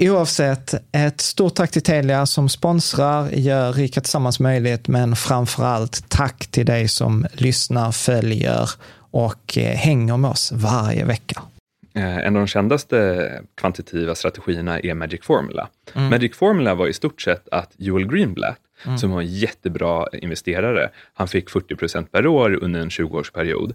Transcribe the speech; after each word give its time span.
Oavsett, 0.00 0.74
ett 0.92 1.20
stort 1.20 1.54
tack 1.54 1.70
till 1.70 1.82
Telia 1.82 2.26
som 2.26 2.48
sponsrar, 2.48 3.30
gör 3.30 3.72
Rika 3.72 4.00
Tillsammans 4.00 4.40
möjligt, 4.40 4.88
men 4.88 5.16
framför 5.16 5.64
allt 5.64 6.08
tack 6.08 6.46
till 6.46 6.66
dig 6.66 6.88
som 6.88 7.26
lyssnar, 7.32 7.92
följer 7.92 8.70
och 9.10 9.58
eh, 9.58 9.76
hänger 9.76 10.16
med 10.16 10.30
oss 10.30 10.52
varje 10.52 11.04
vecka. 11.04 11.42
Eh, 11.94 12.16
en 12.16 12.36
av 12.36 12.40
de 12.42 12.46
kändaste 12.46 13.30
kvantitativa 13.54 14.14
strategierna 14.14 14.80
är 14.80 14.94
Magic 14.94 15.20
Formula. 15.22 15.68
Mm. 15.94 16.10
Magic 16.10 16.36
Formula 16.36 16.74
var 16.74 16.86
i 16.86 16.92
stort 16.92 17.22
sett 17.22 17.48
att 17.48 17.72
Joel 17.76 18.06
Greenblatt, 18.06 18.60
mm. 18.86 18.98
som 18.98 19.10
var 19.10 19.20
en 19.20 19.34
jättebra 19.34 20.06
investerare, 20.12 20.90
han 21.14 21.28
fick 21.28 21.50
40 21.50 21.76
procent 21.76 22.12
per 22.12 22.26
år 22.26 22.58
under 22.62 22.80
en 22.80 22.88
20-årsperiod. 22.88 23.74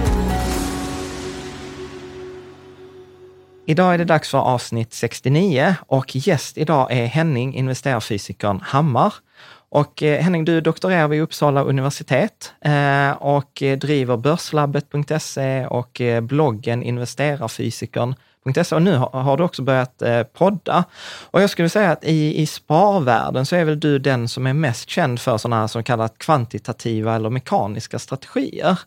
Idag 3.71 3.93
är 3.93 3.97
det 3.97 4.05
dags 4.05 4.29
för 4.29 4.37
avsnitt 4.37 4.93
69 4.93 5.75
och 5.87 6.15
gäst 6.15 6.57
idag 6.57 6.91
är 6.91 7.05
Henning, 7.05 7.55
investerarfysikern 7.55 8.59
Hammar. 8.63 9.13
Och 9.69 10.03
eh, 10.03 10.21
Henning, 10.21 10.45
du 10.45 10.61
doktorerar 10.61 11.07
vid 11.07 11.21
Uppsala 11.21 11.63
universitet 11.63 12.53
eh, 12.65 13.11
och 13.11 13.63
driver 13.77 14.17
börslabbet.se 14.17 15.65
och 15.65 16.01
eh, 16.01 16.21
bloggen 16.21 16.83
investerarfysikern.se 16.83 18.75
och 18.75 18.81
nu 18.81 18.95
har 18.97 19.37
du 19.37 19.43
också 19.43 19.61
börjat 19.61 20.03
podda. 20.33 20.83
Och 21.23 21.41
jag 21.41 21.49
skulle 21.49 21.69
säga 21.69 21.91
att 21.91 22.03
i, 22.03 22.41
i 22.41 22.45
sparvärlden 22.45 23.45
så 23.45 23.55
är 23.55 23.65
väl 23.65 23.79
du 23.79 23.99
den 23.99 24.27
som 24.27 24.47
är 24.47 24.53
mest 24.53 24.89
känd 24.89 25.19
för 25.19 25.37
sådana 25.37 25.61
här 25.61 25.67
som 25.67 25.83
kallat 25.83 26.17
kvantitativa 26.17 27.15
eller 27.15 27.29
mekaniska 27.29 27.99
strategier. 27.99 28.79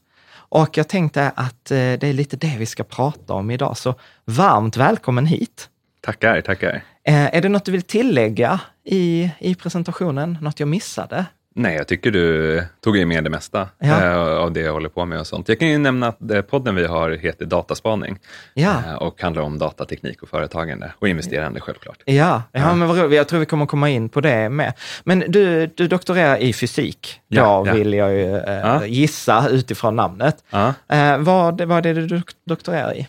Och 0.54 0.78
jag 0.78 0.88
tänkte 0.88 1.32
att 1.37 1.70
eh, 1.70 1.76
det 1.76 2.04
är 2.04 2.12
lite 2.12 2.37
det 2.37 2.56
vi 2.59 2.66
ska 2.66 2.84
prata 2.84 3.32
om 3.32 3.50
idag, 3.50 3.76
så 3.76 3.94
varmt 4.25 4.76
välkommen 4.76 5.26
hit. 5.26 5.69
Tackar, 6.00 6.41
tackar. 6.41 6.84
Eh, 7.04 7.37
är 7.37 7.41
det 7.41 7.48
något 7.48 7.65
du 7.65 7.72
vill 7.72 7.82
tillägga 7.82 8.60
i, 8.84 9.31
i 9.38 9.54
presentationen? 9.54 10.38
Något 10.41 10.60
jag 10.60 10.69
missade? 10.69 11.26
Nej, 11.56 11.76
jag 11.76 11.88
tycker 11.88 12.10
du 12.10 12.62
tog 12.81 13.06
med 13.06 13.25
det 13.25 13.31
mesta 13.31 13.69
ja. 13.78 14.04
eh, 14.04 14.37
av 14.37 14.53
det 14.53 14.60
jag 14.60 14.72
håller 14.72 14.88
på 14.88 15.04
med 15.04 15.20
och 15.20 15.26
sånt. 15.26 15.48
Jag 15.48 15.59
kan 15.59 15.69
ju 15.69 15.78
nämna 15.78 16.09
att 16.09 16.31
eh, 16.31 16.41
podden 16.41 16.75
vi 16.75 16.87
har 16.87 17.10
heter 17.10 17.44
Dataspaning 17.44 18.19
ja. 18.55 18.82
eh, 18.87 18.94
och 18.94 19.23
handlar 19.23 19.43
om 19.43 19.58
datateknik 19.58 20.23
och 20.23 20.29
företagande 20.29 20.93
och 20.99 21.08
investerande 21.08 21.61
självklart. 21.61 22.02
Ja, 22.05 22.14
ja, 22.14 22.43
ja. 22.52 22.75
men 22.75 22.88
vad 22.88 23.12
jag 23.12 23.29
tror 23.29 23.40
vi 23.40 23.46
kommer 23.46 23.67
komma 23.67 23.90
in 23.90 24.08
på 24.08 24.20
det 24.20 24.49
med. 24.49 24.73
Men 25.05 25.25
du, 25.29 25.67
du 25.67 25.88
doktorerar 25.88 26.37
i 26.37 26.52
fysik, 26.52 27.20
ja, 27.29 27.64
då 27.67 27.73
vill 27.73 27.94
jag 27.94 28.12
ju 28.12 28.37
eh, 28.37 28.82
gissa 28.87 29.49
utifrån 29.49 29.96
namnet. 29.96 30.44
Eh, 30.88 31.19
vad, 31.19 31.61
vad 31.61 31.87
är 31.87 31.94
det 31.94 32.06
du 32.06 32.23
doktorerar 32.46 32.96
i? 32.96 33.08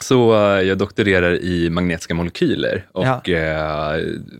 Så 0.00 0.32
jag 0.64 0.78
doktorerar 0.78 1.34
i 1.34 1.70
magnetiska 1.70 2.14
molekyler 2.14 2.86
och 2.92 3.28
ja. 3.28 3.94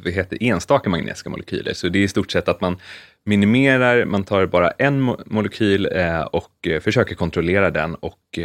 vad 0.04 0.12
heter 0.12 0.42
enstaka 0.42 0.90
magnetiska 0.90 1.30
molekyler. 1.30 1.74
Så 1.74 1.88
det 1.88 1.98
är 1.98 2.02
i 2.02 2.08
stort 2.08 2.30
sett 2.30 2.48
att 2.48 2.60
man 2.60 2.76
minimerar, 3.28 4.04
man 4.04 4.24
tar 4.24 4.46
bara 4.46 4.70
en 4.70 5.00
mo 5.00 5.16
molekyl 5.26 5.86
uh, 5.86 6.20
och 6.20 6.68
försöker 6.80 7.14
kontrollera 7.14 7.70
den 7.70 7.94
och 7.94 8.38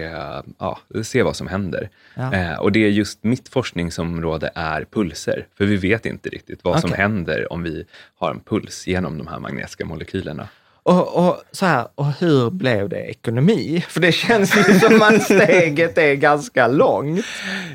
ja, 0.59 0.79
se 1.03 1.23
vad 1.23 1.35
som 1.35 1.47
händer. 1.47 1.89
Ja. 2.15 2.59
och 2.59 2.71
det 2.71 2.85
är 2.85 2.89
just 2.89 3.23
mitt 3.23 3.49
forskningsområde 3.49 4.51
är 4.55 4.85
pulser, 4.91 5.47
för 5.57 5.65
vi 5.65 5.75
vet 5.75 6.05
inte 6.05 6.29
riktigt 6.29 6.59
vad 6.63 6.71
okay. 6.71 6.81
som 6.81 6.97
händer 6.97 7.53
om 7.53 7.63
vi 7.63 7.85
har 8.15 8.31
en 8.31 8.39
puls 8.39 8.87
genom 8.87 9.17
de 9.17 9.27
här 9.27 9.39
magnetiska 9.39 9.85
molekylerna. 9.85 10.47
Och, 10.83 11.27
och, 11.27 11.43
så 11.51 11.65
här, 11.65 11.87
och 11.95 12.05
hur 12.05 12.49
blev 12.49 12.89
det 12.89 12.99
ekonomi? 12.99 13.85
För 13.89 13.99
det 13.99 14.11
känns 14.11 14.57
ju 14.57 14.63
som 14.63 15.01
att 15.01 15.23
steget 15.23 15.97
är 15.97 16.13
ganska 16.13 16.67
långt. 16.67 17.25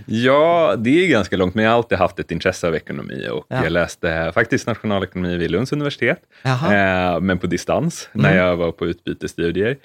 Ja, 0.07 0.75
det 0.79 1.05
är 1.05 1.09
ganska 1.09 1.37
långt, 1.37 1.55
men 1.55 1.65
jag 1.65 1.71
har 1.71 1.77
alltid 1.77 1.99
haft 1.99 2.19
ett 2.19 2.31
intresse 2.31 2.69
av 2.69 2.75
ekonomi 2.75 3.29
och 3.31 3.47
ja. 3.49 3.63
jag 3.63 3.73
läste 3.73 4.33
faktiskt 4.35 4.67
nationalekonomi 4.67 5.37
vid 5.37 5.51
Lunds 5.51 5.73
universitet, 5.73 6.19
eh, 6.45 7.21
men 7.21 7.39
på 7.39 7.47
distans 7.47 8.09
mm. 8.15 8.27
när 8.27 8.37
jag 8.37 8.57
var 8.57 8.73
på 8.73 8.87
utbytesstudier. 8.87 9.77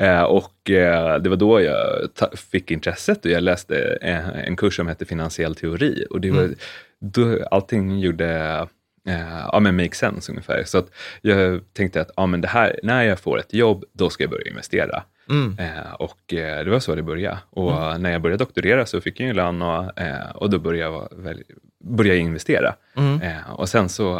Eh, 0.00 0.22
och 0.22 0.70
eh, 0.70 1.18
det 1.18 1.28
var 1.28 1.36
då 1.36 1.60
jag 1.60 2.08
fick 2.52 2.70
intresset 2.70 3.24
och 3.24 3.30
jag 3.30 3.42
läste 3.42 3.98
eh, 4.00 4.28
en 4.28 4.56
kurs 4.56 4.76
som 4.76 4.88
hette 4.88 5.04
finansiell 5.04 5.54
teori 5.54 6.06
och 6.10 6.20
det 6.20 6.30
var, 6.30 6.42
mm. 6.42 6.54
då 7.00 7.44
allting 7.50 7.98
gjorde 7.98 8.66
eh, 9.08 9.38
ja, 9.52 9.60
men 9.60 9.76
make 9.76 9.94
sense 9.94 10.32
ungefär. 10.32 10.64
Så 10.64 10.78
att 10.78 10.90
jag 11.20 11.60
tänkte 11.72 12.00
att 12.00 12.10
ja, 12.16 12.26
men 12.26 12.40
det 12.40 12.48
här, 12.48 12.80
när 12.82 13.02
jag 13.02 13.20
får 13.20 13.38
ett 13.38 13.54
jobb, 13.54 13.84
då 13.92 14.10
ska 14.10 14.22
jag 14.22 14.30
börja 14.30 14.50
investera. 14.50 15.02
Mm. 15.30 15.58
Eh, 15.58 15.92
och 15.92 16.34
eh, 16.34 16.64
det 16.64 16.70
var 16.70 16.80
så 16.80 16.94
det 16.94 17.02
började. 17.02 17.38
Och 17.50 17.72
mm. 17.72 18.02
när 18.02 18.12
jag 18.12 18.22
började 18.22 18.44
doktorera 18.44 18.86
så 18.86 19.00
fick 19.00 19.20
jag 19.20 19.26
ju 19.26 19.32
lön 19.32 19.62
och, 19.62 20.00
eh, 20.00 20.30
och 20.34 20.50
då 20.50 20.58
började 20.58 20.92
jag, 20.92 21.08
väl, 21.16 21.42
började 21.84 22.16
jag 22.16 22.26
investera. 22.26 22.74
Mm. 22.96 23.22
Eh, 23.22 23.50
och 23.50 23.68
sen 23.68 23.88
så 23.88 24.14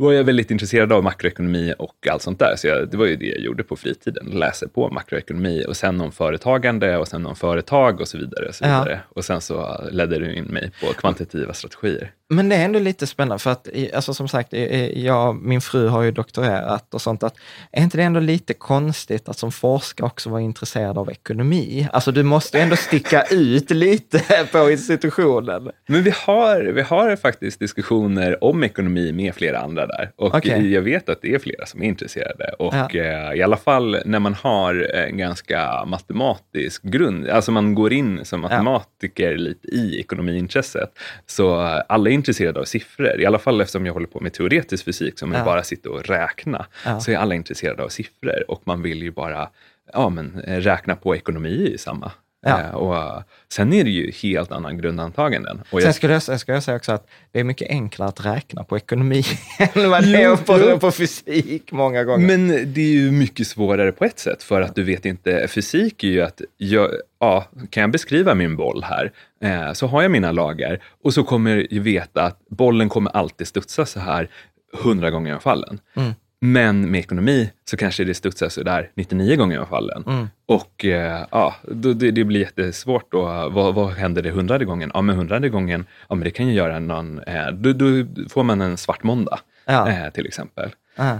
var 0.00 0.12
jag 0.12 0.24
väldigt 0.24 0.50
intresserad 0.50 0.92
av 0.92 1.02
makroekonomi 1.04 1.74
och 1.78 2.08
allt 2.10 2.22
sånt 2.22 2.38
där. 2.38 2.54
Så 2.56 2.66
jag, 2.66 2.90
det 2.90 2.96
var 2.96 3.06
ju 3.06 3.16
det 3.16 3.26
jag 3.26 3.40
gjorde 3.40 3.64
på 3.64 3.76
fritiden, 3.76 4.26
läser 4.26 4.66
på 4.66 4.88
makroekonomi 4.88 5.64
och 5.68 5.76
sen 5.76 6.00
om 6.00 6.12
företagande 6.12 6.96
och 6.96 7.08
sen 7.08 7.26
om 7.26 7.36
företag 7.36 8.00
och 8.00 8.08
så 8.08 8.18
vidare. 8.18 8.48
Och, 8.48 8.54
så 8.54 8.64
vidare. 8.64 8.92
Ja. 8.92 9.14
och 9.16 9.24
sen 9.24 9.40
så 9.40 9.84
ledde 9.90 10.18
du 10.18 10.34
in 10.34 10.44
mig 10.44 10.72
på 10.80 10.86
kvantitativa 10.86 11.52
strategier. 11.52 12.12
Men 12.32 12.48
det 12.48 12.56
är 12.56 12.64
ändå 12.64 12.78
lite 12.78 13.06
spännande 13.06 13.38
för 13.38 13.50
att, 13.50 13.68
alltså 13.94 14.14
som 14.14 14.28
sagt, 14.28 14.52
jag, 14.94 15.42
min 15.42 15.60
fru 15.60 15.88
har 15.88 16.02
ju 16.02 16.10
doktorerat 16.10 16.94
och 16.94 17.02
sånt. 17.02 17.22
Att, 17.22 17.34
är 17.72 17.82
inte 17.82 17.96
det 17.96 18.02
ändå 18.02 18.20
lite 18.20 18.54
konstigt 18.54 19.28
att 19.28 19.38
som 19.38 19.52
forskare 19.52 20.06
också 20.06 20.30
vara 20.30 20.40
intresserad 20.40 20.98
av 20.98 21.10
ekonomi? 21.10 21.88
Alltså 21.92 22.12
du 22.12 22.22
måste 22.22 22.60
ändå 22.60 22.76
sticka 22.76 23.22
ut 23.30 23.70
lite 23.70 24.46
på 24.52 24.70
institutionen. 24.70 25.70
Men 25.86 26.02
vi 26.02 26.12
har, 26.26 26.60
vi 26.60 26.82
har 26.82 27.16
faktiskt 27.16 27.60
diskussioner 27.60 28.44
om 28.44 28.64
ekonomi 28.64 29.12
med 29.12 29.34
flera 29.34 29.58
andra 29.58 29.86
där. 29.86 30.10
Och 30.16 30.34
okay. 30.34 30.68
jag 30.68 30.82
vet 30.82 31.08
att 31.08 31.22
det 31.22 31.34
är 31.34 31.38
flera 31.38 31.66
som 31.66 31.82
är 31.82 31.86
intresserade. 31.86 32.54
Och 32.58 32.74
ja. 32.74 33.00
Eh, 33.00 33.34
i 33.38 33.42
alla 33.42 33.56
fall 33.56 33.98
när 34.04 34.18
man 34.18 34.34
har 34.34 34.74
en 34.94 35.16
ganska 35.16 35.84
matematisk 35.84 36.82
grund, 36.82 37.28
alltså 37.28 37.52
man 37.52 37.74
går 37.74 37.92
in 37.92 38.24
som 38.24 38.40
matematiker 38.40 39.30
ja. 39.30 39.36
lite 39.36 39.68
i 39.68 40.00
ekonomiintresset, 40.00 40.98
så 41.26 41.54
alla 41.88 42.10
är 42.10 42.19
intresserade 42.20 42.60
av 42.60 42.64
siffror. 42.64 43.20
I 43.20 43.26
alla 43.26 43.38
fall 43.38 43.60
eftersom 43.60 43.86
jag 43.86 43.92
håller 43.92 44.06
på 44.06 44.20
med 44.20 44.32
teoretisk 44.32 44.84
fysik 44.84 45.18
som 45.18 45.32
ja. 45.32 45.44
bara 45.44 45.62
sitter 45.62 45.90
och 45.90 46.04
räkna, 46.04 46.66
så 47.00 47.10
är 47.10 47.16
alla 47.16 47.34
intresserade 47.34 47.82
av 47.82 47.88
siffror 47.88 48.44
och 48.48 48.62
man 48.64 48.82
vill 48.82 49.02
ju 49.02 49.10
bara 49.10 49.48
ja, 49.92 50.08
men, 50.08 50.42
räkna 50.46 50.96
på 50.96 51.16
ekonomi 51.16 51.70
i 51.74 51.78
samma 51.78 52.12
Ja. 52.42 52.60
Eh, 52.60 52.70
och 52.70 53.22
sen 53.48 53.72
är 53.72 53.84
det 53.84 53.90
ju 53.90 54.10
helt 54.10 54.52
annan 54.52 54.78
grundantaganden. 54.78 55.62
Och 55.70 55.82
sen 55.82 55.94
skulle 55.94 56.12
jag, 56.12 56.40
ska 56.40 56.52
jag 56.52 56.62
säga 56.62 56.76
också 56.76 56.92
att 56.92 57.06
det 57.32 57.40
är 57.40 57.44
mycket 57.44 57.70
enklare 57.70 58.08
att 58.08 58.24
räkna 58.24 58.64
på 58.64 58.76
ekonomi 58.76 59.22
än 59.58 59.90
vad 59.90 60.02
det 60.04 60.22
är 60.22 60.36
på, 60.36 60.78
på 60.78 60.90
fysik 60.90 61.72
många 61.72 62.04
gånger. 62.04 62.26
Men 62.26 62.48
det 62.48 62.80
är 62.80 62.92
ju 62.92 63.10
mycket 63.10 63.46
svårare 63.46 63.92
på 63.92 64.04
ett 64.04 64.18
sätt, 64.18 64.42
för 64.42 64.60
att 64.60 64.74
du 64.74 64.82
vet 64.82 65.04
inte, 65.04 65.48
fysik 65.48 66.04
är 66.04 66.08
ju 66.08 66.22
att, 66.22 66.40
jag, 66.56 66.90
ja, 67.20 67.46
kan 67.70 67.80
jag 67.80 67.90
beskriva 67.90 68.34
min 68.34 68.56
boll 68.56 68.84
här, 68.84 69.12
eh, 69.42 69.72
så 69.72 69.86
har 69.86 70.02
jag 70.02 70.10
mina 70.10 70.32
lagar 70.32 70.82
och 71.04 71.14
så 71.14 71.22
kommer 71.24 71.66
jag 71.70 71.80
veta 71.80 72.22
att 72.22 72.38
bollen 72.48 72.88
kommer 72.88 73.16
alltid 73.16 73.46
studsa 73.46 73.86
så 73.86 74.00
här 74.00 74.28
hundra 74.72 75.10
gånger 75.10 75.36
i 75.36 75.40
fallen. 75.40 75.80
Mm. 75.96 76.12
Men 76.42 76.90
med 76.90 77.00
ekonomi 77.00 77.50
så 77.64 77.76
kanske 77.76 78.04
det 78.04 78.14
studsar 78.14 78.48
sådär 78.48 78.90
99 78.94 79.36
gånger 79.36 79.62
i 79.62 79.66
fallen. 79.66 80.04
Mm. 80.06 80.28
Och 80.46 80.84
eh, 80.84 81.26
ja, 81.30 81.54
det, 81.68 82.10
det, 82.10 82.24
blir 82.24 82.40
jättesvårt 82.40 83.12
då. 83.12 83.22
Vad, 83.52 83.74
vad 83.74 83.90
händer 83.90 84.22
det 84.22 84.30
hundrade 84.30 84.64
gången? 84.64 84.90
Ja, 84.94 85.00
men 85.00 85.16
hundrade 85.16 85.48
gången, 85.48 85.86
ja 86.08 86.14
men 86.14 86.24
det 86.24 86.30
kan 86.30 86.46
ju 86.46 86.54
göra 86.54 86.78
någon, 86.78 87.18
eh, 87.18 87.46
då, 87.52 87.72
då, 87.72 87.86
får 88.28 88.42
man 88.42 88.60
en 88.60 88.76
svart 88.76 89.02
måndag 89.02 89.38
ja. 89.64 89.88
eh, 89.88 90.10
till 90.10 90.26
exempel. 90.26 90.70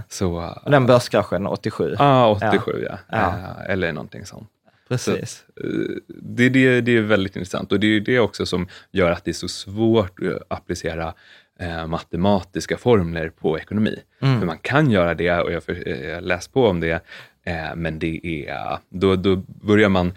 Så, 0.09 0.53
och 0.63 0.71
den 0.71 0.85
börskraschen 0.85 1.47
87? 1.47 1.95
Ja, 1.99 2.39
87 2.51 2.85
ja. 2.89 2.97
ja. 3.09 3.27
Eh, 3.27 3.73
eller 3.73 3.91
någonting 3.91 4.25
sånt. 4.25 4.49
Precis. 4.91 5.43
Så, 5.57 5.67
eh, 5.67 5.95
det, 6.07 6.49
det, 6.49 6.81
det 6.81 6.97
är 6.97 7.01
väldigt 7.01 7.35
intressant 7.35 7.71
och 7.71 7.79
det 7.79 7.87
är 7.87 7.99
det 7.99 8.19
också 8.19 8.45
som 8.45 8.67
gör 8.91 9.11
att 9.11 9.25
det 9.25 9.31
är 9.31 9.33
så 9.33 9.47
svårt 9.47 10.19
att 10.19 10.57
applicera 10.57 11.13
eh, 11.61 11.87
matematiska 11.87 12.77
formler 12.77 13.29
på 13.29 13.59
ekonomi. 13.59 13.99
Mm. 14.21 14.39
För 14.39 14.47
man 14.47 14.57
kan 14.57 14.91
göra 14.91 15.13
det 15.13 15.31
och 15.31 15.51
jag 15.51 15.61
har 15.67 16.21
läst 16.21 16.53
på 16.53 16.67
om 16.67 16.79
det, 16.79 17.03
eh, 17.45 17.75
men 17.75 17.99
det 17.99 18.45
är, 18.47 18.77
då, 18.89 19.15
då 19.15 19.35
börjar 19.45 19.89
man 19.89 20.13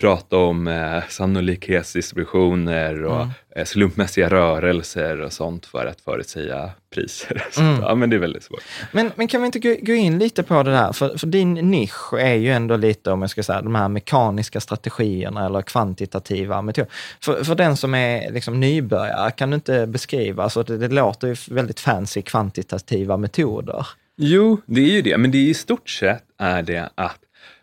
prata 0.00 0.36
om 0.36 0.68
eh, 0.68 1.02
sannolikhetsdistributioner 1.08 3.04
och 3.04 3.22
mm. 3.22 3.30
eh, 3.56 3.64
slumpmässiga 3.64 4.28
rörelser 4.28 5.20
och 5.20 5.32
sånt 5.32 5.66
för 5.66 5.86
att 5.86 6.00
förutsäga 6.00 6.70
priser. 6.94 7.44
Så, 7.50 7.60
mm. 7.60 7.80
ja, 7.82 7.94
men 7.94 8.10
det 8.10 8.16
är 8.16 8.20
väldigt 8.20 8.42
svårt. 8.42 8.62
Men, 8.92 9.10
men 9.16 9.28
kan 9.28 9.40
vi 9.42 9.46
inte 9.46 9.58
gå, 9.58 9.76
gå 9.82 9.92
in 9.92 10.18
lite 10.18 10.42
på 10.42 10.62
det 10.62 10.70
där? 10.70 10.92
För, 10.92 11.18
för, 11.18 11.26
din 11.26 11.54
nisch 11.54 12.12
är 12.12 12.34
ju 12.34 12.52
ändå 12.52 12.76
lite, 12.76 13.10
om 13.10 13.20
jag 13.20 13.30
ska 13.30 13.42
säga, 13.42 13.62
de 13.62 13.74
här 13.74 13.88
mekaniska 13.88 14.60
strategierna 14.60 15.46
eller 15.46 15.62
kvantitativa 15.62 16.62
metoder. 16.62 16.90
För, 17.20 17.44
för 17.44 17.54
den 17.54 17.76
som 17.76 17.94
är 17.94 18.32
liksom 18.32 18.60
nybörjare, 18.60 19.30
kan 19.30 19.50
du 19.50 19.54
inte 19.54 19.86
beskriva, 19.86 20.42
alltså 20.42 20.62
det, 20.62 20.78
det 20.78 20.88
låter 20.88 21.28
ju 21.28 21.36
väldigt 21.48 21.80
fancy 21.80 22.22
kvantitativa 22.22 23.16
metoder. 23.16 23.86
Jo, 24.18 24.60
det 24.66 24.80
är 24.80 24.92
ju 24.92 25.02
det, 25.02 25.18
men 25.18 25.30
det 25.30 25.38
är 25.38 25.48
i 25.48 25.54
stort 25.54 25.88
sett 25.88 26.24
är 26.38 26.62
det 26.62 26.90
att 26.94 27.18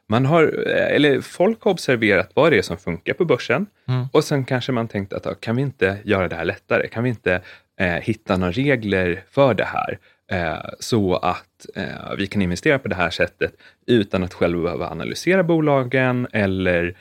man 0.09 0.25
har, 0.25 0.44
eller 0.67 1.21
folk 1.21 1.63
har 1.63 1.71
observerat 1.71 2.31
vad 2.33 2.51
det 2.51 2.57
är 2.57 2.61
som 2.61 2.77
funkar 2.77 3.13
på 3.13 3.25
börsen 3.25 3.65
mm. 3.88 4.07
och 4.13 4.23
sen 4.23 4.45
kanske 4.45 4.71
man 4.71 4.88
tänkt 4.88 5.13
att 5.13 5.41
kan 5.41 5.55
vi 5.55 5.61
inte 5.61 5.97
göra 6.03 6.27
det 6.27 6.35
här 6.35 6.45
lättare? 6.45 6.88
Kan 6.88 7.03
vi 7.03 7.09
inte 7.09 7.41
eh, 7.79 7.88
hitta 7.88 8.38
några 8.38 8.51
regler 8.51 9.23
för 9.31 9.53
det 9.53 9.65
här 9.65 9.97
eh, 10.31 10.69
så 10.79 11.15
att 11.15 11.65
eh, 11.75 12.15
vi 12.17 12.27
kan 12.27 12.41
investera 12.41 12.79
på 12.79 12.88
det 12.88 12.95
här 12.95 13.09
sättet 13.09 13.53
utan 13.88 14.23
att 14.23 14.33
själva 14.33 14.63
behöva 14.63 14.89
analysera 14.89 15.44
bolagen 15.44 16.27
eller 16.31 16.97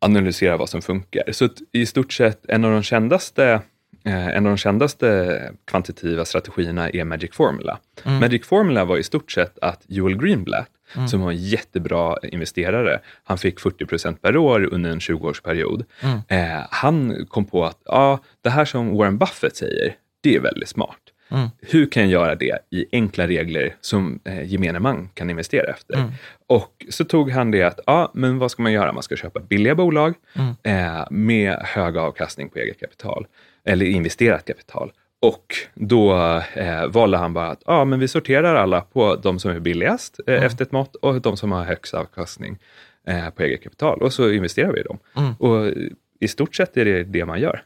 analysera 0.00 0.56
vad 0.56 0.68
som 0.68 0.82
funkar. 0.82 1.32
Så 1.32 1.48
i 1.72 1.86
stort 1.86 2.12
sett 2.12 2.46
en 2.48 2.64
av 2.64 2.72
de 2.72 2.82
kändaste 2.82 3.60
Eh, 4.04 4.28
en 4.28 4.46
av 4.46 4.50
de 4.52 4.56
kändaste 4.56 5.52
kvantitativa 5.64 6.24
strategierna 6.24 6.90
är 6.90 7.04
Magic 7.04 7.30
Formula. 7.34 7.78
Mm. 8.04 8.20
Magic 8.20 8.46
Formula 8.46 8.84
var 8.84 8.98
i 8.98 9.02
stort 9.02 9.32
sett 9.32 9.58
att 9.58 9.82
Joel 9.86 10.16
Greenblatt, 10.16 10.70
mm. 10.96 11.08
som 11.08 11.20
var 11.20 11.30
en 11.30 11.36
jättebra 11.36 12.16
investerare, 12.22 13.00
han 13.24 13.38
fick 13.38 13.60
40 13.60 13.86
procent 13.86 14.22
per 14.22 14.36
år 14.36 14.68
under 14.72 14.90
en 14.90 14.98
20-årsperiod. 14.98 15.84
Mm. 16.00 16.18
Eh, 16.28 16.66
han 16.70 17.26
kom 17.28 17.44
på 17.44 17.64
att 17.64 17.82
ja, 17.84 18.18
det 18.42 18.50
här 18.50 18.64
som 18.64 18.96
Warren 18.96 19.18
Buffett 19.18 19.56
säger, 19.56 19.94
det 20.20 20.36
är 20.36 20.40
väldigt 20.40 20.68
smart. 20.68 21.00
Mm. 21.30 21.48
Hur 21.60 21.86
kan 21.86 22.02
jag 22.02 22.12
göra 22.12 22.34
det 22.34 22.58
i 22.70 22.86
enkla 22.92 23.26
regler 23.26 23.74
som 23.80 24.20
eh, 24.24 24.52
gemene 24.52 24.78
man 24.78 25.08
kan 25.14 25.30
investera 25.30 25.72
efter? 25.72 25.94
Mm. 25.94 26.10
Och 26.46 26.86
så 26.90 27.04
tog 27.04 27.30
han 27.30 27.50
det 27.50 27.62
att, 27.62 27.80
ja, 27.86 28.10
men 28.14 28.38
vad 28.38 28.50
ska 28.50 28.62
man 28.62 28.72
göra? 28.72 28.92
Man 28.92 29.02
ska 29.02 29.16
köpa 29.16 29.40
billiga 29.40 29.74
bolag 29.74 30.14
mm. 30.34 30.54
eh, 30.62 31.06
med 31.10 31.58
hög 31.60 31.96
avkastning 31.96 32.48
på 32.48 32.58
eget 32.58 32.80
kapital 32.80 33.26
eller 33.64 33.86
investerat 33.86 34.44
kapital. 34.46 34.92
Och 35.20 35.54
då 35.74 36.14
eh, 36.54 36.86
valde 36.86 37.16
han 37.16 37.34
bara 37.34 37.46
att 37.46 37.62
ah, 37.66 37.84
men 37.84 38.00
vi 38.00 38.08
sorterar 38.08 38.54
alla 38.54 38.80
på 38.80 39.16
de 39.16 39.38
som 39.38 39.50
är 39.50 39.60
billigast 39.60 40.20
eh, 40.26 40.34
mm. 40.34 40.46
efter 40.46 40.64
ett 40.64 40.72
mått 40.72 40.96
och 40.96 41.20
de 41.20 41.36
som 41.36 41.52
har 41.52 41.64
högst 41.64 41.94
avkastning 41.94 42.58
eh, 43.06 43.30
på 43.30 43.42
eget 43.42 43.62
kapital. 43.62 44.02
Och 44.02 44.12
så 44.12 44.30
investerar 44.30 44.72
vi 44.72 44.80
i 44.80 44.82
dem. 44.82 44.98
Mm. 45.16 45.34
Och 45.34 45.72
i 46.20 46.28
stort 46.28 46.54
sett 46.54 46.76
är 46.76 46.84
det 46.84 47.04
det 47.04 47.24
man 47.24 47.40
gör. 47.40 47.62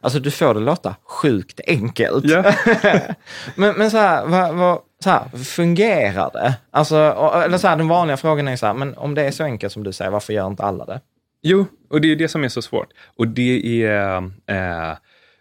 Alltså 0.00 0.18
du 0.18 0.30
får 0.30 0.54
det 0.54 0.60
låta 0.60 0.96
sjukt 1.04 1.60
enkelt. 1.66 2.24
Ja. 2.24 2.44
men, 3.54 3.74
men 3.76 3.90
så 3.90 3.96
här, 3.96 4.26
vad, 4.26 4.54
vad, 4.54 4.78
så 5.04 5.10
här, 5.10 5.28
fungerar 5.44 6.30
det? 6.32 6.54
Alltså, 6.70 6.96
eller 7.44 7.58
så 7.58 7.68
här, 7.68 7.76
den 7.76 7.88
vanliga 7.88 8.16
frågan 8.16 8.48
är 8.48 8.56
så 8.56 8.66
här, 8.66 8.74
men 8.74 8.94
om 8.94 9.14
det 9.14 9.22
är 9.22 9.30
så 9.30 9.44
enkelt 9.44 9.72
som 9.72 9.84
du 9.84 9.92
säger, 9.92 10.10
varför 10.10 10.32
gör 10.32 10.46
inte 10.46 10.62
alla 10.62 10.84
det? 10.84 11.00
Jo, 11.42 11.66
och 11.90 12.00
det 12.00 12.12
är 12.12 12.16
det 12.16 12.28
som 12.28 12.44
är 12.44 12.48
så 12.48 12.62
svårt. 12.62 12.88
Och 13.16 13.28
det 13.28 13.82
är 13.82 14.16
eh, 14.46 14.96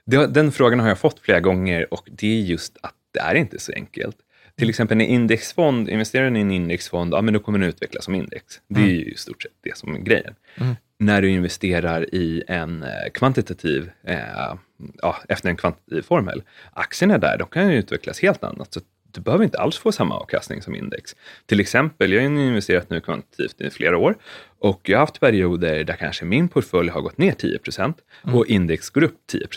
det, 0.06 0.28
den 0.28 0.52
frågan 0.52 0.80
har 0.80 0.88
jag 0.88 1.00
fått 1.00 1.20
flera 1.20 1.40
gånger 1.40 1.94
och 1.94 2.10
det 2.12 2.28
är 2.28 2.42
just 2.42 2.78
att 2.82 2.96
det 3.14 3.20
är 3.20 3.36
inte 3.36 3.60
så 3.60 3.72
enkelt. 3.72 4.18
Till 4.58 4.70
exempel 4.70 5.02
en 5.02 5.08
indexfond, 5.08 5.90
investerar 5.90 6.30
du 6.30 6.38
i 6.38 6.42
en 6.42 6.52
indexfond, 6.52 7.14
ja 7.14 7.22
men 7.22 7.34
då 7.34 7.40
kommer 7.40 7.60
den 7.60 7.70
utvecklas 7.70 8.06
som 8.06 8.16
index. 8.16 8.44
Det 8.68 8.80
är 8.80 8.84
mm. 8.84 8.96
ju 8.96 9.12
i 9.12 9.16
stort 9.16 9.44
sett 9.44 9.52
det 9.64 9.78
som 9.78 9.96
är 9.96 10.00
grejen. 10.00 10.36
Mm. 10.56 10.76
När 10.98 11.22
du 11.22 11.30
investerar 11.30 12.16
i 12.16 12.44
en 12.48 12.84
eh, 12.84 12.90
kvantitativ, 13.14 13.92
eh, 14.04 14.56
ja, 15.02 15.18
efter 15.30 15.50
en 15.50 15.58
kvantitativ 15.58 16.02
formel, 16.02 16.44
aktierna 16.74 17.18
där, 17.18 17.38
de 17.38 17.48
kan 17.48 17.72
ju 17.72 17.78
utvecklas 17.78 18.20
helt 18.20 18.44
annat. 18.44 18.74
Så 18.74 18.82
du 19.16 19.22
behöver 19.22 19.44
inte 19.46 19.58
alls 19.58 19.78
få 19.78 19.92
samma 19.92 20.16
avkastning 20.16 20.62
som 20.62 20.76
index. 20.76 21.16
Till 21.46 21.60
exempel, 21.60 22.14
jag 22.14 22.22
har 22.22 22.28
investerat 22.28 22.90
nu 22.90 23.02
kvantitativt 23.02 23.62
i 23.62 23.70
flera 23.70 23.98
år 23.98 24.16
och 24.60 24.82
jag 24.84 24.98
har 24.98 25.00
haft 25.00 25.20
perioder 25.20 25.84
där 25.84 25.94
kanske 25.94 26.26
min 26.26 26.48
portfölj 26.48 26.90
har 26.90 27.02
gått 27.02 27.18
ner 27.18 27.32
10 27.32 27.60
mm. 27.78 28.36
och 28.36 28.46
index 28.46 28.90
går 28.90 29.04
upp 29.04 29.18
10 29.32 29.48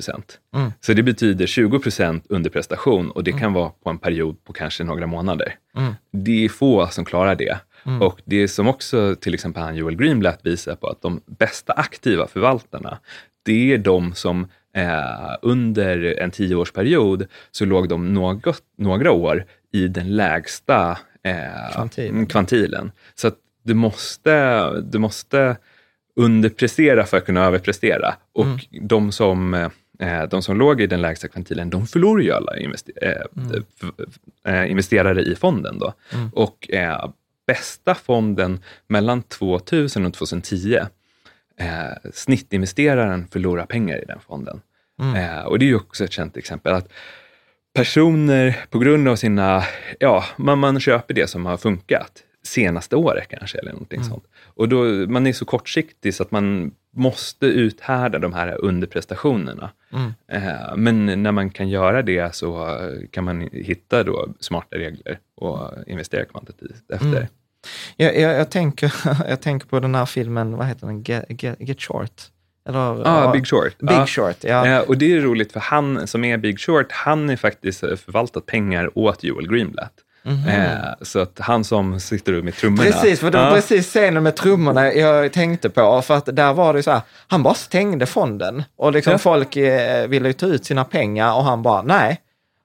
mm. 0.54 0.72
Så 0.80 0.92
det 0.92 1.02
betyder 1.02 1.46
20% 1.46 2.22
underprestation 2.28 3.10
och 3.10 3.24
det 3.24 3.32
kan 3.32 3.52
vara 3.52 3.70
på 3.70 3.90
en 3.90 3.98
period 3.98 4.44
på 4.44 4.52
kanske 4.52 4.84
några 4.84 5.06
månader. 5.06 5.54
Mm. 5.76 5.94
Det 6.12 6.44
är 6.44 6.48
få 6.48 6.86
som 6.86 7.04
klarar 7.04 7.34
det. 7.34 7.58
Mm. 7.86 8.02
Och 8.02 8.20
det 8.24 8.48
som 8.48 8.68
också 8.68 9.16
till 9.20 9.34
exempel 9.34 9.62
han 9.62 9.76
Joel 9.76 9.96
Greenblatt 9.96 10.40
visar 10.42 10.76
på 10.76 10.86
att 10.86 11.02
de 11.02 11.20
bästa 11.26 11.72
aktiva 11.72 12.26
förvaltarna, 12.26 12.98
det 13.44 13.72
är 13.72 13.78
de 13.78 14.14
som 14.14 14.46
eh, 14.76 15.36
under 15.42 16.20
en 16.20 16.30
tioårsperiod 16.30 17.26
så 17.50 17.64
låg 17.64 17.88
de 17.88 18.14
något, 18.14 18.62
några 18.76 19.12
år 19.12 19.44
i 19.72 19.88
den 19.88 20.16
lägsta 20.16 20.98
eh, 21.22 21.74
kvantilen. 21.74 22.26
kvantilen. 22.26 22.92
Så 23.14 23.28
att 23.28 23.36
du 23.62 23.74
måste, 23.74 24.62
du 24.80 24.98
måste 24.98 25.56
underprestera 26.16 27.06
för 27.06 27.16
att 27.16 27.24
kunna 27.24 27.44
överprestera. 27.44 28.14
Och 28.32 28.44
mm. 28.44 28.88
de 28.88 29.12
som 29.12 29.54
eh, 29.98 30.22
de 30.30 30.42
som 30.42 30.58
låg 30.58 30.80
i 30.80 30.86
den 30.86 31.02
lägsta 31.02 31.28
kvantilen, 31.28 31.70
de 31.70 31.86
förlorar 31.86 32.22
ju 32.22 32.32
alla 32.32 32.56
invester 32.56 32.92
eh, 33.02 33.42
mm. 33.42 33.64
Eh, 34.44 34.70
investerare 34.70 35.22
i 35.22 35.34
fonden. 35.36 35.78
Då. 35.78 35.92
Mm. 36.14 36.28
Och 36.32 36.70
eh, 36.70 37.10
bästa 37.46 37.94
fonden 37.94 38.60
mellan 38.86 39.22
2000 39.22 40.06
och 40.06 40.14
2010, 40.14 40.78
eh, 41.58 42.10
snittinvesteraren 42.12 43.28
förlorar 43.28 43.66
pengar 43.66 44.02
i 44.02 44.04
den 44.04 44.20
fonden. 44.20 44.60
Mm. 45.00 45.14
Eh, 45.14 45.42
och 45.44 45.58
det 45.58 45.64
är 45.64 45.68
ju 45.68 45.76
också 45.76 46.04
ett 46.04 46.12
känt 46.12 46.36
exempel 46.36 46.74
att 46.74 46.88
personer 47.74 48.56
på 48.70 48.78
grund 48.78 49.08
av 49.08 49.16
sina, 49.16 49.62
ja, 49.98 50.24
man, 50.36 50.58
man 50.58 50.80
köper 50.80 51.14
det 51.14 51.30
som 51.30 51.46
har 51.46 51.56
funkat 51.56 52.22
senaste 52.42 52.96
året 52.96 53.28
kanske 53.28 53.58
eller 53.58 53.72
någonting 53.72 53.98
mm. 54.00 54.10
sånt. 54.10 54.24
Och 54.44 54.68
då, 54.68 54.84
man 55.08 55.26
är 55.26 55.32
så 55.32 55.44
kortsiktig 55.44 56.14
så 56.14 56.22
att 56.22 56.30
man 56.30 56.70
måste 56.90 57.46
uthärda 57.46 58.18
de 58.18 58.32
här 58.32 58.64
underprestationerna. 58.64 59.70
Mm. 59.92 60.14
Eh, 60.28 60.76
men 60.76 61.22
när 61.22 61.32
man 61.32 61.50
kan 61.50 61.68
göra 61.68 62.02
det 62.02 62.34
så 62.34 62.78
kan 63.10 63.24
man 63.24 63.48
hitta 63.52 64.04
då 64.04 64.28
smarta 64.40 64.76
regler 64.76 65.18
och 65.34 65.70
investera 65.86 66.24
kvantitativt 66.24 66.90
efter. 66.90 67.28
Jag, 67.96 68.20
jag, 68.20 68.34
jag, 68.34 68.50
tänker, 68.50 68.94
jag 69.28 69.40
tänker 69.40 69.66
på 69.66 69.80
den 69.80 69.94
här 69.94 70.06
filmen, 70.06 70.56
vad 70.56 70.66
heter 70.66 70.86
den, 70.86 71.02
Get, 71.02 71.24
Get, 71.42 71.56
Get 71.60 71.82
Short? 71.82 72.22
Eller, 72.68 72.78
ah, 72.78 73.24
ja, 73.24 73.32
Big 73.32 73.46
Short. 73.46 73.78
Big 73.78 73.90
ja. 73.90 74.06
Short, 74.06 74.36
ja. 74.44 74.68
ja. 74.68 74.82
Och 74.82 74.98
det 74.98 75.12
är 75.12 75.20
roligt 75.20 75.52
för 75.52 75.60
han 75.60 76.06
som 76.06 76.24
är 76.24 76.36
Big 76.36 76.60
Short, 76.60 76.92
han 76.92 77.30
är 77.30 77.36
faktiskt 77.36 77.80
förvaltat 77.80 78.46
pengar 78.46 78.98
åt 78.98 79.24
Joel 79.24 79.48
Greenblatt. 79.48 79.92
Mm 80.24 80.38
-hmm. 80.38 80.94
så 81.02 81.18
att 81.18 81.38
han 81.38 81.64
som 81.64 82.00
sitter 82.00 82.42
med 82.42 82.54
trummorna. 82.54 82.90
Precis, 82.90 83.20
för 83.20 83.30
det 83.30 83.38
var 83.38 83.44
ja. 83.44 83.54
precis 83.54 83.86
scenen 83.86 84.22
med 84.22 84.36
trummorna 84.36 84.92
jag 84.92 85.32
tänkte 85.32 85.70
på. 85.70 86.02
För 86.02 86.14
att 86.14 86.36
där 86.36 86.52
var 86.52 86.74
det 86.74 86.82
så 86.82 86.90
här, 86.90 87.00
han 87.26 87.42
bara 87.42 87.54
stängde 87.54 88.06
fonden 88.06 88.62
och 88.76 88.92
liksom 88.92 89.12
ja. 89.12 89.18
folk 89.18 89.56
eh, 89.56 90.08
ville 90.08 90.32
ta 90.32 90.46
ut 90.46 90.64
sina 90.64 90.84
pengar 90.84 91.34
och 91.34 91.44
han 91.44 91.62
bara, 91.62 91.82
nej. 91.82 92.20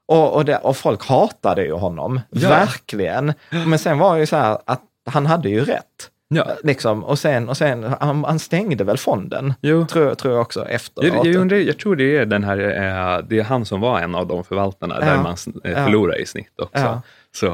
Och, 0.08 0.34
och, 0.34 0.44
det, 0.44 0.56
och 0.56 0.76
folk 0.76 1.06
hatade 1.06 1.64
ju 1.64 1.72
honom, 1.72 2.20
ja. 2.30 2.48
verkligen. 2.48 3.32
Men 3.50 3.78
sen 3.78 3.98
var 3.98 4.14
det 4.14 4.20
ju 4.20 4.26
så 4.26 4.36
här 4.36 4.58
att 4.64 4.82
han 5.10 5.26
hade 5.26 5.48
ju 5.48 5.64
rätt. 5.64 6.10
Ja. 6.28 6.46
Liksom, 6.62 7.04
och 7.04 7.18
sen, 7.18 7.48
och 7.48 7.56
sen 7.56 7.94
han, 8.00 8.24
han 8.24 8.38
stängde 8.38 8.84
väl 8.84 8.98
fonden, 8.98 9.54
jo. 9.60 9.86
Tror, 9.86 10.14
tror 10.14 10.34
jag 10.34 10.42
också, 10.42 10.68
efteråt. 10.68 11.14
Jag, 11.14 11.26
jag, 11.26 11.34
undrar, 11.36 11.56
jag 11.56 11.78
tror 11.78 11.96
det 11.96 12.16
är, 12.16 12.26
den 12.26 12.44
här, 12.44 12.58
eh, 12.58 13.24
det 13.28 13.38
är 13.38 13.44
han 13.44 13.64
som 13.64 13.80
var 13.80 14.00
en 14.00 14.14
av 14.14 14.26
de 14.26 14.44
förvaltarna 14.44 14.96
ja. 15.00 15.06
där 15.06 15.16
man 15.16 15.36
eh, 15.64 15.84
förlorar 15.84 16.20
i 16.20 16.26
snitt 16.26 16.60
också. 16.60 16.82
Ja. 16.84 17.02
Så, 17.34 17.46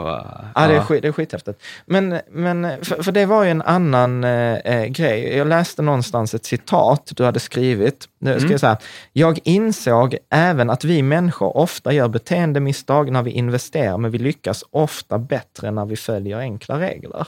ja, 0.54 0.66
det 0.66 0.76
är, 0.76 0.80
skit, 0.80 1.02
det 1.02 1.08
är 1.08 1.12
skithäftigt. 1.12 1.62
Men, 1.86 2.20
men 2.30 2.84
för, 2.84 3.02
för 3.02 3.12
det 3.12 3.26
var 3.26 3.44
ju 3.44 3.50
en 3.50 3.62
annan 3.62 4.24
eh, 4.24 4.86
grej. 4.86 5.36
Jag 5.36 5.46
läste 5.46 5.82
någonstans 5.82 6.34
ett 6.34 6.44
citat 6.44 7.12
du 7.16 7.24
hade 7.24 7.40
skrivit. 7.40 8.08
Nu 8.18 8.30
ska 8.30 8.40
mm. 8.40 8.50
jag 8.50 8.60
säga, 8.60 8.78
jag 9.12 9.38
insåg 9.44 10.16
även 10.30 10.70
att 10.70 10.84
vi 10.84 11.02
människor 11.02 11.56
ofta 11.56 11.92
gör 11.92 12.08
beteendemisstag 12.08 13.12
när 13.12 13.22
vi 13.22 13.30
investerar, 13.30 13.98
men 13.98 14.10
vi 14.10 14.18
lyckas 14.18 14.64
ofta 14.70 15.18
bättre 15.18 15.70
när 15.70 15.86
vi 15.86 15.96
följer 15.96 16.38
enkla 16.38 16.80
regler. 16.80 17.26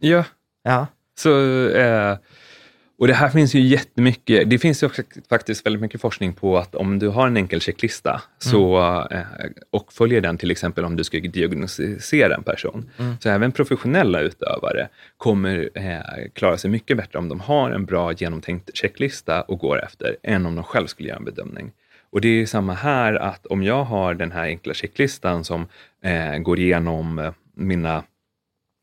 Ja, 0.00 0.24
Ja. 0.62 0.86
Så, 1.18 1.30
eh, 1.68 2.16
och 3.00 3.06
det 3.06 3.14
här 3.14 3.28
finns 3.28 3.54
ju 3.54 3.60
jättemycket, 3.60 4.50
det 4.50 4.58
finns 4.58 4.82
ju 4.82 4.86
också 4.86 5.02
faktiskt 5.28 5.66
väldigt 5.66 5.82
mycket 5.82 6.00
forskning 6.00 6.32
på 6.32 6.58
att 6.58 6.74
om 6.74 6.98
du 6.98 7.08
har 7.08 7.26
en 7.26 7.36
enkel 7.36 7.60
checklista 7.60 8.22
så, 8.38 8.76
mm. 8.76 9.18
eh, 9.18 9.26
och 9.70 9.92
följer 9.92 10.20
den 10.20 10.38
till 10.38 10.50
exempel 10.50 10.84
om 10.84 10.96
du 10.96 11.04
ska 11.04 11.18
diagnostisera 11.18 12.34
en 12.34 12.42
person, 12.42 12.90
mm. 12.98 13.14
så 13.20 13.28
även 13.28 13.52
professionella 13.52 14.20
utövare 14.20 14.88
kommer 15.16 15.70
eh, 15.74 16.28
klara 16.34 16.58
sig 16.58 16.70
mycket 16.70 16.96
bättre 16.96 17.18
om 17.18 17.28
de 17.28 17.40
har 17.40 17.70
en 17.70 17.84
bra 17.84 18.12
genomtänkt 18.12 18.70
checklista 18.74 19.42
och 19.42 19.58
går 19.58 19.84
efter, 19.84 20.16
än 20.22 20.46
om 20.46 20.54
de 20.54 20.64
själv 20.64 20.86
skulle 20.86 21.08
göra 21.08 21.18
en 21.18 21.24
bedömning. 21.24 21.72
Och 22.10 22.20
det 22.20 22.28
är 22.28 22.46
samma 22.46 22.74
här, 22.74 23.14
att 23.14 23.46
om 23.46 23.62
jag 23.62 23.84
har 23.84 24.14
den 24.14 24.32
här 24.32 24.44
enkla 24.44 24.74
checklistan 24.74 25.44
som 25.44 25.66
eh, 26.04 26.38
går 26.38 26.58
igenom 26.58 27.18
eh, 27.18 27.32
mina 27.54 28.02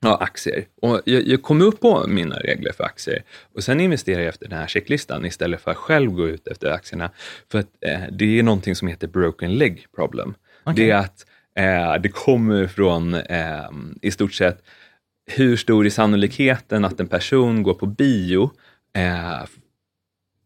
Ja, 0.07 0.17
aktier. 0.17 0.65
Och 0.81 1.01
jag, 1.05 1.27
jag 1.27 1.41
kom 1.41 1.61
upp 1.61 1.79
på 1.79 2.07
mina 2.07 2.35
regler 2.35 2.71
för 2.71 2.83
aktier 2.83 3.23
och 3.55 3.63
sen 3.63 3.79
investerar 3.79 4.19
jag 4.19 4.27
efter 4.27 4.47
den 4.47 4.57
här 4.57 4.67
checklistan 4.67 5.25
istället 5.25 5.61
för 5.61 5.71
att 5.71 5.77
själv 5.77 6.11
gå 6.11 6.27
ut 6.27 6.47
efter 6.47 6.71
aktierna. 6.71 7.11
För 7.51 7.59
att 7.59 7.67
eh, 7.81 8.01
det 8.11 8.39
är 8.39 8.43
någonting 8.43 8.75
som 8.75 8.87
heter 8.87 9.07
broken 9.07 9.55
leg 9.55 9.85
problem. 9.95 10.33
Okay. 10.65 10.75
Det 10.75 10.91
är 10.91 10.97
att 10.97 11.25
eh, 11.55 12.01
det 12.01 12.09
kommer 12.09 12.67
från 12.67 13.13
eh, 13.13 13.69
i 14.01 14.11
stort 14.11 14.33
sett 14.33 14.63
hur 15.25 15.57
stor 15.57 15.85
är 15.85 15.89
sannolikheten 15.89 16.85
att 16.85 16.99
en 16.99 17.07
person 17.07 17.63
går 17.63 17.73
på 17.73 17.85
bio 17.85 18.51
eh, 18.95 19.45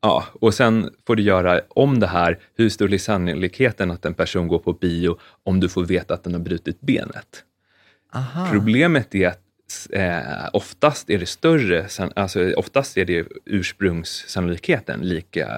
Ja, 0.03 0.25
och 0.33 0.53
sen 0.53 0.89
får 1.07 1.15
du 1.15 1.23
göra 1.23 1.61
om 1.69 1.99
det 1.99 2.07
här, 2.07 2.39
hur 2.55 2.69
stor 2.69 2.93
är 2.93 2.97
sannolikheten 2.97 3.91
att 3.91 4.05
en 4.05 4.13
person 4.13 4.47
går 4.47 4.59
på 4.59 4.73
bio 4.73 5.17
om 5.43 5.59
du 5.59 5.69
får 5.69 5.85
veta 5.85 6.13
att 6.13 6.23
den 6.23 6.33
har 6.33 6.41
brutit 6.41 6.81
benet? 6.81 7.43
Aha. 8.13 8.47
Problemet 8.51 9.15
är 9.15 9.27
att 9.27 9.41
eh, 9.91 10.49
oftast 10.53 11.09
är 11.09 11.17
det 11.17 11.25
större, 11.25 11.85
alltså 12.15 12.53
oftast 12.53 12.97
är 12.97 13.05
det 13.05 13.27
ursprungssannolikheten 13.45 14.99
lika, 14.99 15.49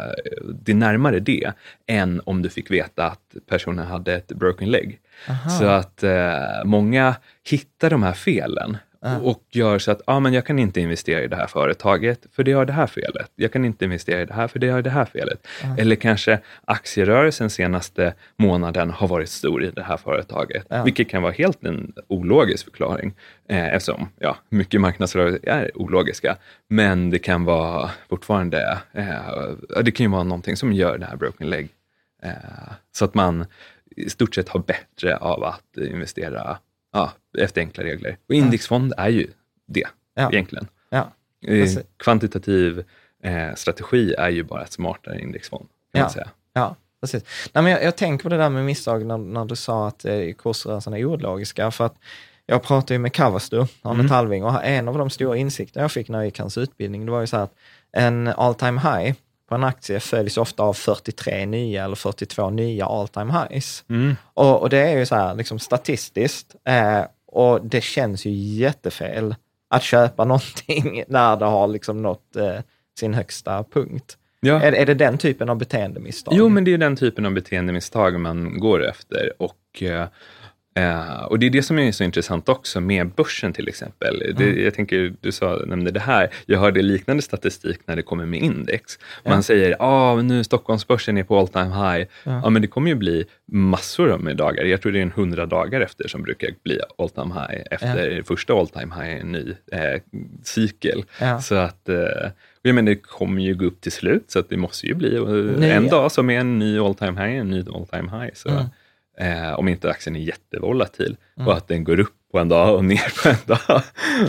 det 0.44 0.72
är 0.72 0.76
närmare 0.76 1.20
det, 1.20 1.52
än 1.88 2.22
om 2.26 2.42
du 2.42 2.50
fick 2.50 2.72
veta 2.72 3.06
att 3.06 3.36
personen 3.48 3.88
hade 3.88 4.14
ett 4.14 4.28
broken 4.28 4.72
leg. 4.72 5.00
Aha. 5.30 5.50
Så 5.50 5.66
att 5.66 6.04
eh, 6.04 6.64
många 6.66 7.16
hittar 7.50 7.90
de 7.90 8.04
här 8.04 8.14
felen 8.14 8.78
och 9.04 9.44
gör 9.50 9.80
så 9.80 9.92
att 9.92 10.02
ah, 10.06 10.20
men 10.20 10.34
jag 10.34 10.46
kan 10.46 10.60
inte 10.60 10.82
investera 10.82 11.22
i 11.22 11.28
det 11.28 11.36
här 11.36 11.48
företaget 11.48 12.26
för 12.32 12.44
det 12.44 12.52
har 12.52 12.66
det 12.66 12.74
här 12.74 12.88
felet. 12.88 13.32
Jag 13.36 13.54
kan 13.54 13.66
inte 13.66 13.86
investera 13.86 14.22
i 14.22 14.26
det 14.26 14.34
här 14.34 14.48
för 14.48 14.60
det 14.60 14.70
har 14.70 14.82
det 14.82 14.90
här 14.90 15.06
felet. 15.06 15.48
Uh. 15.64 15.80
Eller 15.80 15.96
kanske 15.96 16.40
aktierörelsen 16.66 17.50
senaste 17.50 18.14
månaden 18.38 18.90
har 18.90 19.08
varit 19.08 19.30
stor 19.30 19.64
i 19.64 19.72
det 19.72 19.84
här 19.84 19.98
företaget, 19.98 20.72
uh. 20.74 20.84
vilket 20.84 21.10
kan 21.10 21.22
vara 21.22 21.32
helt 21.32 21.64
en 21.64 21.94
ologisk 22.08 22.66
förklaring 22.66 23.14
eh, 23.50 23.74
eftersom 23.74 24.10
ja, 24.20 24.38
mycket 24.50 24.82
marknadsrörelser 24.82 25.50
är 25.50 25.78
ologiska. 25.78 26.38
Men 26.70 27.10
det 27.10 27.20
kan 27.20 27.46
vara 27.46 27.92
fortfarande, 28.10 28.80
eh, 28.94 29.82
det 29.84 29.92
kan 29.92 30.04
ju 30.04 30.12
vara 30.12 30.24
någonting 30.24 30.56
som 30.56 30.74
gör 30.74 30.98
det 30.98 31.06
här 31.06 31.16
broken 31.16 31.50
leg. 31.50 31.70
Eh, 32.24 32.32
så 32.92 33.06
att 33.06 33.14
man 33.14 33.46
i 33.96 34.10
stort 34.10 34.36
sett 34.36 34.50
har 34.50 34.60
bättre 34.60 35.18
av 35.18 35.44
att 35.44 35.78
investera 35.78 36.58
ja, 36.94 37.12
efter 37.40 37.62
enkla 37.62 37.84
regler. 37.84 38.18
Och 38.28 38.36
indexfond 38.36 38.94
är 38.98 39.10
ju 39.10 39.28
det 39.66 39.88
ja. 40.16 40.32
egentligen. 40.32 40.68
Ja. 40.90 41.12
Eh, 41.48 41.70
kvantitativ 41.98 42.84
eh, 43.24 43.54
strategi 43.56 44.14
är 44.14 44.30
ju 44.30 44.44
bara 44.44 44.64
ett 44.64 44.72
smartare 44.72 45.22
indexfond. 45.22 45.66
Kan 45.94 46.00
ja. 46.00 46.02
man 46.02 46.12
säga. 46.12 46.30
Ja, 46.54 46.76
precis. 47.02 47.24
Nej, 47.54 47.64
men 47.64 47.72
jag, 47.72 47.84
jag 47.84 47.96
tänker 47.96 48.24
på 48.24 48.30
det 48.30 48.38
där 48.38 48.50
med 48.50 48.66
misstag 48.66 49.06
när, 49.06 49.18
när 49.18 49.46
du 49.46 49.56
sa 49.56 49.88
att 49.88 50.06
eh, 50.06 50.34
kursrörelserna 50.38 50.98
är 50.98 51.06
ologiska. 51.06 51.72
För 51.72 51.86
att 51.86 51.96
jag 52.46 52.64
pratade 52.64 52.94
ju 52.94 53.00
med 53.00 53.14
Kavastu, 53.14 53.66
Arne 53.82 53.94
mm. 53.94 54.08
Talving, 54.08 54.44
och 54.44 54.64
en 54.64 54.88
av 54.88 54.98
de 54.98 55.10
stora 55.10 55.38
insikterna 55.38 55.84
jag 55.84 55.92
fick 55.92 56.10
när 56.10 56.18
jag 56.18 56.26
gick 56.26 56.40
hans 56.40 56.58
utbildning, 56.58 57.06
det 57.06 57.12
var 57.12 57.22
ju 57.22 57.28
så 57.28 57.38
här 57.38 57.44
att 57.44 57.54
en 57.92 58.28
all 58.28 58.56
time 58.56 58.82
high 58.82 59.14
på 59.50 59.56
en 59.56 59.64
aktie 59.64 60.00
följs 60.00 60.38
ofta 60.38 60.64
av 60.64 60.74
43 60.74 61.46
nya 61.46 61.84
eller 61.84 61.96
42 61.96 62.50
nya 62.50 62.86
all 62.86 63.08
time 63.08 63.34
highs. 63.34 63.84
Mm. 63.90 64.16
Och, 64.34 64.62
och, 64.62 64.70
det 64.70 64.78
är 64.78 64.98
ju 64.98 65.06
så 65.06 65.16
här, 65.16 65.36
liksom 65.36 65.60
statistiskt, 65.60 66.56
eh, 66.68 67.02
och 67.34 67.66
det 67.66 67.84
känns 67.84 68.26
ju 68.26 68.32
jättefel 68.32 69.36
att 69.70 69.84
köpa 69.84 70.26
någonting 70.26 71.04
när 71.08 71.38
det 71.38 71.46
har 71.46 71.68
liksom 71.68 72.02
nått 72.02 72.36
eh, 72.36 72.60
sin 73.00 73.14
högsta 73.14 73.64
punkt. 73.64 74.18
Ja. 74.40 74.62
Är, 74.62 74.72
är 74.72 74.86
det 74.86 74.94
den 74.94 75.18
typen 75.18 75.50
av 75.50 75.58
beteendemisstag? 75.58 76.34
Jo, 76.38 76.50
men 76.50 76.64
det 76.64 76.74
är 76.74 76.78
den 76.78 76.96
typen 76.96 77.26
av 77.26 77.34
beteendemisstag 77.34 78.20
man 78.20 78.60
går 78.60 78.90
efter. 78.90 79.34
Och 79.38 79.84
eh, 79.84 80.08
Uh, 80.80 81.24
och 81.24 81.40
det 81.40 81.46
är 81.46 81.50
det 81.50 81.64
som 81.64 81.80
är 81.80 81.92
så 81.92 82.04
intressant 82.04 82.50
också 82.50 82.82
med 82.82 83.10
börsen 83.10 83.54
till 83.54 83.68
exempel. 83.68 84.22
Mm. 84.22 84.36
Det, 84.38 84.62
jag 84.62 84.74
tänker, 84.74 85.14
du 85.22 85.32
sa, 85.32 85.62
nämnde 85.66 85.92
det 85.92 86.00
här, 86.00 86.30
jag 86.46 86.60
hörde 86.60 86.82
liknande 86.82 87.24
statistik 87.24 87.80
när 87.86 87.96
det 87.96 88.02
kommer 88.02 88.26
med 88.26 88.42
index. 88.42 89.00
Man 89.26 89.36
ja. 89.36 89.42
säger, 89.42 89.76
ah, 89.80 90.22
nu 90.22 90.44
Stockholmsbörsen 90.44 91.18
är 91.18 91.24
på 91.24 91.40
all 91.40 91.48
time 91.48 91.66
high. 91.66 92.08
Ja. 92.24 92.42
ja. 92.44 92.50
men 92.50 92.62
det 92.62 92.68
kommer 92.68 92.90
ju 92.90 92.96
bli 92.96 93.26
massor 93.46 94.18
med 94.18 94.38
dagar. 94.38 94.64
Jag 94.64 94.82
tror 94.82 94.92
det 94.92 95.00
är 95.00 95.04
en 95.04 95.12
hundra 95.12 95.46
dagar 95.46 95.82
efter 95.82 96.08
som 96.08 96.24
brukar 96.24 96.50
bli 96.64 96.80
all 96.98 97.10
time 97.10 97.34
high 97.34 97.62
efter 97.72 98.22
första 98.22 98.54
all 98.54 98.68
time 98.68 98.96
high, 98.96 99.22
en 99.22 99.32
ny 99.32 99.56
eh, 99.72 100.02
cykel. 100.44 101.06
Så 101.42 101.56
att 101.56 101.90
eh, 101.90 102.32
jag 102.62 102.76
menar, 102.76 102.90
det 102.90 102.96
kommer 102.96 103.42
ju 103.42 103.56
gå 103.56 103.66
upp 103.66 103.82
till 103.82 103.92
slut, 103.92 104.24
så 104.28 104.40
att 104.40 104.50
det 104.50 104.58
måste 104.58 104.88
ju 104.88 104.94
bli 104.94 105.20
Nej, 105.58 105.72
en 105.72 105.88
dag 105.88 106.12
som 106.12 106.30
är 106.30 106.40
en 106.40 106.60
ny 106.60 106.80
all 106.80 106.96
time 106.96 107.26
high, 107.26 107.40
en 107.40 107.50
ny 107.50 107.60
all 107.60 107.88
time 107.88 108.10
high. 108.20 108.34
Så. 108.34 108.50
Eh, 109.18 109.54
om 109.54 109.68
inte 109.68 109.90
aktien 109.90 110.16
är 110.16 110.20
jättevolatil 110.20 111.18
mm. 111.38 111.48
och 111.48 111.54
att 111.58 111.68
den 111.68 111.84
går 111.84 112.00
upp 112.00 112.14
på 112.32 112.40
en 112.40 112.50
dag 112.50 112.76
och 112.76 112.86
ner 112.86 113.24
på 113.24 113.30
en 113.30 113.36
dag. 113.46 113.82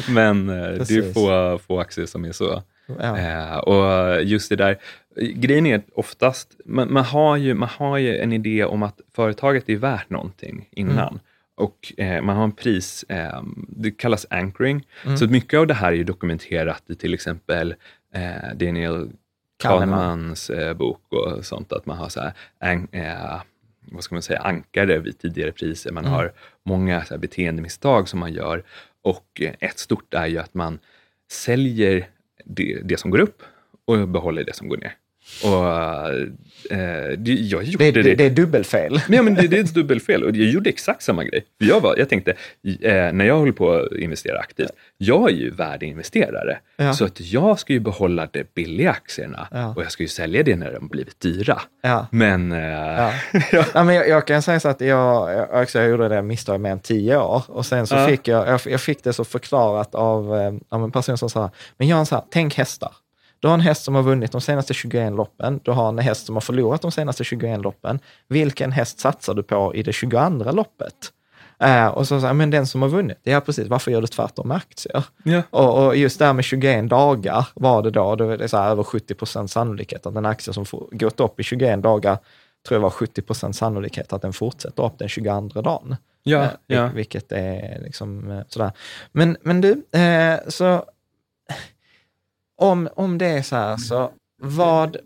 Men 0.15 0.49
eh, 0.49 0.87
det 0.89 0.97
är 0.97 1.13
få, 1.13 1.59
få 1.59 1.81
aktier 1.81 2.07
som 2.07 2.25
är 2.25 2.33
så. 2.33 2.63
Ja. 2.87 3.19
Eh, 3.19 3.57
och 3.57 4.23
just 4.23 4.49
det 4.49 4.57
där, 4.57 4.79
grejen 5.17 5.67
är 5.67 5.83
oftast, 5.95 6.57
man, 6.65 6.93
man, 6.93 7.05
har 7.05 7.37
ju, 7.37 7.55
man 7.55 7.69
har 7.73 7.99
ju 7.99 8.17
en 8.17 8.33
idé 8.33 8.65
om 8.65 8.83
att 8.83 9.01
företaget 9.17 9.69
är 9.69 9.77
värt 9.77 10.11
någonting 10.11 10.69
innan. 10.71 11.09
Mm. 11.09 11.21
Och 11.57 11.93
eh, 11.97 12.23
man 12.23 12.37
har 12.37 12.45
en 12.45 12.53
pris, 12.53 13.05
eh, 13.09 13.43
det 13.69 13.91
kallas 13.91 14.27
anchoring. 14.31 14.87
Mm. 15.05 15.17
Så 15.17 15.27
mycket 15.27 15.59
av 15.59 15.67
det 15.67 15.75
här 15.75 15.93
är 15.93 15.97
ju 15.97 16.05
dokumenterat 16.05 16.83
i 16.87 16.95
till 16.95 17.15
exempel 17.15 17.75
eh, 18.15 18.57
Daniel 18.57 19.11
Kahnemans 19.63 20.51
bok 20.77 21.13
och 21.13 21.45
sånt, 21.45 21.73
att 21.73 21.87
man 21.87 21.97
har 21.97 22.09
så 22.09 22.21
här, 22.21 22.33
vad 23.85 24.05
ska 24.05 24.15
man 24.15 24.23
säga, 24.23 24.41
ankare 24.41 24.99
vid 24.99 25.19
tidigare 25.19 25.53
priser. 25.53 25.93
Man 25.93 26.05
mm. 26.05 26.15
har 26.15 26.33
många 26.63 27.05
så 27.05 27.15
här, 27.15 27.19
beteendemisstag 27.19 28.09
som 28.09 28.21
man 28.21 28.33
gör 28.33 28.65
och 29.03 29.41
eh, 29.41 29.55
ett 29.61 29.79
stort 29.79 30.15
är 30.15 30.27
ju 30.27 30.39
att 30.39 30.55
man 30.55 30.79
säljer 31.31 32.09
det, 32.45 32.81
det 32.85 32.97
som 32.97 33.11
går 33.11 33.19
upp 33.19 33.43
och 33.85 34.09
behåller 34.09 34.45
det 34.45 34.55
som 34.55 34.69
går 34.69 34.77
ner. 34.77 34.97
Och, 35.43 35.67
eh, 36.71 37.19
det, 37.19 37.33
jag 37.33 37.63
gjorde 37.65 37.91
det, 37.91 38.03
det, 38.03 38.15
det 38.15 38.25
är 38.25 38.31
dubbelfel. 38.31 39.01
Ja, 39.09 39.23
men 39.23 39.35
det, 39.35 39.49
det, 39.49 39.59
är 39.59 39.65
ett 39.65 39.75
dubbelfel 39.75 40.25
och 40.25 40.37
jag 40.37 40.49
gjorde 40.49 40.71
exakt 40.71 41.03
samma 41.03 41.25
grej. 41.25 41.45
Jag, 41.59 41.81
var, 41.81 41.97
jag 41.97 42.09
tänkte, 42.09 42.31
eh, 42.31 43.13
när 43.13 43.25
jag 43.25 43.39
håller 43.39 43.53
på 43.53 43.73
att 43.73 43.93
investera 43.93 44.39
aktivt, 44.39 44.71
jag 44.99 45.31
är 45.31 45.35
ju 45.35 45.51
värdeinvesterare. 45.51 46.59
Ja. 46.77 46.93
Så 46.93 47.05
att 47.05 47.21
jag 47.21 47.59
ska 47.59 47.73
ju 47.73 47.81
behålla 47.81 48.29
de 48.33 48.45
billiga 48.55 48.91
aktierna 48.91 49.49
ja. 49.51 49.75
och 49.77 49.83
jag 49.83 49.93
ska 49.93 50.03
ju 50.03 50.09
sälja 50.09 50.43
det 50.43 50.57
när 50.57 50.73
de 50.73 50.89
blivit 50.89 51.21
dyra. 51.21 51.61
Ja. 51.83 52.07
Men... 52.11 52.53
Eh, 52.53 52.59
ja. 52.59 53.13
ja. 53.75 53.85
men 53.85 53.95
jag, 53.95 54.09
jag, 54.09 54.27
kan 54.27 54.43
säga 54.43 54.61
så 54.61 54.69
att 54.69 54.81
jag, 54.81 55.33
jag, 55.33 55.63
också, 55.63 55.79
jag 55.79 55.89
gjorde 55.89 56.09
det 56.09 56.23
misstaget 56.23 56.61
med 56.61 56.73
en 56.73 56.81
tio 56.81 57.19
år 57.19 57.43
och 57.47 57.67
sen 57.67 57.87
så 57.87 58.07
fick 58.07 58.29
jag, 58.29 58.49
jag, 58.49 58.61
jag, 58.65 58.81
fick 58.81 59.05
det 59.05 59.13
så 59.13 59.25
förklarat 59.25 59.95
av, 59.95 60.37
eh, 60.37 60.53
av 60.69 60.85
en 60.85 60.93
person 60.93 61.19
som 61.19 61.31
sa, 61.31 61.51
men 61.77 61.89
Jan, 61.89 62.07
så 62.07 62.15
här, 62.15 62.25
tänk 62.31 62.55
hästar. 62.55 62.93
Du 63.45 63.49
har 63.49 63.55
en 63.55 63.61
häst 63.61 63.85
som 63.85 63.95
har 63.95 64.03
vunnit 64.03 64.33
de 64.33 64.41
senaste 64.41 64.75
21 64.75 65.13
loppen. 65.13 65.61
Du 65.63 65.71
har 65.71 65.89
en 65.89 65.99
häst 65.99 66.27
som 66.27 66.37
har 66.37 66.41
förlorat 66.41 66.83
de 66.83 66.93
senaste 66.93 67.25
21 67.25 67.61
loppen. 67.61 67.99
Vilken 68.29 68.73
häst 68.73 69.01
satsar 69.01 69.35
du 69.35 69.43
på 69.43 69.75
i 69.75 69.83
det 69.83 69.93
22 69.93 70.29
loppet? 70.53 71.13
Uh, 71.65 71.87
och 71.87 72.09
så 72.09 72.21
säger 72.21 72.35
men 72.35 72.51
den 72.51 72.67
som 72.67 72.83
har 72.83 72.89
vunnit, 72.89 73.19
ja 73.23 73.41
precis, 73.41 73.69
varför 73.69 73.91
gör 73.91 74.01
du 74.01 74.07
tvärtom 74.07 74.49
med 74.49 74.57
aktier? 74.57 75.05
Yeah. 75.25 75.45
Och, 75.51 75.87
och, 75.87 75.97
just 75.97 76.19
det 76.19 76.27
här 76.27 76.33
med 76.33 76.45
21 76.45 76.89
dagar 76.89 77.49
var 77.55 77.83
det 77.83 77.91
då, 77.91 78.17
då 78.17 78.31
är 78.31 78.39
det 78.39 78.49
så 78.49 78.57
över 78.57 78.83
70 78.83 79.15
procent 79.15 79.51
sannolikhet 79.51 80.07
att 80.07 80.17
en 80.17 80.27
aktie 80.27 80.55
som 80.55 80.67
får, 80.67 80.89
gått 80.91 81.21
upp 81.21 81.41
i 81.41 81.43
21 81.43 81.83
dagar, 81.83 82.19
tror 82.69 82.77
jag 82.77 82.81
var 82.81 82.91
70 82.91 83.23
procent 83.23 83.57
sannolikhet 83.57 84.13
att 84.13 84.23
den 84.23 84.33
fortsätter 84.33 84.85
upp 84.85 84.99
den 84.99 85.09
22 85.09 85.63
dagen. 85.63 85.97
Ja, 86.23 86.49
ja. 86.67 86.87
Vilket 86.95 87.33
är 87.33 87.81
liksom 87.83 88.31
uh, 88.31 88.43
sådär. 88.49 88.73
Men, 89.13 89.37
men 89.43 89.61
du, 89.61 89.71
uh, 89.71 90.49
så 90.49 90.85
om, 92.57 92.89
om 92.97 93.19
det 93.19 93.27
är 93.27 93.43
så 93.43 93.57
här, 93.57 93.77
så 93.77 94.13
vad, 94.43 94.97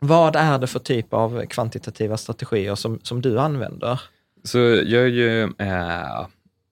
vad 0.00 0.36
är 0.36 0.58
det 0.58 0.66
för 0.66 0.78
typ 0.78 1.14
av 1.14 1.46
kvantitativa 1.46 2.16
strategier 2.16 2.74
som, 2.74 3.00
som 3.02 3.22
du 3.22 3.38
använder? 3.38 4.00
Så 4.44 4.58
jag 4.58 5.02
är 5.02 5.06
ju, 5.06 5.42
äh, 5.42 6.26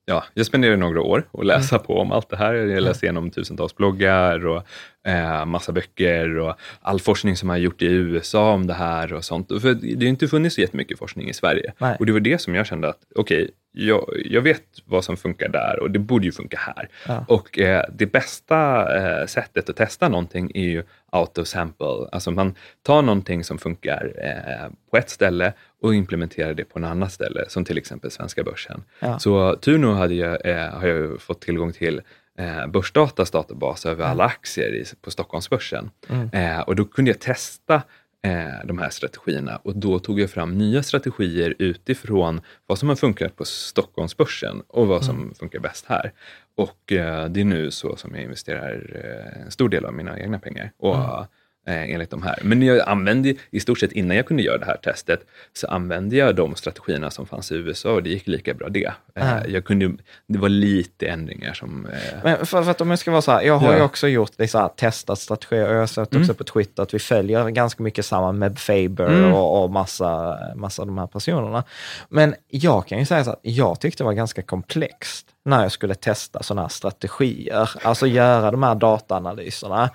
ja, 0.05 0.23
jag 0.33 0.45
spenderar 0.45 0.77
några 0.77 1.01
år 1.01 1.27
och 1.31 1.45
läsa 1.45 1.75
mm. 1.75 1.85
på 1.85 1.97
om 1.97 2.11
allt 2.11 2.29
det 2.29 2.37
här. 2.37 2.53
Jag 2.53 2.83
läser 2.83 3.03
igenom 3.03 3.31
tusentals 3.31 3.75
bloggar 3.75 4.45
och 4.45 4.63
eh, 5.07 5.45
massa 5.45 5.71
böcker 5.71 6.37
och 6.37 6.55
all 6.81 6.99
forskning 6.99 7.35
som 7.35 7.49
har 7.49 7.57
gjort 7.57 7.81
i 7.81 7.85
USA 7.85 8.53
om 8.53 8.67
det 8.67 8.73
här 8.73 9.13
och 9.13 9.25
sånt. 9.25 9.47
För 9.47 9.73
det 9.73 10.05
har 10.05 10.09
inte 10.09 10.27
funnits 10.27 10.55
så 10.55 10.61
jättemycket 10.61 10.99
forskning 10.99 11.29
i 11.29 11.33
Sverige. 11.33 11.73
Nej. 11.77 11.95
Och 11.99 12.05
det 12.05 12.11
var 12.11 12.19
det 12.19 12.41
som 12.41 12.55
jag 12.55 12.65
kände 12.65 12.89
att, 12.89 12.99
okej, 13.15 13.43
okay, 13.43 13.53
jag, 13.75 14.05
jag, 14.25 14.41
vet 14.41 14.63
vad 14.85 15.03
som 15.03 15.17
funkar 15.17 15.49
där 15.49 15.79
och 15.79 15.91
det 15.91 15.99
borde 15.99 16.25
ju 16.25 16.31
funka 16.31 16.57
här. 16.57 16.89
Ja. 17.07 17.25
Och 17.27 17.59
eh, 17.59 17.85
det 17.93 18.05
bästa 18.05 18.87
eh, 18.97 19.25
sättet 19.25 19.69
att 19.69 19.75
testa 19.75 20.09
någonting 20.09 20.51
är 20.53 20.63
ju 20.63 20.83
auto-sample. 21.11 22.09
Alltså 22.11 22.31
man 22.31 22.55
tar 22.81 23.01
någonting 23.01 23.43
som 23.43 23.57
funkar 23.57 24.13
eh, 24.17 24.71
på 24.91 24.97
ett 24.97 25.09
ställe 25.09 25.53
och 25.81 25.95
implementerar 25.95 26.53
det 26.53 26.65
på 26.65 26.79
en 26.79 26.85
annat 26.85 27.11
ställe, 27.11 27.45
som 27.47 27.65
till 27.65 27.77
exempel 27.77 28.11
svenska 28.11 28.43
börsen. 28.43 28.83
Ja. 28.99 29.19
Så 29.19 29.55
tur 29.55 29.77
nog 29.77 29.95
hade 29.95 30.13
jag, 30.13 30.45
eh, 30.45 30.69
har 30.69 30.87
jag 30.87 31.21
fått 31.21 31.41
tillgång 31.41 31.73
till 31.73 32.01
eh, 32.37 32.67
Börsdatas 32.67 33.31
databas 33.31 33.85
över 33.85 34.05
alla 34.05 34.23
aktier 34.23 34.75
i, 34.75 34.85
på 35.01 35.11
Stockholmsbörsen. 35.11 35.89
Mm. 36.09 36.29
Eh, 36.33 36.59
och 36.59 36.75
då 36.75 36.85
kunde 36.85 37.11
jag 37.11 37.19
testa 37.19 37.81
eh, 38.23 38.65
de 38.65 38.77
här 38.77 38.89
strategierna 38.89 39.55
och 39.55 39.75
då 39.75 39.99
tog 39.99 40.19
jag 40.19 40.29
fram 40.29 40.57
nya 40.57 40.83
strategier 40.83 41.53
utifrån 41.59 42.41
vad 42.67 42.79
som 42.79 42.89
har 42.89 42.95
funkat 42.95 43.35
på 43.35 43.45
Stockholmsbörsen 43.45 44.61
och 44.67 44.87
vad 44.87 45.05
som 45.05 45.15
mm. 45.15 45.33
funkar 45.33 45.59
bäst 45.59 45.85
här. 45.85 46.11
Och 46.55 46.91
eh, 46.91 47.29
det 47.29 47.41
är 47.41 47.45
nu 47.45 47.71
så 47.71 47.95
som 47.95 48.15
jag 48.15 48.23
investerar 48.23 49.01
eh, 49.03 49.41
en 49.41 49.51
stor 49.51 49.69
del 49.69 49.85
av 49.85 49.93
mina 49.93 50.19
egna 50.19 50.39
pengar. 50.39 50.71
Och, 50.77 50.95
mm 50.95 51.25
eh, 51.67 51.93
enligt 51.93 52.09
de 52.09 52.23
här. 52.23 52.39
Men 52.41 52.61
jag 52.61 52.89
använde 52.89 53.35
i 53.51 53.59
stort 53.59 53.79
sett 53.79 53.91
innan 53.91 54.17
jag 54.17 54.25
kunde 54.25 54.43
göra 54.43 54.57
det 54.57 54.65
här 54.65 54.77
testet 54.77 55.19
så 55.53 55.67
använde 55.67 56.15
jag 56.15 56.35
de 56.35 56.55
strategierna 56.55 57.11
som 57.11 57.25
fanns 57.25 57.51
i 57.51 57.55
USA 57.55 57.91
och 57.91 58.03
det 58.03 58.09
gick 58.09 58.27
lika 58.27 58.53
bra 58.53 58.69
det. 58.69 58.93
Eh, 59.15 59.37
jag 59.47 59.65
kunde, 59.65 59.91
det 60.27 60.39
var 60.39 60.49
lite 60.49 61.07
ändringar 61.07 61.53
som... 61.53 61.85
Eh... 61.85 62.17
Men 62.23 62.37
för, 62.37 62.63
för, 62.63 62.71
att 62.71 62.81
om 62.81 62.89
jag 62.89 62.99
ska 62.99 63.11
vara 63.11 63.21
så 63.21 63.31
här, 63.31 63.41
jag 63.41 63.57
har 63.57 63.71
ja. 63.71 63.77
ju 63.77 63.83
också 63.83 64.07
gjort 64.07 64.31
det 64.37 64.53
här, 64.53 64.67
testat 64.67 65.19
strategier 65.19 65.67
och 65.67 65.73
jag 65.73 65.79
har 65.79 65.87
sett 65.87 66.07
också 66.07 66.17
mm. 66.17 66.35
på 66.35 66.43
Twitter 66.43 66.83
att 66.83 66.93
vi 66.93 66.99
följer 66.99 67.49
ganska 67.49 67.83
mycket 67.83 68.05
samma 68.05 68.31
med 68.31 68.59
Faber 68.59 69.07
mm. 69.07 69.33
och, 69.33 69.63
och 69.63 69.71
massa, 69.71 70.39
massa 70.55 70.81
av 70.81 70.87
de 70.87 70.97
här 70.97 71.07
personerna. 71.07 71.63
Men 72.09 72.35
jag 72.47 72.87
kan 72.87 72.99
ju 72.99 73.05
säga 73.05 73.23
så 73.23 73.29
här, 73.29 73.39
jag 73.41 73.79
tyckte 73.79 74.03
det 74.03 74.05
var 74.05 74.13
ganska 74.13 74.41
komplext 74.41 75.32
när 75.45 75.61
jag 75.61 75.71
skulle 75.71 75.95
testa 75.95 76.43
sådana 76.43 76.61
här 76.61 76.69
strategier, 76.69 77.69
alltså 77.81 78.07
göra 78.07 78.51
de 78.51 78.63
här 78.63 78.75
dataanalyserna. 78.75 79.89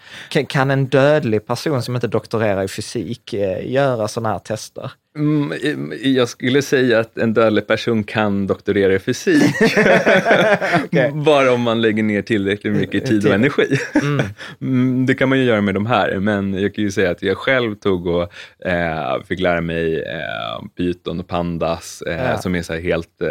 Kan 0.48 0.70
en 0.70 0.86
dödlig 0.86 1.46
person 1.46 1.82
som 1.82 1.94
inte 1.94 2.06
doktorerar 2.06 2.64
i 2.64 2.68
fysik 2.68 3.34
eh, 3.34 3.72
göra 3.72 4.08
sådana 4.08 4.28
här 4.28 4.38
tester? 4.38 4.92
Mm, 5.16 5.92
jag 6.02 6.28
skulle 6.28 6.62
säga 6.62 7.00
att 7.00 7.18
en 7.18 7.34
dödlig 7.34 7.66
person 7.66 8.04
kan 8.04 8.46
doktorera 8.46 8.94
i 8.94 8.98
fysik. 8.98 9.54
okay. 10.84 11.10
Bara 11.12 11.52
om 11.52 11.60
man 11.60 11.80
lägger 11.80 12.02
ner 12.02 12.22
tillräckligt 12.22 12.72
mycket 12.72 13.06
tid 13.06 13.26
och 13.26 13.34
energi. 13.34 13.78
Mm. 13.94 14.26
mm. 14.60 15.06
Det 15.06 15.14
kan 15.14 15.28
man 15.28 15.38
ju 15.38 15.44
göra 15.44 15.60
med 15.60 15.74
de 15.74 15.86
här, 15.86 16.18
men 16.18 16.54
jag 16.54 16.74
kan 16.74 16.84
ju 16.84 16.90
säga 16.90 17.10
att 17.10 17.22
jag 17.22 17.36
själv 17.36 17.74
tog 17.74 18.06
och 18.06 18.32
eh, 18.66 19.22
fick 19.28 19.40
lära 19.40 19.60
mig 19.60 20.02
eh, 20.02 20.66
Python 20.76 21.20
och 21.20 21.28
Pandas 21.28 22.02
eh, 22.02 22.30
ja. 22.30 22.38
som 22.38 22.54
är 22.54 22.62
så 22.62 22.74
helt 22.74 23.22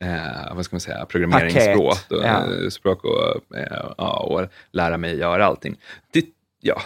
eh, 0.00 0.46
eh, 0.46 0.54
vad 0.54 0.64
ska 0.64 0.74
man 0.74 0.80
säga, 0.80 1.06
programmeringsspråk 1.06 1.98
och, 2.10 2.24
ja. 2.24 2.70
språk 2.70 3.04
och, 3.04 3.56
eh, 3.56 3.92
ja, 3.98 4.20
och 4.20 4.48
lära 4.72 4.96
mig 4.96 5.16
göra 5.16 5.46
allting. 5.46 5.76
Det, 6.12 6.24
ja, 6.60 6.82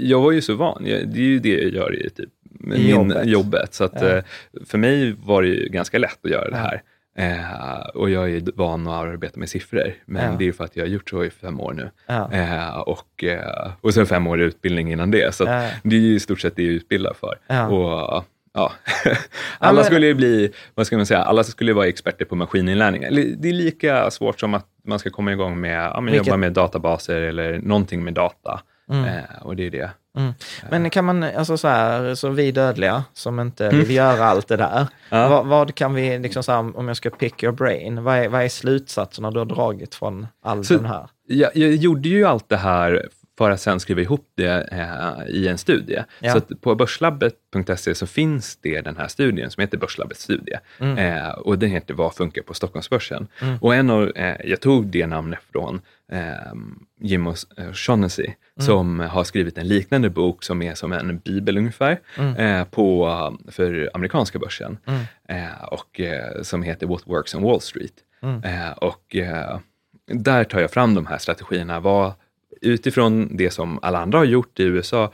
jag 0.00 0.20
var 0.20 0.32
ju 0.32 0.42
så 0.42 0.54
van, 0.54 0.84
det 0.84 0.92
är 0.92 1.16
ju 1.16 1.38
det 1.38 1.48
jag 1.48 1.72
gör 1.72 2.06
i 2.06 2.10
typ 2.10 2.30
min 2.60 2.88
jobbet. 2.88 3.26
jobbet 3.26 3.74
så 3.74 3.84
att, 3.84 4.00
ja. 4.00 4.08
Eh, 4.08 4.24
för 4.66 4.78
mig 4.78 5.16
var 5.24 5.42
det 5.42 5.48
ju 5.48 5.68
ganska 5.68 5.98
lätt 5.98 6.18
att 6.24 6.30
göra 6.30 6.50
det 6.50 6.56
här. 6.56 6.82
Eh, 7.18 7.86
och 7.94 8.10
jag 8.10 8.30
är 8.30 8.42
van 8.54 8.86
att 8.86 8.92
arbeta 8.92 9.40
med 9.40 9.48
siffror, 9.48 9.94
men 10.04 10.32
ja. 10.32 10.36
det 10.38 10.48
är 10.48 10.52
för 10.52 10.64
att 10.64 10.76
jag 10.76 10.84
har 10.84 10.88
gjort 10.88 11.10
så 11.10 11.24
i 11.24 11.30
fem 11.30 11.60
år 11.60 11.72
nu. 11.72 11.90
Ja. 12.06 12.32
Eh, 12.32 12.78
och, 12.78 13.24
eh, 13.24 13.72
och 13.80 13.94
sen 13.94 14.06
fem 14.06 14.26
år 14.26 14.40
utbildning 14.40 14.92
innan 14.92 15.10
det, 15.10 15.34
så 15.34 15.44
det 15.82 15.96
är 15.96 16.00
i 16.00 16.20
stort 16.20 16.40
sett 16.40 16.56
det 16.56 16.62
jag 16.62 16.70
är 16.70 16.74
utbildad 16.76 17.16
för. 17.16 17.38
Och 17.70 18.24
ja, 18.56 18.72
alla 19.58 19.84
skulle 19.84 20.06
ju 20.06 20.14
bli, 20.14 20.52
vad 20.74 20.86
ska 20.86 20.96
man 20.96 21.06
säga, 21.06 21.22
alla 21.22 21.44
skulle 21.44 21.72
vara 21.72 21.86
experter 21.86 22.24
på 22.24 22.36
maskininlärning. 22.36 23.00
Det 23.38 23.48
är 23.48 23.52
lika 23.52 24.10
svårt 24.10 24.40
som 24.40 24.54
att 24.54 24.66
man 24.84 24.98
ska 24.98 25.10
komma 25.10 25.32
igång 25.32 25.60
med, 25.60 25.90
ja, 25.94 26.00
men 26.00 26.14
jobba 26.14 26.36
med 26.36 26.52
databaser 26.52 27.20
eller 27.20 27.58
någonting 27.58 28.04
med 28.04 28.14
data. 28.14 28.60
Mm. 28.90 29.04
Eh, 29.04 29.22
och 29.42 29.56
det 29.56 29.66
är 29.66 29.70
det. 29.70 29.90
Mm. 30.16 30.32
Men 30.70 30.90
kan 30.90 31.04
man, 31.04 31.22
alltså 31.22 31.56
så 31.56 31.68
här, 31.68 32.14
så 32.14 32.28
vi 32.28 32.52
dödliga 32.52 33.04
som 33.12 33.40
inte 33.40 33.66
mm. 33.66 33.78
vill 33.78 33.90
göra 33.90 34.24
allt 34.24 34.48
det 34.48 34.56
där, 34.56 34.86
ja. 35.10 35.28
vad, 35.28 35.46
vad, 35.46 35.74
kan 35.74 35.94
vi, 35.94 36.18
liksom 36.18 36.42
så 36.42 36.52
här, 36.52 36.78
om 36.78 36.88
jag 36.88 36.96
ska 36.96 37.10
pick 37.10 37.42
your 37.42 37.54
brain, 37.54 38.04
vad 38.04 38.16
är, 38.16 38.28
vad 38.28 38.42
är 38.42 38.48
slutsatserna 38.48 39.30
du 39.30 39.38
har 39.38 39.46
dragit 39.46 39.94
från 39.94 40.26
all 40.42 40.64
så, 40.64 40.74
den 40.74 40.84
här? 40.84 41.08
Jag, 41.26 41.50
jag 41.56 41.74
gjorde 41.74 42.08
ju 42.08 42.24
allt 42.24 42.48
det 42.48 42.56
här 42.56 43.08
för 43.38 43.50
att 43.50 43.60
sen 43.60 43.80
skriva 43.80 44.00
ihop 44.00 44.32
det 44.34 44.68
eh, 44.72 45.34
i 45.34 45.48
en 45.48 45.58
studie. 45.58 46.02
Ja. 46.20 46.32
Så 46.32 46.56
på 46.56 46.74
börslabbet.se 46.74 47.94
så 47.94 48.06
finns 48.06 48.56
det 48.56 48.80
den 48.80 48.96
här 48.96 49.08
studien 49.08 49.50
som 49.50 49.60
heter 49.60 49.78
Börslabbets 49.78 50.22
studie. 50.22 50.56
Mm. 50.78 50.98
Eh, 50.98 51.28
och 51.28 51.58
den 51.58 51.70
heter 51.70 51.94
Vad 51.94 52.14
funkar 52.14 52.42
på 52.42 52.54
Stockholmsbörsen? 52.54 53.28
Mm. 53.42 53.58
Och 53.60 53.74
en 53.74 53.90
av, 53.90 54.12
eh, 54.16 54.36
jag 54.44 54.60
tog 54.60 54.86
det 54.86 55.06
namnet 55.06 55.38
från 55.52 55.80
eh, 56.12 56.52
Jim 57.00 57.28
O'Shaughnessy 57.28 58.24
mm. 58.24 58.66
som 58.66 59.00
har 59.00 59.24
skrivit 59.24 59.58
en 59.58 59.68
liknande 59.68 60.10
bok 60.10 60.44
som 60.44 60.62
är 60.62 60.74
som 60.74 60.92
en 60.92 61.18
bibel 61.18 61.58
ungefär 61.58 62.00
mm. 62.18 62.36
eh, 62.36 62.64
på, 62.64 63.08
för 63.48 63.90
amerikanska 63.94 64.38
börsen 64.38 64.78
mm. 64.86 65.00
eh, 65.28 65.62
och 65.62 66.00
eh, 66.00 66.42
som 66.42 66.62
heter 66.62 66.86
What 66.86 67.02
Works 67.06 67.34
on 67.34 67.42
Wall 67.42 67.60
Street. 67.60 67.94
Mm. 68.22 68.42
Eh, 68.42 68.70
och 68.70 69.16
eh, 69.16 69.58
där 70.06 70.44
tar 70.44 70.60
jag 70.60 70.70
fram 70.70 70.94
de 70.94 71.06
här 71.06 71.18
strategierna. 71.18 71.80
Vad, 71.80 72.12
utifrån 72.60 73.36
det 73.36 73.50
som 73.50 73.78
alla 73.82 73.98
andra 73.98 74.18
har 74.18 74.24
gjort 74.24 74.60
i 74.60 74.62
USA 74.62 75.12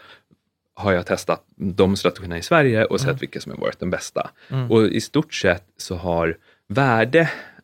har 0.74 0.92
jag 0.92 1.06
testat 1.06 1.44
de 1.56 1.96
strategierna 1.96 2.38
i 2.38 2.42
Sverige 2.42 2.84
och 2.84 3.00
sett 3.00 3.08
mm. 3.08 3.18
vilka 3.18 3.40
som 3.40 3.52
har 3.52 3.58
varit 3.58 3.80
de 3.80 3.90
bästa. 3.90 4.30
Mm. 4.48 4.70
Och 4.70 4.82
i 4.82 5.00
stort 5.00 5.34
sett 5.34 5.64
så 5.76 5.96
har 5.96 6.36
värde 6.68 7.20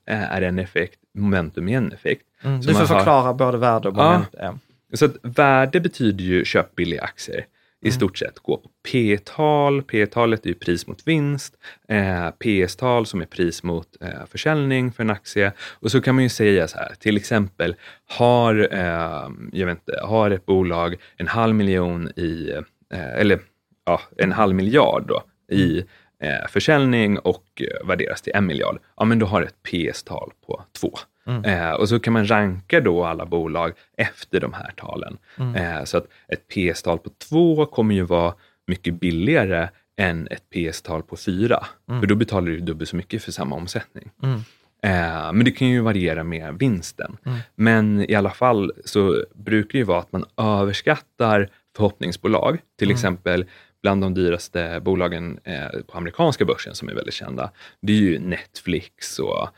eh, 0.07 0.33
är 0.33 0.43
en 0.43 0.59
effekt, 0.59 0.99
momentum 1.15 1.69
är 1.69 1.77
en 1.77 1.93
effekt. 1.93 2.23
Mm. 2.43 2.61
Du 2.61 2.75
får 2.75 2.87
förklara 2.87 3.21
har, 3.21 3.35
både 3.35 3.59
värde 3.59 3.89
och 3.89 3.95
momentum. 3.95 4.41
Ja. 4.41 4.59
Så 4.95 5.05
att 5.05 5.17
värde 5.23 5.81
betyder 5.81 6.25
ju 6.25 6.45
köp 6.45 6.75
billiga 6.75 7.03
aktier 7.03 7.47
i 7.81 7.89
mm. 7.89 7.97
stort 7.97 8.19
sett 8.19 8.39
gå 8.39 8.57
på 8.57 8.69
P-tal. 8.93 9.83
P-talet 9.83 10.45
är 10.45 10.49
ju 10.49 10.55
pris 10.55 10.87
mot 10.87 11.07
vinst. 11.07 11.55
Eh, 11.89 12.31
PS-tal 12.31 13.07
som 13.07 13.21
är 13.21 13.27
pris 13.27 13.63
mot 13.63 13.89
eh, 14.01 14.27
försäljning 14.31 14.93
för 14.93 15.03
en 15.03 15.11
aktie. 15.11 15.53
Och 15.61 15.91
så 15.91 16.01
kan 16.01 16.15
man 16.15 16.25
ju 16.25 16.31
säga 16.31 16.69
så 16.69 16.79
här, 16.79 16.95
till 16.99 17.17
exempel 17.17 17.77
har, 18.07 18.69
eh, 18.73 19.29
jag 19.53 19.67
vet 19.67 19.79
inte, 19.79 20.01
har 20.03 20.31
ett 20.31 20.47
bolag 20.47 20.97
en 21.17 21.29
halv 21.29 21.55
miljon 21.55 22.09
i, 22.17 22.53
eh, 22.95 23.13
eller 23.15 23.41
ja, 23.87 24.01
en 24.17 24.33
halv 24.33 24.55
miljard 24.55 25.05
då, 25.09 25.23
i 25.55 25.85
eh, 26.23 26.49
försäljning 26.49 27.19
och 27.19 27.63
eh, 27.63 27.87
värderas 27.89 28.23
till 28.23 28.33
en 28.35 28.47
miljard. 28.47 28.79
Ja, 28.97 29.05
men 29.05 29.19
då 29.19 29.27
har 29.27 29.43
ett 29.43 29.63
PS-tal 29.63 30.33
på 30.47 30.65
två. 30.81 30.99
Mm. 31.29 31.45
Eh, 31.45 31.71
och 31.71 31.89
så 31.89 32.01
kan 32.01 32.13
man 32.13 32.31
ranka 32.31 32.81
då 32.81 33.05
alla 33.05 33.27
bolag 33.27 33.73
efter 33.97 34.41
de 34.41 34.53
här 34.53 34.73
talen. 34.77 35.19
Mm. 35.39 35.55
Eh, 35.55 35.85
så 35.85 35.99
att 35.99 36.07
ett 36.29 36.49
PS-tal 36.49 36.99
på 36.99 37.11
2 37.29 37.67
kommer 37.67 37.95
ju 37.95 38.03
vara 38.03 38.35
mycket 38.67 38.95
billigare 38.95 39.69
än 39.97 40.29
ett 40.31 40.43
PS-tal 40.51 41.03
på 41.03 41.17
4. 41.17 41.67
Mm. 41.89 42.01
För 42.01 42.07
då 42.07 42.15
betalar 42.15 42.51
du 42.51 42.61
dubbelt 42.61 42.91
så 42.91 42.97
mycket 42.97 43.23
för 43.23 43.33
samma 43.33 43.57
omsättning. 43.57 44.11
Mm. 44.23 44.41
Eh, 44.83 45.33
men 45.33 45.45
det 45.45 45.51
kan 45.51 45.69
ju 45.69 45.81
variera 45.81 46.25
med 46.25 46.59
vinsten. 46.59 47.17
Mm. 47.25 47.39
Men 47.55 48.11
i 48.11 48.15
alla 48.15 48.31
fall 48.31 48.73
så 48.85 49.25
brukar 49.35 49.73
det 49.73 49.79
ju 49.79 49.85
vara 49.85 49.99
att 49.99 50.13
man 50.13 50.25
överskattar 50.37 51.49
förhoppningsbolag. 51.77 52.59
Till 52.79 52.91
exempel 52.91 53.47
bland 53.83 54.03
de 54.03 54.15
dyraste 54.15 54.81
bolagen 54.85 55.39
eh, 55.45 55.81
på 55.87 55.99
amerikanska 55.99 56.45
börsen 56.45 56.75
som 56.75 56.89
är 56.89 56.95
väldigt 56.95 57.15
kända. 57.15 57.51
Det 57.81 57.93
är 57.93 57.97
ju 57.97 58.19
Netflix 58.19 59.19
och 59.19 59.49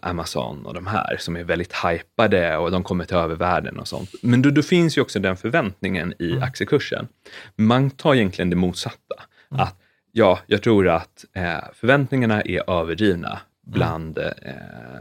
Amazon 0.00 0.66
och 0.66 0.74
de 0.74 0.86
här 0.86 1.16
som 1.18 1.36
är 1.36 1.44
väldigt 1.44 1.72
hypade 1.72 2.56
och 2.56 2.70
de 2.70 2.84
kommer 2.84 3.04
ta 3.04 3.16
över 3.16 3.34
världen 3.34 3.78
och 3.78 3.88
sånt. 3.88 4.10
Men 4.22 4.42
då, 4.42 4.50
då 4.50 4.62
finns 4.62 4.98
ju 4.98 5.02
också 5.02 5.18
den 5.18 5.36
förväntningen 5.36 6.14
i 6.18 6.30
mm. 6.30 6.42
aktiekursen. 6.42 7.08
Man 7.56 7.90
tar 7.90 8.14
egentligen 8.14 8.50
det 8.50 8.56
motsatta. 8.56 9.14
Mm. 9.50 9.62
Att 9.62 9.76
ja, 10.12 10.38
jag 10.46 10.62
tror 10.62 10.88
att 10.88 11.24
eh, 11.32 11.58
förväntningarna 11.74 12.42
är 12.42 12.70
överdrivna 12.70 13.28
mm. 13.28 13.40
bland, 13.64 14.18
eh, 14.18 14.24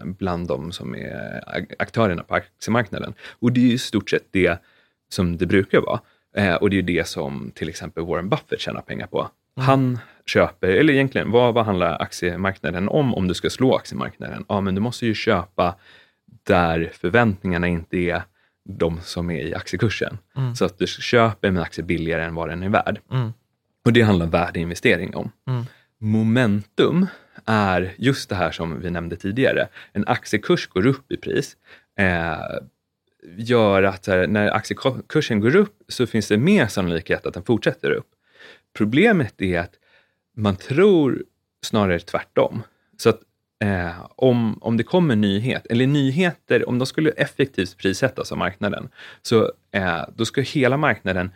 bland 0.06 0.48
de 0.48 0.72
som 0.72 0.96
är 0.96 1.44
aktörerna 1.80 2.24
på 2.24 2.36
aktiemarknaden. 2.36 3.14
Och 3.40 3.52
det 3.52 3.60
är 3.60 3.74
i 3.74 3.78
stort 3.78 4.10
sett 4.10 4.28
det 4.32 4.62
som 5.10 5.38
det 5.38 5.46
brukar 5.46 5.82
vara. 5.82 6.00
Eh, 6.36 6.56
och 6.56 6.70
det 6.70 6.78
är 6.78 6.82
det 6.82 7.08
som 7.08 7.52
till 7.56 7.70
exempel 7.70 8.06
Warren 8.06 8.30
Buffett 8.30 8.60
tjänar 8.60 8.82
pengar 8.82 9.08
på. 9.08 9.20
Mm. 9.58 9.68
Han 9.68 10.00
köper, 10.30 10.68
eller 10.68 10.94
egentligen 10.94 11.32
vad, 11.32 11.54
vad 11.54 11.66
handlar 11.66 12.02
aktiemarknaden 12.02 12.90
om 12.90 13.16
om 13.16 13.28
du 13.28 13.34
ska 13.34 13.50
slå 13.50 13.76
aktiemarknaden? 13.76 14.46
Ja, 14.50 14.62
men 14.62 14.76
du 14.76 14.82
måste 14.82 15.06
ju 15.06 15.14
köpa 15.14 15.76
där 16.44 16.92
förväntningarna 16.94 17.68
inte 17.68 17.98
är 17.98 18.24
de 18.70 19.02
som 19.02 19.32
är 19.32 19.42
i 19.42 19.56
aktiekursen. 19.56 20.18
Mm. 20.38 20.56
Så 20.56 20.66
att 20.66 20.78
du 20.78 20.88
köper 20.88 21.48
en 21.48 21.58
aktie 21.58 21.84
billigare 21.84 22.24
än 22.24 22.36
vad 22.36 22.50
den 22.50 22.64
är 22.64 22.70
värd. 22.70 23.00
Mm. 23.12 23.34
Och 23.86 23.94
det 23.94 24.02
handlar 24.02 24.26
värdeinvestering 24.26 25.16
om. 25.16 25.32
Mm. 25.48 25.66
Momentum 26.00 27.08
är 27.46 27.94
just 27.98 28.30
det 28.30 28.36
här 28.36 28.52
som 28.52 28.82
vi 28.82 28.90
nämnde 28.90 29.16
tidigare. 29.16 29.68
En 29.94 30.08
aktiekurs 30.08 30.68
går 30.68 30.88
upp 30.88 31.12
i 31.12 31.18
pris. 31.18 31.58
Eh, 32.00 32.38
gör 33.38 33.84
att 33.84 34.08
här, 34.08 34.28
när 34.28 34.52
aktiekursen 34.52 35.40
går 35.40 35.56
upp 35.56 35.76
så 35.88 36.08
finns 36.08 36.28
det 36.28 36.38
mer 36.38 36.68
sannolikhet 36.68 37.26
att 37.26 37.34
den 37.34 37.44
fortsätter 37.44 37.92
upp. 37.92 38.08
Problemet 38.78 39.42
är 39.42 39.60
att 39.60 39.74
man 40.38 40.56
tror 40.56 41.24
snarare 41.66 42.00
tvärtom. 42.00 42.64
Så 42.98 43.10
att 43.10 43.20
eh, 43.64 44.06
om, 44.16 44.58
om 44.62 44.78
det 44.78 44.84
kommer 44.84 45.16
nyhet, 45.16 45.66
eller 45.70 45.88
nyheter, 45.88 46.70
om 46.70 46.80
de 46.80 46.86
skulle 46.86 47.10
effektivt 47.10 47.78
prissättas 47.78 48.32
av 48.32 48.38
marknaden, 48.38 48.90
så 49.22 49.52
eh, 49.72 50.02
då 50.16 50.26
ska 50.26 50.42
hela 50.42 50.78
marknaden 50.78 51.32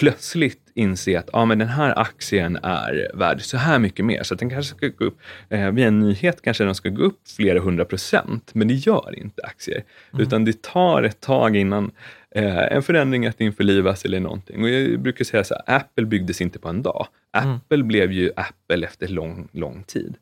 plötsligt 0.00 0.70
inse 0.74 1.18
att 1.18 1.30
ah, 1.32 1.44
men 1.44 1.58
den 1.58 1.68
här 1.68 1.98
aktien 1.98 2.56
är 2.62 3.10
värd 3.14 3.40
så 3.42 3.56
här 3.56 3.78
mycket 3.78 4.04
mer. 4.04 4.22
Så 4.22 4.34
den 4.34 4.50
kanske 4.50 4.76
ska 4.76 4.88
gå 4.88 5.04
upp, 5.04 5.18
eh, 5.48 5.70
via 5.70 5.88
en 5.88 6.00
nyhet 6.00 6.42
kanske 6.42 6.64
den 6.64 6.74
ska 6.74 6.88
gå 6.88 7.02
upp 7.02 7.20
flera 7.36 7.60
hundra 7.60 7.84
procent, 7.84 8.50
men 8.54 8.68
det 8.68 8.74
gör 8.74 9.18
inte 9.18 9.42
aktier. 9.42 9.84
Mm. 10.12 10.26
Utan 10.26 10.44
det 10.44 10.62
tar 10.62 11.02
ett 11.02 11.20
tag 11.20 11.56
innan 11.56 11.90
eh, 12.34 12.72
en 12.72 12.82
förändring 12.82 13.26
att 13.26 13.40
införlivas 13.40 14.04
eller 14.04 14.20
någonting. 14.20 14.62
Och 14.62 14.70
jag 14.70 15.00
brukar 15.00 15.24
säga 15.24 15.44
så 15.44 15.54
här, 15.54 15.76
Apple 15.76 16.06
byggdes 16.06 16.40
inte 16.40 16.58
på 16.58 16.68
en 16.68 16.82
dag. 16.82 17.06
Mm. 17.36 17.50
Apple 17.50 17.76
mm. 17.76 17.88
blev 17.88 18.12
ju 18.12 18.30
Apple 18.36 18.86
efter 18.86 19.08
lång, 19.08 19.48
lång 19.52 19.82
tid. 19.82 20.16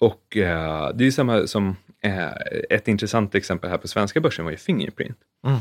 Och 0.00 0.36
eh, 0.36 0.90
det 0.94 1.06
är 1.06 1.10
samma 1.10 1.46
som 1.46 1.76
eh, 2.02 2.32
ett 2.70 2.88
intressant 2.88 3.34
exempel 3.34 3.70
här 3.70 3.78
på 3.78 3.88
svenska 3.88 4.20
börsen 4.20 4.44
var 4.44 4.52
ju 4.52 4.58
Fingerprint. 4.58 5.18
Mm. 5.46 5.58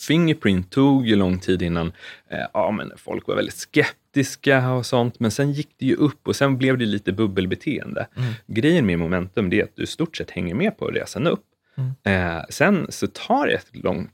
Fingerprint 0.00 0.70
tog 0.70 1.06
ju 1.06 1.16
lång 1.16 1.38
tid 1.38 1.62
innan 1.62 1.92
eh, 2.28 2.46
ja, 2.52 2.70
men 2.70 2.92
folk 2.96 3.26
var 3.26 3.34
väldigt 3.34 3.54
skeptiska 3.54 4.72
och 4.72 4.86
sånt, 4.86 5.20
men 5.20 5.30
sen 5.30 5.52
gick 5.52 5.70
det 5.78 5.86
ju 5.86 5.94
upp 5.94 6.28
och 6.28 6.36
sen 6.36 6.58
blev 6.58 6.78
det 6.78 6.86
lite 6.86 7.12
bubbelbeteende. 7.12 8.06
Mm. 8.16 8.32
Grejen 8.46 8.86
med 8.86 8.98
momentum 8.98 9.52
är 9.52 9.64
att 9.64 9.76
du 9.76 9.82
i 9.82 9.86
stort 9.86 10.16
sett 10.16 10.30
hänger 10.30 10.54
med 10.54 10.78
på 10.78 10.86
resan 10.86 11.26
upp. 11.26 11.44
Mm. 11.76 12.36
Eh, 12.36 12.44
sen 12.48 12.86
så 12.88 13.06
tar 13.06 13.46
det 13.46 13.54
ett 13.54 13.66
långt 13.72 14.10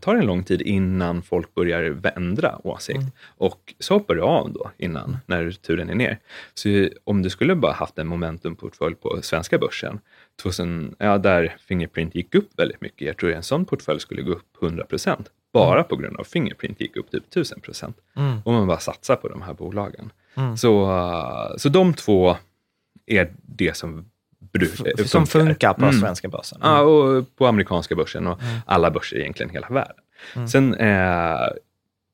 tar 0.00 0.14
en 0.14 0.26
lång 0.26 0.44
tid 0.44 0.62
innan 0.62 1.22
folk 1.22 1.54
börjar 1.54 2.12
ändra 2.16 2.66
åsikt. 2.66 2.98
Mm. 2.98 3.10
Och 3.22 3.74
så 3.78 3.94
hoppar 3.94 4.14
du 4.14 4.22
av 4.22 4.52
då 4.52 4.70
innan, 4.76 5.16
när 5.26 5.50
turen 5.50 5.90
är 5.90 5.94
ner. 5.94 6.18
Så 6.54 6.88
om 7.04 7.22
du 7.22 7.30
skulle 7.30 7.54
bara 7.54 7.72
haft 7.72 7.98
en 7.98 8.06
momentumportfölj 8.06 8.94
på 8.94 9.22
svenska 9.22 9.58
börsen, 9.58 10.00
2000, 10.42 10.94
ja, 10.98 11.18
där 11.18 11.56
Fingerprint 11.60 12.14
gick 12.14 12.34
upp 12.34 12.48
väldigt 12.56 12.80
mycket, 12.80 13.06
jag 13.06 13.16
tror 13.16 13.32
en 13.32 13.42
sån 13.42 13.64
portfölj 13.64 14.00
skulle 14.00 14.22
gå 14.22 14.32
upp 14.32 14.62
100 14.62 14.84
procent. 14.84 15.30
Bara 15.52 15.78
mm. 15.78 15.88
på 15.88 15.96
grund 15.96 16.16
av 16.16 16.24
Fingerprint 16.24 16.80
gick 16.80 16.96
upp 16.96 17.10
typ 17.10 17.26
1000 17.26 17.60
procent. 17.60 17.96
Mm. 18.16 18.38
Om 18.44 18.54
man 18.54 18.66
bara 18.66 18.78
satsar 18.78 19.16
på 19.16 19.28
de 19.28 19.42
här 19.42 19.54
bolagen. 19.54 20.12
Mm. 20.34 20.56
Så, 20.56 20.88
så 21.58 21.68
de 21.68 21.94
två 21.94 22.36
är 23.06 23.32
det 23.42 23.76
som 23.76 24.04
funkar. 24.52 25.04
Som 25.04 25.26
funkar 25.26 25.74
på 25.74 25.82
mm. 25.82 26.00
svenska 26.00 26.28
börsen. 26.28 26.62
Mm. 26.62 26.74
Ja, 26.74 26.80
och 26.80 27.36
på 27.36 27.46
amerikanska 27.46 27.94
börsen 27.94 28.26
och 28.26 28.42
mm. 28.42 28.60
alla 28.66 28.90
börser 28.90 29.16
egentligen 29.16 29.50
i 29.50 29.54
hela 29.54 29.68
världen. 29.68 30.04
Mm. 30.36 30.48
Sen, 30.48 30.74
eh, 30.74 31.48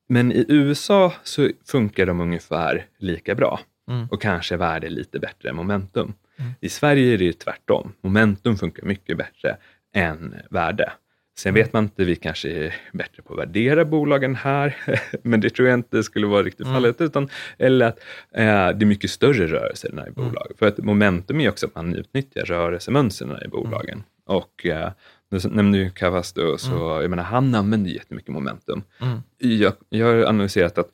men 0.07 0.31
i 0.31 0.45
USA 0.47 1.13
så 1.23 1.49
funkar 1.65 2.05
de 2.05 2.21
ungefär 2.21 2.85
lika 2.97 3.35
bra 3.35 3.59
mm. 3.89 4.07
och 4.11 4.21
kanske 4.21 4.57
värde 4.57 4.89
lite 4.89 5.19
bättre 5.19 5.49
än 5.49 5.55
momentum. 5.55 6.13
Mm. 6.37 6.51
I 6.59 6.69
Sverige 6.69 7.13
är 7.13 7.17
det 7.17 7.39
tvärtom. 7.39 7.93
Momentum 8.01 8.57
funkar 8.57 8.83
mycket 8.83 9.17
bättre 9.17 9.57
än 9.93 10.35
värde. 10.49 10.91
Sen 11.37 11.53
vet 11.53 11.73
man 11.73 11.83
inte, 11.83 12.05
vi 12.05 12.15
kanske 12.15 12.49
är 12.49 12.75
bättre 12.93 13.23
på 13.23 13.33
att 13.33 13.39
värdera 13.39 13.85
bolagen 13.85 14.35
här, 14.35 14.77
men 15.23 15.41
det 15.41 15.49
tror 15.49 15.67
jag 15.67 15.79
inte 15.79 16.03
skulle 16.03 16.27
vara 16.27 16.43
riktigt 16.43 16.65
mm. 16.65 16.75
fallet. 16.75 17.01
Utan, 17.01 17.29
eller 17.57 17.85
att 17.85 17.99
eh, 18.31 18.43
det 18.45 18.83
är 18.83 18.85
mycket 18.85 19.09
större 19.09 19.47
rörelser 19.47 20.07
i 20.07 20.11
bolag. 20.11 20.45
Mm. 20.45 20.57
För 20.59 20.67
att 20.67 20.77
momentum 20.77 21.41
är 21.41 21.49
också 21.49 21.65
att 21.65 21.75
man 21.75 21.95
utnyttjar 21.95 22.45
rörelsemönstren 22.45 23.43
i 23.45 23.47
bolagen. 23.47 23.93
Mm. 23.93 24.03
Och 24.25 24.65
eh, 24.65 24.91
du 25.29 25.49
nämnde 25.49 25.77
ju 25.77 25.89
Cavasto, 25.89 26.57
så 26.57 26.89
mm. 26.89 27.01
jag 27.01 27.09
menar, 27.09 27.23
han 27.23 27.55
använder 27.55 27.91
jättemycket 27.91 28.31
momentum. 28.31 28.83
Mm. 29.01 29.19
Jag, 29.37 29.73
jag 29.89 30.07
har 30.07 30.25
analyserat 30.25 30.77
att 30.77 30.89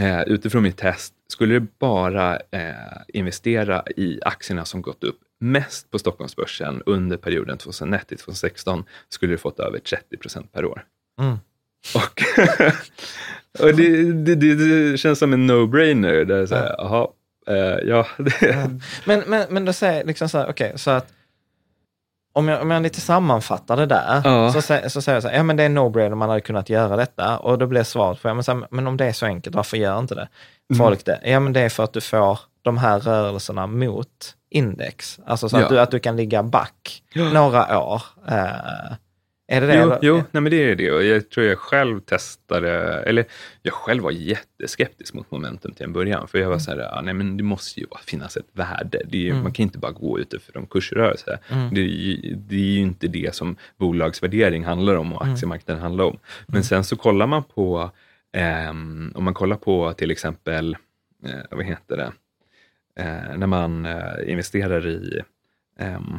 eh, 0.00 0.22
utifrån 0.22 0.62
mitt 0.62 0.76
test, 0.76 1.14
skulle 1.28 1.54
det 1.54 1.66
bara 1.78 2.36
eh, 2.36 2.72
investera 3.08 3.82
i 3.96 4.20
aktierna 4.22 4.64
som 4.64 4.82
gått 4.82 5.04
upp 5.04 5.20
mest 5.40 5.90
på 5.90 5.98
Stockholmsbörsen 5.98 6.82
under 6.86 7.16
perioden 7.16 7.58
2001 7.58 8.08
till 8.08 8.18
2016 8.18 8.84
skulle 9.08 9.32
du 9.32 9.38
fått 9.38 9.60
över 9.60 9.78
30 9.78 10.16
procent 10.16 10.52
per 10.52 10.64
år. 10.64 10.84
Mm. 11.20 11.38
Och, 11.94 12.22
och 13.64 13.74
det, 13.76 14.12
det, 14.12 14.34
det, 14.54 14.98
känns 14.98 15.18
som 15.18 15.32
en 15.32 15.50
no-brainer. 15.50 16.24
Där 16.24 16.46
så 16.46 16.54
här, 16.54 16.80
aha, 16.80 17.12
eh, 17.46 17.88
ja, 17.88 18.06
Men, 19.04 19.22
men, 19.26 19.46
men 19.50 19.64
då 19.64 19.72
säger 19.72 20.04
liksom 20.04 20.28
så 20.28 20.38
här, 20.38 20.44
okej, 20.50 20.66
okay, 20.66 20.78
så 20.78 20.90
att 20.90 21.12
om 22.32 22.48
jag, 22.48 22.62
om 22.62 22.70
jag 22.70 22.82
lite 22.82 23.00
sammanfattar 23.00 23.76
det 23.76 23.86
där, 23.86 24.20
Ja. 24.24 24.52
så, 24.52 24.62
så 24.90 25.02
säger 25.02 25.16
jag 25.16 25.22
så 25.22 25.28
här, 25.28 25.36
ja 25.36 25.42
men 25.42 25.56
det 25.56 25.62
är 25.62 25.68
no-brainer, 25.68 26.14
man 26.14 26.28
hade 26.28 26.40
kunnat 26.40 26.68
göra 26.68 26.96
detta. 26.96 27.38
Och 27.38 27.58
då 27.58 27.66
blir 27.66 27.82
svaret 27.82 28.22
på, 28.22 28.28
ja, 28.28 28.34
men, 28.34 28.44
så 28.44 28.52
här, 28.52 28.66
men 28.70 28.86
om 28.86 28.96
det 28.96 29.04
är 29.04 29.12
så 29.12 29.26
enkelt, 29.26 29.56
varför 29.56 29.76
gör 29.76 29.98
inte 29.98 30.14
det 30.14 30.28
Mm. 30.72 30.78
folk 30.86 31.04
det? 31.04 31.20
Ja 31.24 31.40
men 31.40 31.52
det 31.52 31.60
är 31.60 31.68
för 31.68 31.84
att 31.84 31.92
du 31.92 32.00
får 32.00 32.38
de 32.62 32.78
här 32.78 33.00
rörelserna 33.00 33.66
mot 33.66 34.34
index. 34.50 35.20
Alltså 35.26 35.48
så 35.48 35.56
att, 35.56 35.62
Ja. 35.62 35.68
du, 35.68 35.80
att 35.80 35.90
du 35.90 35.98
kan 35.98 36.16
ligga 36.16 36.42
back 36.42 37.02
några 37.14 37.78
år. 37.80 38.02
Eh, 38.28 38.92
är 39.50 39.60
det 39.60 39.66
det? 39.66 39.76
Jo, 39.82 39.94
jo 40.02 40.14
nej, 40.30 40.40
men 40.42 40.50
det 40.50 40.56
är 40.70 40.76
det. 40.76 40.82
Jag 40.82 41.30
tror 41.30 41.46
jag 41.46 41.58
själv 41.58 42.00
testade, 42.00 42.70
eller 43.02 43.24
jag 43.62 43.74
själv 43.74 44.02
var 44.02 44.10
jätteskeptisk 44.10 45.14
mot 45.14 45.30
momentum 45.30 45.72
till 45.72 45.84
en 45.84 45.92
början. 45.92 46.28
För 46.28 46.38
jag 46.38 46.48
var 46.48 46.58
så 46.58 46.70
här, 46.70 46.98
ah, 46.98 47.00
nej 47.00 47.14
men 47.14 47.36
det 47.36 47.42
måste 47.42 47.80
ju 47.80 47.86
finnas 48.06 48.36
ett 48.36 48.46
värde. 48.52 49.02
Det 49.08 49.16
är, 49.18 49.22
ju- 49.22 49.34
Man 49.34 49.52
kan 49.52 49.62
inte 49.62 49.78
bara 49.78 49.92
gå 49.92 50.18
utifrån 50.20 50.66
kursrörelse. 50.66 51.38
Det, 51.72 51.80
är, 51.80 51.84
ju- 51.84 52.34
det 52.34 52.54
är 52.54 52.58
ju 52.60 52.80
inte 52.80 53.08
det 53.08 53.34
som 53.34 53.56
bolagsvärdering 53.76 54.64
handlar 54.64 54.94
om 54.94 55.12
och 55.12 55.26
aktiemarknaden 55.26 55.82
handlar 55.82 56.04
om. 56.04 56.18
Men 56.46 56.64
sen 56.64 56.84
så 56.84 56.96
kollar 56.96 57.26
man 57.26 57.44
på, 57.44 57.90
ehm, 58.32 59.12
om 59.14 59.24
man 59.24 59.34
kollar 59.34 59.56
på 59.56 59.92
till 59.92 60.10
exempel, 60.10 60.76
eh, 61.24 61.30
vad 61.50 61.64
heter 61.64 61.96
det, 61.96 62.02
eh, 62.02 62.10
när 63.04 63.46
man 63.46 63.86
eh, 63.86 64.30
investerar 64.30 64.86
i, 64.86 65.20
ehm, 65.78 66.18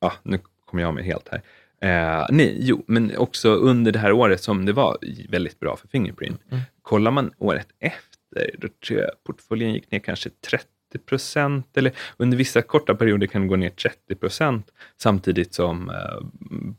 ja, 0.00 0.12
nu 0.22 0.38
kommer 0.64 0.82
jag 0.82 0.94
med 0.94 1.04
helt 1.04 1.28
här. 1.28 1.42
Eh, 1.80 2.26
nej, 2.30 2.56
jo, 2.60 2.84
men 2.86 3.16
också 3.16 3.54
under 3.54 3.92
det 3.92 3.98
här 3.98 4.12
året 4.12 4.42
som 4.42 4.64
det 4.64 4.72
var 4.72 4.98
väldigt 5.28 5.60
bra 5.60 5.76
för 5.76 5.88
Fingerprint. 5.88 6.40
Kollar 6.82 7.10
man 7.10 7.32
året 7.38 7.68
efter, 7.78 8.50
då 8.58 8.68
tror 8.86 9.00
jag 9.00 9.10
portföljen 9.24 9.74
gick 9.74 9.90
ner 9.90 9.98
kanske 9.98 10.30
30 10.50 10.68
procent, 10.98 11.76
eller 11.76 11.92
under 12.16 12.36
vissa 12.36 12.62
korta 12.62 12.94
perioder 12.94 13.26
kan 13.26 13.42
det 13.42 13.48
gå 13.48 13.56
ner 13.56 13.70
30 13.70 14.14
procent, 14.14 14.66
samtidigt 15.02 15.54
som 15.54 15.90
eh, 15.90 15.96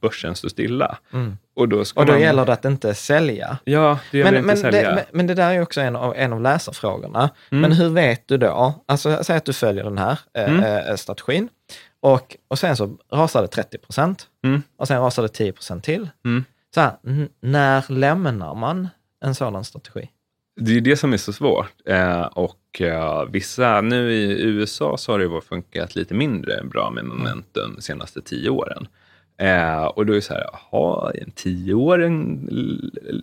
börsen 0.01 0.35
står 0.35 0.49
stilla. 0.49 0.97
Mm. 1.13 1.37
Och 1.55 1.69
då, 1.69 1.85
ska 1.85 1.99
Och 1.99 2.05
då 2.05 2.11
man, 2.13 2.21
gäller 2.21 2.45
det 2.45 2.53
att 2.53 2.65
inte 2.65 2.93
sälja. 2.93 3.57
Ja, 3.63 3.99
det 4.11 4.17
gäller 4.17 4.31
Men, 4.31 4.37
inte 4.39 4.47
men, 4.47 4.57
sälja. 4.73 4.89
det, 4.89 4.95
men, 4.95 5.03
men 5.11 5.27
det 5.27 5.33
där 5.33 5.51
är 5.53 5.61
också 5.61 5.81
en 5.81 5.95
av, 5.95 6.13
en 6.15 6.33
av 6.33 6.41
läsarfrågorna. 6.41 7.29
Mm. 7.51 7.61
Men 7.61 7.71
hur 7.71 7.89
vet 7.89 8.27
du 8.27 8.37
då? 8.37 8.83
Alltså, 8.85 9.23
säg 9.23 9.37
att 9.37 9.45
du 9.45 9.53
följer 9.53 9.83
den 9.83 9.97
här 9.97 10.19
eh, 10.33 10.49
Mm. 10.53 10.87
eh, 10.89 10.95
strategin 10.95 11.49
och, 11.99 12.35
och 12.47 12.59
sen 12.59 12.77
så 12.77 12.97
rasar 13.13 13.41
det 13.41 13.47
30 13.47 13.77
procent 13.77 14.27
Mm. 14.43 14.63
och 14.77 14.87
sen 14.87 15.01
rasar 15.01 15.23
det 15.23 15.29
10 15.29 15.51
procent 15.51 15.83
till. 15.83 16.09
Mm. 16.25 16.43
Så 16.73 16.81
här, 16.81 16.93
när 17.41 17.91
lämnar 17.91 18.55
man 18.55 18.87
en 19.25 19.35
sådan 19.35 19.63
strategi? 19.63 20.09
Det 20.61 20.77
är 20.77 20.81
det 20.81 20.97
som 20.97 21.13
är 21.13 21.17
så 21.17 21.33
svårt. 21.33 21.71
Eh, 21.85 22.21
och 22.21 22.55
eh, 22.81 23.25
vissa, 23.29 23.81
nu 23.81 24.11
i 24.13 24.41
USA 24.41 24.97
så 24.97 25.11
har 25.11 25.19
det 25.19 25.41
funkat 25.41 25.95
lite 25.95 26.13
mindre 26.13 26.63
bra 26.63 26.89
med 26.89 27.05
momentum 27.05 27.73
de 27.75 27.81
senaste 27.81 28.21
tio 28.21 28.49
åren. 28.49 28.87
Eh, 29.37 29.83
och 29.83 30.05
då 30.05 30.13
är 30.13 30.15
det 30.15 30.21
så 30.21 30.33
här, 30.33 30.45
jaha, 30.71 31.11
tio 31.35 31.73
år 31.73 32.03
en 32.03 32.49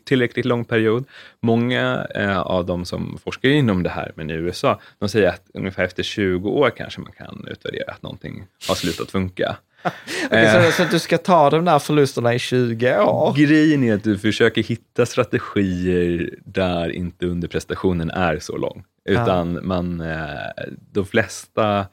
tillräckligt 0.04 0.44
lång 0.44 0.64
period? 0.64 1.04
Många 1.40 2.06
eh, 2.14 2.40
av 2.40 2.66
de 2.66 2.84
som 2.84 3.18
forskar 3.24 3.48
inom 3.48 3.82
det 3.82 3.90
här, 3.90 4.12
men 4.14 4.30
i 4.30 4.32
USA, 4.32 4.80
de 4.98 5.08
säger 5.08 5.28
att 5.28 5.42
ungefär 5.54 5.84
efter 5.84 6.02
20 6.02 6.50
år 6.50 6.70
kanske 6.76 7.00
man 7.00 7.12
kan 7.12 7.46
utvärdera 7.50 7.92
att 7.92 8.02
någonting 8.02 8.44
har 8.68 8.74
slutat 8.74 9.10
funka. 9.10 9.56
Okej, 10.26 10.44
Eh. 10.44 10.64
så, 10.66 10.72
så 10.72 10.82
att 10.82 10.90
du 10.90 10.98
ska 10.98 11.18
ta 11.18 11.50
de 11.50 11.64
där 11.64 11.78
förlusterna 11.78 12.34
i 12.34 12.38
20 12.38 13.00
år? 13.00 13.34
Grejen 13.36 13.84
är 13.84 13.94
att 13.94 14.04
du 14.04 14.18
försöker 14.18 14.62
hitta 14.62 15.06
strategier 15.06 16.30
där 16.44 16.88
inte 16.90 17.26
underprestationen 17.26 18.10
är 18.10 18.38
så 18.38 18.56
lång. 18.56 18.84
Utan 19.04 19.66
man, 19.66 20.00
eh, 20.00 20.18
de 20.92 21.04
flesta, 21.06 21.86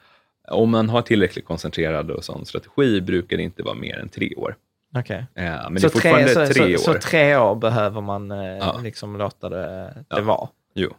om 0.48 0.70
man 0.70 0.88
har 0.88 1.02
tillräckligt 1.02 1.44
koncentrerad 1.44 2.10
och 2.10 2.24
sån 2.24 2.46
strategi, 2.46 3.00
brukar 3.00 3.36
det 3.36 3.42
inte 3.42 3.62
vara 3.62 3.74
mer 3.74 3.98
än 3.98 4.08
tre 4.08 4.34
år. 4.34 4.56
Okej. 4.98 5.26
Eh, 5.34 5.44
men 5.44 5.74
det 5.74 5.80
Så, 5.80 5.86
är 5.86 5.90
fortfarande 5.90 6.34
tre, 6.34 6.46
så, 6.46 6.52
tre 6.52 6.78
så, 6.78 6.90
år. 6.90 6.94
så 6.94 7.00
tre 7.00 7.36
år 7.36 7.54
behöver 7.54 8.00
man 8.00 8.30
eh, 8.30 8.38
Ja. 8.38 8.80
liksom 8.82 9.16
låta 9.16 9.48
det, 9.48 9.66
det 9.94 10.04
Ja. 10.08 10.20
vara? 10.22 10.48
Jo. 10.74 10.94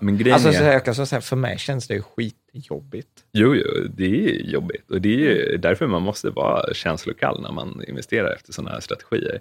Men 0.00 0.18
grejen 0.18 0.34
Alltså, 0.34 0.48
är... 0.48 0.52
så 0.52 0.64
jag 0.64 0.84
kan 0.84 0.94
säga, 1.06 1.20
för 1.20 1.36
mig 1.36 1.58
känns 1.58 1.88
det 1.88 2.02
skitjobbigt. 2.02 3.08
Jo, 3.32 3.54
jo, 3.54 3.86
det 3.90 4.04
är 4.30 4.42
jobbigt 4.42 4.90
och 4.90 5.00
det 5.00 5.08
är 5.08 5.18
ju 5.18 5.56
därför 5.56 5.86
man 5.86 6.02
måste 6.02 6.30
vara 6.30 6.74
känslokall 6.74 7.42
när 7.42 7.52
man 7.52 7.82
investerar 7.88 8.32
efter 8.34 8.52
sådana 8.52 8.70
här 8.70 8.80
strategier. 8.80 9.40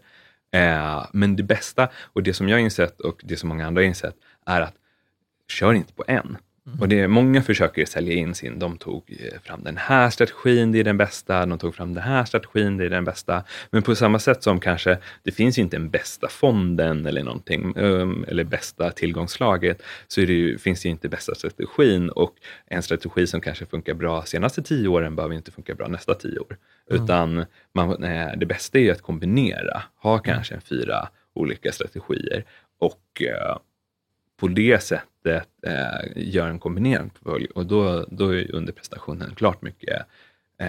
Men 1.12 1.36
det 1.36 1.44
bästa 1.44 1.90
och 2.14 2.24
det 2.24 2.34
som 2.34 2.50
jag 2.50 2.56
har 2.58 2.62
insett 2.62 3.00
och 3.02 3.22
det 3.24 3.38
som 3.38 3.50
många 3.50 3.68
andra 3.68 3.82
har 3.82 3.88
insett 3.88 4.16
är 4.46 4.62
att 4.62 4.74
kör 5.48 5.74
inte 5.74 5.94
på 5.94 6.04
en. 6.08 6.38
Och 6.80 6.88
det 6.88 7.00
är, 7.00 7.08
många 7.08 7.42
försöker 7.42 7.86
sälja 7.86 8.14
in 8.14 8.36
sin, 8.36 8.60
de 8.60 8.78
tog 8.78 9.04
eh, 9.20 9.40
fram 9.42 9.64
den 9.64 9.78
här 9.78 10.10
strategin, 10.10 10.72
det 10.72 10.80
är 10.80 10.84
den 10.84 10.98
bästa, 10.98 11.46
de 11.46 11.60
tog 11.60 11.76
fram 11.76 11.94
den 11.94 12.04
här 12.04 12.26
strategin, 12.26 12.78
det 12.78 12.86
är 12.86 12.90
den 12.90 13.06
bästa. 13.06 13.44
Men 13.72 13.84
på 13.84 13.96
samma 13.96 14.20
sätt 14.20 14.44
som 14.44 14.60
kanske, 14.60 14.98
det 15.24 15.32
finns 15.32 15.58
ju 15.58 15.62
inte 15.62 15.76
en 15.76 15.90
bästa 15.90 16.28
fonden 16.30 17.06
eller 17.06 17.24
någonting, 17.24 17.78
um, 17.78 18.26
eller 18.28 18.44
bästa 18.44 18.92
tillgångslaget, 18.92 19.82
så 20.08 20.22
det 20.22 20.34
ju, 20.34 20.58
finns 20.58 20.82
det 20.82 20.88
ju 20.88 20.92
inte 20.92 21.10
bästa 21.10 21.36
strategin 21.36 22.10
och 22.10 22.34
en 22.66 22.84
strategi 22.84 23.28
som 23.28 23.42
kanske 23.42 23.66
funkar 23.66 23.94
bra 23.94 24.24
senaste 24.24 24.64
tio 24.64 24.88
åren 24.88 25.16
behöver 25.16 25.36
inte 25.36 25.52
funka 25.52 25.76
bra 25.76 25.88
nästa 25.88 26.14
tio 26.14 26.40
år. 26.40 26.58
Utan 26.90 27.46
man, 27.74 28.02
det 28.38 28.46
bästa 28.46 28.78
är 28.78 28.82
ju 28.82 28.92
att 28.92 29.02
kombinera, 29.02 29.84
ha 29.96 30.20
kanske 30.20 30.56
en 30.56 30.62
fyra 30.62 31.08
olika 31.34 31.72
strategier 31.72 32.46
och 32.80 33.22
eh, 33.22 33.58
på 34.40 34.48
det 34.48 34.84
sättet 34.84 35.08
eh, 35.36 36.12
gör 36.16 36.48
en 36.48 36.60
kombinerad 36.60 37.14
portfölj 37.14 37.46
och 37.56 37.66
då, 37.66 38.06
då 38.12 38.36
är 38.36 38.56
underprestationen 38.56 39.36
klart 39.36 39.62
mycket 39.62 40.06
eh, 40.62 40.68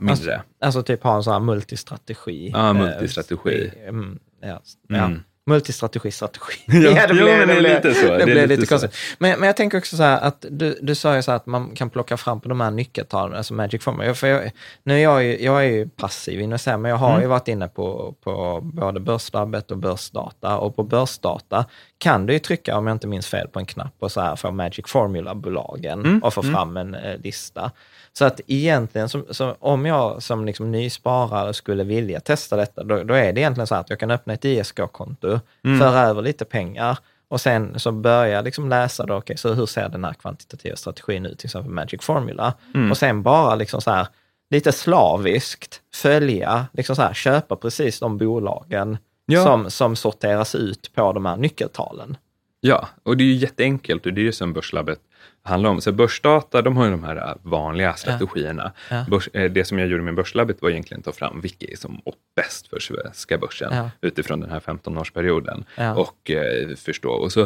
mindre. 0.00 0.42
Alltså 0.60 0.82
typ 0.82 1.02
ha 1.02 1.16
en 1.16 1.22
sån 1.22 1.32
här 1.32 1.40
multistrategi. 1.40 2.50
Ja, 2.52 2.68
eh, 2.68 2.74
multistrategi. 2.74 3.50
i- 3.50 3.88
mm, 3.88 4.18
ja, 4.40 4.62
ja. 4.88 5.10
Mm. 5.46 5.54
Multistrategi-strategi. 5.54 6.58
Ja, 6.66 7.06
det 7.06 7.14
jo, 7.14 7.24
blev, 7.24 7.46
det 7.46 7.60
lite 7.60 7.94
så. 7.94 8.06
Det, 8.06 8.18
Det 8.18 8.24
blev 8.24 8.36
lite 8.36 8.60
lite 8.60 8.66
konstigt. 8.66 8.94
Men, 9.18 9.38
men 9.40 9.46
jag 9.46 9.56
tänker 9.56 9.78
också 9.78 9.96
så 9.96 10.02
här 10.02 10.20
att 10.20 10.44
du, 10.50 10.78
du 10.82 10.94
sa 10.94 11.16
ju 11.16 11.22
så 11.22 11.30
här 11.30 11.36
att 11.36 11.46
man 11.46 11.74
kan 11.76 11.90
plocka 11.90 12.16
fram 12.16 12.40
på 12.40 12.48
de 12.48 12.60
här 12.60 12.70
nyckeltalen, 12.70 13.36
alltså 13.36 13.54
Magic 13.54 13.82
Formula. 13.84 14.14
För 14.14 14.26
jag, 14.26 14.50
nu 14.82 14.94
är 14.94 14.98
jag, 14.98 15.24
ju, 15.24 15.42
jag 15.44 15.64
är 15.64 15.68
ju 15.68 15.88
passiv 15.88 16.40
investerare, 16.40 16.78
men 16.78 16.90
jag 16.90 16.98
har 16.98 17.10
Mm. 17.10 17.22
ju 17.22 17.26
varit 17.28 17.48
inne 17.48 17.68
på, 17.68 18.14
på 18.24 18.60
både 18.62 19.00
Börslabbet 19.00 19.70
och 19.70 19.78
Börsdata. 19.78 20.58
Och 20.58 20.76
på 20.76 20.82
Börsdata 20.82 21.64
kan 21.98 22.26
du 22.26 22.32
ju 22.32 22.38
trycka, 22.38 22.76
om 22.76 22.86
jag 22.86 22.94
inte 22.94 23.06
minns 23.06 23.26
fel, 23.26 23.48
på 23.48 23.58
en 23.58 23.66
knapp 23.66 23.94
och 23.98 24.12
så 24.12 24.20
här 24.20 24.36
få 24.36 24.50
Magic 24.50 24.86
Formula-bolagen 24.88 26.00
Mm, 26.04 26.22
och 26.22 26.34
få 26.34 26.42
fram 26.42 26.76
en 26.76 26.94
eh, 26.94 27.16
lista. 27.18 27.70
Så 28.18 28.24
att 28.24 28.40
egentligen, 28.46 29.08
som, 29.08 29.24
som, 29.30 29.54
om 29.60 29.86
jag 29.86 30.22
som 30.22 30.44
liksom 30.44 30.72
nysparare 30.72 31.54
skulle 31.54 31.84
vilja 31.84 32.20
testa 32.20 32.56
detta, 32.56 32.84
då, 32.84 33.02
då 33.02 33.14
är 33.14 33.32
det 33.32 33.40
egentligen 33.40 33.66
så 33.66 33.74
att 33.74 33.90
jag 33.90 33.98
kan 33.98 34.10
öppna 34.10 34.32
ett 34.32 34.44
ISK-konto, 34.44 35.40
Mm. 35.64 35.78
föra 35.80 36.00
över 36.00 36.22
lite 36.22 36.44
pengar 36.44 36.98
och 37.28 37.40
sen 37.40 37.78
så 37.80 37.92
börjar 37.92 38.26
jag 38.26 38.44
liksom 38.44 38.68
läsa 38.68 39.06
då, 39.06 39.14
okej, 39.16 39.36
så 39.36 39.52
hur 39.54 39.66
ser 39.66 39.88
den 39.88 40.04
här 40.04 40.12
kvantitativa 40.14 40.76
strategin 40.76 41.26
ut, 41.26 41.38
till 41.38 41.46
exempel 41.46 41.72
Magic 41.72 42.02
Formula? 42.02 42.54
Mm. 42.74 42.90
Och 42.90 42.96
sen 42.98 43.22
bara 43.22 43.54
liksom 43.54 43.80
så 43.80 43.90
här, 43.90 44.06
lite 44.50 44.72
slaviskt 44.72 45.80
följa, 45.94 46.66
liksom 46.72 46.96
så 46.96 47.02
här, 47.02 47.14
köpa 47.14 47.56
precis 47.56 48.00
de 48.00 48.18
bolagen 48.18 48.98
Ja. 49.26 49.44
som, 49.44 49.70
som 49.70 49.96
sorteras 49.96 50.54
ut 50.54 50.90
på 50.94 51.12
de 51.12 51.26
här 51.26 51.36
nyckeltalen. 51.36 52.16
Ja, 52.60 52.88
och 53.02 53.16
det 53.16 53.24
är 53.24 53.26
ju 53.26 53.34
jätteenkelt 53.34 54.06
och 54.06 54.12
det 54.12 54.20
är 54.20 54.24
det 54.24 54.32
som 54.32 54.52
Börslabbet 54.52 54.98
handlar 55.44 55.70
om. 55.70 55.80
Så 55.80 55.92
Börsdata, 55.92 56.62
de 56.62 56.76
har 56.76 56.84
ju 56.84 56.90
de 56.90 57.04
här 57.04 57.16
äh, 57.16 57.34
vanliga 57.42 57.94
strategierna. 57.94 58.72
Ja. 58.90 59.04
Börs, 59.10 59.28
eh, 59.32 59.50
det 59.50 59.64
som 59.64 59.78
jag 59.78 59.88
gjorde 59.88 60.02
med 60.02 60.14
Börslabbet 60.14 60.62
var 60.62 60.70
egentligen 60.70 60.98
att 60.98 61.04
ta 61.04 61.12
fram 61.12 61.40
vilka 61.40 61.66
är 61.66 61.76
som 61.76 62.00
bäst 62.36 62.68
för 62.68 62.78
svenska 62.78 63.38
börsen 63.38 63.72
Ja. 63.74 63.90
utifrån 64.00 64.40
den 64.40 64.50
här 64.50 64.60
15-årsperioden. 64.60 65.64
Ja. 65.76 65.94
Och 65.94 66.30
eh, 66.30 66.68
förstå. 66.76 67.10
Och 67.10 67.32
så, 67.32 67.40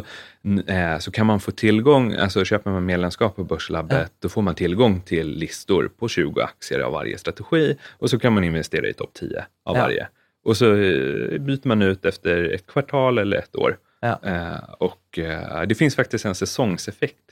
eh, 0.67 0.99
så 0.99 1.11
kan 1.11 1.27
man 1.27 1.41
få 1.41 1.51
tillgång, 1.51 2.15
alltså 2.15 2.45
köper 2.45 2.71
man 2.71 2.85
medlemskap 2.87 3.37
på 3.37 3.45
Börslabbet, 3.45 4.13
då 4.19 4.29
får 4.29 4.43
man 4.43 4.55
tillgång 4.55 5.01
till 5.01 5.29
listor 5.29 5.91
på 5.99 6.09
20 6.09 6.41
aktier 6.41 6.81
av 6.81 6.93
varje 6.93 7.19
strategi 7.19 7.77
och 7.99 8.11
så 8.11 8.19
kan 8.19 8.33
man 8.33 8.45
investera 8.45 8.87
i 8.89 8.93
topp 8.93 9.11
10 9.15 9.45
av 9.65 9.77
varje. 9.77 10.09
Och 10.45 10.57
så 10.57 10.73
eh, 10.75 11.39
byter 11.39 11.69
man 11.69 11.83
ut 11.83 12.05
efter 12.05 12.55
ett 12.55 12.67
kvartal 12.67 13.19
eller 13.19 13.37
ett 13.37 13.57
år. 13.57 13.79
Ja. 14.01 14.21
Eh, 14.25 14.75
och 14.79 15.19
det 15.67 15.75
finns 15.79 15.97
faktiskt 15.97 16.25
en 16.25 16.35
säsongseffekt 16.35 17.26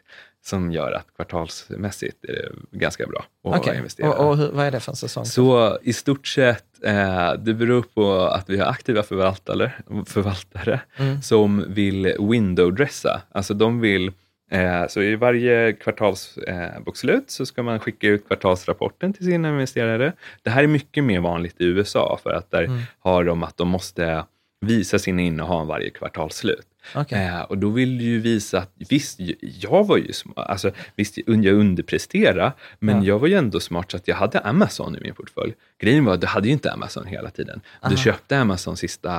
som 0.45 0.73
gör 0.73 0.93
att 0.93 1.07
kvartalsmässigt 1.17 2.25
är 2.25 2.33
det 2.71 2.79
ganska 2.79 3.07
bra 3.07 3.25
att 3.45 3.61
Okej, 3.61 3.77
investera. 3.77 4.13
och, 4.13 4.29
och 4.29 4.37
hur, 4.37 4.49
vad 4.53 4.67
är 4.67 4.71
det 4.71 4.81
för 4.81 4.93
en 4.93 4.97
säsong? 4.97 5.25
Så 5.27 5.79
i 5.83 5.93
stort 5.93 6.27
sett, 6.27 6.65
eh, 6.85 7.33
det 7.39 7.55
beror 7.55 7.83
på 7.83 8.13
att 8.21 8.51
vi 8.51 8.59
har 8.59 8.67
aktiva 8.67 9.03
förvaltare, 9.03 9.73
förvaltare 10.07 10.81
Mm. 10.97 11.23
som 11.23 11.65
vill 11.69 12.07
window-dressa. 12.19 13.21
Alltså 13.33 13.55
de 13.55 13.81
vill, 13.81 14.13
eh, 14.51 14.87
så 14.89 15.03
i 15.03 15.17
varje 15.17 15.73
kvartalsbokslut 15.73 17.23
eh, 17.23 17.27
så 17.27 17.47
ska 17.47 17.63
man 17.63 17.81
skicka 17.81 18.07
ut 18.09 18.27
kvartalsrapporten 18.27 19.13
till 19.13 19.25
sina 19.25 19.49
investerare. 19.49 20.13
Det 20.43 20.51
här 20.51 20.63
är 20.63 20.67
mycket 20.67 21.05
mer 21.05 21.21
vanligt 21.21 21.61
i 21.61 21.65
USA 21.65 22.19
för 22.23 22.31
att 22.31 22.51
där 22.51 22.63
Mm. 22.65 22.81
har 22.99 23.25
de 23.25 23.43
att 23.43 23.57
de 23.57 23.69
måste 23.69 24.25
visa 24.61 24.99
sina 24.99 25.23
innehav 25.23 25.67
varje 25.67 25.91
kvartalsslut. 25.91 26.67
Okay. 26.95 27.25
Eh, 27.25 27.41
och 27.41 27.59
då 27.59 27.69
vill 27.69 27.99
du 27.99 28.05
ju 28.05 28.21
visa 28.21 28.59
att 28.59 28.71
visst, 28.89 29.21
jag 29.41 29.87
var 29.87 29.97
ju 29.97 30.13
smart, 30.13 30.51
alltså, 30.51 30.71
visst 30.97 31.19
jag 31.27 31.47
underpresterade, 31.47 32.53
men 32.79 32.97
ja. 32.97 33.05
jag 33.05 33.19
var 33.19 33.29
ju 33.29 33.35
ändå 33.35 33.61
smart 33.61 33.91
så 33.91 33.97
att 33.97 34.09
jag 34.09 34.17
hade 34.17 34.41
Amazon 34.41 34.97
i 34.97 35.01
min 35.01 35.15
portfölj. 35.15 35.55
Grejen 35.79 36.05
var 36.05 36.15
att 36.15 36.21
du 36.21 36.27
hade 36.27 36.47
ju 36.47 36.53
inte 36.53 36.73
Amazon 36.73 37.07
hela 37.07 37.31
tiden. 37.31 37.61
Aha. 37.81 37.91
Du 37.91 37.97
köpte 37.97 38.39
Amazon 38.39 38.77
sista 38.77 39.13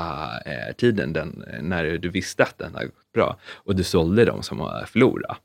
eh, 0.45 0.75
tiden 0.77 1.13
den, 1.13 1.43
när 1.61 1.97
du 1.97 2.09
visste 2.09 2.43
att 2.43 2.57
den 2.57 2.73
hade 2.73 2.85
gått 2.85 3.13
bra 3.13 3.37
och 3.53 3.75
du 3.75 3.83
sålde 3.83 4.25
dem 4.25 4.43
som 4.43 4.59
har 4.59 4.85
förlorat. 4.85 5.37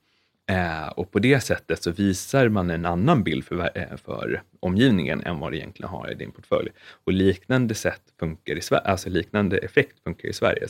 Eh, 0.51 0.89
och 0.89 1.11
på 1.11 1.19
det 1.19 1.41
sättet 1.41 1.83
så 1.83 1.91
visar 1.91 2.49
man 2.49 2.71
en 2.71 2.87
annan 2.87 3.23
bild 3.23 3.45
för, 3.45 3.71
eh, 3.75 3.97
för 3.97 4.43
omgivningen 4.61 5.23
än 5.23 5.41
vad 5.41 5.53
du 5.53 5.57
egentligen 5.57 5.91
har 5.91 6.11
i 6.11 6.15
din 6.15 6.31
portfölj. 6.31 6.71
Och 7.05 7.13
liknande 7.13 7.75
sätt 7.75 8.03
funkar 8.19 8.57
i 8.57 8.61
Sverige, 8.61 8.83
alltså 8.83 9.09
liknande 9.09 9.59
effekt 9.59 10.05
funkar 10.05 10.29
i 10.29 10.33
Sverige. 10.33 10.67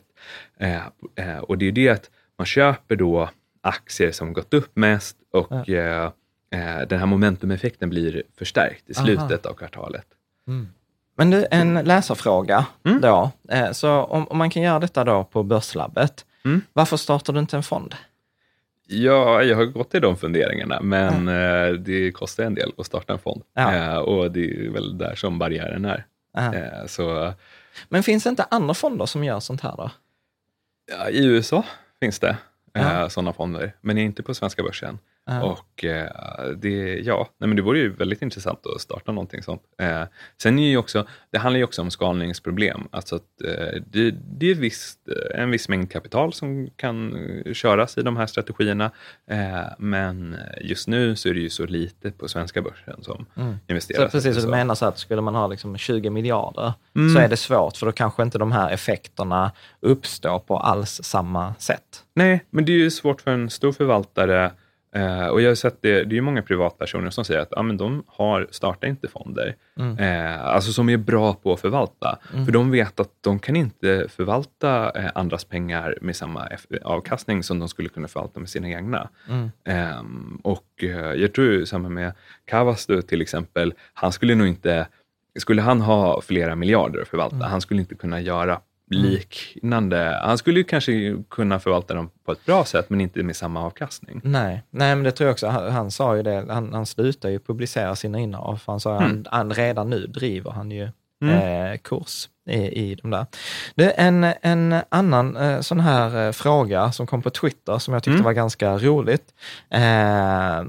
Eh, 0.59 1.38
och 1.38 1.59
det 1.59 1.69
är 1.69 1.73
det 1.73 1.88
att 1.88 2.11
man 2.38 2.47
köper 2.47 2.97
då 2.97 3.31
aktier 3.61 4.12
som 4.12 4.33
gått 4.33 4.55
upp 4.55 4.77
mest 4.77 5.16
och 5.33 5.69
ja. 5.69 6.12
Den 6.88 6.99
här 6.99 7.07
momentumeffekten 7.07 7.90
blir 7.90 8.23
förstärkt 8.38 8.90
i 8.90 8.95
slutet 8.95 9.47
Aha. 9.47 9.51
av 9.51 9.55
kvartalet. 9.55 10.07
Mm. 10.49 10.69
Men 11.16 11.31
du, 11.31 11.47
en 11.51 11.75
läsarfråga 11.75 12.66
mm. 12.85 13.01
då. 13.01 13.31
Så 13.73 13.90
om, 13.90 14.29
om, 14.29 14.38
man 14.38 14.51
kan 14.51 14.62
göra 14.62 14.79
detta 14.79 15.05
då 15.05 15.25
på 15.25 15.43
Börslabbet, 15.43 16.27
mm. 16.45 16.62
varför 16.73 16.97
startar 16.97 17.33
du 17.33 17.40
inte 17.40 17.57
en 17.57 17.62
fond? 17.62 17.95
Ja, 18.92 19.42
jag 19.42 19.57
har 19.57 19.64
gått 19.64 19.94
i 19.94 20.00
de 20.00 20.16
funderingarna, 20.16 20.81
men 20.81 21.29
mm. 21.29 21.85
det 21.85 22.12
kostar 22.12 22.44
en 22.44 22.55
del 22.55 22.72
att 22.79 22.87
starta 22.87 23.12
en 23.12 23.18
fond. 23.18 23.42
Ja. 23.55 23.74
Eh, 23.74 23.96
och 23.96 24.33
det 24.33 24.44
är 24.44 24.70
väl 24.70 24.98
där 24.98 25.14
som 25.14 25.38
barriären 25.38 25.85
är. 25.85 26.07
Eh, 26.37 26.87
så, 26.87 27.33
men 27.88 28.03
finns 28.03 28.24
det 28.24 28.31
inte 28.31 28.46
andra 28.50 28.74
fonder 28.74 29.07
som 29.07 29.24
gör 29.24 29.40
sånt 29.40 29.61
här 29.61 29.76
då? 29.76 29.90
Ja, 30.90 31.09
I 31.09 31.26
USA 31.26 31.64
finns 32.00 32.18
det 32.18 32.37
ja. 32.72 33.09
sådana 33.09 33.33
fonder, 33.33 33.72
men 33.81 33.98
inte 33.98 34.22
på 34.22 34.35
svenska 34.35 34.62
börsen. 34.62 34.98
Uh. 35.30 35.38
Och 35.38 35.85
eh, 35.85 36.11
det, 36.56 36.98
ja, 36.98 37.28
nej, 37.38 37.48
men 37.48 37.56
det 37.56 37.62
vore 37.62 37.78
ju 37.78 37.92
väldigt 37.92 38.22
intressant 38.22 38.66
att 38.66 38.80
starta 38.80 39.12
någonting 39.12 39.42
sånt. 39.42 39.62
Eh, 39.78 40.02
sen 40.42 40.59
är 40.59 40.68
ju 40.68 40.76
också, 40.76 41.06
det 41.30 41.38
handlar 41.38 41.59
ju 41.59 41.64
också 41.64 41.83
om 41.83 41.90
skalningsproblem. 41.90 42.88
Alltså 42.90 43.16
att, 43.16 43.42
eh, 43.44 43.83
det, 43.87 44.11
det 44.11 44.50
är 44.50 44.54
visst, 44.54 44.98
eh, 45.09 45.42
en 45.42 45.50
viss 45.50 45.68
mängd 45.68 45.90
kapital 45.90 46.33
som 46.33 46.70
kan 46.76 47.16
eh, 47.46 47.52
köras 47.52 47.98
i 47.98 48.02
de 48.02 48.16
här 48.16 48.26
strategierna. 48.26 48.90
Eh, 49.30 49.62
men 49.78 50.37
just 50.61 50.88
nu 50.88 51.16
så 51.16 51.28
är 51.28 51.35
det 51.35 51.40
ju 51.40 51.50
så 51.50 51.66
lite 51.66 52.11
på 52.11 52.28
svenska 52.28 52.62
börsen 52.62 53.02
som 53.02 53.26
mm. 53.37 53.56
investeras. 53.68 54.12
Så 54.12 54.18
precis, 54.18 54.35
så 54.35 54.42
du 54.42 54.48
menar 54.48 54.74
så 54.74 54.87
att 54.87 54.98
skulle 54.98 55.22
man 55.22 55.35
ha 55.35 55.46
liksom 55.46 55.78
20 55.78 56.11
miljarder 56.11 56.72
mm. 56.96 57.14
så 57.14 57.20
är 57.20 57.28
det 57.28 57.37
svårt, 57.37 57.76
för 57.76 57.87
då 57.87 57.92
kanske 57.92 58.22
inte 58.22 58.38
de 58.38 58.52
här 58.52 58.70
effekterna 58.70 59.52
uppstår 59.80 60.38
på 60.38 60.59
alls 60.59 61.00
samma 61.02 61.54
sätt. 61.54 62.04
Nej, 62.14 62.44
men 62.50 62.64
det 62.64 62.72
är 62.72 62.76
ju 62.76 62.90
svårt 62.90 63.20
för 63.20 63.30
en 63.30 63.50
stor 63.50 63.72
förvaltare 63.72 64.52
Eh, 64.92 65.26
och 65.26 65.40
jag 65.40 65.50
har 65.50 65.55
sett 65.55 65.83
det, 65.83 66.05
det 66.05 66.16
är 66.16 66.20
många 66.20 66.42
privatpersoner 66.42 67.11
som 67.11 67.24
säger 67.24 67.40
att 67.40 67.57
ah, 67.57 67.62
men 67.62 67.76
de 67.76 68.05
har, 68.07 68.46
startar 68.50 68.88
inte 68.88 69.09
fonder, 69.09 69.57
mm. 69.79 69.98
eh, 69.98 70.44
alltså 70.44 70.72
som 70.72 70.88
är 70.88 70.96
bra 70.96 71.35
på 71.35 71.53
att 71.53 71.61
förvalta. 71.61 72.18
Mm. 72.33 72.44
För 72.44 72.53
de 72.53 72.70
vet 72.70 73.00
att 73.00 73.11
de 73.20 73.38
kan 73.38 73.57
inte 73.57 74.07
förvalta 74.09 74.90
eh, 74.90 75.11
andras 75.14 75.44
pengar 75.44 75.98
med 76.00 76.16
samma 76.16 76.48
avkastning 76.83 77.42
som 77.42 77.59
de 77.59 77.68
skulle 77.68 77.88
kunna 77.88 78.09
förvalta 78.09 78.40
med 78.40 78.48
sina 78.48 78.68
egna. 78.68 79.09
Mm. 79.29 79.50
Ehm, 79.64 80.40
och 80.42 80.68
eh, 80.83 81.12
jag 81.14 81.33
tror 81.33 81.64
samma 81.64 81.88
med 81.88 82.12
Kavastu 82.44 83.03
till 83.03 83.22
exempel, 83.22 83.74
han 83.94 84.12
skulle 84.12 84.35
nog 84.35 84.46
inte 84.46 84.87
skulle 85.38 85.62
han 85.62 85.81
ha 85.81 86.20
flera 86.20 86.55
miljarder 86.55 87.03
att 87.03 87.09
förvalta, 87.09 87.37
mm. 87.37 87.50
han 87.50 87.61
skulle 87.61 87.81
inte 87.81 87.94
kunna 87.94 88.20
göra. 88.20 88.61
Liknande. 88.90 90.20
Han 90.22 90.38
skulle 90.38 90.61
ju 90.61 90.64
kanske 90.64 91.16
kunna 91.31 91.61
förvalta 91.61 91.94
dem 91.94 92.11
på 92.24 92.33
ett 92.33 92.46
bra 92.46 92.64
sätt, 92.64 92.90
men 92.90 93.00
inte 93.00 93.22
med 93.22 93.37
samma 93.37 93.62
avkastning. 93.64 94.20
Nej, 94.24 94.62
Nej 94.70 94.94
men 94.94 95.05
det 95.05 95.12
tror 95.12 95.29
jag 95.29 95.33
också. 95.33 95.46
Han, 95.46 95.72
han 95.72 95.90
sa 95.90 96.16
ju 96.16 96.22
det, 96.22 96.46
han, 96.48 96.72
han 96.72 96.87
slutar 96.87 97.29
ju 97.29 97.38
publicera 97.38 97.96
sina 97.96 98.18
innehav. 98.18 98.61
Han 98.66 98.81
sa 98.81 98.96
mm. 98.96 99.03
han, 99.03 99.26
han, 99.31 99.53
redan 99.53 99.90
nu 99.90 100.07
driver 100.07 100.50
han 100.50 100.70
ju 100.70 100.88
mm. 101.22 101.72
eh, 101.72 101.79
kurs 101.79 102.29
i, 102.50 102.59
i 102.59 102.94
de 102.94 103.11
där. 103.11 103.26
Det 103.74 103.85
är 103.85 104.09
en, 104.09 104.24
en 104.42 104.83
annan 104.88 105.37
eh, 105.37 105.61
sån 105.61 105.81
här 105.81 106.26
eh, 106.26 106.33
fråga 106.33 106.92
som 106.92 107.07
kom 107.07 107.22
på 107.22 107.31
Twitter 107.31 107.79
som 107.79 107.94
jag 107.94 108.03
tyckte 108.03 108.14
mm. 108.14 108.24
var 108.24 108.33
ganska 108.33 108.79
roligt. 108.79 109.35
Eh, 109.70 110.62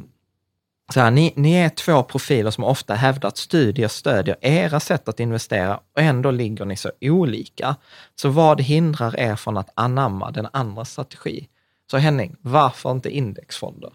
så 0.93 0.99
här, 0.99 1.11
ni, 1.11 1.33
ni 1.35 1.53
är 1.53 1.69
två 1.69 2.03
profiler 2.03 2.51
som 2.51 2.63
ofta 2.63 2.93
hävdar 2.93 3.29
att 3.29 3.37
studier 3.37 3.87
stödjer 3.87 4.35
era 4.41 4.79
sätt 4.79 5.07
att 5.07 5.19
investera 5.19 5.77
och 5.95 6.01
ändå 6.01 6.31
ligger 6.31 6.65
ni 6.65 6.75
så 6.75 6.91
olika. 7.01 7.75
Så 8.15 8.29
vad 8.29 8.61
hindrar 8.61 9.19
er 9.19 9.35
från 9.35 9.57
att 9.57 9.69
anamma 9.75 10.31
den 10.31 10.47
andra 10.53 10.85
strategi? 10.85 11.47
Så 11.91 11.97
Henning, 11.97 12.35
varför 12.41 12.91
inte 12.91 13.09
indexfonder? 13.09 13.93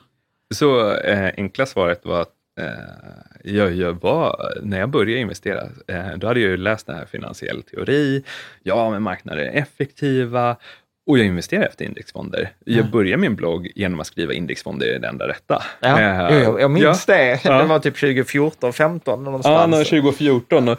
Så 0.55 0.95
eh, 0.95 1.33
enkla 1.37 1.67
svaret 1.67 2.05
var 2.05 2.21
att 2.21 2.33
eh, 2.61 3.55
jag, 3.55 3.75
jag 3.75 3.93
var, 3.93 4.53
när 4.63 4.79
jag 4.79 4.91
började 4.91 5.21
investera, 5.21 5.63
eh, 5.89 6.17
då 6.17 6.27
hade 6.27 6.41
jag 6.41 6.51
ju 6.51 6.57
läst 6.57 6.87
den 6.87 6.97
här 6.97 7.07
finansiell 7.07 7.63
teori. 7.63 8.25
Ja, 8.63 8.91
men 8.91 9.03
marknader 9.03 9.43
är 9.43 9.63
effektiva 9.63 10.57
och 11.07 11.19
jag 11.19 11.27
investerar 11.27 11.67
efter 11.67 11.85
indexfonder. 11.85 12.53
Jag 12.65 12.87
ja. 12.87 12.91
började 12.91 13.21
min 13.21 13.37
blogg 13.37 13.73
genom 13.75 14.01
att 14.01 14.07
skriva 14.07 14.33
indexfonder 14.33 14.87
är 14.87 14.99
det 14.99 15.09
enda 15.09 15.29
rätta. 15.29 15.63
Ja, 15.81 15.95
uh, 15.95 16.43
jag, 16.43 16.61
jag 16.61 16.71
minns 16.71 17.05
ja. 17.09 17.15
det. 17.15 17.41
Det 17.43 17.65
var 17.65 17.79
typ 17.79 17.95
2014, 17.95 18.73
2015 18.73 19.25
någonstans. 19.25 19.77
Ja, 19.77 19.85
2014. 19.85 20.69
Och, 20.69 20.79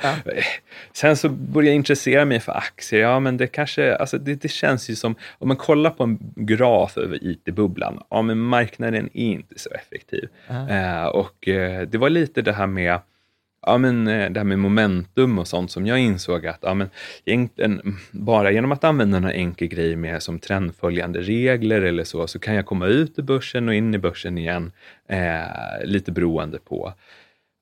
Sen 0.93 1.17
så 1.17 1.29
började 1.29 1.67
jag 1.67 1.75
intressera 1.75 2.25
mig 2.25 2.39
för 2.39 2.51
aktier. 2.51 3.01
Ja, 3.01 3.19
men 3.19 3.37
det 3.37 3.47
kanske, 3.47 3.95
alltså 3.95 4.17
det, 4.17 4.35
det 4.35 4.47
känns 4.47 4.89
ju 4.89 4.95
som, 4.95 5.15
om 5.37 5.47
man 5.47 5.57
kollar 5.57 5.89
på 5.89 6.03
en 6.03 6.19
graf 6.35 6.97
över 6.97 7.19
IT-bubblan, 7.21 8.03
ja 8.09 8.21
men 8.21 8.37
marknaden 8.39 9.09
är 9.13 9.25
inte 9.25 9.59
så 9.59 9.69
effektiv. 9.69 10.29
Uh, 10.49 11.05
och 11.05 11.35
det 11.87 11.95
var 11.95 12.09
lite 12.09 12.41
det 12.41 12.53
här 12.53 12.67
med 12.67 12.99
ja, 13.67 13.77
men, 13.77 14.08
eh, 14.08 14.32
det 14.32 14.39
här 14.39 14.45
med 14.45 14.60
momentum 14.60 15.39
och 15.39 15.47
sånt 15.47 15.71
som 15.71 15.88
jag 15.88 15.99
insåg 15.99 16.47
att 16.47 16.60
ja, 16.62 16.73
men, 16.73 16.89
egentligen, 17.25 17.97
bara 18.12 18.51
genom 18.51 18.71
att 18.71 18.84
använda 18.84 19.19
några 19.19 19.34
enkel 19.34 19.67
grej 19.67 19.95
med 19.95 20.23
som 20.23 20.39
trendföljande 20.39 21.21
regler 21.21 21.82
eller 21.82 22.03
så, 22.03 22.27
så 22.27 22.39
kan 22.39 22.56
jag 22.56 22.65
komma 22.65 22.88
ut 22.88 23.19
ur 23.19 23.23
börsen 23.23 23.67
och 23.67 23.75
in 23.75 23.93
i 23.93 23.97
börsen 23.97 24.38
igen, 24.38 24.71
eh, 25.10 25.86
lite 25.86 26.12
beroende 26.12 26.60
på, 26.60 26.93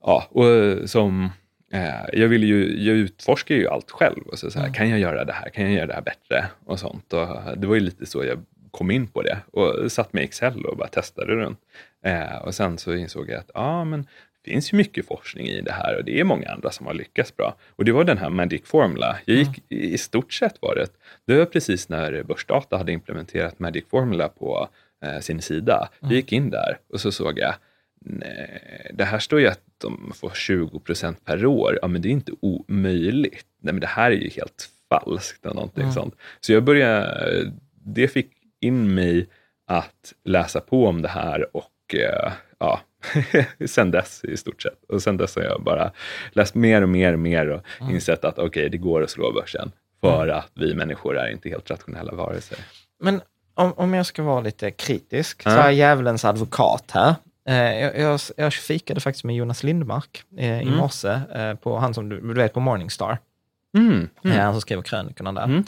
ja, 0.03 0.27
och 0.29 0.89
som 0.89 1.29
eh, 1.73 2.19
jag, 2.19 2.27
vill 2.27 2.43
ju, 2.43 2.83
jag 2.83 2.95
utforskar 2.95 3.55
ju 3.55 3.67
allt 3.67 3.91
själv. 3.91 4.21
Och 4.27 4.39
så, 4.39 4.51
så 4.51 4.59
här, 4.59 4.65
mm. 4.65 4.73
Kan 4.73 4.89
jag 4.89 4.99
göra 4.99 5.25
det 5.25 5.33
här? 5.33 5.49
Kan 5.49 5.63
jag 5.63 5.73
göra 5.73 5.87
det 5.87 5.93
här 5.93 6.01
bättre? 6.01 6.45
Och 6.65 6.79
sånt. 6.79 7.13
Och 7.13 7.27
det 7.57 7.67
var 7.67 7.75
ju 7.75 7.81
lite 7.81 8.05
så 8.05 8.23
jag 8.23 8.39
kom 8.71 8.91
in 8.91 9.07
på 9.07 9.21
det 9.21 9.37
och 9.51 9.91
satt 9.91 10.13
med 10.13 10.23
Excel 10.23 10.65
och 10.65 10.77
bara 10.77 10.87
testade 10.87 11.35
runt. 11.35 11.59
Eh, 12.03 12.35
och 12.35 12.55
sen 12.55 12.77
så 12.77 12.93
insåg 12.93 13.29
jag 13.29 13.39
att 13.39 13.51
ja, 13.53 13.83
men 13.83 14.07
finns 14.45 14.73
ju 14.73 14.77
mycket 14.77 15.07
forskning 15.07 15.47
i 15.47 15.61
det 15.61 15.71
här 15.71 15.97
och 15.97 16.05
det 16.05 16.19
är 16.19 16.23
många 16.23 16.49
andra 16.49 16.71
som 16.71 16.85
har 16.85 16.93
lyckats 16.93 17.35
bra. 17.35 17.55
Och 17.69 17.85
det 17.85 17.91
var 17.91 18.03
den 18.03 18.17
här 18.17 18.29
Magic 18.29 18.61
Formula. 18.65 19.17
Jag 19.25 19.37
gick, 19.37 19.47
mm. 19.47 19.83
I 19.93 19.97
stort 19.97 20.33
sett 20.33 20.61
var 20.61 20.75
det, 20.75 20.87
det 21.25 21.37
var 21.37 21.45
precis 21.45 21.89
när 21.89 22.23
Börsdata 22.23 22.77
hade 22.77 22.91
implementerat 22.91 23.59
Magic 23.59 23.85
Formula 23.89 24.29
på 24.29 24.69
eh, 25.05 25.19
sin 25.19 25.41
sida. 25.41 25.75
Mm. 25.75 26.11
Jag 26.11 26.13
gick 26.13 26.31
in 26.31 26.49
där 26.49 26.77
och 26.93 27.01
så 27.01 27.11
såg 27.11 27.39
jag, 27.39 27.55
nej, 28.01 28.91
det 28.93 29.03
här 29.03 29.19
står 29.19 29.39
ju 29.39 29.47
att 29.47 29.61
de 29.77 30.11
får 30.15 30.29
20 30.29 30.79
procent 30.79 31.25
per 31.25 31.45
år. 31.45 31.79
Ja, 31.81 31.87
men 31.87 32.01
det 32.01 32.09
är 32.09 32.11
inte 32.11 32.31
omöjligt. 32.39 33.45
Nej, 33.61 33.73
men 33.73 33.81
det 33.81 33.87
här 33.87 34.11
är 34.11 34.15
ju 34.15 34.29
helt 34.29 34.69
falskt. 34.89 35.45
eller 35.45 35.55
någonting 35.55 35.83
mm. 35.83 35.93
sånt. 35.93 36.15
Så 36.39 36.53
jag 36.53 36.63
började, 36.63 37.51
det 37.73 38.07
fick 38.07 38.31
in 38.61 38.93
mig 38.93 39.27
att 39.67 40.13
läsa 40.23 40.61
på 40.61 40.87
om 40.87 41.01
det 41.01 41.07
här 41.07 41.55
och 41.55 41.95
eh, 41.95 42.31
ja, 42.59 42.81
sen 43.67 43.91
dess 43.91 44.23
i 44.23 44.37
stort 44.37 44.61
sett. 44.61 44.83
Och 44.89 45.01
sen 45.01 45.17
dess 45.17 45.35
har 45.35 45.43
jag 45.43 45.63
bara 45.63 45.91
läst 46.31 46.55
mer 46.55 46.81
och 46.81 46.89
mer 46.89 47.13
och 47.13 47.19
mer 47.19 47.49
och 47.49 47.61
mm. 47.81 47.95
insett 47.95 48.25
att 48.25 48.39
okej, 48.39 48.47
okay, 48.47 48.69
det 48.69 48.77
går 48.77 49.03
att 49.03 49.09
slå 49.09 49.31
börsen. 49.31 49.71
För 50.01 50.23
mm. 50.23 50.37
att 50.37 50.51
vi 50.53 50.75
människor 50.75 51.17
är 51.17 51.31
inte 51.31 51.49
helt 51.49 51.71
rationella 51.71 52.11
varelser. 52.11 52.57
Men 52.99 53.21
om, 53.53 53.73
om 53.73 53.93
jag 53.93 54.05
ska 54.05 54.23
vara 54.23 54.41
lite 54.41 54.71
kritisk, 54.71 55.43
så 55.43 55.49
är 55.49 55.71
djävulens 55.71 56.25
advokat 56.25 56.91
här. 56.91 57.15
Eh, 57.47 57.79
jag, 57.79 57.99
jag, 57.99 58.19
jag 58.37 58.53
fikade 58.53 58.99
faktiskt 58.99 59.23
med 59.23 59.35
Jonas 59.35 59.63
Lindmark 59.63 60.23
eh, 60.37 60.59
i 60.59 60.67
mm. 60.67 60.77
morse, 60.77 61.19
eh, 61.35 61.53
på, 61.55 61.77
han 61.77 61.93
som 61.93 62.09
du 62.09 62.33
vet 62.33 62.53
på 62.53 62.59
Morningstar. 62.59 63.17
Mm, 63.77 64.09
mm. 64.23 64.39
Han 64.39 64.53
som 64.53 64.61
skriver 64.61 64.83
krönikorna 64.83 65.31
där. 65.31 65.43
Mm. 65.43 65.65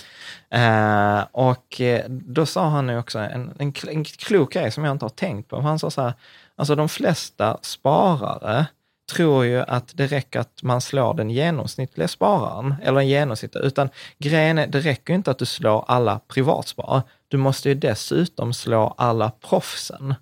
Eh, 1.19 1.25
och 1.31 1.81
då 2.09 2.45
sa 2.45 2.69
han 2.69 2.89
ju 2.89 2.97
också 2.97 3.19
en, 3.19 3.53
en, 3.59 3.73
en 3.87 4.03
klok 4.03 4.53
grej 4.53 4.71
som 4.71 4.83
jag 4.83 4.91
inte 4.91 5.05
har 5.05 5.09
tänkt 5.09 5.49
på. 5.49 5.61
Han 5.61 5.79
sa 5.79 5.89
så 5.89 6.01
här, 6.01 6.13
Alltså 6.57 6.75
de 6.75 6.89
flesta 6.89 7.57
sparare 7.61 8.65
tror 9.11 9.45
ju 9.45 9.61
att 9.61 9.91
det 9.97 10.07
räcker 10.07 10.39
att 10.39 10.63
man 10.63 10.81
slår 10.81 11.13
den 11.13 11.29
genomsnittliga 11.29 12.07
spararen, 12.07 12.75
eller 12.83 12.99
en 12.99 13.07
genomsnittliga, 13.07 13.63
utan 13.63 13.89
grejen 14.17 14.57
är, 14.57 14.67
det 14.67 14.79
räcker 14.79 15.13
inte 15.13 15.31
att 15.31 15.37
du 15.37 15.45
slår 15.45 15.85
alla 15.87 16.19
privatsparare. 16.27 17.03
Du 17.27 17.37
måste 17.37 17.69
ju 17.69 17.75
dessutom 17.75 18.53
slå 18.53 18.95
alla 18.97 19.31
proffsen. 19.31 20.15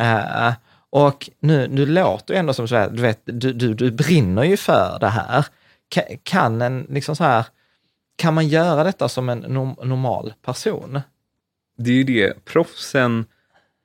Uh, 0.00 0.52
och 0.90 1.30
nu, 1.40 1.68
nu 1.68 1.86
låter 1.86 2.34
det 2.34 2.40
ändå 2.40 2.54
som 2.54 2.68
så 2.68 2.76
här, 2.76 2.90
du 2.90 3.02
vet, 3.02 3.20
du, 3.24 3.52
du, 3.52 3.74
du 3.74 3.90
brinner 3.90 4.42
ju 4.42 4.56
för 4.56 4.98
det 5.00 5.08
här. 5.08 5.46
Kan 6.22 6.62
en, 6.62 6.86
liksom 6.90 7.16
så 7.16 7.24
här, 7.24 7.46
kan 8.16 8.34
man 8.34 8.48
göra 8.48 8.84
detta 8.84 9.08
som 9.08 9.28
en 9.28 9.38
normal 9.38 10.32
person? 10.42 11.00
det 11.78 11.90
är 11.90 11.94
ju 11.94 12.04
det, 12.04 12.44
proffsen 12.44 13.24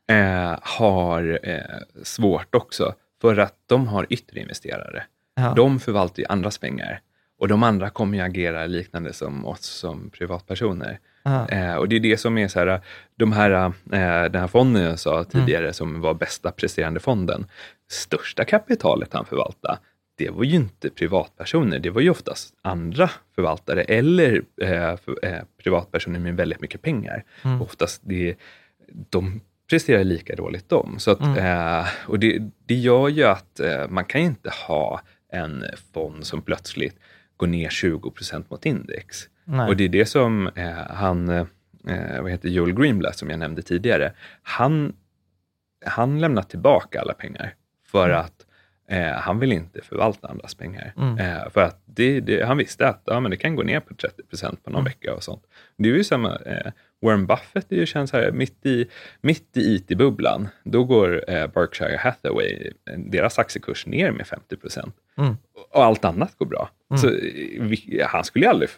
eh, 0.08 0.60
har 0.62 1.40
eh, 1.44 2.02
svårt 2.04 2.56
också, 2.56 2.94
för 3.22 3.38
att 3.38 3.56
de 3.66 3.88
har 3.88 4.08
yttre 4.10 4.40
investerare. 4.40 5.04
Ja. 5.36 5.54
De 5.56 5.80
förvaltar 5.80 6.20
ju 6.20 6.26
andras 6.30 6.58
pengar 6.58 7.02
och 7.40 7.48
de 7.48 7.64
andra 7.64 7.90
kommer 7.90 8.18
ju 8.18 8.24
agera 8.24 8.66
liknande 8.66 9.14
som 9.14 9.46
oss 9.46 9.66
som 9.66 10.10
privatpersoner. 10.10 11.00
Eh, 11.50 11.76
och 11.76 11.90
det 11.90 11.96
är 11.96 12.00
det 12.00 12.18
som 12.18 12.38
är 12.38 12.48
så 12.48 12.60
här, 12.60 12.82
de 13.16 13.32
här, 13.32 13.52
eh, 13.66 13.72
den 14.32 14.42
här 14.42 14.48
fonden 14.48 14.84
jag 14.84 15.00
sa 15.00 15.24
tidigare 15.24 15.64
mm. 15.64 15.74
som 15.74 16.02
var 16.02 16.14
bästa 16.14 16.52
presterande 16.52 17.00
fonden. 17.00 17.46
Största 17.90 18.46
kapitalet 18.46 19.14
han 19.14 19.26
förvaltade, 19.26 19.80
det 20.18 20.30
var 20.30 20.44
ju 20.44 20.56
inte 20.56 20.90
privatpersoner, 20.90 21.80
det 21.80 21.90
var 21.90 22.02
ju 22.02 22.10
oftast 22.10 22.54
andra 22.62 23.10
förvaltare 23.36 23.84
eller 23.84 24.42
eh, 24.62 24.98
för, 24.98 25.26
eh, 25.26 25.42
privatpersoner 25.64 26.20
med 26.20 26.36
väldigt 26.36 26.62
mycket 26.62 26.82
pengar. 26.82 27.24
Mm. 27.44 27.62
Oftast 27.62 28.02
det, 28.06 28.36
de 29.10 29.42
presterar 29.70 30.04
lika 30.04 30.36
dåligt 30.36 30.70
de. 30.70 31.00
Så 31.00 31.12
att, 31.12 31.22
mm. 31.22 31.38
eh, 31.38 31.88
och 32.08 32.20
det, 32.20 32.40
det 32.66 32.76
gör 32.76 33.10
ju 33.10 33.24
att 33.24 33.60
eh, 33.60 33.88
man 33.90 34.06
kan 34.06 34.22
inte 34.22 34.50
ha 34.68 35.02
en 35.32 35.64
fond 35.94 36.26
som 36.26 36.42
plötsligt 36.42 36.96
går 37.38 37.48
ner 37.48 37.70
20% 37.70 38.46
mot 38.50 38.66
index. 38.66 39.30
Nej. 39.46 39.68
Och 39.68 39.78
det 39.78 39.84
är 39.84 39.90
det 39.90 40.06
som 40.06 40.48
eh, 40.48 40.72
han, 40.90 41.30
eh, 41.30 41.46
vad 42.22 42.32
heter 42.32 42.50
Joel 42.50 42.74
Greenblatt 42.74 43.18
som 43.18 43.30
jag 43.30 43.40
nämnde 43.40 43.62
tidigare, 43.62 44.14
han, 44.42 44.96
han 45.86 46.20
lämnar 46.20 46.42
tillbaka 46.42 47.02
alla 47.02 47.14
pengar 47.14 47.56
för 47.92 48.10
mm. 48.10 48.20
att 48.20 48.47
eh, 48.92 49.12
han 49.12 49.40
vill 49.40 49.52
inte 49.52 49.82
förvalta 49.82 50.28
andras 50.28 50.56
pengar. 50.56 50.94
Mm. 50.98 51.18
Eh, 51.18 51.50
för 51.50 51.62
att 51.62 51.82
det, 51.86 52.20
det, 52.20 52.46
han 52.46 52.58
visste 52.58 52.88
att 52.88 53.02
ja, 53.06 53.20
men 53.20 53.32
det 53.32 53.38
kan 53.38 53.56
gå 53.56 53.64
ner 53.64 53.80
på 53.80 53.94
30% 53.94 54.56
på 54.64 54.70
någon 54.70 54.82
mm. 54.82 54.84
vecka 54.84 55.16
och 55.16 55.24
sånt. 55.24 55.44
Det 55.78 55.90
är 55.90 55.94
ju 55.94 56.04
samma, 56.04 56.36
eh, 56.36 56.72
Warren 57.02 57.26
Buffett 57.26 57.72
är 57.72 57.76
ju 57.76 57.86
känd 57.86 58.10
så 58.10 58.18
här, 58.18 58.32
mitt 58.32 58.66
i, 58.66 58.86
mitt 59.22 59.58
i 59.58 59.76
IT-bubblan, 59.76 60.48
då 60.64 60.84
går 60.84 61.24
eh, 61.28 61.48
Berkshire 61.48 61.98
Hathaway, 61.98 62.72
deras 62.98 63.40
aktiekurs 63.40 63.86
ner 63.86 64.12
med 64.12 64.28
50 64.28 64.58
procent. 64.58 64.96
Mm. 65.18 65.38
Och 65.74 65.84
allt 65.84 66.06
annat 66.06 66.38
går 66.38 66.46
bra. 66.46 66.70
Mm. 66.90 66.98
Så 66.98 67.10
vi, 67.60 68.04
han 68.08 68.24
skulle 68.24 68.46
ju 68.46 68.50
aldrig 68.50 68.70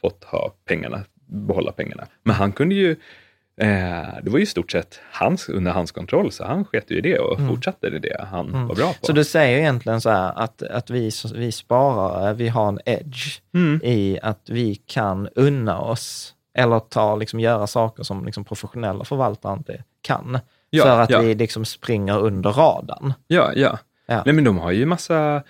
fått 0.00 0.24
ha 0.24 0.54
pengarna, 0.64 1.04
behålla 1.26 1.72
pengarna. 1.72 2.06
Men 2.22 2.34
han 2.34 2.52
kunde 2.52 2.74
ju 2.74 2.96
Eh, 2.96 3.23
det 3.56 4.30
var 4.30 4.38
ju 4.38 4.42
i 4.42 4.46
stort 4.46 4.72
sett 4.72 5.00
hans, 5.12 5.48
under 5.48 5.72
hans 5.72 5.92
kontroll, 5.92 6.32
så 6.32 6.44
han 6.44 6.64
sket 6.64 6.90
ju 6.90 6.98
i 6.98 7.00
det 7.00 7.18
och 7.18 7.38
mm. 7.38 7.50
fortsatte 7.50 7.90
det, 7.90 7.98
det 7.98 8.26
han 8.30 8.48
mm. 8.48 8.66
var 8.66 8.74
bra 8.74 8.92
på. 8.92 9.06
Så 9.06 9.12
du 9.12 9.24
säger 9.24 9.58
egentligen 9.58 10.00
så 10.00 10.10
här 10.10 10.32
att, 10.36 10.62
att 10.62 10.90
vi, 10.90 11.10
vi 11.34 11.52
sparare, 11.52 12.34
vi 12.34 12.48
har 12.48 12.68
en 12.68 12.80
edge 12.84 13.40
mm. 13.54 13.80
i 13.84 14.18
att 14.22 14.48
vi 14.48 14.74
kan 14.74 15.28
unna 15.34 15.80
oss 15.80 16.34
eller 16.54 16.78
ta, 16.78 17.16
liksom, 17.16 17.40
göra 17.40 17.66
saker 17.66 18.02
som 18.02 18.24
liksom, 18.24 18.44
professionella 18.44 19.04
förvaltare 19.04 19.52
inte 19.52 19.84
kan. 20.02 20.38
Ja, 20.70 20.84
för 20.84 21.00
att 21.00 21.10
ja. 21.10 21.20
vi 21.20 21.34
liksom 21.34 21.64
springer 21.64 22.18
under 22.18 22.50
radarn. 22.50 23.12
Ja, 23.26 23.52
ja. 23.54 23.78
ja. 24.06 24.22
Nej, 24.24 24.34
men 24.34 24.44
de 24.44 24.58
har 24.58 24.70
ju 24.70 24.86
massa 24.86 25.42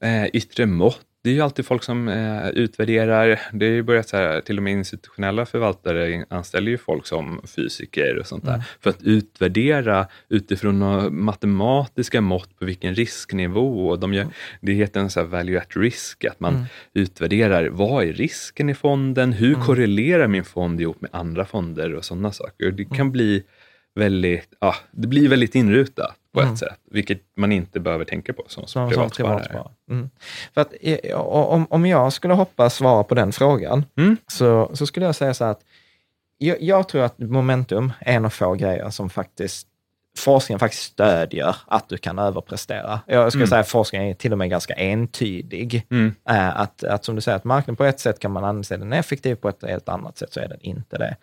eh, 0.00 0.26
yttre 0.26 0.66
mått 0.66 1.06
det 1.24 1.30
är 1.30 1.34
ju 1.34 1.40
alltid 1.40 1.66
folk 1.66 1.82
som 1.82 2.08
eh, 2.08 2.48
utvärderar. 2.48 3.40
Det 3.52 3.76
har 3.76 3.82
börjat 3.82 4.08
så 4.08 4.16
här, 4.16 4.40
till 4.40 4.56
och 4.56 4.62
med 4.62 4.72
institutionella 4.72 5.46
förvaltare 5.46 6.24
anställer 6.28 6.70
ju 6.70 6.78
folk 6.78 7.06
som 7.06 7.40
fysiker 7.56 8.18
och 8.18 8.26
sånt 8.26 8.44
där, 8.44 8.54
mm. 8.54 8.64
för 8.80 8.90
att 8.90 9.02
utvärdera 9.02 10.06
utifrån 10.28 10.78
matematiska 11.24 12.20
mått 12.20 12.58
på 12.58 12.64
vilken 12.64 12.94
risknivå. 12.94 13.88
Och 13.88 13.98
de 13.98 14.14
gör, 14.14 14.26
det 14.60 14.72
heter 14.72 15.00
en 15.00 15.10
så 15.10 15.20
här 15.20 15.26
value 15.26 15.60
at 15.60 15.76
risk, 15.76 16.24
att 16.24 16.40
man 16.40 16.54
mm. 16.54 16.66
utvärderar 16.94 17.68
vad 17.68 18.04
är 18.04 18.12
risken 18.12 18.70
i 18.70 18.74
fonden, 18.74 19.32
hur 19.32 19.54
mm. 19.54 19.60
korrelerar 19.60 20.28
min 20.28 20.44
fond 20.44 20.80
ihop 20.80 21.00
med 21.00 21.10
andra 21.12 21.44
fonder 21.44 21.94
och 21.94 22.04
sådana 22.04 22.32
saker. 22.32 22.70
Det 22.70 22.84
kan 22.84 22.94
mm. 22.94 23.12
bli 23.12 23.42
väldigt, 23.94 24.48
ja, 24.60 24.74
det 24.90 25.06
blir 25.06 25.28
väldigt 25.28 25.54
inrutat 25.54 26.14
på 26.32 26.40
mm. 26.40 26.52
ett 26.52 26.58
sätt, 26.58 26.80
vilket 26.90 27.22
man 27.36 27.52
inte 27.52 27.80
behöver 27.80 28.04
tänka 28.04 28.32
på 28.32 28.44
som, 28.46 28.66
som 28.66 28.90
privatsparare. 28.90 29.64
Mm. 29.90 30.10
För 30.54 30.60
att, 30.60 30.74
eh, 30.80 31.16
om, 31.20 31.66
om 31.70 31.86
jag 31.86 32.12
skulle 32.12 32.34
hoppa 32.34 32.70
svara 32.70 33.04
på 33.04 33.14
den 33.14 33.32
frågan, 33.32 33.84
mm. 33.96 34.16
så, 34.26 34.70
så 34.74 34.86
skulle 34.86 35.06
jag 35.06 35.14
säga 35.14 35.34
så 35.34 35.44
här 35.44 35.50
att 35.50 35.64
jag, 36.38 36.62
jag, 36.62 36.88
tror 36.88 37.02
att 37.02 37.18
momentum 37.18 37.92
är 38.00 38.16
en 38.16 38.24
av 38.24 38.30
få 38.30 38.54
grejer 38.54 38.90
som 38.90 39.10
faktiskt 39.10 39.68
forskningen 40.18 40.58
faktiskt 40.58 40.82
stödjer 40.82 41.56
att 41.66 41.88
du 41.88 41.96
kan 41.96 42.18
överprestera. 42.18 43.00
Jag 43.06 43.32
skulle 43.32 43.42
mm. 43.42 43.50
säga 43.50 43.60
att 43.60 43.68
forskningen 43.68 44.08
är 44.08 44.14
till 44.14 44.32
och 44.32 44.38
med 44.38 44.50
ganska 44.50 44.74
entydig. 44.74 45.86
Mm. 45.90 46.14
Äh, 46.28 46.60
att, 46.60 46.84
att 46.84 47.04
som 47.04 47.14
du 47.14 47.20
säger, 47.20 47.36
att 47.36 47.44
marknaden 47.44 47.76
på 47.76 47.84
ett 47.84 48.00
sätt 48.00 48.18
kan 48.18 48.30
man 48.30 48.44
anse 48.44 48.76
den 48.76 48.92
effektiv, 48.92 49.34
på 49.34 49.48
ett 49.48 49.64
helt 49.64 49.88
annat 49.88 50.18
sätt 50.18 50.32
så 50.32 50.40
är 50.40 50.48
den 50.48 50.60
inte 50.60 50.98
det. 50.98 51.16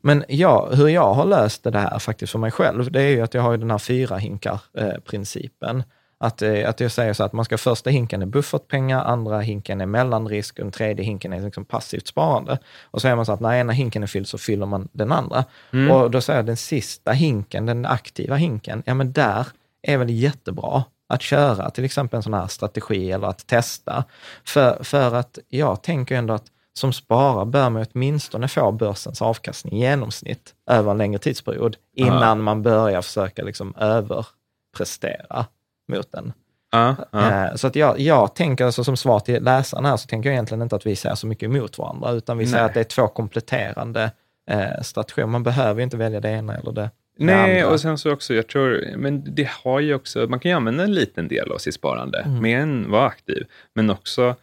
Men 0.00 0.24
ja, 0.28 0.68
hur 0.72 0.88
jag 0.88 1.14
har 1.14 1.26
löst 1.26 1.64
det 1.64 1.78
här 1.78 1.98
faktiskt 1.98 2.32
för 2.32 2.38
mig 2.38 2.50
själv, 2.50 2.92
det 2.92 3.02
är 3.02 3.08
ju 3.08 3.20
att 3.20 3.34
jag 3.34 3.42
har 3.42 3.56
den 3.56 3.70
här 3.70 3.78
fyra 3.78 4.16
hinkar-principen. 4.16 5.82
Att, 6.20 6.42
eh, 6.42 6.68
att 6.68 6.80
jag 6.80 6.92
säger 6.92 7.12
så 7.12 7.24
att 7.24 7.32
man 7.32 7.44
ska 7.44 7.58
första 7.58 7.90
hinken 7.90 8.22
är 8.22 8.26
buffertpengar, 8.26 9.04
andra 9.04 9.40
hinken 9.40 9.80
är 9.80 9.86
mellanrisk 9.86 10.58
och 10.58 10.64
den 10.64 10.72
tredje 10.72 11.04
hinken 11.04 11.32
är 11.32 11.40
liksom 11.40 11.64
passivt 11.64 12.06
sparande. 12.06 12.58
Och 12.84 13.00
så 13.00 13.08
är 13.08 13.16
man 13.16 13.26
så 13.26 13.32
att 13.32 13.40
när 13.40 13.54
ena 13.54 13.72
hinken 13.72 14.02
är 14.02 14.06
fylld 14.06 14.28
så 14.28 14.38
fyller 14.38 14.66
man 14.66 14.88
den 14.92 15.12
andra. 15.12 15.44
Mm. 15.72 15.90
Och 15.90 16.10
då 16.10 16.20
säger 16.20 16.38
jag 16.38 16.46
den 16.46 16.56
sista 16.56 17.12
hinken, 17.12 17.66
den 17.66 17.86
aktiva 17.86 18.36
hinken, 18.36 18.82
ja 18.86 18.94
men 18.94 19.12
där 19.12 19.46
är 19.82 19.96
väl 19.96 20.10
jättebra 20.10 20.84
att 21.08 21.22
köra 21.22 21.70
till 21.70 21.84
exempel 21.84 22.16
en 22.16 22.22
sån 22.22 22.34
här 22.34 22.46
strategi 22.46 23.12
eller 23.12 23.28
att 23.28 23.46
testa. 23.46 24.04
För, 24.44 24.84
för 24.84 25.14
att 25.14 25.38
jag 25.48 25.82
tänker 25.82 26.16
ändå 26.16 26.34
att 26.34 26.46
som 26.78 26.92
sparare 26.92 27.46
bör 27.46 27.70
man 27.70 27.86
åtminstone 27.92 28.48
få 28.48 28.72
börsens 28.72 29.22
avkastning 29.22 29.74
i 29.74 29.80
genomsnitt 29.80 30.54
över 30.70 30.90
en 30.90 30.98
längre 30.98 31.18
tidsperiod 31.18 31.76
innan 31.96 32.22
ja. 32.22 32.34
man 32.34 32.62
börjar 32.62 33.02
försöka 33.02 33.42
liksom 33.42 33.74
överprestera 33.76 35.46
mot 35.88 36.12
den. 36.12 36.32
Uh, 36.76 37.00
uh. 37.14 37.54
Så 37.54 37.66
att 37.66 37.76
jag, 37.76 38.00
jag 38.00 38.34
tänker, 38.34 38.64
alltså, 38.64 38.84
som 38.84 38.96
svar 38.96 39.20
till 39.20 39.42
läsaren 39.42 39.84
här, 39.84 39.96
så 39.96 40.06
tänker 40.06 40.28
jag 40.28 40.34
egentligen 40.34 40.62
inte 40.62 40.76
att 40.76 40.86
vi 40.86 40.96
säger 40.96 41.14
så 41.14 41.26
mycket 41.26 41.44
emot 41.44 41.78
varandra, 41.78 42.10
utan 42.10 42.38
vi 42.38 42.44
Nej. 42.44 42.52
säger 42.52 42.64
att 42.64 42.74
det 42.74 42.80
är 42.80 42.84
två 42.84 43.08
kompletterande 43.08 44.10
eh, 44.50 44.82
strategier. 44.82 45.26
Man 45.26 45.42
behöver 45.42 45.82
inte 45.82 45.96
välja 45.96 46.20
det 46.20 46.30
ena 46.30 46.56
eller 46.56 46.72
det, 46.72 46.90
Nej, 47.20 47.64
och 47.64 47.80
sen 47.80 47.98
så 47.98 48.12
också, 48.12 48.34
jag 48.34 48.46
tror, 48.46 48.96
men 48.96 49.34
det 49.34 49.48
har 49.48 49.80
ju 49.80 49.94
också, 49.94 50.26
man 50.28 50.40
kan 50.40 50.50
ju 50.50 50.56
använda 50.56 50.84
en 50.84 50.94
liten 50.94 51.28
del 51.28 51.52
av 51.52 51.58
sitt 51.58 51.74
sparande 51.74 52.18
mm. 52.18 52.42
med 52.42 52.62
en, 52.62 52.90
vara 52.90 53.06
aktiv, 53.06 53.46
men 53.74 53.90
också 53.90 54.34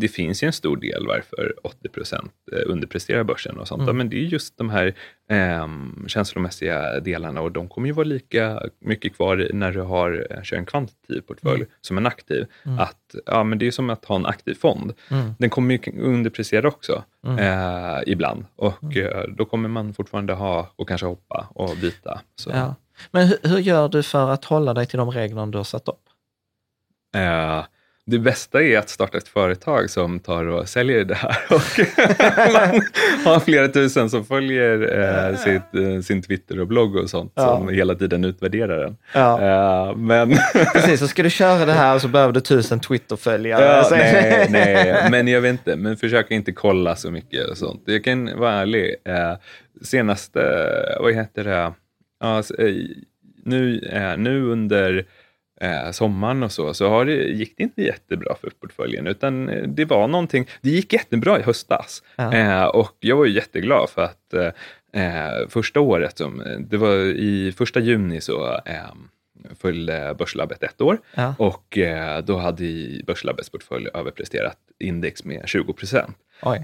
det 0.00 0.08
finns 0.08 0.42
ju 0.42 0.46
en 0.46 0.52
stor 0.52 0.76
del 0.76 1.06
varför 1.06 1.54
80 1.62 1.88
procent 1.88 2.32
eh, 2.52 2.70
underpresterar 2.70 3.24
börsen 3.24 3.58
och 3.58 3.68
sånt. 3.68 3.82
Mm. 3.82 3.96
Men 3.96 4.08
det 4.08 4.16
är 4.16 4.20
just 4.20 4.58
de 4.58 4.70
här 4.70 4.94
um, 5.62 6.04
känslomässiga 6.08 7.00
delarna 7.00 7.40
och 7.40 7.52
de 7.52 7.68
kommer 7.68 7.86
ju 7.86 7.92
vara 7.92 8.04
lika 8.04 8.62
mycket 8.80 9.16
kvar 9.16 9.50
när 9.52 9.72
du 9.72 9.80
har, 9.80 10.26
eh, 10.30 10.42
kör 10.42 10.56
en 10.56 10.66
kvantitativ 10.66 11.20
portfölj 11.20 11.54
mm. 11.54 11.68
som 11.80 11.98
en 11.98 12.06
aktiv. 12.06 12.46
Mm. 12.62 12.78
Att, 12.78 13.14
ja, 13.26 13.44
men 13.44 13.58
det 13.58 13.66
är 13.66 13.70
som 13.70 13.90
att 13.90 14.04
ha 14.04 14.16
en 14.16 14.26
aktiv 14.26 14.54
fond. 14.54 14.92
Mm. 15.10 15.34
Den 15.38 15.50
kommer 15.50 15.74
ju 15.74 16.02
underprestera 16.02 16.68
också 16.68 17.04
uh, 17.26 18.02
ibland 18.06 18.44
och 18.56 18.96
uh, 18.96 19.34
då 19.36 19.44
kommer 19.44 19.68
man 19.68 19.94
fortfarande 19.94 20.32
ha 20.32 20.72
och 20.76 20.88
kanske 20.88 21.06
hoppa 21.06 21.48
och 21.54 21.76
byta. 21.80 22.20
Ja. 22.46 22.74
Men 23.10 23.26
hur, 23.26 23.38
hur, 23.42 23.58
gör 23.58 23.88
du 23.88 24.02
för 24.02 24.30
att 24.30 24.44
hålla 24.44 24.74
dig 24.74 24.86
till 24.86 24.98
de 24.98 25.10
reglerna 25.10 25.46
du 25.46 25.58
har 25.58 25.64
satt 25.64 25.88
upp? 25.88 26.00
Uh, 27.16 27.64
det 28.06 28.18
bästa 28.18 28.62
är 28.62 28.78
att 28.78 28.88
starta 28.88 29.18
ett 29.18 29.28
företag 29.28 29.90
som 29.90 30.20
tar 30.20 30.46
och 30.46 30.68
säljer 30.68 31.04
det 31.04 31.14
här. 31.14 31.36
Och 31.50 31.62
man 33.24 33.34
har 33.34 33.40
flera 33.40 33.68
tusen 33.68 34.10
som 34.10 34.24
följer 34.24 34.98
eh, 35.00 35.36
sitt, 35.36 35.74
eh, 35.74 36.00
sin 36.00 36.22
Twitter 36.22 36.60
och 36.60 36.66
blogg 36.66 36.96
och 36.96 37.10
sånt 37.10 37.32
ja. 37.34 37.56
som 37.56 37.68
hela 37.68 37.94
tiden 37.94 38.24
utvärderar 38.24 38.78
den. 38.78 38.96
Ja. 39.14 39.40
Eh, 39.40 39.96
men 39.96 40.34
Precis, 40.72 41.00
så 41.00 41.08
ska 41.08 41.22
du 41.22 41.30
köra 41.30 41.64
det 41.64 41.72
här 41.72 41.98
så 41.98 42.08
behöver 42.08 42.32
du 42.32 42.40
tusen 42.40 42.80
Twitter-följare. 42.80 43.64
Ja, 43.64 43.88
nej, 43.90 44.46
nej, 44.50 45.08
men 45.10 45.28
jag 45.28 45.40
vet 45.40 45.52
inte. 45.52 45.76
Men 45.76 45.96
försök 45.96 46.30
inte 46.30 46.52
kolla 46.52 46.96
så 46.96 47.10
mycket 47.10 47.48
och 47.48 47.58
sånt. 47.58 47.82
Jag 47.86 48.04
kan 48.04 48.38
vara 48.38 48.52
ärlig. 48.52 48.96
Eh, 49.04 49.34
senaste, 49.82 50.40
vad 51.00 51.14
heter 51.14 51.44
det? 51.44 51.72
Ja, 52.20 52.38
eh, 52.38 52.74
nu, 53.44 53.78
eh, 53.92 54.16
nu 54.16 54.44
under 54.44 55.06
eh, 55.62 55.90
sommaren 55.90 56.42
och 56.42 56.52
så, 56.52 56.74
så 56.74 56.88
har 56.88 57.04
det, 57.04 57.14
gick 57.14 57.56
det 57.56 57.62
inte 57.62 57.82
jättebra 57.82 58.34
för 58.40 58.50
portföljen. 58.50 59.06
Utan 59.06 59.48
eh, 59.48 59.68
det 59.68 59.84
var 59.84 60.08
någonting, 60.08 60.48
det 60.60 60.70
gick 60.70 60.92
jättebra 60.92 61.40
i 61.40 61.42
höstas. 61.42 62.02
Ja. 62.16 62.34
Eh, 62.34 62.64
och 62.64 62.96
jag 63.00 63.16
var 63.16 63.24
ju 63.24 63.32
jätteglad 63.32 63.90
för 63.90 64.02
att 64.02 64.34
eh, 64.92 65.48
första 65.48 65.80
året, 65.80 66.18
som, 66.18 66.42
det 66.70 66.76
var 66.76 66.96
i 67.04 67.52
första 67.56 67.80
juni 67.80 68.20
så 68.20 68.54
eh, 68.54 68.92
följde 69.60 70.14
Börslabbet 70.18 70.62
ett 70.62 70.80
år 70.80 70.98
ja. 71.14 71.34
och 71.38 71.78
eh, 71.78 72.24
då 72.24 72.36
hade 72.36 72.64
Börslabbets 73.06 73.50
portfölj 73.50 73.88
överpresterat 73.94 74.58
index 74.82 75.24
med 75.24 75.42
20 75.48 75.72
procent. 75.72 76.16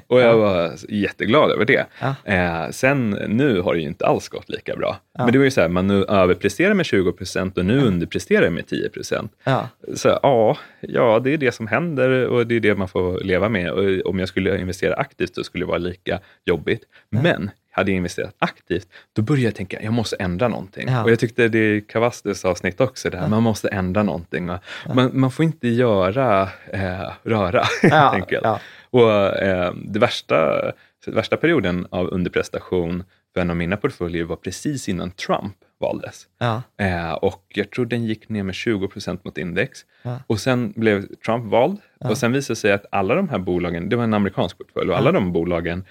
Och 0.06 0.20
jag 0.20 0.28
Ja. 0.32 0.36
var 0.36 0.72
jätteglad 0.88 1.50
över 1.50 1.64
det. 1.64 1.86
Ja. 2.00 2.14
Eh, 2.24 2.70
sen 2.70 3.10
nu 3.10 3.60
har 3.60 3.74
det 3.74 3.80
ju 3.80 3.86
inte 3.86 4.06
alls 4.06 4.28
gått 4.28 4.48
lika 4.48 4.76
bra. 4.76 4.96
Men 5.18 5.32
det 5.32 5.38
var 5.38 5.44
ju 5.44 5.50
så 5.50 5.60
här, 5.60 5.68
man 5.68 5.86
nu 5.86 6.04
överpresterar 6.04 6.74
med 6.74 6.86
20 6.86 7.12
procent 7.12 7.58
och 7.58 7.64
nu 7.64 7.80
underpresterar 7.80 8.50
med 8.50 8.66
10 8.66 8.88
procent. 8.88 9.32
Ja. 9.44 9.68
Så 9.94 10.08
ja, 10.22 10.58
ja, 10.80 11.20
det 11.24 11.30
är 11.34 11.38
det 11.38 11.52
som 11.52 11.66
händer 11.66 12.26
och 12.26 12.46
det 12.46 12.56
är 12.56 12.60
det 12.60 12.74
man 12.74 12.88
får 12.88 13.20
leva 13.20 13.48
med. 13.48 13.70
Och 13.70 14.06
om 14.10 14.18
jag 14.18 14.28
skulle 14.28 14.60
investera 14.60 14.94
aktivt 14.94 15.34
så 15.34 15.44
skulle 15.44 15.64
det 15.64 15.68
vara 15.68 15.78
lika 15.78 16.20
jobbigt. 16.44 16.82
Men 17.10 17.50
hade 17.78 17.90
jag 17.90 17.96
investerat 17.96 18.34
aktivt, 18.38 18.88
då 19.12 19.22
började 19.22 19.44
jag 19.44 19.54
tänka, 19.54 19.82
jag 19.82 19.92
måste 19.92 20.16
ändra 20.16 20.48
någonting. 20.48 20.88
Ja. 20.88 21.04
Och 21.04 21.10
jag 21.10 21.18
tyckte 21.18 21.48
det 21.48 21.58
är 21.58 21.80
Kavastes 21.80 22.44
avsnitt 22.44 22.80
också, 22.80 23.10
det 23.10 23.18
här, 23.18 23.28
man 23.28 23.42
måste 23.42 23.68
ändra 23.68 24.02
någonting. 24.02 24.50
Och 24.50 24.58
Man, 24.94 25.10
man 25.12 25.30
får 25.30 25.44
inte 25.44 25.68
göra, 25.68 26.42
eh, 26.72 27.10
röra 27.22 27.62
helt 27.82 27.94
Ja, 27.94 28.10
enkelt. 28.14 28.44
ja. 28.44 28.60
Och 28.90 29.12
eh, 29.36 29.72
det 29.84 29.98
värsta, 29.98 30.60
värsta 31.06 31.36
perioden 31.36 31.86
av 31.90 32.06
underprestation 32.08 33.04
för 33.34 33.40
en 33.40 33.50
av 33.50 33.56
mina 33.56 33.76
portföljer 33.76 34.24
var 34.24 34.36
precis 34.36 34.88
innan 34.88 35.10
Trump 35.10 35.54
valdes. 35.80 36.26
Ja. 36.38 36.62
Eh, 36.80 37.12
och 37.12 37.44
jag 37.48 37.70
tror 37.70 37.86
den 37.86 38.04
gick 38.04 38.28
ner 38.28 38.42
med 38.42 38.54
20 38.54 38.88
procent 38.88 39.24
mot 39.24 39.38
index. 39.38 39.78
Ja. 40.02 40.18
Och 40.26 40.40
sen 40.40 40.72
blev 40.76 41.06
Trump 41.26 41.44
vald. 41.52 41.78
Och 42.00 42.18
sen 42.18 42.32
visade 42.32 42.52
det 42.52 42.56
sig 42.56 42.72
att 42.72 42.86
alla 42.92 43.14
de 43.14 43.28
här 43.28 43.38
bolagen, 43.38 43.88
det 43.88 43.96
var 43.96 44.04
en 44.04 44.14
amerikansk 44.14 44.58
portfölj, 44.58 44.90
och 44.90 44.96
alla 44.98 45.12
de 45.12 45.32
bolagen 45.32 45.84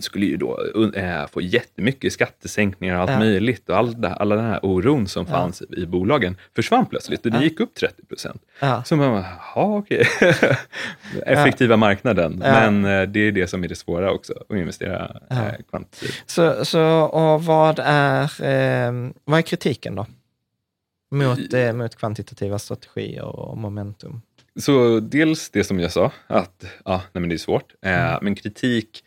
skulle 0.00 0.26
ju 0.26 0.36
då 0.36 0.58
äh, 0.94 1.26
få 1.26 1.40
jättemycket 1.40 2.12
skattesänkningar 2.12 2.94
och 2.96 3.00
allt 3.02 3.10
Ja. 3.10 3.18
möjligt. 3.18 3.68
Och 3.68 3.76
all, 3.76 4.00
det- 4.00 4.08
alla 4.14 4.36
den 4.36 4.44
här 4.44 4.60
oron 4.62 5.06
som 5.08 5.26
fanns 5.26 5.62
i 5.76 5.86
bolagen 5.86 6.36
försvann 6.56 6.86
plötsligt 6.86 7.26
och 7.26 7.32
det 7.32 7.38
Ja. 7.38 7.42
gick 7.44 7.60
upp 7.60 7.74
30 7.74 8.06
procent. 8.06 8.42
Ja. 8.60 8.84
Så 8.84 8.96
man 8.96 9.10
bara, 9.10 9.26
jaha 9.54 9.76
okej. 9.78 10.06
Effektiva 11.26 11.76
marknaden. 11.76 12.42
Ja. 12.44 12.70
Men 12.70 12.84
eh, 12.84 13.08
det 13.08 13.20
är 13.20 13.32
det 13.32 13.46
som 13.46 13.64
är 13.64 13.68
det 13.68 13.74
svåra 13.76 14.12
också, 14.12 14.32
att 14.50 14.56
investera 14.56 15.16
Ja. 15.28 15.36
eh, 15.36 15.54
kvantitativt. 15.70 16.22
Så, 16.26 16.64
så 16.64 16.82
och 17.02 17.44
vad 17.44 17.78
är, 17.84 18.22
eh, 18.44 19.10
vad 19.24 19.38
är 19.38 19.42
kritiken 19.42 19.94
då? 19.94 20.06
Mot, 21.10 21.52
eh, 21.54 21.72
mot 21.72 21.96
kvantitativa 21.96 22.58
strategier 22.58 23.24
och 23.24 23.58
momentum? 23.58 24.22
Så 24.56 25.00
dels 25.00 25.50
det 25.50 25.64
som 25.64 25.80
jag 25.80 25.92
sa, 25.92 26.12
att 26.26 26.64
ja, 26.84 27.02
nej 27.12 27.20
men 27.20 27.28
det 27.28 27.34
är 27.34 27.38
svårt. 27.38 27.72
Eh, 27.82 27.92
Mm. 28.08 28.18
Men 28.22 28.34
kritik, 28.34 29.04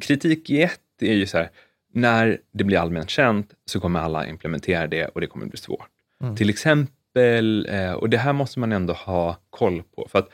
kritik 0.00 0.50
i 0.50 0.62
ett 0.62 0.80
är 1.00 1.14
ju 1.14 1.26
så 1.26 1.38
här, 1.38 1.50
när 1.92 2.38
det 2.52 2.64
blir 2.64 2.78
allmänt 2.78 3.10
känt 3.10 3.54
så 3.64 3.80
kommer 3.80 4.00
alla 4.00 4.26
implementera 4.26 4.86
det 4.86 5.06
och 5.06 5.20
det 5.20 5.26
kommer 5.26 5.46
bli 5.46 5.58
svårt. 5.58 5.88
Mm. 6.22 6.36
Till 6.36 6.50
exempel, 6.50 7.66
eh, 7.70 7.92
och 7.92 8.10
det 8.10 8.18
här 8.18 8.32
måste 8.32 8.60
man 8.60 8.72
ändå 8.72 8.92
ha 8.92 9.36
koll 9.50 9.82
på, 9.96 10.08
för 10.10 10.18
att 10.18 10.28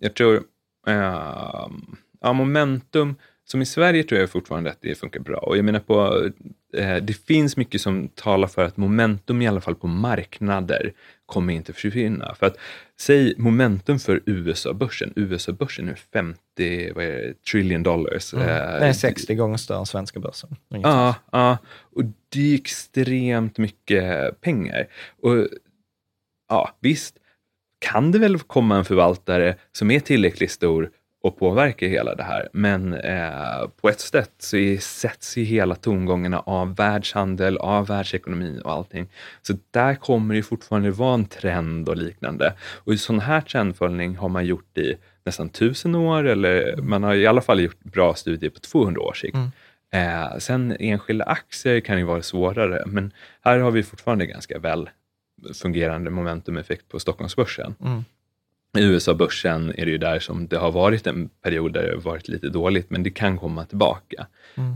jag 0.00 0.14
tror, 0.14 0.36
eh, 0.86 1.68
ja, 2.20 2.32
momentum, 2.32 3.16
som 3.44 3.62
i 3.62 3.66
Sverige 3.66 4.04
tror 4.04 4.20
jag 4.20 4.30
fortfarande 4.30 4.70
att 4.70 4.80
det 4.80 4.98
funkar 4.98 5.20
bra. 5.20 5.38
Och 5.38 5.56
jag 5.56 5.64
menar 5.64 5.80
på, 5.80 6.30
eh, 6.76 6.96
det 6.96 7.12
finns 7.12 7.56
mycket 7.56 7.80
som 7.80 8.08
talar 8.08 8.48
för 8.48 8.64
att 8.64 8.76
momentum 8.76 9.42
i 9.42 9.48
alla 9.48 9.60
fall 9.60 9.74
på 9.74 9.86
marknader 9.86 10.92
kommer 11.30 11.52
inte 11.52 11.72
försvinna. 11.72 12.34
För 12.34 12.46
att 12.46 12.56
säg 13.00 13.34
momentum 13.38 13.98
för 13.98 14.22
USA-börsen. 14.26 15.12
USA-börsen 15.16 15.88
är 15.88 15.94
50 15.94 16.92
vad 16.94 17.04
är 17.04 17.08
det, 17.12 17.42
trillion 17.50 17.82
dollars. 17.82 18.34
Mm. 18.34 18.48
Eh, 18.48 18.54
Det 18.54 18.86
är 18.86 18.92
60 18.92 19.34
gånger 19.34 19.56
större 19.56 19.78
än 19.78 19.86
svenska 19.86 20.20
börsen. 20.20 20.56
Ja, 20.68 21.14
ja, 21.32 21.58
och 21.96 22.02
det 22.28 22.50
är 22.50 22.54
extremt 22.54 23.58
mycket 23.58 24.40
pengar. 24.40 24.86
Och 25.22 25.48
ja, 26.48 26.76
visst 26.80 27.16
kan 27.78 28.12
det 28.12 28.18
väl 28.18 28.38
komma 28.38 28.76
en 28.76 28.84
förvaltare 28.84 29.56
som 29.72 29.90
är 29.90 30.00
tillräckligt 30.00 30.50
stor 30.50 30.90
och 31.22 31.38
påverkar 31.38 31.86
hela 31.86 32.14
det 32.14 32.22
här. 32.22 32.48
Men 32.52 32.94
eh, 32.94 33.68
på 33.80 33.88
ett 33.88 34.00
sätt 34.00 34.32
så 34.38 34.56
är, 34.56 34.78
sätts 34.78 35.36
ju 35.36 35.44
hela 35.44 35.74
tongångarna 35.74 36.40
av 36.40 36.76
världshandel, 36.76 37.58
av 37.58 37.86
världsekonomi 37.86 38.60
och 38.64 38.72
allting. 38.72 39.08
Så 39.42 39.54
där 39.70 39.94
kommer 39.94 40.34
det 40.34 40.42
fortfarande 40.42 40.90
vara 40.90 41.14
en 41.14 41.24
trend 41.24 41.88
och 41.88 41.96
liknande. 41.96 42.54
Och 42.60 42.92
i 42.92 42.98
sån 42.98 43.20
här 43.20 43.40
trendföljning 43.40 44.16
har 44.16 44.28
man 44.28 44.46
gjort 44.46 44.78
i 44.78 44.96
nästan 45.24 45.48
tusen 45.48 45.94
år 45.94 46.26
eller 46.26 46.76
man 46.76 47.02
har 47.02 47.14
i 47.14 47.26
alla 47.26 47.40
fall 47.40 47.60
gjort 47.60 47.80
bra 47.80 48.14
studier 48.14 48.50
på 48.50 48.60
200 48.60 49.00
års 49.00 49.20
sikt. 49.20 49.36
Eh, 49.92 50.38
sen 50.38 50.76
enskilda 50.80 51.24
aktier 51.24 51.80
kan 51.80 51.98
ju 51.98 52.04
vara 52.04 52.22
svårare, 52.22 52.82
men 52.86 53.12
här 53.40 53.58
har 53.58 53.70
vi 53.70 53.82
fortfarande 53.82 54.26
ganska 54.26 54.58
väl 54.58 54.90
fungerande 55.54 56.10
momentumeffekt 56.10 56.88
på 56.88 57.00
Stockholmsbörsen. 57.00 57.74
Mm. 57.80 58.04
I 58.78 58.82
USA-börsen 58.82 59.74
är 59.76 59.84
det 59.84 59.90
ju 59.90 59.98
där 59.98 60.18
som 60.18 60.46
det 60.46 60.56
har 60.56 60.72
varit 60.72 61.06
en 61.06 61.28
period 61.28 61.72
där 61.72 61.82
det 61.82 61.92
har 61.94 62.00
varit 62.00 62.28
lite 62.28 62.48
dåligt, 62.48 62.90
men 62.90 63.02
det 63.02 63.10
kan 63.10 63.38
komma 63.38 63.64
tillbaka. 63.64 64.26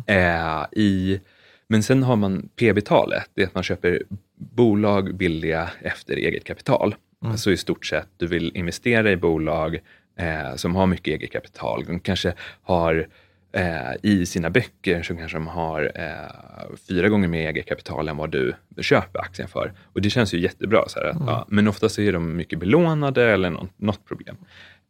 Eh, 0.07 0.65
i, 0.73 1.21
men 1.69 1.83
sen 1.83 2.03
har 2.03 2.17
man 2.17 2.49
PB-talet, 2.57 3.31
det 3.35 3.43
är 3.43 3.47
att 3.47 3.55
man 3.55 3.63
köper 3.63 4.03
bolag 4.37 5.15
billiga 5.15 5.71
efter 5.81 6.17
eget 6.17 6.45
kapital. 6.45 6.95
Så 7.37 7.51
i 7.51 7.57
stort 7.57 7.87
sett, 7.87 8.09
du 8.17 8.27
vill 8.27 8.57
investera 8.57 9.11
i 9.11 9.17
bolag 9.17 9.81
eh, 10.17 10.55
som 10.57 10.75
har 10.75 10.87
mycket 10.87 11.07
eget 11.07 11.33
kapital. 11.33 11.85
De 11.85 12.01
kanske 12.01 12.35
har 12.63 13.07
eh, 13.55 13.95
i 14.03 14.27
sina 14.27 14.51
böcker 14.51 15.03
så 15.03 15.17
kanske 15.17 15.37
de 15.37 15.47
har 15.47 15.93
eh, 15.95 16.77
fyra 16.89 17.09
gånger 17.09 17.29
mer 17.29 17.49
eget 17.49 17.67
kapital 17.67 18.09
än 18.09 18.17
vad 18.17 18.31
du 18.31 18.55
köper 18.81 19.21
aktien 19.21 19.49
för. 19.49 19.73
Och 19.93 20.03
det 20.03 20.11
känns 20.11 20.35
ju 20.35 20.41
jättebra. 20.41 20.85
Så 20.89 20.99
här, 20.99 21.07
att, 21.07 21.17
ja, 21.27 21.47
men 21.49 21.69
oftast 21.69 21.99
är 21.99 22.13
de 22.13 22.37
mycket 22.37 22.59
belånade 22.59 23.33
eller 23.33 23.51
något, 23.51 23.71
något 23.77 24.05
problem. 24.05 24.37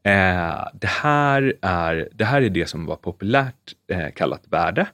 Eh, 0.02 0.68
det, 0.74 0.86
här 0.86 1.54
är, 1.62 2.08
det 2.12 2.24
här 2.24 2.42
är 2.42 2.50
det 2.50 2.66
som 2.66 2.86
var 2.86 2.96
populärt 2.96 3.74
eh, 3.90 4.10
kallat 4.14 4.42
värde 4.50 4.86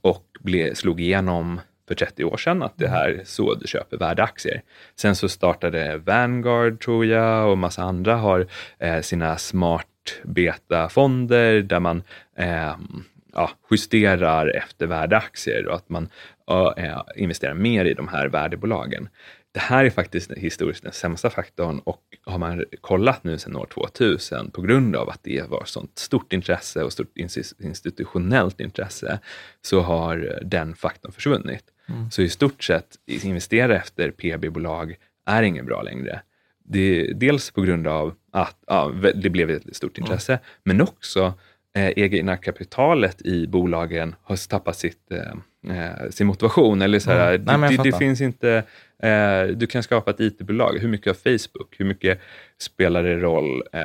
och 0.00 0.24
ble, 0.40 0.74
slog 0.74 1.00
igenom 1.00 1.60
för 1.88 1.94
30 1.94 2.24
år 2.24 2.36
sedan 2.36 2.62
att 2.62 2.72
det 2.76 2.88
här 2.88 3.08
är 3.08 3.24
så 3.24 3.54
du 3.54 3.66
köper 3.66 3.96
värdeaktier. 3.96 4.62
Sen 4.96 5.16
så 5.16 5.28
startade 5.28 5.98
Vanguard 5.98 6.80
tror 6.80 7.06
jag 7.06 7.50
och 7.50 7.58
massa 7.58 7.82
andra 7.82 8.16
har 8.16 8.46
eh, 8.78 9.00
sina 9.00 9.38
smart 9.38 9.86
beta-fonder 10.24 11.62
där 11.62 11.80
man 11.80 12.02
eh, 12.36 12.76
ja, 13.32 13.50
justerar 13.70 14.56
efter 14.56 14.86
värdeaktier 14.86 15.66
och 15.66 15.74
att 15.74 15.88
man 15.88 16.08
eh, 16.76 17.02
investerar 17.16 17.54
mer 17.54 17.84
i 17.84 17.94
de 17.94 18.08
här 18.08 18.28
värdebolagen. 18.28 19.08
Det 19.52 19.60
här 19.60 19.84
är 19.84 19.90
faktiskt 19.90 20.32
historiskt 20.32 20.82
den 20.82 20.92
sämsta 20.92 21.30
faktorn 21.30 21.78
och 21.78 22.02
har 22.24 22.38
man 22.38 22.64
kollat 22.80 23.24
nu 23.24 23.38
sedan 23.38 23.56
år 23.56 23.66
2000 23.66 24.50
på 24.50 24.62
grund 24.62 24.96
av 24.96 25.08
att 25.08 25.20
det 25.22 25.50
var 25.50 25.64
sånt 25.64 25.98
stort 25.98 26.32
intresse 26.32 26.82
och 26.82 26.92
stort 26.92 27.16
ins- 27.16 27.54
institutionellt 27.62 28.60
intresse 28.60 29.18
så 29.62 29.80
har 29.80 30.40
den 30.42 30.74
faktorn 30.74 31.12
försvunnit. 31.12 31.64
Så 32.10 32.22
i 32.22 32.28
stort 32.28 32.62
sett 32.62 32.96
investera 33.06 33.76
efter 33.76 34.10
PB-bolag 34.10 34.96
är 35.26 35.42
inget 35.42 35.66
bra 35.66 35.82
längre. 35.82 36.22
Det, 36.64 37.12
dels 37.12 37.50
på 37.50 37.62
grund 37.62 37.86
av 37.86 38.14
att 38.32 38.56
ja, 38.66 38.92
det 39.14 39.30
blev 39.30 39.50
ett 39.50 39.76
stort 39.76 39.98
intresse, 39.98 40.38
men 40.64 40.80
också 40.80 41.24
eh, 41.24 41.32
egna 41.86 42.36
kapitalet 42.36 43.22
i 43.22 43.46
bolagen 43.46 44.14
har 44.22 44.48
tappat 44.48 44.76
sitt, 44.76 45.12
eh, 45.12 45.76
eh, 45.78 46.10
sin 46.10 46.26
motivation. 46.26 46.82
Eller 46.82 46.98
så 46.98 47.10
här, 47.10 47.34
Mm. 47.34 47.60
Nej, 47.60 47.76
det, 47.76 47.82
det 47.82 47.98
finns 47.98 48.20
inte, 48.20 48.62
eh, 49.02 49.42
du 49.56 49.66
kan 49.66 49.82
skapa 49.82 50.10
ett 50.10 50.20
IT-bolag. 50.20 50.78
Hur 50.80 50.88
mycket 50.88 51.10
av 51.10 51.14
Facebook? 51.14 51.74
Hur 51.78 51.84
mycket 51.84 52.20
spelar 52.60 53.02
det 53.02 53.16
roll 53.16 53.62
eh, 53.72 53.80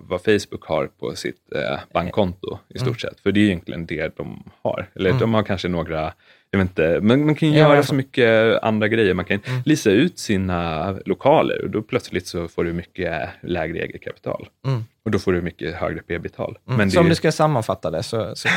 vad 0.00 0.20
Facebook 0.22 0.64
har 0.64 0.86
på 0.86 1.14
sitt 1.16 1.52
eh, 1.54 1.78
bankkonto 1.94 2.58
i 2.68 2.78
Mm. 2.78 2.86
stort 2.86 3.00
sett? 3.00 3.20
För 3.20 3.32
det 3.32 3.40
är 3.40 3.44
egentligen 3.44 3.86
det 3.86 4.16
de 4.16 4.50
har. 4.62 4.86
Eller 4.94 5.12
de 5.12 5.34
har 5.34 5.42
kanske 5.42 5.68
några 5.68 6.12
jag 6.50 6.58
vet 6.58 6.68
inte, 6.68 7.00
men 7.02 7.26
man 7.26 7.34
kan 7.34 7.52
Ja, 7.52 7.58
göra 7.58 7.82
så 7.82 7.94
mycket 7.94 8.58
andra 8.62 8.88
grejer. 8.88 9.14
Man 9.14 9.24
kan 9.24 9.40
Mm. 9.46 9.62
lisa 9.64 9.90
ut 9.90 10.18
sina 10.18 10.90
lokaler 11.06 11.62
och 11.64 11.70
då 11.70 11.82
plötsligt 11.82 12.26
så 12.26 12.48
får 12.48 12.64
du 12.64 12.72
mycket 12.72 13.28
lägre 13.42 13.78
eget 13.78 14.02
kapital. 14.02 14.48
Mm. 14.66 14.84
Och 15.04 15.10
då 15.10 15.18
får 15.18 15.32
du 15.32 15.42
mycket 15.42 15.74
högre 15.74 16.02
p-tal. 16.02 16.58
Mm. 16.68 16.90
Så 16.90 17.00
om 17.00 17.08
du 17.08 17.14
ska 17.14 17.32
sammanfatta 17.32 17.90
det 17.90 18.02
så, 18.02 18.36
så 18.36 18.48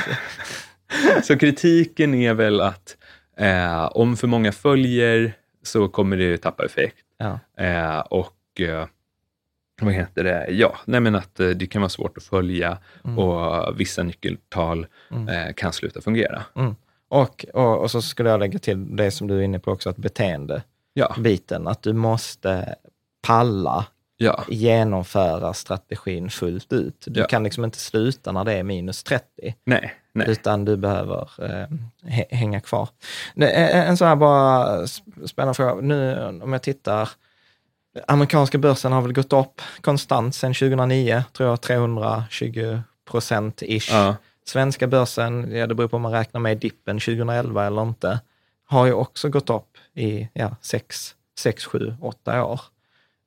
så 1.24 1.38
kritiken 1.38 2.14
är 2.14 2.34
väl 2.34 2.62
att 2.62 2.98
eh, 3.38 3.86
om 3.86 4.18
för 4.18 4.28
många 4.28 4.52
följer 4.52 5.34
så 5.64 5.88
kommer 5.88 6.18
det 6.18 6.38
tappa 6.38 6.66
effekt. 6.66 6.98
ja. 7.18 7.40
Eh, 7.64 8.00
och 8.00 8.62
eh, 8.62 8.86
vad 9.82 9.94
heter 9.94 10.24
det? 10.24 10.46
Ja, 10.50 10.78
nej 10.86 11.00
men 11.00 11.16
att 11.16 11.40
eh, 11.40 11.50
det 11.50 11.68
kan 11.68 11.82
vara 11.82 11.90
svårt 11.90 12.18
att 12.18 12.24
följa 12.24 12.78
Mm. 13.04 13.20
och 13.20 13.80
vissa 13.80 14.04
nyckeltal 14.04 14.88
eh, 15.12 15.54
kan 15.56 15.74
sluta 15.74 16.02
fungera. 16.02 16.44
Mm. 16.56 16.76
Och, 17.10 17.46
och, 17.54 17.80
och 17.82 17.92
så 17.92 18.02
skulle 18.02 18.30
jag 18.30 18.40
lägga 18.40 18.60
till 18.60 18.96
det 18.96 19.12
som 19.12 19.28
du 19.28 19.38
är 19.38 19.42
inne 19.42 19.60
på 19.60 19.72
också, 19.72 19.90
att 19.90 19.98
beteende 19.98 20.64
Ja, 20.94 21.16
biten, 21.20 21.68
att 21.68 21.82
du 21.84 21.94
måste 21.94 22.76
palla 23.28 23.86
ja, 24.18 24.44
genomföra 24.48 25.54
strategin 25.54 26.30
fullt 26.30 26.74
ut. 26.74 27.04
Du 27.08 27.20
Ja. 27.20 27.26
kan 27.28 27.44
liksom 27.44 27.64
inte 27.66 27.80
sluta 27.80 28.32
när 28.32 28.44
det 28.46 28.54
är 28.54 28.64
minus 28.64 29.04
30, 29.04 29.56
nej, 29.64 29.94
nej. 30.14 30.30
utan 30.30 30.66
du 30.66 30.78
behöver 30.78 31.30
eh, 31.38 31.68
hä- 32.04 32.26
hänga 32.36 32.60
kvar. 32.62 32.90
Det 33.36 33.52
är 33.52 33.86
En 33.88 33.98
så 33.98 34.06
här 34.06 34.16
bara 34.16 34.82
sp- 34.84 35.28
spännande 35.28 35.54
fråga. 35.54 35.74
Nu 35.82 36.26
om 36.44 36.54
jag 36.54 36.62
tittar, 36.62 37.10
amerikanska 38.08 38.58
börsen 38.58 38.92
har 38.92 39.02
väl 39.02 39.14
gått 39.14 39.34
upp 39.34 39.62
konstant 39.82 40.36
sedan 40.36 40.54
2009, 40.54 41.24
tror 41.34 41.50
jag 41.50 41.62
320 41.62 42.80
procent-ish. 43.10 43.90
Ja. 43.92 44.16
Svenska 44.46 44.88
börsen, 44.88 45.52
ja, 45.56 45.68
det 45.68 45.76
beror 45.76 45.88
på 45.88 45.96
om 45.96 46.02
man 46.02 46.12
räknar 46.12 46.42
med 46.42 46.58
dippen 46.58 47.00
2011 47.00 47.66
eller 47.68 47.82
inte, 47.82 48.20
har 48.66 48.86
ju 48.86 48.94
också 48.94 49.30
gått 49.30 49.50
upp 49.50 49.78
i 49.94 50.28
ja, 50.34 50.56
6, 50.62 51.16
6 51.40 51.66
7, 51.66 51.96
8 52.02 52.46
år. 52.46 52.62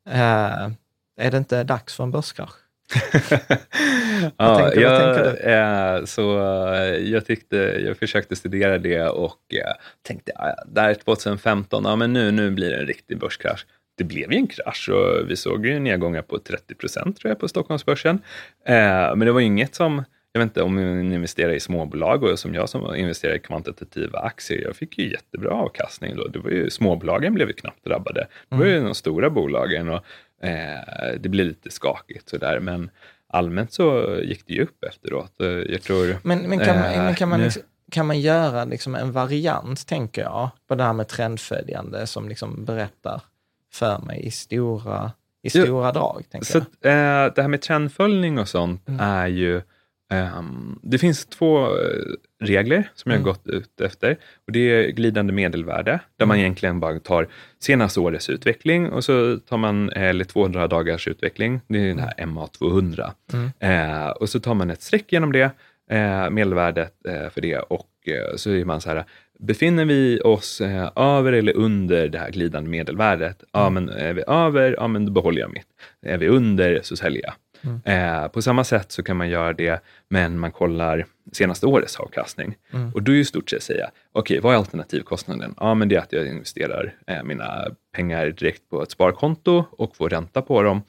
Uh, 0.08 0.72
är 1.16 1.30
det 1.30 1.36
inte 1.36 1.64
dags 1.64 1.96
för 1.96 2.04
en 2.04 2.10
börskrasch? 2.10 2.54
ja, 4.36 4.58
tänker, 4.58 4.80
jag, 4.80 5.98
eh, 5.98 6.04
så, 6.04 6.38
eh, 6.74 6.96
jag, 6.96 7.26
tyckte, 7.26 7.56
jag 7.56 7.96
försökte 7.96 8.36
studera 8.36 8.78
det 8.78 9.08
och 9.08 9.54
eh, 9.54 9.74
tänkte, 10.02 10.32
ja, 10.34 10.54
där 10.66 10.94
2015, 10.94 11.84
ja 11.84 11.96
men 11.96 12.12
nu, 12.12 12.30
nu 12.30 12.50
blir 12.50 12.70
det 12.70 12.76
en 12.76 12.86
riktig 12.86 13.18
börskrasch. 13.18 13.66
Det 13.96 14.04
blev 14.04 14.32
ju 14.32 14.38
en 14.38 14.46
krasch 14.46 14.88
och 14.88 15.30
vi 15.30 15.36
såg 15.36 15.66
ju 15.66 15.78
nedgångar 15.78 16.22
på 16.22 16.38
30 16.38 16.74
procent 16.74 17.16
tror 17.16 17.30
jag 17.30 17.38
på 17.38 17.48
Stockholmsbörsen. 17.48 18.18
Eh, 18.66 18.74
men 19.16 19.20
det 19.20 19.32
var 19.32 19.40
ju 19.40 19.46
inget 19.46 19.74
som, 19.74 20.04
jag 20.32 20.40
vet 20.40 20.46
inte 20.46 20.62
om 20.62 20.74
man 20.74 21.12
investerar 21.12 21.52
i 21.52 21.60
småbolag 21.60 22.22
och 22.22 22.38
som 22.38 22.54
jag 22.54 22.68
som 22.68 22.94
investerar 22.94 23.34
i 23.34 23.38
kvantitativa 23.38 24.18
aktier, 24.18 24.62
jag 24.62 24.76
fick 24.76 24.98
ju 24.98 25.10
jättebra 25.10 25.50
avkastning 25.50 26.16
då. 26.16 26.28
Det 26.28 26.38
var 26.38 26.50
ju, 26.50 26.70
småbolagen 26.70 27.34
blev 27.34 27.48
ju 27.48 27.54
knappt 27.54 27.84
drabbade. 27.84 28.26
Det 28.48 28.56
var 28.56 28.64
ju 28.64 28.72
mm. 28.72 28.84
de 28.84 28.94
stora 28.94 29.30
bolagen 29.30 29.88
och 29.88 30.04
Eh, 30.42 31.20
det 31.20 31.28
blir 31.28 31.44
lite 31.44 31.70
skakigt 31.70 32.28
sådär, 32.28 32.60
men 32.60 32.90
allmänt 33.28 33.72
så 33.72 34.16
gick 34.22 34.46
det 34.46 34.54
ju 34.54 34.62
upp 34.62 34.84
efteråt. 34.84 35.40
Eh, 35.40 35.48
jag 35.48 35.82
tror, 35.82 36.16
men, 36.22 36.38
men, 36.38 36.58
kan, 36.58 36.80
man, 36.80 37.04
men 37.04 37.14
kan, 37.14 37.28
man 37.28 37.42
liksom, 37.42 37.62
kan 37.90 38.06
man 38.06 38.20
göra 38.20 38.64
liksom 38.64 38.94
en 38.94 39.12
variant, 39.12 39.86
tänker 39.86 40.22
jag, 40.22 40.50
på 40.68 40.74
det 40.74 40.84
här 40.84 40.92
med 40.92 41.08
trendföljande 41.08 42.06
som 42.06 42.28
liksom 42.28 42.64
berättar 42.64 43.22
för 43.72 43.98
mig 43.98 44.26
i 44.26 44.30
stora, 44.30 45.12
i 45.42 45.50
stora 45.50 45.88
jo, 45.88 45.92
drag? 45.92 46.24
Tänker 46.30 46.46
så, 46.46 46.64
jag. 46.80 46.92
Eh, 46.92 47.32
det 47.34 47.42
här 47.42 47.48
med 47.48 47.62
trendföljning 47.62 48.38
och 48.38 48.48
sånt 48.48 48.88
mm. 48.88 49.00
är 49.00 49.26
ju 49.26 49.62
det 50.82 50.98
finns 50.98 51.26
två 51.26 51.66
eh, 51.66 51.70
regler 52.40 52.90
som 52.94 53.10
jag 53.10 53.18
har 53.18 53.22
mm. 53.22 53.32
gått 53.32 53.46
ut 53.46 53.80
efter. 53.80 54.16
Och 54.46 54.52
det 54.52 54.58
är 54.58 54.90
glidande 54.90 55.32
medelvärde, 55.32 55.90
där 55.90 56.24
mm. 56.24 56.28
man 56.28 56.38
egentligen 56.38 56.80
bara 56.80 56.98
tar 56.98 57.28
senaste 57.58 58.00
årets 58.00 58.30
utveckling 58.30 58.90
och 58.90 59.04
så 59.04 59.38
tar 59.38 59.56
man, 59.56 59.90
eller 59.90 60.24
200 60.24 60.66
dagars 60.66 61.08
utveckling, 61.08 61.60
det 61.68 61.78
är 61.78 61.88
den 61.88 61.98
här 61.98 62.14
MA200. 62.18 63.10
Mm. 63.32 64.00
Uh, 64.04 64.08
och 64.08 64.28
så 64.28 64.40
tar 64.40 64.54
man 64.54 64.70
ett 64.70 64.82
streck 64.82 65.12
genom 65.12 65.32
det, 65.32 65.50
uh, 65.92 66.30
medelvärdet 66.30 66.94
för 67.32 67.40
det 67.40 67.58
och 67.58 67.86
så 68.36 68.50
är 68.50 68.64
man 68.64 68.80
så 68.80 68.88
här, 68.88 69.04
befinner 69.38 69.84
vi 69.84 70.20
oss 70.20 70.60
över 70.96 71.32
eller 71.32 71.56
under 71.56 72.08
det 72.08 72.18
här 72.18 72.30
glidande 72.30 72.70
medelvärdet? 72.70 73.44
Ja, 73.52 73.66
mm. 73.66 73.84
men 73.84 73.96
är 73.96 74.12
vi 74.12 74.22
över, 74.26 74.74
ja 74.78 74.88
men 74.88 75.06
då 75.06 75.12
behåller 75.12 75.40
jag 75.40 75.52
mitt. 75.52 75.66
Är 76.02 76.18
vi 76.18 76.28
under 76.28 76.80
så 76.82 76.96
säljer 76.96 77.22
jag. 77.22 77.34
Mm. 77.62 77.80
Eh, 77.84 78.28
på 78.28 78.42
samma 78.42 78.64
sätt 78.64 78.92
så 78.92 79.02
kan 79.02 79.16
man 79.16 79.28
göra 79.28 79.52
det, 79.52 79.82
men 80.08 80.38
man 80.38 80.52
kollar 80.52 81.06
senaste 81.32 81.66
årets 81.66 81.96
avkastning. 81.96 82.56
Mm. 82.72 82.92
Och 82.94 83.02
då 83.02 83.12
är 83.12 83.16
ju 83.16 83.24
stort 83.24 83.50
sett 83.50 83.62
säga, 83.62 83.90
okej, 84.12 84.38
okay, 84.38 84.40
vad 84.40 84.54
är 84.54 84.58
alternativkostnaden? 84.58 85.54
Ja, 85.60 85.74
men 85.74 85.88
det 85.88 85.96
är 85.96 86.00
att 86.00 86.12
jag 86.12 86.26
investerar 86.26 86.94
eh, 87.06 87.22
mina 87.22 87.66
pengar 87.94 88.26
direkt 88.26 88.62
på 88.70 88.82
ett 88.82 88.90
sparkonto 88.90 89.64
och 89.70 89.96
får 89.96 90.08
ränta 90.08 90.42
på 90.42 90.62
dem. 90.62 90.82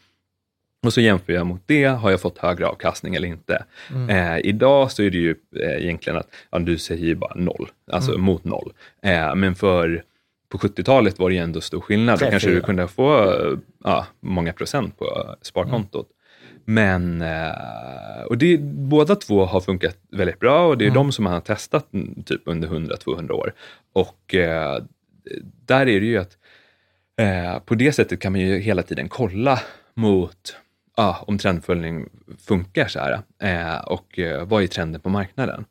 Och 0.86 0.93
så 0.93 1.01
jämför 1.01 1.34
jag 1.34 1.47
mot 1.47 1.61
det, 1.65 1.86
har 1.86 2.11
jag 2.11 2.22
fått 2.22 2.38
högre 2.38 2.67
avkastning 2.67 3.15
eller 3.15 3.28
inte? 3.28 3.65
Mm. 3.89 4.09
Eh, 4.09 4.45
idag 4.45 4.91
så 4.91 5.03
är 5.03 5.09
det 5.09 5.17
ju 5.17 5.36
eh, 5.55 5.84
egentligen 5.84 6.19
att 6.19 6.28
ja, 6.51 6.59
du 6.59 6.78
säger 6.78 7.05
ju 7.05 7.15
bara 7.15 7.34
noll, 7.36 7.69
alltså 7.91 8.11
mm. 8.11 8.22
mot 8.22 8.43
noll. 8.43 8.74
Eh, 9.01 9.36
men 9.36 9.55
för 9.55 10.03
på 10.49 10.57
70-talet 10.57 11.19
var 11.19 11.30
det 11.30 11.36
ju 11.36 11.41
ändå 11.41 11.61
stor 11.61 11.82
skillnad. 11.82 12.19
Då 12.19 12.30
kanske 12.30 12.49
du 12.49 12.61
kunde 12.61 12.88
få 12.88 13.36
ja, 13.84 14.07
många 14.19 14.53
procent 14.53 14.97
på 14.97 15.36
sparkontot. 15.41 16.07
Mm. 16.09 16.20
Men, 16.66 17.22
eh, 17.22 18.24
och 18.30 18.38
det, 18.38 18.57
båda 18.62 19.16
två 19.16 19.45
har 19.45 19.62
funkat 19.62 19.97
väldigt 20.12 20.39
bra 20.39 20.68
och 20.68 20.78
det 20.78 20.86
är 20.86 20.89
mm. 20.89 20.95
de 20.95 21.12
som 21.12 21.24
man 21.24 21.34
har 21.34 21.41
testat 21.41 21.88
typ 22.26 22.41
under 22.45 22.68
100-200 22.68 23.32
år. 23.32 23.53
Och 23.93 24.36
eh, 24.36 24.84
där 25.66 25.82
är 25.82 25.99
det 25.99 26.05
ju 26.05 26.18
att 26.18 26.38
eh, 27.18 27.59
på 27.59 27.76
det 27.76 27.91
sättet 27.91 28.20
kan 28.20 28.32
man 28.32 28.41
ju 28.41 28.59
hela 28.59 28.84
tiden 28.84 29.09
kolla 29.09 29.59
mot 29.93 30.55
ah, 30.97 31.16
om 31.28 31.38
trendföljning 31.38 32.09
funkar 32.47 32.88
så 32.88 32.99
här 32.99 33.22
och 33.91 34.20
vad 34.45 34.64
är 34.64 34.68
trenden 34.68 35.01
på 35.01 35.09
marknaden. 35.09 35.66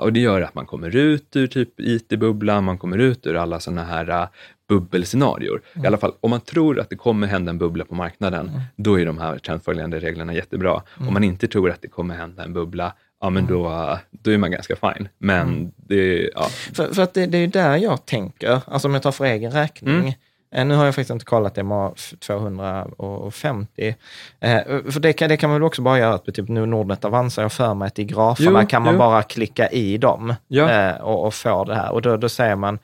och 0.00 0.12
det 0.12 0.20
gör 0.20 0.40
att 0.40 0.54
man 0.54 0.66
kommer 0.66 0.96
ut 0.96 1.36
ur 1.36 1.46
typ 1.46 1.80
IT-bubblan, 1.80 2.64
man 2.64 2.78
kommer 2.78 2.98
ut 2.98 3.26
ur 3.26 3.36
alla 3.36 3.60
sådana 3.60 3.84
här 3.84 4.28
bubbelscenarior. 4.72 5.62
Mm. 5.72 5.84
I 5.84 5.86
alla 5.86 5.98
fall 5.98 6.12
om 6.20 6.30
man 6.30 6.40
tror 6.40 6.80
att 6.80 6.90
det 6.90 6.96
kommer 6.96 7.26
hända 7.26 7.50
en 7.50 7.58
bubbla 7.58 7.84
på 7.84 7.94
marknaden, 7.94 8.48
mm. 8.48 8.60
då 8.76 9.00
är 9.00 9.06
de 9.06 9.18
här 9.18 9.38
trendföljande 9.38 9.98
reglerna 9.98 10.34
jättebra. 10.34 10.82
Mm. 10.96 11.08
Om 11.08 11.14
man 11.14 11.24
inte 11.24 11.48
tror 11.48 11.70
att 11.70 11.82
det 11.82 11.88
kommer 11.88 12.14
hända 12.14 12.44
en 12.44 12.52
bubbla, 12.52 12.92
ja 13.20 13.30
men 13.30 13.44
mm. 13.44 13.54
då, 13.54 13.98
då 14.10 14.30
är 14.30 14.38
man 14.38 14.50
ganska 14.50 14.76
fine. 14.76 15.08
Men 15.18 15.48
mm. 15.48 15.72
det, 15.76 16.30
ja. 16.34 16.48
För, 16.74 16.94
för 16.94 17.02
att 17.02 17.14
det, 17.14 17.26
det 17.26 17.38
är 17.38 17.46
där 17.46 17.76
jag 17.76 18.06
tänker, 18.06 18.60
alltså 18.66 18.88
om 18.88 18.94
jag 18.94 19.02
tar 19.02 19.12
för 19.12 19.24
egen 19.24 19.52
räkning, 19.52 19.94
mm. 19.94 20.12
eh, 20.54 20.64
nu 20.64 20.74
har 20.74 20.84
jag 20.84 20.94
faktiskt 20.94 21.10
inte 21.10 21.24
kollat 21.24 21.66
MA 21.66 21.94
250. 22.26 23.94
Eh, 24.40 24.60
för 24.90 25.00
det 25.00 25.12
kan, 25.12 25.28
det 25.28 25.36
kan 25.36 25.50
man 25.50 25.60
väl 25.60 25.66
också 25.66 25.82
bara 25.82 25.98
göra 25.98 26.18
på 26.18 26.32
typ 26.32 26.48
nu 26.48 26.66
Nordnet 26.66 27.04
Avanza, 27.04 27.42
jag 27.42 27.52
för 27.52 27.74
mig 27.74 27.86
att 27.86 27.98
i 27.98 28.04
graferna 28.04 28.62
jo, 28.62 28.68
kan 28.68 28.82
man 28.82 28.94
jo. 28.94 28.98
bara 28.98 29.22
klicka 29.22 29.68
i 29.68 29.98
dem 29.98 30.34
ja. 30.48 30.70
eh, 30.70 31.00
och, 31.00 31.26
och, 31.26 31.34
få 31.34 31.64
det 31.64 31.74
här. 31.74 31.92
Och 31.92 32.02
då, 32.02 32.16
då 32.16 32.28
säger 32.28 32.56
man, 32.56 32.78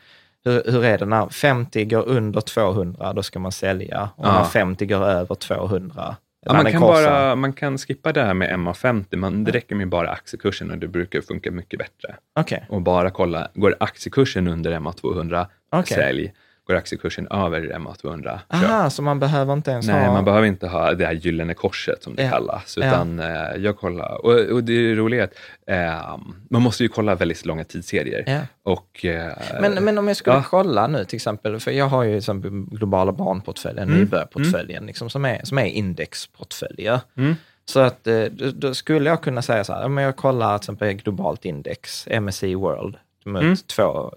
hur, 0.45 0.73
hur 0.73 0.85
är 0.85 0.99
det 0.99 1.07
när 1.07 1.29
50 1.29 1.85
går 1.85 2.09
under 2.09 2.41
200, 2.41 3.13
då 3.13 3.23
ska 3.23 3.39
man 3.39 3.53
sälja. 3.53 4.11
Och 4.17 4.27
ja. 4.27 4.33
när 4.33 4.45
50 4.45 4.87
går 4.87 5.05
över 5.05 5.35
200, 5.35 6.17
Ja, 6.47 6.53
man, 6.53 6.73
kan 6.73 6.81
bara, 6.81 7.37
man 7.37 7.53
kan 7.53 7.79
skippa 7.79 8.13
det 8.13 8.23
här 8.23 8.35
med 8.35 8.51
MA50, 8.51 9.17
man, 9.17 9.45
det 9.45 9.53
räcker 9.53 9.75
med 9.75 9.89
bara 9.89 10.11
aktiekursen 10.11 10.71
och 10.71 10.79
det 10.79 10.89
brukar 10.89 11.21
funka 11.21 11.51
mycket 11.51 11.79
bättre. 11.79 12.17
Okay. 12.41 12.61
Och 12.69 12.83
bara 12.83 13.11
kolla, 13.11 13.49
går 13.55 13.77
aktiekursen 13.81 14.49
under 14.49 14.73
MA200, 14.73 15.47
okay. 15.73 15.97
sälj 15.97 16.33
går 16.69 16.75
aktiekursen 16.75 17.29
över 17.31 17.61
MA200. 17.61 18.39
Aha, 18.49 18.91
så 18.91 19.03
man 19.03 19.21
behöver 19.21 19.53
inte 19.53 19.71
ens 19.71 19.87
Nej, 19.87 20.07
ha... 20.07 20.13
man 20.13 20.25
behöver 20.25 20.47
inte 20.47 20.67
ha 20.69 20.95
det 20.95 21.07
här 21.07 21.13
gyllene 21.13 21.55
korset 21.55 22.03
som 22.03 22.15
det 22.15 22.23
ja. 22.23 22.31
kallas. 22.31 22.79
Utan 22.79 23.19
ja. 23.19 23.55
eh, 23.55 23.63
jag 23.63 23.77
kollar, 23.77 24.25
och, 24.25 24.33
och 24.33 24.65
det 24.65 24.73
är 24.73 24.95
roliga 24.95 25.25
att 25.25 25.33
eh, 25.67 26.19
man 26.51 26.63
måste 26.63 26.83
ju 26.83 26.89
kolla 26.89 27.15
väldigt 27.15 27.47
långa 27.47 27.65
tidsserier. 27.65 28.25
Ja. 28.27 28.41
Och, 28.63 29.05
eh, 29.05 29.33
men, 29.61 29.85
men 29.85 29.99
om 29.99 30.09
jag 30.09 30.17
skulle 30.17 30.43
kolla 30.43 30.87
nu 30.87 31.05
till 31.05 31.17
exempel, 31.17 31.61
för 31.61 31.71
jag 31.71 31.87
har 31.87 32.03
ju 32.03 32.15
liksom 32.15 32.69
globala 32.73 33.13
barnportföljen, 33.13 33.89
mm. 33.89 33.99
nybörjarportföljen, 34.01 34.79
mm. 34.79 34.87
liksom, 34.87 35.11
som, 35.11 35.25
är, 35.25 35.41
som 35.45 35.59
är 35.59 35.67
indexportföljer. 35.67 37.01
Mm. 37.17 37.35
Så 37.65 37.81
att 37.81 38.07
eh, 38.07 38.25
då 38.55 38.75
skulle 38.75 39.11
jag 39.11 39.23
kunna 39.23 39.43
säga 39.43 39.65
så 39.65 39.73
här, 39.73 39.85
om 39.85 39.99
jag 39.99 40.17
kollar 40.17 40.59
till 40.59 40.63
exempel 40.63 40.93
globalt 40.93 41.45
index, 41.45 42.09
MSCI 42.21 42.55
World, 42.55 42.97
mot 43.29 43.43
mm. 43.43 43.57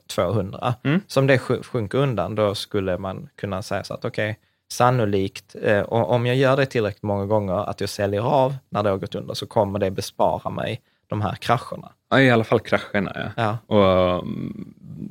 200. 0.07 0.73
Mm. 0.83 1.01
Så 1.07 1.19
om 1.19 1.27
det 1.27 1.37
sjunker 1.37 1.97
undan, 1.97 2.35
då 2.35 2.55
skulle 2.55 2.97
man 2.97 3.29
kunna 3.35 3.61
säga 3.61 3.83
så 3.83 3.93
att 3.93 4.05
okej, 4.05 4.31
okay, 4.31 4.35
sannolikt, 4.71 5.55
eh, 5.61 5.81
om 5.81 6.25
jag 6.25 6.35
gör 6.35 6.57
det 6.57 6.65
tillräckligt 6.65 7.03
många 7.03 7.25
gånger, 7.25 7.69
att 7.69 7.81
jag 7.81 7.89
säljer 7.89 8.21
av 8.21 8.55
när 8.69 8.83
det 8.83 8.89
har 8.89 8.97
gått 8.97 9.15
under, 9.15 9.33
så 9.33 9.47
kommer 9.47 9.79
det 9.79 9.91
bespara 9.91 10.49
mig 10.49 10.81
de 11.07 11.21
här 11.21 11.35
krascherna. 11.35 11.91
Ja, 12.11 12.21
i 12.21 12.29
alla 12.29 12.43
fall 12.43 12.59
krascherna. 12.59 13.11
Ja. 13.15 13.57
ja. 13.67 13.75
Och, 13.75 14.27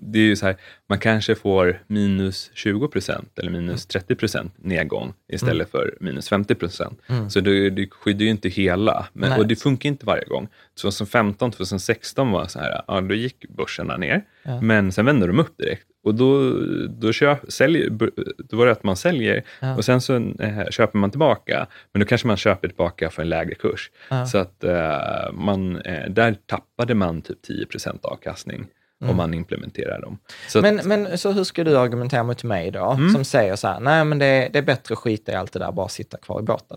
det 0.03 0.19
är 0.19 0.23
ju 0.23 0.37
så 0.37 0.47
här, 0.47 0.57
man 0.89 0.99
kanske 0.99 1.35
får 1.35 1.83
minus 1.87 2.51
20 2.55 2.89
procent 2.89 3.39
eller 3.39 3.51
minus 3.51 3.87
30 3.87 4.15
procent 4.15 4.53
nedgång 4.57 5.13
istället 5.33 5.75
mm. 5.75 5.87
för 5.87 5.95
minus 6.01 6.29
50 6.29 6.55
procent. 6.55 7.01
Mm. 7.07 7.31
Så 7.31 7.41
det, 7.41 7.71
det 7.71 7.89
skyddar 7.91 8.25
ju 8.25 8.31
inte 8.31 8.49
hela, 8.49 9.07
men, 9.13 9.33
och 9.33 9.47
det 9.47 9.57
funkar 9.57 9.89
inte 9.89 10.07
varje 10.07 10.25
gång. 10.25 10.49
2015, 10.81 11.51
2016 11.51 12.31
var 12.31 12.47
så 12.47 12.59
här, 12.59 12.83
ja, 12.89 13.01
då 13.01 13.15
gick 13.15 13.49
börserna 13.49 13.97
ner, 13.97 14.23
ja. 14.43 14.61
men 14.61 14.93
sen 14.93 15.07
vände 15.07 15.27
de 15.27 15.39
upp 15.41 15.59
direkt. 15.59 15.87
Och 16.03 16.15
då, 16.15 16.53
då, 16.89 17.13
köp, 17.13 17.53
säljer, 17.53 17.91
då 18.39 18.57
var 18.57 18.67
det 18.67 18.73
att 18.73 18.83
man 18.83 18.97
säljer 18.97 19.43
ja. 19.61 19.77
och 19.77 19.85
sen 19.85 20.01
så 20.01 20.17
äh, 20.17 20.69
köper 20.71 20.99
man 20.99 21.11
tillbaka, 21.11 21.67
men 21.93 22.01
då 22.01 22.07
kanske 22.07 22.27
man 22.27 22.37
köper 22.37 22.69
tillbaka 22.69 23.11
för 23.11 23.23
en 23.23 23.29
lägre 23.29 23.55
kurs. 23.55 23.91
Så 24.27 24.39
att 24.39 24.65
äh, 24.65 25.33
man, 25.33 25.77
äh, 25.77 26.11
där 26.11 26.37
tappade 26.47 26.90
man 26.95 27.23
typ 27.23 27.43
10 27.43 27.67
procent 27.67 28.05
avkastning 28.05 28.67
mm. 29.01 29.11
om 29.11 29.17
man 29.17 29.35
implementerar 29.35 30.01
dem. 30.01 30.19
Så 30.49 30.61
men, 30.61 30.81
att, 30.81 30.87
men 30.87 31.19
så 31.19 31.33
hur 31.33 31.45
ska 31.45 31.65
du 31.65 31.79
argumentera 31.79 32.23
mot 32.23 32.45
mig 32.45 32.71
då, 32.71 32.91
mm. 32.91 33.11
som 33.11 33.25
säger 33.25 33.57
så 33.57 33.69
här, 33.69 33.81
nej 33.81 34.05
men 34.05 34.19
det, 34.19 34.49
det, 34.53 34.59
är 34.59 34.63
bättre 34.63 34.93
att 34.93 34.99
skita 34.99 35.33
i 35.33 35.35
allt 35.35 35.53
det 35.53 35.59
där, 35.59 35.73
bara 35.73 35.89
sitta 35.89 36.19
kvar 36.19 36.41
i 36.41 36.43
båten? 36.43 36.77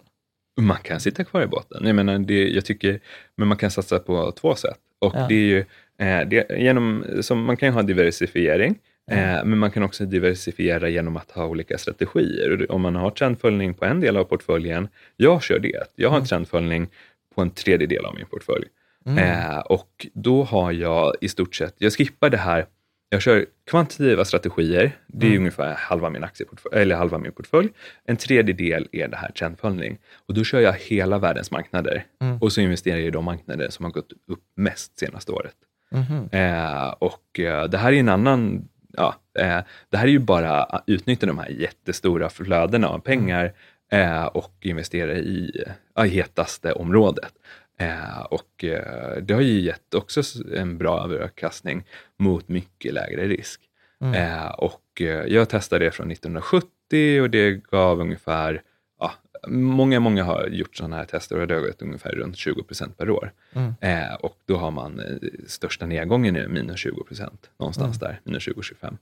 Man 0.62 0.78
kan 0.78 1.00
sitta 1.00 1.24
kvar 1.24 1.42
i 1.42 1.48
båten. 1.48 1.88
Jag 1.88 1.96
menar, 1.96 2.20
det, 2.20 2.50
jag 2.50 2.66
tycker, 2.66 3.00
men 3.36 3.48
man 3.48 3.58
kan 3.58 3.72
satsa 3.72 4.00
på 4.00 4.32
två 4.32 4.56
sätt. 4.56 4.80
Och 5.00 5.14
ja. 5.16 5.26
det 5.30 5.36
är 5.36 5.46
ju, 5.46 5.60
eh, 5.98 6.28
det, 6.28 6.60
genom, 6.60 7.06
som, 7.22 7.44
man 7.44 7.58
kan 7.58 7.70
ju 7.70 7.74
ha 7.74 7.82
diversifiering, 7.82 8.80
Mm. 9.12 9.50
Men 9.50 9.60
man 9.60 9.72
kan 9.72 9.84
också 9.84 10.06
diversifiera 10.06 10.90
genom 10.90 11.18
att 11.18 11.32
ha 11.32 11.46
olika 11.46 11.78
strategier. 11.78 12.72
Om 12.72 12.82
man 12.82 12.96
har 12.96 13.10
trendföljning 13.10 13.74
på 13.74 13.86
en 13.86 14.00
del 14.00 14.18
av 14.18 14.24
portföljen, 14.24 14.88
jag 15.18 15.44
kör 15.44 15.60
det. 15.60 15.84
Jag 15.96 16.10
har 16.10 16.16
en 16.16 16.22
mm. 16.22 16.28
trendföljning 16.28 16.88
på 17.36 17.42
en 17.42 17.50
tredjedel 17.50 18.06
av 18.06 18.16
min 18.16 18.26
portfölj. 18.26 18.66
Mm. 19.06 19.18
Eh, 19.18 19.58
och 19.60 20.08
då 20.14 20.44
har 20.44 20.72
jag 20.72 21.14
i 21.22 21.30
stort 21.30 21.56
sett, 21.56 21.76
jag 21.78 21.94
skippar 21.94 22.30
det 22.30 22.38
här 22.38 22.66
Jag 23.10 23.22
kör 23.22 23.46
kvantitativa 23.70 24.26
strategier, 24.26 24.92
det 25.08 25.26
är 25.26 25.30
Mm. 25.30 25.40
ungefär 25.42 25.74
halva 25.74 26.10
min, 26.10 26.24
aktieportfölj, 26.24 26.82
eller 26.82 26.96
halva 26.96 27.18
min 27.18 27.32
portfölj. 27.32 27.70
En 28.06 28.18
tredjedel 28.18 28.88
är 28.92 29.08
det 29.08 29.18
här 29.18 29.32
trendföljning. 29.32 29.98
Och 30.28 30.34
då 30.34 30.44
kör 30.44 30.60
jag 30.60 30.74
hela 30.74 31.18
världens 31.20 31.52
marknader. 31.52 32.06
Mm. 32.22 32.38
Och 32.38 32.52
så 32.54 32.62
investerar 32.62 32.98
jag 32.98 33.08
i 33.08 33.12
de 33.12 33.26
marknader 33.26 33.70
som 33.70 33.86
har 33.86 33.92
gått 33.92 34.12
upp 34.28 34.44
mest 34.56 35.00
senaste 35.00 35.32
året. 35.32 35.56
Mhm. 35.92 36.30
Eh, 36.32 36.88
och 36.90 37.40
eh, 37.40 37.64
det 37.70 37.78
här 37.78 37.92
är 37.92 37.98
en 38.00 38.10
annan, 38.10 38.68
ja, 38.98 39.16
eh, 39.40 39.60
det 39.90 39.98
här 39.98 40.08
är 40.08 40.12
ju 40.12 40.20
bara 40.20 40.64
att 40.64 40.84
utnyttja 40.88 41.26
de 41.28 41.38
här 41.40 41.50
jättestora 41.50 42.30
flödena 42.30 42.88
av 42.88 43.00
pengar 43.00 43.54
eh, 43.92 44.26
och 44.26 44.54
investera 44.62 45.14
i 45.18 45.64
ja, 45.96 46.04
hetaste 46.04 46.72
området. 46.74 47.34
Eh, 47.78 48.22
och 48.22 48.64
eh, 48.64 49.22
det 49.22 49.34
har 49.34 49.42
ju 49.42 49.60
gett 49.60 49.94
också 49.94 50.22
en 50.56 50.78
bra 50.78 51.00
avkastning 51.00 51.84
mot 52.18 52.50
mycket 52.50 52.94
lägre 52.94 53.28
risk. 53.28 53.62
Mm. 54.02 54.14
Eh, 54.14 54.48
och 54.48 55.02
jag 55.28 55.50
testade 55.50 55.86
det 55.86 55.92
från 55.92 56.12
1970 56.12 57.22
och 57.22 57.30
det 57.30 57.52
gav 57.72 58.00
ungefär, 58.00 58.62
ja, 59.00 59.12
många, 59.48 60.00
många 60.00 60.24
har 60.24 60.48
gjort 60.48 60.76
sådana 60.76 60.96
här 60.96 61.06
tester 61.06 61.40
och 61.40 61.48
det 61.48 61.54
har 61.54 61.62
gått 61.62 61.82
ungefär 61.82 62.12
runt 62.12 62.38
20 62.38 62.64
procent 62.64 62.98
per 62.98 63.10
år. 63.10 63.32
Mm. 63.54 63.74
Och 64.20 64.38
då 64.46 64.58
har 64.58 64.72
man 64.72 65.02
största 65.48 65.86
nedgången 65.86 66.36
är 66.36 66.48
minus 66.48 66.80
20 66.80 67.04
procent, 67.04 67.50
någonstans 67.58 68.00
där, 68.00 68.20
minus 68.24 68.48
20-25. 68.48 68.98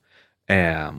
Eh, 0.47 0.93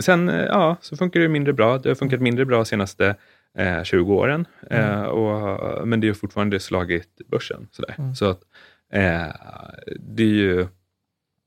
sen 0.00 0.28
ja, 0.28 0.76
så 0.80 0.96
funkar 0.96 1.20
det 1.20 1.28
mindre 1.28 1.52
bra. 1.52 1.78
Det 1.78 1.88
har 1.88 1.94
funkat 1.94 2.20
mindre 2.20 2.44
bra 2.44 2.56
de 2.56 2.64
senaste 2.64 3.16
eh, 3.58 3.82
20 3.82 4.14
åren, 4.14 4.46
eh, 4.70 5.02
och, 5.02 5.88
men 5.88 6.00
det 6.00 6.06
har 6.06 6.14
fortfarande 6.14 6.60
slagit 6.60 7.20
börsen. 7.30 7.68
Sådär. 7.72 8.14
Så 8.14 8.24
att, 8.30 8.40
eh, 8.92 9.26
det 10.00 10.22
är 10.22 10.26
ju 10.26 10.66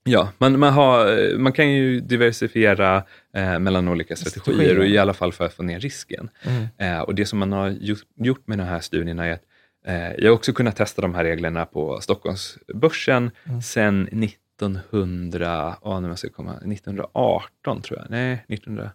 Ja, 0.04 0.32
man, 0.38 0.60
man, 0.60 0.74
har, 0.74 1.38
man 1.38 1.54
kan 1.54 1.72
ju 1.72 2.00
diversifiera 2.00 3.04
eh, 3.34 3.60
mellan 3.60 3.88
olika 3.88 4.16
strategier, 4.16 4.42
Strategier. 4.42 4.80
och 4.80 4.86
i 4.86 4.98
alla 4.98 5.14
fall 5.14 5.34
för 5.34 5.46
att 5.46 5.54
få 5.54 5.64
ner 5.64 5.80
risken. 5.80 6.30
Mm. 6.44 6.68
Eh, 6.78 7.02
och 7.02 7.16
det 7.16 7.26
som 7.26 7.40
man 7.40 7.52
har 7.52 7.70
gjort, 8.16 8.48
med 8.48 8.58
de 8.58 8.64
här 8.64 8.80
studierna 8.80 9.26
är 9.26 9.32
att 9.34 9.44
eh, 9.86 10.12
jag 10.18 10.30
har 10.32 10.36
också 10.36 10.54
kunnat 10.54 10.76
testa 10.76 11.02
de 11.02 11.16
här 11.16 11.24
reglerna 11.24 11.66
på 11.66 12.00
Stockholmsbörsen 12.02 13.32
Mm. 13.46 13.62
sedan 13.62 14.08
1900, 14.08 15.76
ja, 15.84 16.00
nu 16.00 16.08
måste 16.08 16.28
jag 16.28 16.34
komma, 16.34 16.52
1918 16.52 17.82
tror 17.82 18.00
jag, 18.00 18.08
nej, 18.10 18.46
1900, 18.48 18.92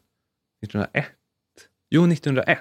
1901. 0.63 1.07
Jo, 1.91 2.07
1901. 2.13 2.59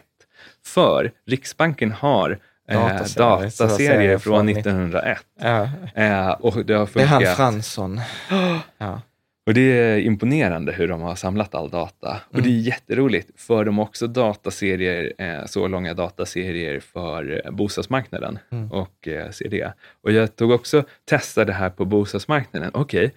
För 0.66 1.12
Riksbanken 1.28 1.91
har 1.91 2.39
eh, 2.70 2.80
Dataserier, 2.80 3.50
säga, 3.50 3.68
dataserier 3.68 4.18
från 4.18 4.34
från 4.34 4.46
19 4.46 4.60
1901. 4.60 5.18
Ja. 5.41 5.70
Eh, 5.96 6.30
och 6.30 6.66
det 6.66 6.74
har 6.74 6.89
Det 6.94 7.02
är 7.02 7.06
han. 7.06 7.36
Fransson. 7.36 8.02
Ja. 8.78 9.02
Och 9.46 9.54
det 9.54 9.62
är 9.62 9.98
imponerande 9.98 10.72
hur 10.72 10.88
de 10.88 11.02
har 11.02 11.16
samlat 11.16 11.56
all 11.56 11.70
data. 11.70 12.22
Och 12.30 12.41
det 12.41 12.50
är 12.50 12.60
jätteroligt, 12.60 13.30
för 13.36 13.66
de 13.66 13.78
har 13.78 13.86
också 13.86 14.08
dataserier, 14.08 15.14
eh, 15.18 15.46
så 15.46 15.68
långa 15.68 15.94
dataserier 15.94 16.80
för 16.80 17.41
eh, 17.46 17.52
bostadsmarknaden 17.52 18.39
och 18.72 19.08
eh, 19.08 19.30
ser 19.32 19.50
det. 19.50 19.74
Och 20.04 20.12
jag 20.12 20.36
tog 20.36 20.52
också 20.52 20.84
testa 21.06 21.46
det 21.46 21.54
här 21.54 21.70
på 21.70 21.86
bostadsmarknaden. 21.86 22.72
Okej, 22.74 23.04
eh, 23.06 23.12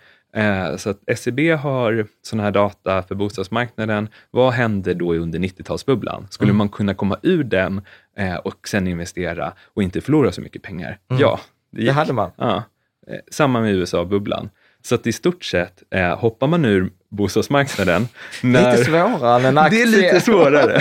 så 0.77 0.91
att 0.91 1.01
SCB 1.07 1.51
har 1.51 2.07
sån 2.23 2.41
här 2.41 2.51
data 2.51 3.03
för 3.03 3.15
bostadsmarknaden. 3.15 4.09
Vad 4.31 4.53
hände 4.53 4.95
då 4.95 5.15
under 5.15 5.39
90-talsbubblan? 5.39 6.27
Skulle 6.31 6.53
man 6.53 6.69
kunna 6.69 6.95
komma 6.95 7.17
ur 7.23 7.45
den 7.45 7.81
eh, 8.19 8.35
och 8.37 8.69
sen 8.69 8.87
investera 8.89 9.53
och 9.75 9.83
inte 9.83 10.01
förlora 10.01 10.33
så 10.33 10.41
mycket 10.41 10.63
pengar? 10.63 10.99
Ja, 11.09 11.41
det, 11.71 11.83
Det 11.85 11.91
hade 11.93 12.13
man. 12.13 12.31
Ja, 12.37 12.63
eh, 13.09 13.19
samma 13.31 13.61
med 13.61 13.75
USA-bubblan. 13.75 14.51
Så 14.83 14.95
att 14.95 15.07
i 15.07 15.13
stort 15.13 15.45
sett 15.45 15.83
eh, 15.91 16.19
hoppar 16.19 16.47
man 16.47 16.65
ur 16.65 16.91
bostadsmarknaden. 17.09 18.09
när- 18.43 18.73
Lite 18.73 18.85
svårare 18.85 19.41
än 19.41 19.45
en 19.45 19.55
Det 19.55 19.61
aktie. 19.61 19.83
är 19.83 19.87
lite 19.87 20.21
svårare. 20.21 20.81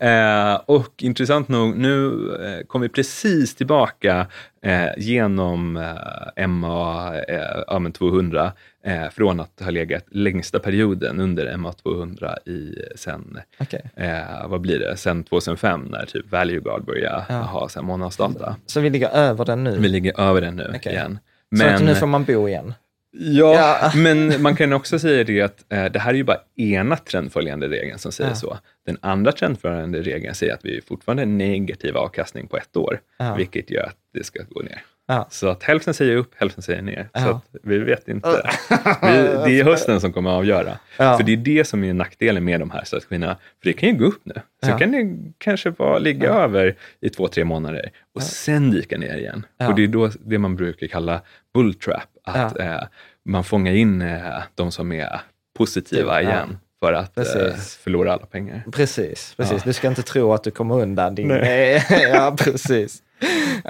eh, 0.00 0.60
och 0.66 1.02
intressant 1.02 1.48
nog, 1.48 1.76
nu 1.76 2.06
eh, 2.44 2.66
kom 2.66 2.80
vi 2.80 2.88
precis 2.88 3.54
tillbaka 3.54 4.26
eh, 4.68 4.88
genom 4.96 5.76
eh, 6.36 6.46
MA 6.48 7.14
eh, 7.28 7.62
ja, 7.66 7.78
men 7.78 7.92
200 7.92 8.52
eh, 8.84 9.08
från 9.10 9.40
att 9.40 9.60
ha 9.60 9.70
legat 9.70 10.04
längsta 10.10 10.58
perioden 10.58 11.20
under 11.20 11.56
MA 11.56 11.72
200 11.72 12.36
i 12.46 12.74
sen, 12.96 13.38
Okej. 13.60 13.90
eh, 13.96 14.48
vad 14.48 14.60
blir 14.60 14.78
det, 14.78 14.96
sen 14.96 15.24
2005 15.24 15.80
när 15.90 16.06
typ 16.06 16.32
Value 16.32 16.60
Guard 16.60 16.84
började 16.84 17.24
Ja. 17.28 17.34
ha 17.34 17.68
så 17.68 17.78
här 17.80 17.86
månadsdata. 17.86 18.56
Så 18.66 18.80
vi 18.80 18.90
ligger 18.90 19.08
över 19.08 19.44
den 19.44 19.64
nu? 19.64 19.78
Vi 19.78 19.88
ligger 19.88 20.20
över 20.20 20.40
den 20.40 20.56
nu 20.56 20.72
Okej. 20.76 20.92
igen. 20.92 21.18
Så 21.58 21.64
Men, 21.64 21.84
nu 21.84 21.94
får 21.94 22.06
man 22.06 22.24
bo 22.24 22.48
igen? 22.48 22.74
ja, 23.12 23.54
Ja. 23.82 23.92
men 23.96 24.42
man 24.42 24.56
kan 24.56 24.72
också 24.72 24.98
säga 24.98 25.24
det 25.24 25.42
att 25.42 25.72
eh, 25.72 25.84
det 25.84 25.98
här 25.98 26.10
är 26.10 26.14
ju 26.14 26.24
bara 26.24 26.40
ena 26.56 26.96
trendföljande 26.96 27.68
regeln 27.68 27.98
som 27.98 28.12
säger 28.12 28.30
Ja. 28.30 28.34
så. 28.36 28.58
Den 28.86 28.98
andra 29.00 29.32
trendföljande 29.32 30.02
regeln 30.02 30.34
säger 30.34 30.54
att 30.54 30.64
vi 30.64 30.80
fortfarande 30.88 31.22
har 31.22 31.26
negativ 31.26 31.96
avkastning 31.96 32.46
på 32.48 32.56
ett 32.56 32.76
år, 32.76 33.00
Ja. 33.18 33.34
vilket 33.34 33.70
gör 33.70 33.82
att 33.84 33.96
det 34.18 34.24
ska 34.24 34.42
gå 34.50 34.60
ner. 34.60 34.82
Ja. 35.10 35.26
Så 35.30 35.48
att 35.48 35.62
hälften 35.62 35.94
säger 35.94 36.16
upp, 36.16 36.30
hälften 36.36 36.62
säger 36.62 36.82
ner. 36.82 37.08
Så 37.14 37.20
Ja. 37.20 37.28
att 37.52 37.60
vi 37.62 37.78
vet 37.78 38.08
inte. 38.08 38.28
Vi, 39.02 39.08
det 39.44 39.60
är 39.60 39.64
hösten 39.64 40.00
som 40.00 40.12
kommer 40.12 40.30
att 40.30 40.36
avgöra. 40.36 40.78
Ja. 40.96 41.16
För 41.16 41.24
det 41.24 41.32
är 41.32 41.36
det 41.36 41.64
som 41.64 41.84
är 41.84 41.92
nackdelen 41.94 42.44
med 42.44 42.60
de 42.60 42.70
här 42.70 42.84
strategierna. 42.84 43.36
För 43.62 43.68
det 43.68 43.72
kan 43.72 43.88
ju 43.88 43.94
gå 43.94 44.04
upp 44.04 44.20
nu. 44.24 44.34
Sen 44.62 44.70
Ja. 44.70 44.78
kan 44.78 44.92
det 44.92 45.16
kanske 45.38 45.70
bara 45.70 45.98
ligga 45.98 46.28
över 46.30 46.76
i 47.00 47.08
två, 47.10 47.28
tre 47.28 47.44
månader 47.44 47.90
och 48.14 48.22
sen 48.22 48.70
dyka 48.70 48.98
ner 48.98 49.16
igen. 49.16 49.46
Ja. 49.58 49.68
Och 49.68 49.74
det 49.74 49.84
är 49.84 49.88
då 49.88 50.10
det 50.24 50.38
man 50.38 50.56
brukar 50.56 50.86
kalla 50.86 51.20
bull 51.54 51.74
trap. 51.74 52.02
Att 52.24 52.58
eh, 52.58 52.80
man 53.24 53.44
fångar 53.44 53.72
in 53.72 54.02
eh, 54.02 54.42
de 54.54 54.72
som 54.72 54.92
är 54.92 55.20
positiva 55.58 56.22
Ja. 56.22 56.28
igen 56.30 56.58
för 56.80 56.92
att 56.92 57.18
eh, 57.18 57.24
Precis. 57.24 57.76
förlora 57.76 58.12
alla 58.12 58.26
pengar. 58.26 58.62
Precis, 58.72 59.34
precis. 59.36 59.52
Ja. 59.58 59.62
Du 59.64 59.72
ska 59.72 59.88
inte 59.88 60.02
tro 60.02 60.32
att 60.32 60.44
du 60.44 60.50
kommer 60.50 60.80
undan 60.80 61.14
din... 61.14 61.28
Nej. 61.28 61.84
ja, 62.12 62.36
precis. 62.38 63.02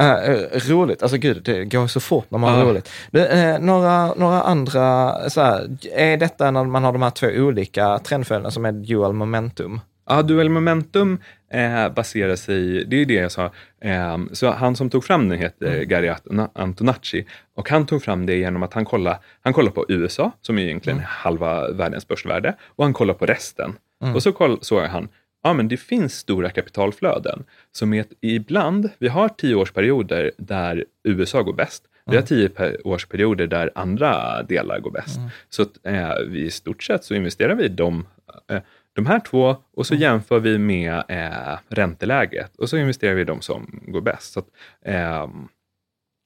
Uh, 0.00 0.58
roligt, 0.70 1.02
alltså 1.02 1.18
gud, 1.18 1.42
det 1.44 1.64
går 1.64 1.86
så 1.86 2.00
fort 2.00 2.30
när 2.30 2.38
man 2.38 2.52
har 2.54 2.60
Ja. 2.60 2.64
roligt. 2.70 2.90
Du, 3.10 3.26
eh, 3.26 3.58
några, 3.58 4.14
några 4.14 4.42
andra, 4.42 5.14
så 5.30 5.40
här, 5.40 5.68
är 5.94 6.16
detta 6.16 6.50
när 6.50 6.64
man 6.64 6.84
har 6.84 6.92
de 6.92 7.02
här 7.02 7.10
två 7.10 7.26
olika 7.26 7.98
trendföljderna 7.98 8.50
som 8.50 8.64
är 8.64 8.72
dual 8.72 9.12
momentum? 9.12 9.80
Ja, 10.10 10.22
dual 10.22 10.48
momentum 10.48 11.18
eh, 11.52 11.88
baserar 11.88 12.36
sig, 12.36 12.84
det 12.84 12.96
är 13.00 13.04
det 13.06 13.14
jag 13.14 13.32
sa, 13.32 13.44
eh, 13.82 14.18
så 14.32 14.50
han 14.50 14.76
som 14.76 14.90
tog 14.90 15.04
fram 15.04 15.28
den 15.28 15.38
heter 15.38 15.82
Gary 15.82 16.08
Anton- 16.08 16.48
Antonacci 16.54 17.26
och 17.56 17.70
han 17.70 17.86
tog 17.86 18.02
fram 18.02 18.26
det 18.26 18.34
genom 18.36 18.62
att 18.62 18.74
han 18.74 18.84
kollade, 18.84 19.18
han 19.42 19.52
kollade 19.52 19.74
på 19.74 19.84
USA 19.88 20.32
som 20.42 20.58
är 20.58 20.62
egentligen 20.62 21.00
halva 21.06 21.70
världens 21.70 22.08
börsvärde 22.08 22.54
och 22.76 22.84
han 22.84 22.92
kollade 22.92 23.18
på 23.18 23.26
resten. 23.26 23.72
Och 24.14 24.22
så 24.22 24.32
koll, 24.32 24.58
såg 24.60 24.82
han, 24.82 25.08
ja 25.42 25.52
men 25.52 25.68
det 25.68 25.76
finns 25.76 26.14
stora 26.18 26.50
kapitalflöden 26.50 27.44
som 27.72 27.94
är 27.94 28.04
ibland, 28.20 28.90
vi 28.98 29.08
har 29.08 29.28
tioårsperioder 29.28 30.30
där 30.38 30.84
USA 31.04 31.42
går 31.42 31.52
bäst, 31.52 31.84
vi 32.06 32.16
har 32.16 32.22
tio 32.22 32.48
per- 32.48 32.86
årsperioder 32.86 33.46
där 33.46 33.70
andra 33.74 34.42
delar 34.42 34.78
går 34.80 34.90
bäst. 34.90 35.18
Så 35.48 35.62
att, 35.62 35.86
eh, 35.86 36.12
vi 36.28 36.40
i 36.44 36.50
stort 36.50 36.82
sett 36.82 37.04
så 37.04 37.14
investerar 37.14 37.54
vi 37.54 37.68
de, 37.68 38.06
eh, 38.50 38.60
de 38.92 39.06
här 39.06 39.20
två 39.20 39.56
och 39.76 39.86
så 39.86 39.94
jämför 39.94 40.38
vi 40.40 40.58
med 40.58 41.02
eh, 41.08 41.58
ränteläget 41.68 42.56
och 42.56 42.68
så 42.68 42.76
investerar 42.76 43.14
vi 43.14 43.20
i 43.20 43.24
de 43.24 43.40
som 43.40 43.80
går 43.86 44.00
bäst. 44.00 44.32
Så, 44.32 44.40
att, 44.40 44.46
ehm, 44.84 45.48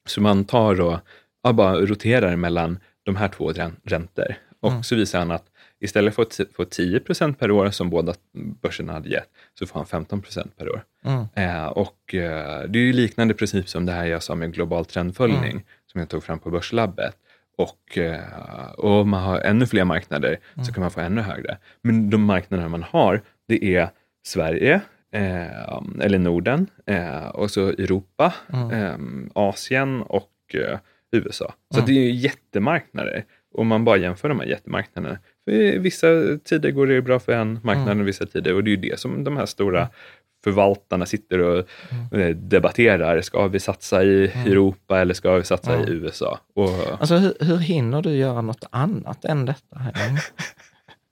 så 0.07 0.21
man 0.21 0.45
tar 0.45 0.81
och 0.81 0.99
ja, 1.43 1.53
bara 1.53 1.75
roterar 1.75 2.35
mellan 2.35 2.79
de 3.03 3.15
här 3.15 3.27
två 3.27 3.51
rän- 3.51 3.75
räntor. 3.83 4.35
Och 4.59 4.85
så 4.85 4.95
visar 4.95 5.19
han 5.19 5.31
att 5.31 5.45
istället 5.83 6.15
för 6.15 6.21
att 6.21 6.39
få 6.55 6.63
10% 6.63 7.33
per 7.33 7.51
år 7.51 7.69
som 7.69 7.89
båda 7.89 8.13
börserna 8.61 8.93
hade 8.93 9.09
gett, 9.09 9.29
så 9.59 9.65
får 9.65 9.85
han 9.91 10.05
15% 10.05 10.47
per 10.57 10.69
år. 10.69 10.83
Mm. 11.05 11.25
Eh, 11.35 11.65
och 11.65 12.15
eh, 12.15 12.63
det 12.69 12.79
är 12.79 12.93
liknande 12.93 13.33
princip 13.33 13.69
som 13.69 13.85
det 13.85 13.91
här 13.91 14.05
jag 14.05 14.23
sa 14.23 14.35
med 14.35 14.53
global 14.53 14.85
trendföljning, 14.85 15.63
som 15.91 15.99
jag 15.99 16.09
tog 16.09 16.23
fram 16.23 16.39
på 16.39 16.49
Börslabbet. 16.49 17.15
Och, 17.57 17.97
eh, 17.97 18.71
och 18.77 18.91
om 18.91 19.09
man 19.09 19.23
har 19.23 19.39
ännu 19.39 19.67
fler 19.67 19.83
marknader 19.83 20.39
så 20.65 20.73
kan 20.73 20.81
man 20.81 20.91
få 20.91 21.01
ännu 21.01 21.21
högre. 21.21 21.57
Men 21.81 22.09
de 22.09 22.23
marknader 22.23 22.67
man 22.67 22.83
har, 22.83 23.21
det 23.47 23.75
är 23.75 23.89
Sverige, 24.25 24.81
eh, 25.11 25.81
eller 25.99 26.19
Norden, 26.19 26.67
eh, 26.85 27.25
och 27.25 27.51
så 27.51 27.67
Europa, 27.67 28.33
eh, 28.71 28.95
Asien 29.33 30.01
och 30.01 30.29
USA. 31.11 31.53
Så 31.75 31.81
det 31.81 31.91
är 31.91 32.11
jättemarknader. 32.11 33.25
Och 33.53 33.65
man 33.65 33.85
bara 33.85 33.97
jämför 33.97 34.29
de 34.29 34.39
här 34.39 34.47
jättemarknaderna. 34.47 35.17
För 35.45 35.79
vissa 35.79 36.07
tider 36.43 36.71
går 36.71 36.87
det 36.87 37.01
bra 37.01 37.19
för 37.19 37.31
en 37.31 37.59
marknad 37.63 37.99
och 37.99 38.07
vissa 38.07 38.25
tider. 38.25 38.53
Och 38.53 38.63
det 38.63 38.69
är 38.69 38.75
ju 38.75 38.89
det 38.89 38.99
som 38.99 39.23
de 39.23 39.37
här 39.37 39.45
stora 39.45 39.89
förvaltarna 40.43 41.05
sitter 41.05 41.39
och 41.39 41.57
eh, 42.19 42.35
debatterar. 42.35 43.21
Ska 43.21 43.47
vi 43.47 43.59
satsa 43.59 44.03
i 44.03 44.31
Europa 44.45 45.01
eller 45.01 45.13
ska 45.13 45.35
vi 45.35 45.43
satsa 45.43 45.79
i 45.79 45.91
USA? 45.91 46.39
Och 46.55 46.69
Alltså 46.99 47.15
hur, 47.15 47.33
hur 47.39 47.57
hinner 47.57 48.01
du 48.01 48.09
göra 48.09 48.41
något 48.41 48.65
annat 48.69 49.25
än 49.25 49.45
detta? 49.45 49.81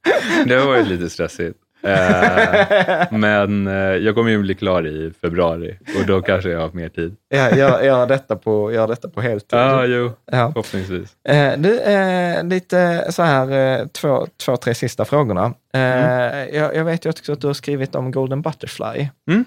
Det 0.45 0.55
har 0.55 0.65
varit 0.67 0.87
lite 0.87 1.09
stressigt. 1.09 1.59
Eh, 1.83 3.07
men 3.11 3.67
eh, 3.67 3.73
jag 3.73 4.15
kommer 4.15 4.31
ju 4.31 4.41
bli 4.41 4.55
klar 4.55 4.87
i 4.87 5.13
februari 5.21 5.77
och 5.99 6.05
då 6.07 6.21
kanske 6.21 6.49
jag 6.49 6.59
har 6.59 6.71
mer 6.71 6.89
tid. 6.89 7.15
Ja, 7.29 7.55
gör, 7.55 7.81
gör, 7.81 8.07
detta, 8.07 8.35
på, 8.35 8.71
gör 8.71 8.87
detta 8.87 9.09
på 9.09 9.21
heltid. 9.21 9.59
Ja, 9.59 9.85
jo, 9.85 10.11
ja. 10.25 10.51
förhoppningsvis. 10.53 11.15
Eh, 11.23 11.53
du, 11.57 11.79
eh, 11.79 12.43
lite 12.43 13.05
så 13.11 13.23
här, 13.23 13.79
eh, 13.79 13.87
två, 13.87 14.27
två, 14.45 14.57
tre 14.57 14.73
sista 14.73 15.05
frågorna. 15.05 15.53
Mm. 15.73 16.55
Jag, 16.55 16.75
jag, 16.75 16.85
vet 16.85 17.05
ju 17.05 17.09
också 17.09 17.33
att 17.33 17.41
du 17.41 17.47
har 17.47 17.53
skrivit 17.53 17.95
om 17.95 18.11
Golden 18.11 18.41
Butterfly. 18.41 19.07
Mm. 19.29 19.45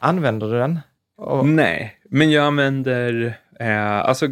använder 0.00 0.46
du 0.46 0.58
den? 0.58 0.80
Och... 1.18 1.46
Nej, 1.46 1.94
men 2.10 2.30
jag 2.30 2.44
använder, 2.44 3.34
alltså 4.04 4.26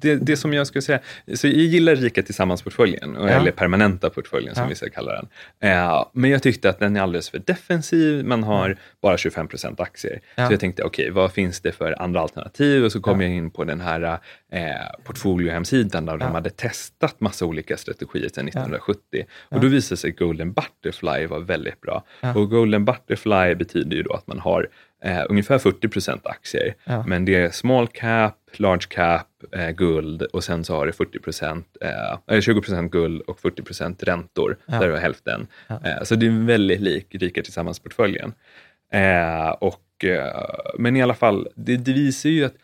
det, 0.00 0.16
det 0.16 0.36
som 0.36 0.52
jag 0.52 0.66
skulle 0.66 0.82
säga, 0.82 0.98
så 1.34 1.46
jag 1.46 1.54
gillar 1.54 1.96
Rika 1.96 2.22
Tillsammans-portföljen, 2.22 3.16
ja. 3.18 3.28
eller 3.28 3.50
permanenta 3.50 4.10
portföljen 4.10 4.54
som 4.54 4.62
ja. 4.62 4.68
vissa 4.68 4.90
kallar 4.90 5.14
den. 5.14 5.28
Eh, 5.70 6.06
men 6.12 6.30
jag 6.30 6.42
tyckte 6.42 6.70
att 6.70 6.78
den 6.78 6.96
är 6.96 7.00
alldeles 7.00 7.30
för 7.30 7.38
defensiv, 7.38 8.24
man 8.24 8.42
har 8.42 8.76
bara 9.02 9.16
25 9.16 9.48
aktier. 9.78 10.20
Ja. 10.34 10.46
Så 10.46 10.52
jag 10.52 10.60
tänkte, 10.60 10.82
okej, 10.82 11.04
okay, 11.04 11.12
vad 11.22 11.32
finns 11.32 11.60
det 11.60 11.72
för 11.72 12.02
andra 12.02 12.20
alternativ? 12.20 12.84
Och 12.84 12.92
så 12.92 13.00
kom 13.00 13.20
jag 13.20 13.30
in 13.30 13.50
på 13.50 13.64
den 13.64 13.80
här 13.80 14.18
eh, 14.52 14.60
portfoliohemsidan 15.04 16.06
där 16.06 16.16
de 16.16 16.32
hade 16.32 16.50
testat 16.50 17.20
massa 17.20 17.46
olika 17.46 17.76
strategier 17.76 18.28
sedan 18.28 18.48
1970. 18.48 19.24
Och 19.48 19.60
då 19.60 19.68
visade 19.68 19.96
sig 19.96 20.10
Golden 20.10 20.52
Butterfly 20.52 21.26
vara 21.26 21.40
väldigt 21.40 21.80
bra. 21.80 22.04
Och 22.34 22.50
Golden 22.50 22.84
Butterfly 22.84 23.54
betyder 23.54 23.96
ju 23.96 24.02
då 24.02 24.12
att 24.12 24.26
man 24.26 24.38
har 24.38 24.68
eh, 25.04 25.22
ungefär 25.28 25.58
40% 25.58 26.20
aktier, 26.24 26.74
men 27.06 27.24
det 27.24 27.34
är 27.34 27.50
small 27.50 27.88
cap, 27.88 28.36
large 28.58 28.86
cap, 28.88 29.28
eh, 29.52 29.70
guld 29.70 30.22
och 30.22 30.44
sen 30.44 30.64
så 30.64 30.76
har 30.76 30.86
det 30.86 30.92
40 30.92 31.18
eh, 31.80 32.40
20% 32.40 32.88
guld 32.88 33.22
och 33.22 33.40
40 33.40 34.04
räntor, 34.04 34.56
ja. 34.66 34.78
där 34.78 34.86
du 34.86 34.92
har 34.92 35.00
hälften. 35.00 35.46
Ja. 35.66 35.80
Eh, 35.84 36.02
så 36.02 36.14
det 36.14 36.26
är 36.26 36.46
väldigt 36.46 36.80
lik 36.80 37.06
Rika 37.10 37.42
Tillsammans-portföljen. 37.42 38.32
Eh, 38.92 39.50
och, 39.50 40.04
eh, 40.04 40.44
men 40.78 40.96
i 40.96 41.02
alla 41.02 41.14
fall, 41.14 41.48
det, 41.54 41.76
det, 41.76 41.92
visar 41.92 42.28
ju 42.28 42.44
att 42.44 42.54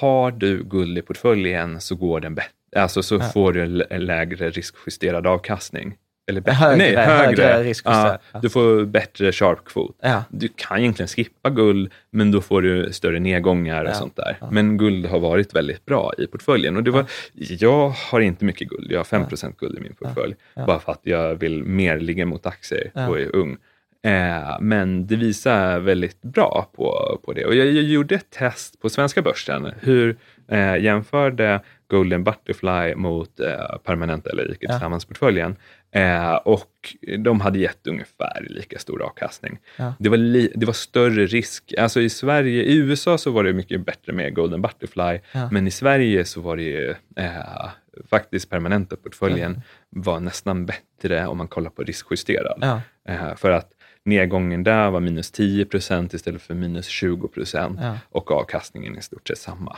har 0.00 0.30
du 0.30 0.64
guld 0.64 0.98
i 0.98 1.02
portföljen 1.02 1.80
så 1.80 1.94
går 1.94 2.20
den 2.20 2.34
bättre. 2.34 2.52
Alltså 2.76 3.02
så 3.02 3.14
ja. 3.14 3.20
får 3.20 3.52
du 3.52 3.84
en 3.90 4.06
lägre 4.06 4.50
riskjusterad 4.50 5.26
avkastning. 5.26 5.96
Eller 6.26 6.40
bättre, 6.40 6.54
högre, 6.54 6.76
nej, 6.76 6.96
högre, 6.96 7.42
högre 7.42 7.62
risk. 7.62 7.86
Ja, 7.86 8.18
du 8.42 8.50
får 8.50 8.84
bättre 8.84 9.32
sharp 9.32 9.64
kvot. 9.64 9.96
Ja. 10.02 10.24
Du 10.30 10.48
kan 10.56 10.78
egentligen 10.78 11.08
skippa 11.08 11.50
guld, 11.50 11.92
men 12.10 12.30
då 12.30 12.40
får 12.40 12.62
du 12.62 12.92
större 12.92 13.18
nedgångar 13.18 13.84
och 13.84 13.96
sånt 13.96 14.16
där. 14.16 14.36
Men 14.50 14.76
guld 14.76 15.06
har 15.06 15.18
varit 15.18 15.54
väldigt 15.54 15.84
bra 15.84 16.12
i 16.18 16.26
portföljen. 16.26 16.76
Och 16.76 16.82
det 16.82 16.90
var, 16.90 17.04
Jag 17.34 17.88
har 17.88 18.20
inte 18.20 18.44
mycket 18.44 18.68
guld, 18.68 18.92
jag 18.92 18.98
har 18.98 19.04
5% 19.04 19.54
guld 19.58 19.78
i 19.78 19.80
min 19.80 19.94
portfölj. 19.94 20.34
Bara 20.54 20.78
för 20.78 20.92
att 20.92 21.00
jag 21.02 21.34
vill 21.34 21.64
mer 21.64 22.00
ligga 22.00 22.26
mot 22.26 22.46
aktier 22.46 22.90
och 23.08 23.20
är 23.20 23.36
ung. 23.36 23.56
Eh, 24.04 24.56
men 24.60 25.06
det 25.06 25.16
visar 25.16 25.78
väldigt 25.78 26.22
bra 26.22 26.70
på, 26.76 27.18
på 27.24 27.32
det. 27.32 27.44
Och 27.44 27.54
jag, 27.54 27.66
jag 27.66 27.84
gjorde 27.84 28.14
ett 28.14 28.30
test 28.30 28.80
på 28.80 28.90
svenska 28.90 29.22
börsen, 29.22 29.72
hur 29.80 30.16
eh, 30.48 30.76
jämförde 30.76 31.60
Golden 31.92 32.24
Butterfly 32.24 32.94
mot 32.94 33.40
eh, 33.40 33.78
permanenta 33.84 34.30
eller 34.30 34.52
icke 34.52 34.66
tillsammans-portföljen. 34.66 35.56
Eh, 35.90 36.34
och 36.34 36.96
de 37.18 37.40
hade 37.40 37.58
gett 37.58 37.86
ungefär 37.86 38.46
lika 38.50 38.78
stor 38.78 39.02
avkastning. 39.02 39.58
Ja. 39.76 39.94
Det, 39.98 40.08
var 40.08 40.16
li, 40.16 40.52
det 40.54 40.66
var 40.66 40.72
större 40.72 41.26
risk. 41.26 41.74
Alltså 41.78 42.00
i 42.00 42.10
Sverige, 42.10 42.62
i 42.62 42.76
USA 42.76 43.18
så 43.18 43.30
var 43.30 43.44
det 43.44 43.52
mycket 43.52 43.86
bättre 43.86 44.12
med 44.12 44.34
Golden 44.34 44.62
Butterfly, 44.62 45.20
ja. 45.32 45.48
men 45.50 45.66
i 45.66 45.70
Sverige 45.70 46.24
så 46.24 46.40
var 46.40 46.56
det 46.56 46.96
eh, 47.16 47.70
faktiskt 48.10 48.50
permanenta 48.50 48.96
portföljen 48.96 49.54
ja. 49.54 49.62
var 49.90 50.20
nästan 50.20 50.66
bättre 50.66 51.26
om 51.26 51.38
man 51.38 51.48
kollar 51.48 51.70
på 51.70 51.82
riskjusterad. 51.82 52.82
Eh, 53.08 53.34
för 53.36 53.50
att 53.50 53.70
nedgången 54.04 54.64
där 54.64 54.90
var 54.90 55.00
minus 55.00 55.30
10 55.30 55.64
procent 55.64 56.14
istället 56.14 56.42
för 56.42 56.54
minus 56.54 56.86
20 56.86 57.28
procent 57.28 57.80
och 58.10 58.30
avkastningen 58.30 58.98
i 58.98 59.02
stort 59.02 59.28
sett 59.28 59.38
samma. 59.38 59.76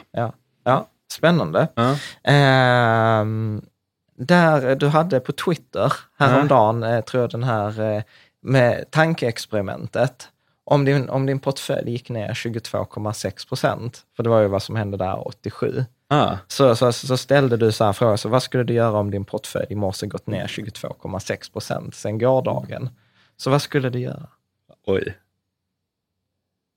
Ja, 0.64 0.88
ja. 1.14 1.18
spännande. 1.18 1.68
Eh, 2.22 3.24
där 4.16 4.76
du 4.76 4.86
hade 4.86 5.20
på 5.20 5.32
Twitter 5.32 5.92
häromdagen, 6.18 6.82
mm. 6.82 7.02
tror 7.02 7.22
jag, 7.22 7.30
den 7.30 7.44
här 7.44 7.80
eh, 7.80 8.02
med 8.40 8.90
tankeexperimentet. 8.90 10.28
Om 10.66 10.84
din, 10.84 11.08
om 11.08 11.26
din 11.26 11.38
portfölj 11.38 11.90
gick 11.90 12.08
ner 12.08 12.28
22,6 12.28 13.48
procent, 13.48 14.02
för 14.16 14.22
det 14.22 14.30
var 14.30 14.40
ju 14.40 14.48
vad 14.48 14.62
som 14.62 14.76
hände 14.76 14.96
där 14.96 15.28
87, 15.28 15.84
ah. 16.08 16.36
så, 16.48 16.76
så, 16.76 16.92
så, 16.92 17.16
ställde 17.16 17.56
du 17.56 17.72
så 17.72 17.84
här 17.84 17.92
frågor, 17.92 18.16
så 18.16 18.28
vad 18.28 18.42
skulle 18.42 18.64
du 18.64 18.74
göra 18.74 18.98
om 18.98 19.10
din 19.10 19.24
portfölj 19.24 19.66
i 19.68 19.74
morse 19.74 20.06
gått 20.06 20.26
ner 20.26 20.46
22,6 20.46 21.52
procent 21.52 21.94
sen 21.94 22.18
gårdagen? 22.18 22.90
Så 23.36 23.50
vad 23.50 23.62
skulle 23.62 23.90
du 23.90 23.98
göra? 23.98 24.26
Oj. 24.86 25.16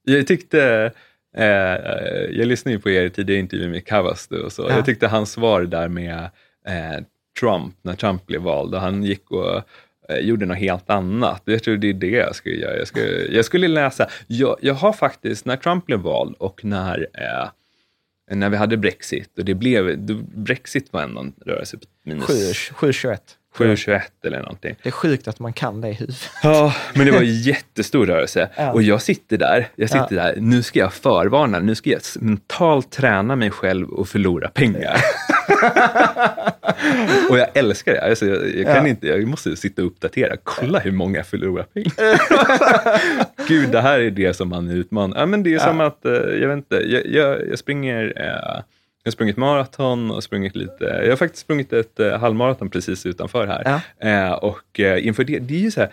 Jag 0.04 0.28
tyckte, 0.28 0.92
eh, 1.38 1.46
jag 2.32 2.48
lyssnade 2.48 2.76
ju 2.76 2.82
på 2.82 2.90
er 2.90 3.10
tidigare 3.10 3.40
intervju 3.40 3.70
med 3.70 3.86
Kavastu 3.86 4.42
och 4.42 4.52
så, 4.52 4.62
ja. 4.62 4.76
jag 4.76 4.86
tyckte 4.86 5.08
hans 5.08 5.32
svar 5.32 5.62
där 5.62 5.88
med 5.88 6.30
eh, 6.68 7.04
Trump, 7.40 7.76
när 7.82 7.94
Trump 7.94 8.26
blev 8.26 8.42
vald 8.42 8.76
och 8.76 8.82
han 8.82 9.04
gick 9.04 9.32
och 9.32 9.62
eh, 10.10 10.18
gjorde 10.20 10.46
något 10.46 10.58
helt 10.58 10.90
annat. 10.90 11.42
Jag 11.46 11.64
tror 11.64 11.78
det 11.78 11.90
är 11.90 11.94
det 11.94 12.08
jag 12.08 12.36
skulle 12.36 12.56
göra. 12.56 12.78
Jag 12.78 12.88
skulle, 12.88 13.08
jag 13.08 13.46
skulle 13.46 13.68
läsa, 13.68 14.08
jag, 14.28 14.58
jag 14.62 14.74
har 14.74 14.94
faktiskt, 14.94 15.46
när 15.46 15.58
Trump 15.58 15.86
blev 15.86 16.00
vald 16.00 16.36
och 16.40 16.66
när, 16.66 17.08
eh, 17.14 17.50
när 18.32 18.50
vi 18.50 18.58
hade 18.58 18.78
Brexit, 18.78 19.38
och 19.38 19.46
det 19.46 19.54
blev, 19.54 20.00
Brexit 20.36 20.94
var 20.94 21.02
ändå 21.02 21.22
en 21.22 21.34
rörelse 21.46 21.78
på 21.78 21.86
minus... 22.04 22.26
7,21. 22.26 23.18
7,21 23.58 24.01
eller 24.24 24.39
någonting. 24.39 24.76
Det 24.84 24.89
är 24.89 24.91
sjukt 24.91 25.28
att 25.28 25.39
man 25.39 25.53
kan 25.53 25.82
det 25.82 25.89
i 25.89 25.93
huvudet. 25.93 26.30
Ja, 26.43 26.74
men 26.93 27.05
det 27.05 27.12
var 27.12 27.20
en 27.20 27.41
jättestor 27.41 28.05
rörelse. 28.05 28.49
Ja. 28.55 28.72
Och 28.72 28.84
jag 28.84 29.01
sitter 29.01 29.38
där, 29.38 29.68
jag 29.76 29.89
sitter 29.89 30.16
ja. 30.16 30.24
där, 30.24 30.36
nu 30.38 30.64
ska 30.64 30.80
jag 30.80 30.93
förvarna, 30.93 31.60
nu 31.60 31.76
ska 31.76 31.89
jag 31.89 32.01
mentalt 32.20 32.91
träna 32.91 33.36
mig 33.36 33.51
själv 33.51 33.89
och 33.89 34.10
förlora 34.10 34.49
pengar. 34.49 34.97
och 37.30 37.38
jag 37.38 37.47
älskar 37.53 37.93
det. 37.93 38.01
Alltså, 38.01 38.26
jag, 38.26 38.55
jag, 38.55 38.66
kan 38.66 38.76
ja. 38.76 38.88
inte, 38.88 39.08
jag 39.08 39.28
måste 39.28 39.55
sitta 39.55 39.82
och 39.82 39.88
uppdatera. 39.88 40.36
Kolla 40.43 40.80
hur 40.80 40.91
många 40.91 41.18
jag 41.18 41.28
förlorar 41.28 41.64
pengar. 41.64 42.22
Gud, 43.47 43.72
det 43.72 43.82
här 43.82 43.99
är 43.99 44.12
det 44.12 44.34
som 44.34 44.49
man 44.49 44.70
utmanar. 44.70 45.20
Ja, 45.20 45.26
men 45.26 45.43
det 45.43 45.53
är 45.53 45.60
som 45.60 45.82
att, 45.82 46.05
eh, 46.05 46.12
jag 46.12 46.47
vet 46.47 46.58
inte, 46.58 46.76
jag, 46.76 47.05
jag, 47.05 47.49
jag 47.49 47.60
springer 47.60 48.14
eh, 48.16 48.62
jag 49.08 49.12
har 49.12 49.14
sprungit 49.14 49.38
maraton 49.38 50.12
och 50.12 50.24
sprungit 50.24 50.55
lite, 50.55 50.84
jag 50.84 51.10
har 51.10 51.16
faktiskt 51.16 51.41
sprungit 51.41 51.74
ett 51.74 51.99
eh, 51.99 52.20
halvmaraton 52.20 52.70
precis 52.70 53.05
utanför 53.05 53.47
här. 53.47 53.82
Ja. 53.99 54.10
Eh, 54.10 54.32
och 54.32 54.80
eh, 54.80 55.08
inför 55.08 55.24
det, 55.24 55.39
det 55.39 55.55
är 55.55 55.60
ju 55.60 55.72
så 55.72 55.80
här, 55.80 55.89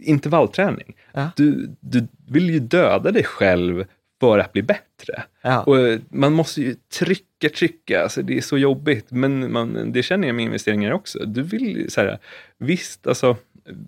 intervallträning. 0.00 0.96
Ja. 1.12 1.30
Du, 1.36 1.70
du 1.80 2.08
vill 2.28 2.50
ju 2.50 2.58
döda 2.58 3.10
dig 3.10 3.24
själv 3.24 3.84
för 4.20 4.38
att 4.38 4.52
bli 4.52 4.62
bättre. 4.62 5.22
Ja. 5.42 5.62
Och 5.62 5.76
man 6.08 6.32
måste 6.32 6.60
ju 6.60 6.74
trycka, 6.98 7.48
trycka, 7.56 8.02
alltså 8.02 8.22
det 8.22 8.36
är 8.36 8.40
så 8.40 8.58
jobbigt. 8.58 9.06
Men 9.10 9.52
man, 9.52 9.92
det 9.92 10.02
känner 10.02 10.28
jag 10.28 10.34
med 10.34 10.44
investeringar 10.44 10.92
också. 10.92 11.18
Du 11.26 11.42
vill 11.42 11.90
så 11.90 12.00
här, 12.00 12.18
visst, 12.58 13.06
alltså, 13.06 13.36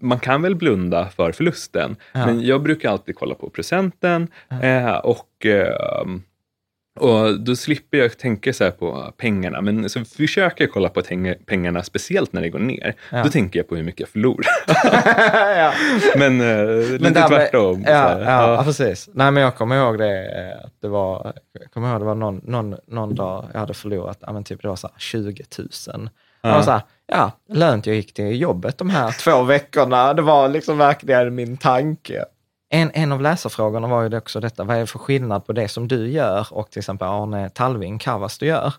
man 0.00 0.18
kan 0.18 0.42
väl 0.42 0.54
blunda 0.54 1.08
för 1.08 1.32
förlusten, 1.32 1.96
ja. 2.12 2.26
men 2.26 2.42
jag 2.42 2.62
brukar 2.62 2.90
alltid 2.90 3.16
kolla 3.16 3.34
på 3.34 3.50
procenten 3.50 4.28
eh, 4.62 4.96
och 4.96 5.46
eh, 5.46 6.06
och 7.01 7.40
då 7.40 7.57
slipper 7.57 7.99
jag 7.99 8.18
tänka 8.18 8.53
så 8.53 8.70
på 8.70 9.12
pengarna, 9.16 9.61
men 9.61 9.88
så 9.88 10.05
försöker 10.05 10.64
jag 10.64 10.72
kolla 10.72 10.88
på 10.88 11.03
pengarna, 11.47 11.82
speciellt 11.82 12.32
när 12.32 12.43
det 12.43 12.49
går 12.49 12.59
ner. 12.59 12.95
Ja. 13.11 13.22
Då 13.22 13.28
tänker 13.28 13.59
jag 13.59 13.68
på 13.68 13.76
hur 13.76 13.82
mycket 13.82 14.01
jag 14.01 14.09
förlorar. 14.09 14.47
ja. 15.57 15.72
Men 16.16 16.40
eh, 16.40 16.76
lite 16.76 17.03
men 17.03 17.28
tvärtom. 17.28 17.84
Ja, 17.86 18.20
ja, 18.20 18.55
ja, 18.55 18.64
precis. 18.64 19.09
Nej, 19.12 19.30
men 19.30 19.43
jag 19.43 19.57
kommer 19.57 19.76
ihåg 19.76 19.99
det, 19.99 20.24
eh, 20.24 20.64
att 20.64 20.74
det 20.80 20.88
var, 20.88 21.32
jag 21.61 21.70
kommer 21.70 21.90
ihåg 21.90 22.01
det 22.01 22.05
var 22.05 22.14
någon, 22.14 22.40
någon, 22.45 22.76
någon 22.86 23.14
dag 23.14 23.49
jag 23.53 23.61
hade 23.61 23.74
förlorat, 23.74 24.18
ja, 24.20 24.32
men 24.32 24.45
typ 24.45 24.62
det 24.62 24.68
var 24.68 24.76
så 24.76 24.88
20 24.99 25.45
000. 25.59 26.11
Ja. 26.43 26.59
Och 26.59 26.64
så 26.64 26.70
här, 26.70 26.82
ja, 27.07 27.30
lönt 27.53 27.86
jag 27.86 27.97
gick 27.97 28.14
till 28.14 28.40
jobbet 28.40 28.78
de 28.78 28.90
här 28.90 29.12
två 29.12 29.43
veckorna. 29.43 30.14
Det 30.14 30.22
var 30.22 30.49
liksom 30.49 30.78
verkligen 30.78 31.34
min 31.34 31.57
tanke. 31.57 32.24
En, 32.74 32.90
en 32.94 33.12
av 33.12 33.20
läsarfrågorna 33.20 33.88
var 33.88 34.02
ju 34.02 34.16
också 34.16 34.40
detta, 34.40 34.64
vad 34.64 34.76
är 34.76 34.80
det 34.80 34.86
för 34.86 34.98
skillnad 34.98 35.46
på 35.46 35.52
det 35.52 35.68
som 35.68 35.88
du 35.88 36.10
gör 36.10 36.46
och 36.50 36.70
till 36.70 36.78
exempel 36.78 37.08
Arne 37.08 37.50
Talving, 37.50 37.98
Kavastu 37.98 38.46
gör? 38.46 38.74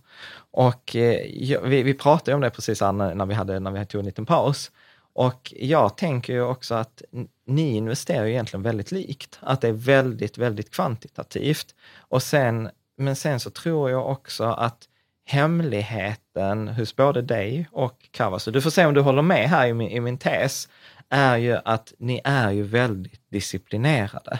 Och 0.52 0.96
eh, 0.96 1.60
vi, 1.64 1.84
vi 1.84 1.94
pratade 1.94 2.36
om 2.36 2.42
det 2.42 2.50
precis 2.50 2.82
när 2.82 3.26
vi, 3.26 3.34
hade, 3.34 3.60
när 3.60 3.72
vi 3.72 3.86
tog 3.86 4.00
en 4.00 4.06
liten 4.06 4.26
paus. 4.26 4.72
Och 5.14 5.54
jag 5.56 5.98
tänker 5.98 6.34
ju 6.34 6.42
också 6.42 6.76
att 6.76 7.02
ni 7.48 7.76
investerar 7.76 8.26
ju 8.26 8.32
egentligen 8.32 8.64
väldigt 8.64 8.92
likt, 8.92 9.40
att 9.42 9.62
det 9.62 9.68
är 9.68 9.74
väldigt, 9.74 10.38
väldigt 10.38 10.72
kvantitativt. 10.72 11.76
Och 11.98 12.24
sen, 12.24 12.70
men 12.98 13.16
sen 13.16 13.40
så 13.40 13.50
tror 13.50 13.90
jag 13.90 14.10
också 14.10 14.44
att 14.44 14.88
hemligheten 15.26 16.68
hos 16.68 16.96
både 16.96 17.22
dig 17.22 17.70
och 17.72 18.10
Kavasu, 18.12 18.52
du 18.52 18.62
får 18.62 18.70
se 18.70 18.86
om 18.86 18.94
du 18.94 19.02
håller 19.02 19.22
med 19.22 19.50
här 19.50 19.68
i 19.68 19.74
min, 19.74 19.90
i 19.90 20.00
min 20.00 20.18
tes, 20.18 20.70
är 21.14 21.38
ju 21.38 21.58
att 21.66 21.94
ni 21.98 22.22
är 22.24 22.52
ju 22.52 22.64
väldigt 22.64 23.22
disciplinerade. 23.30 24.40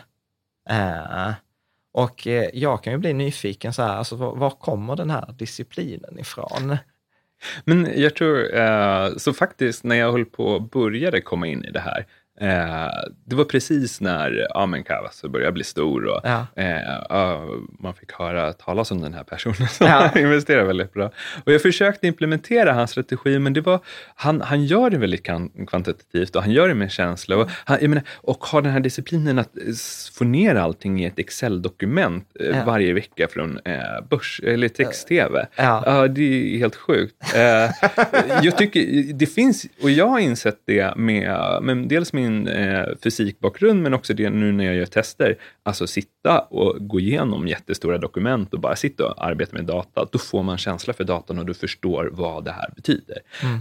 Eh, 0.70 1.32
och 1.94 2.28
eh, 2.28 2.50
jag 2.54 2.84
kan 2.84 2.94
ju 2.94 3.00
bli 3.00 3.14
nyfiken 3.14 3.74
så 3.74 3.82
här, 3.82 3.96
alltså 3.96 4.16
var, 4.16 4.36
var, 4.36 4.50
kommer 4.50 4.96
den 4.96 5.10
här 5.10 5.36
disciplinen 5.38 6.20
ifrån? 6.20 6.78
Men 7.66 8.02
jag 8.02 8.16
tror, 8.16 8.56
eh, 8.56 9.10
så 9.18 9.34
faktiskt 9.34 9.84
när 9.84 9.96
jag 9.96 10.12
höll 10.12 10.26
på 10.26 10.46
och 10.46 10.62
började 10.62 11.22
komma 11.22 11.48
in 11.48 11.66
i 11.66 11.72
det 11.72 11.80
här, 11.80 12.06
Eh, 12.42 12.88
det 13.26 13.36
var 13.36 13.44
precis 13.46 14.02
när 14.02 14.48
ja, 14.54 14.66
men 14.66 14.84
Kavas 14.84 15.22
började 15.22 15.52
bli 15.52 15.64
stor 15.64 16.06
och 16.06 16.22
Ja. 16.24 16.46
eh, 16.56 17.42
man 17.80 17.94
fick 17.94 18.12
höra 18.12 18.54
talas 18.54 18.92
om 18.92 19.02
den 19.02 19.14
här 19.14 19.24
personen 19.24 19.56
som 19.72 19.88
Ja. 19.88 20.10
investerar 20.20 20.64
väldigt 20.64 20.94
bra. 20.94 21.12
Och 21.46 21.54
jag 21.54 21.62
försökte 21.62 22.08
implementera 22.08 22.74
hans 22.74 22.92
strategi, 22.92 23.40
men 23.40 23.54
det 23.54 23.62
var, 23.62 23.80
han, 24.16 24.42
han 24.42 24.66
gör 24.66 24.90
det 24.90 24.98
väldigt 24.98 25.24
kvantitativt 25.68 26.36
och 26.36 26.42
han 26.42 26.52
gör 26.52 26.68
det 26.68 26.74
med 26.76 26.92
känsla. 26.92 27.38
Och, 27.38 27.50
han, 27.66 27.78
menar, 27.82 28.04
och 28.12 28.46
har 28.46 28.62
den 28.62 28.72
här 28.72 28.80
disciplinen 28.80 29.40
att 29.40 29.58
eh, 29.58 29.64
få 30.14 30.24
ner 30.24 30.56
allting 30.56 31.02
i 31.04 31.06
ett 31.06 31.20
Excel-dokument 31.20 32.28
eh, 32.40 32.66
varje 32.66 32.94
vecka 32.94 33.28
från 33.28 33.60
eh, 33.66 33.80
börs 34.10 34.42
eller 34.44 34.68
text-tv. 34.68 35.48
Ja. 35.56 36.08
Det 36.08 36.22
är 36.56 36.58
helt 36.60 36.76
sjukt. 36.76 37.16
Jag 38.44 38.58
tycker 38.58 39.14
det 39.14 39.26
finns, 39.26 39.66
och 39.84 39.90
jag 39.90 40.08
har 40.08 40.20
insett 40.20 40.58
det 40.66 40.96
med, 40.98 41.38
med 41.64 41.78
dels 41.88 42.14
min 42.24 42.48
eh, 42.48 42.86
fysikbakgrund, 43.04 43.82
men 43.82 43.94
också 43.94 44.14
det 44.14 44.30
nu 44.30 44.52
när 44.52 44.66
jag 44.66 44.76
gör 44.76 44.86
tester. 44.86 45.38
Alltså 45.64 45.88
sitta 45.88 46.40
och 46.40 46.88
gå 46.88 47.00
igenom 47.00 47.48
jättestora 47.48 47.98
dokument 47.98 48.54
och 48.54 48.60
bara 48.60 48.76
sitta 48.76 49.06
och 49.06 49.26
arbeta 49.26 49.56
med 49.56 49.66
data. 49.66 50.08
Då 50.12 50.20
får 50.20 50.44
man 50.44 50.58
känsla 50.58 50.94
för 50.94 51.04
datan 51.04 51.40
och 51.40 51.46
du 51.46 51.54
förstår 51.54 52.10
vad 52.12 52.46
det 52.46 52.52
här 52.52 52.70
betyder. 52.76 53.18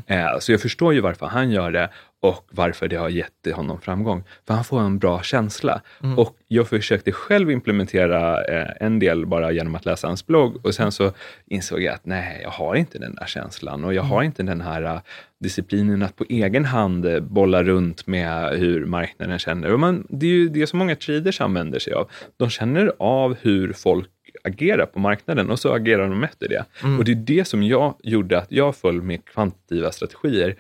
Eh, 0.07 0.39
så 0.41 0.53
jag 0.53 0.61
förstår 0.61 0.95
ju 0.95 1.01
varför 1.01 1.27
han 1.27 1.51
gör 1.51 1.71
det 1.71 1.91
och 2.23 2.49
varför 2.51 2.89
det 2.89 2.97
har 2.97 3.09
gett 3.09 3.55
honom 3.55 3.81
framgång. 3.81 4.25
För 4.47 4.55
han 4.55 4.65
får 4.65 4.81
en 4.81 4.99
bra 4.99 5.23
känsla. 5.23 5.83
Och 6.17 6.37
jag 6.49 6.69
försökte 6.69 7.13
själv 7.13 7.51
implementera 7.51 8.45
eh, 8.45 8.69
en 8.81 8.99
del 8.99 9.27
bara 9.27 9.53
genom 9.53 9.75
att 9.75 9.85
läsa 9.85 10.07
hans 10.07 10.27
blogg 10.27 10.67
och 10.67 10.75
sen 10.75 10.93
så 10.93 11.13
insåg 11.47 11.83
jag 11.83 11.95
att 11.95 12.07
nej, 12.07 12.41
jag 12.43 12.51
har 12.51 12.75
inte 12.75 12.99
den 12.99 13.15
där 13.15 13.27
känslan 13.27 13.85
och 13.85 13.95
jag 13.95 14.03
har 14.03 14.23
inte 14.23 14.43
den 14.43 14.61
här 14.61 14.83
eh, 14.83 15.01
disciplinen 15.41 16.03
att 16.03 16.17
på 16.17 16.25
egen 16.29 16.65
hand 16.65 17.07
eh, 17.07 17.21
bolla 17.21 17.63
runt 17.63 18.07
med 18.07 18.59
hur 18.59 18.87
marknaden 18.87 19.39
känner. 19.39 19.73
Och 19.73 19.81
man, 19.81 20.07
det 20.11 20.27
är 20.27 20.31
ju 20.31 20.49
det 20.49 20.67
som 20.67 20.79
många 20.79 20.97
traders 20.97 21.41
använder 21.41 21.79
sig 21.79 21.93
av. 21.93 22.11
De 22.37 22.51
känner 22.51 22.93
av 22.99 23.37
hur 23.41 23.73
folk 23.73 24.11
agerar 24.45 24.87
på 24.87 24.99
marknaden 24.99 25.51
och 25.51 25.59
så 25.59 25.73
agerar 25.73 26.09
de 26.09 26.25
efter 26.25 26.49
det. 26.49 26.65
Och 26.99 27.05
det 27.05 27.13
är 27.13 27.17
det 27.17 27.45
som 27.45 27.63
jag 27.63 27.95
gjorde 28.03 28.39
att 28.39 28.53
jag 28.53 28.77
föll 28.77 29.03
med 29.03 29.25
kvantitativa 29.25 29.93
strategier. 29.93 30.57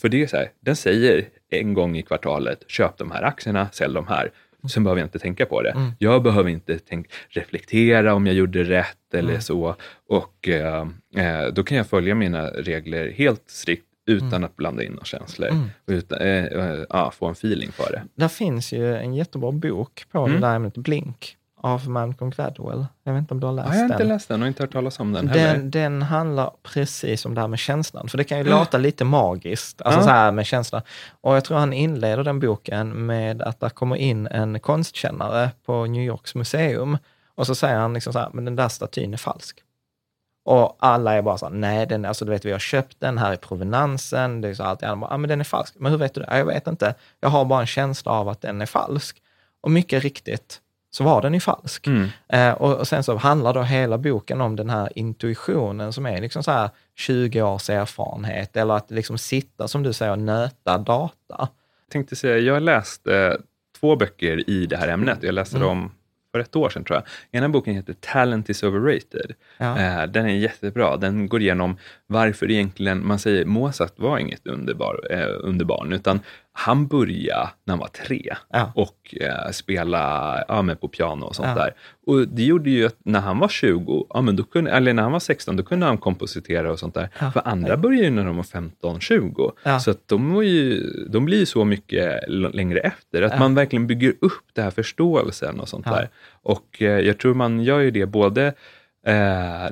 För 0.00 0.08
det 0.08 0.22
är 0.22 0.26
så 0.26 0.36
här, 0.36 0.50
den 0.60 0.76
säger 0.76 1.28
en 1.50 1.74
gång 1.74 1.96
i 1.96 2.02
kvartalet, 2.02 2.64
köp 2.68 2.96
de 2.98 3.10
här 3.10 3.22
aktierna, 3.22 3.68
sälj 3.72 3.94
de 3.94 4.06
här. 4.06 4.30
Sen 4.70 4.84
behöver 4.84 5.00
jag 5.00 5.06
inte 5.06 5.18
tänka 5.18 5.46
på 5.46 5.62
det. 5.62 5.92
Jag 5.98 6.22
behöver 6.22 6.50
inte 6.50 6.78
tänk, 6.78 7.06
reflektera 7.28 8.14
om 8.14 8.26
jag 8.26 8.36
gjorde 8.36 8.64
rätt 8.64 9.14
eller 9.14 9.40
så. 9.40 9.76
Och 10.08 10.48
eh, 10.48 10.86
eh, 11.16 11.46
då 11.52 11.62
kan 11.62 11.76
jag 11.76 11.86
följa 11.86 12.14
mina 12.14 12.46
regler 12.50 13.10
helt 13.10 13.42
strikt 13.46 13.82
utan 14.06 14.44
att 14.44 14.56
blanda 14.56 14.82
in 14.82 14.92
några 14.92 15.04
känslor. 15.04 15.48
Och 15.86 15.90
utan, 15.92 16.18
eh, 16.20 16.44
eh, 16.44 16.84
ja, 16.88 17.10
få 17.10 17.26
en 17.26 17.32
feeling 17.32 17.72
för 17.72 17.92
det. 17.92 18.02
Där 18.14 18.28
finns 18.28 18.72
ju 18.72 18.96
en 18.96 19.14
jättebra 19.14 19.52
bok 19.52 20.04
på 20.12 20.18
Mm. 20.18 20.32
det 20.40 20.46
där 20.46 20.56
ämnet, 20.56 20.74
Blink, 20.76 21.36
av 21.66 21.88
Malcolm 21.88 22.30
Gladwell. 22.30 22.86
Jag 23.04 23.12
vet 23.12 23.20
inte 23.20 23.34
om 23.34 23.40
du 23.40 23.46
har 23.46 23.54
läst 23.54 23.68
Ja, 23.68 23.74
jag 23.74 23.80
har 23.80 23.84
inte 23.86 23.98
den. 23.98 24.08
läst 24.08 24.28
den 24.28 24.42
och 24.42 24.48
inte 24.48 24.62
hört 24.62 24.72
talas 24.72 25.00
om 25.00 25.12
den 25.12 25.28
heller. 25.28 25.52
Den, 25.54 25.70
den 25.70 26.02
handlar 26.02 26.50
precis 26.62 27.24
om 27.26 27.34
det 27.34 27.40
här 27.40 27.48
med 27.48 27.58
känslan, 27.58 28.08
för 28.08 28.18
det 28.18 28.24
kan 28.24 28.38
ju 28.38 28.44
låta 28.44 28.78
lite 28.78 29.04
magiskt, 29.04 29.82
alltså 29.82 30.00
Ja. 30.00 30.04
så 30.04 30.10
här 30.10 30.32
med 30.32 30.46
känslan. 30.46 30.82
Och 31.20 31.36
jag 31.36 31.44
tror 31.44 31.58
han 31.58 31.72
inleder 31.72 32.24
den 32.24 32.40
boken 32.40 33.06
med 33.06 33.42
att 33.42 33.60
det 33.60 33.70
kommer 33.70 33.96
in 33.96 34.26
en 34.26 34.60
konstkännare 34.60 35.50
på 35.66 35.86
New 35.86 36.02
Yorks 36.02 36.34
museum 36.34 36.98
och 37.34 37.46
så 37.46 37.54
säger 37.54 37.76
han 37.78 37.94
liksom 37.94 38.12
så 38.12 38.18
här, 38.18 38.28
men 38.32 38.44
den 38.44 38.56
där 38.56 38.68
statyn 38.68 39.12
är 39.12 39.16
falsk. 39.16 39.58
Och 40.44 40.76
alla 40.78 41.14
är 41.14 41.22
bara 41.22 41.38
så 41.38 41.46
här, 41.46 41.52
nej, 41.52 41.86
den, 41.86 42.04
alltså 42.04 42.24
du 42.24 42.30
vet, 42.30 42.44
vi 42.44 42.52
har 42.52 42.58
köpt 42.58 42.96
den 43.00 43.18
här 43.18 43.32
i 43.34 43.36
provenansen, 43.36 44.40
det 44.40 44.48
är 44.48 44.54
så 44.54 44.62
allt 44.62 44.82
annat. 44.82 44.98
Bara, 45.00 45.10
Ja, 45.10 45.16
men 45.16 45.28
den 45.28 45.40
är 45.40 45.44
falsk. 45.44 45.74
Men 45.78 45.92
hur 45.92 45.98
vet 45.98 46.14
du 46.14 46.20
det? 46.20 46.26
Ja, 46.30 46.38
jag 46.38 46.44
vet 46.46 46.66
inte. 46.66 46.94
Jag 47.20 47.28
har 47.28 47.44
bara 47.44 47.60
en 47.60 47.66
känsla 47.66 48.12
av 48.12 48.28
att 48.28 48.40
den 48.40 48.62
är 48.62 48.66
falsk. 48.66 49.22
Och 49.62 49.70
mycket 49.70 50.02
riktigt 50.02 50.60
så 50.96 51.04
var 51.04 51.22
den 51.22 51.34
ju 51.34 51.40
falsk. 51.40 51.86
Mm. 51.86 52.08
Eh, 52.28 52.52
och, 52.52 52.88
sen 52.88 53.02
så 53.02 53.16
handlar 53.16 53.54
då 53.54 53.62
hela 53.62 53.98
boken 53.98 54.40
om 54.40 54.56
den 54.56 54.70
här 54.70 54.98
intuitionen 54.98 55.92
som 55.92 56.06
är 56.06 56.20
liksom 56.20 56.42
så 56.42 56.50
här 56.50 56.70
20 56.94 57.42
års 57.42 57.70
erfarenhet, 57.70 58.56
eller 58.56 58.74
att 58.74 58.90
liksom 58.90 59.18
sitta, 59.18 59.68
som 59.68 59.82
du 59.82 59.92
säger, 59.92 60.12
och 60.12 60.18
nöta 60.18 60.78
data. 60.78 61.12
Jag 61.28 61.48
tänkte 61.90 62.16
säga, 62.16 62.38
jag 62.38 62.54
har 62.54 62.60
läst 62.60 63.06
eh, 63.06 63.32
två 63.80 63.96
böcker 63.96 64.50
i 64.50 64.66
det 64.66 64.76
här 64.76 64.88
ämnet. 64.88 65.18
Jag 65.22 65.34
läste 65.34 65.56
Mm. 65.56 65.68
dem 65.68 65.90
för 66.32 66.38
ett 66.40 66.56
år 66.56 66.70
sedan 66.70 66.84
tror 66.84 66.96
jag. 66.96 67.04
Ena 67.38 67.48
boken 67.48 67.74
heter 67.74 67.94
Talent 68.00 68.50
is 68.50 68.62
overrated. 68.62 69.32
Ja. 69.58 69.78
Eh, 69.78 70.06
den 70.06 70.26
är 70.26 70.34
jättebra. 70.34 70.96
Den 70.96 71.28
går 71.28 71.42
igenom 71.42 71.76
varför 72.06 72.50
egentligen, 72.50 73.06
man 73.06 73.18
säger 73.18 73.44
Mozart 73.44 73.98
var 73.98 74.18
inget 74.18 74.46
underbar, 74.46 75.00
eh, 75.10 75.26
underbarn, 75.40 75.92
utan 75.92 76.20
han 76.58 76.86
började 76.86 77.48
när 77.64 77.72
han 77.72 77.78
var 77.78 77.88
tre 77.88 78.34
Ja. 78.52 78.72
och 78.74 79.14
eh, 79.20 79.50
spela 79.52 80.44
ja, 80.48 80.62
men 80.62 80.76
på 80.76 80.88
piano 80.88 81.24
och 81.26 81.36
sånt 81.36 81.48
Ja. 81.48 81.54
där. 81.54 81.74
Och 82.06 82.28
det 82.28 82.42
gjorde 82.44 82.70
ju 82.70 82.86
att 82.86 82.96
när 83.04 83.20
han 83.20 83.38
var 83.38 83.48
20, 83.48 84.06
ja, 84.10 84.20
men 84.20 84.36
då 84.36 84.42
kunde, 84.44 84.70
eller 84.70 84.92
när 84.92 85.02
han 85.02 85.12
var 85.12 85.18
16, 85.20 85.56
då 85.56 85.62
kunde 85.62 85.86
han 85.86 85.98
kompositera 85.98 86.72
och 86.72 86.78
sånt 86.78 86.94
där. 86.94 87.08
Ja. 87.20 87.30
För 87.30 87.42
andra 87.44 87.76
började 87.76 88.04
ju 88.04 88.10
när 88.10 88.24
de 88.24 88.36
var 88.36 88.42
15-20. 88.44 89.52
Ja. 89.62 89.80
Så 89.80 89.90
att 89.90 90.08
de, 90.08 90.34
var 90.34 90.42
ju, 90.42 90.80
de 91.10 91.24
blir 91.24 91.38
ju 91.38 91.46
så 91.46 91.64
mycket 91.64 92.20
längre 92.28 92.78
efter. 92.80 93.22
Att 93.22 93.38
man 93.38 93.54
verkligen 93.54 93.86
bygger 93.86 94.14
upp 94.20 94.44
den 94.52 94.64
här 94.64 94.70
förståelsen 94.70 95.60
och 95.60 95.68
sånt 95.68 95.84
där. 95.86 96.08
Och 96.42 96.82
eh, 96.82 97.00
jag 97.00 97.18
tror 97.18 97.34
man 97.34 97.60
gör 97.60 97.78
ju 97.80 97.90
det 97.90 98.06
både 98.06 98.46
eh, 99.06 99.14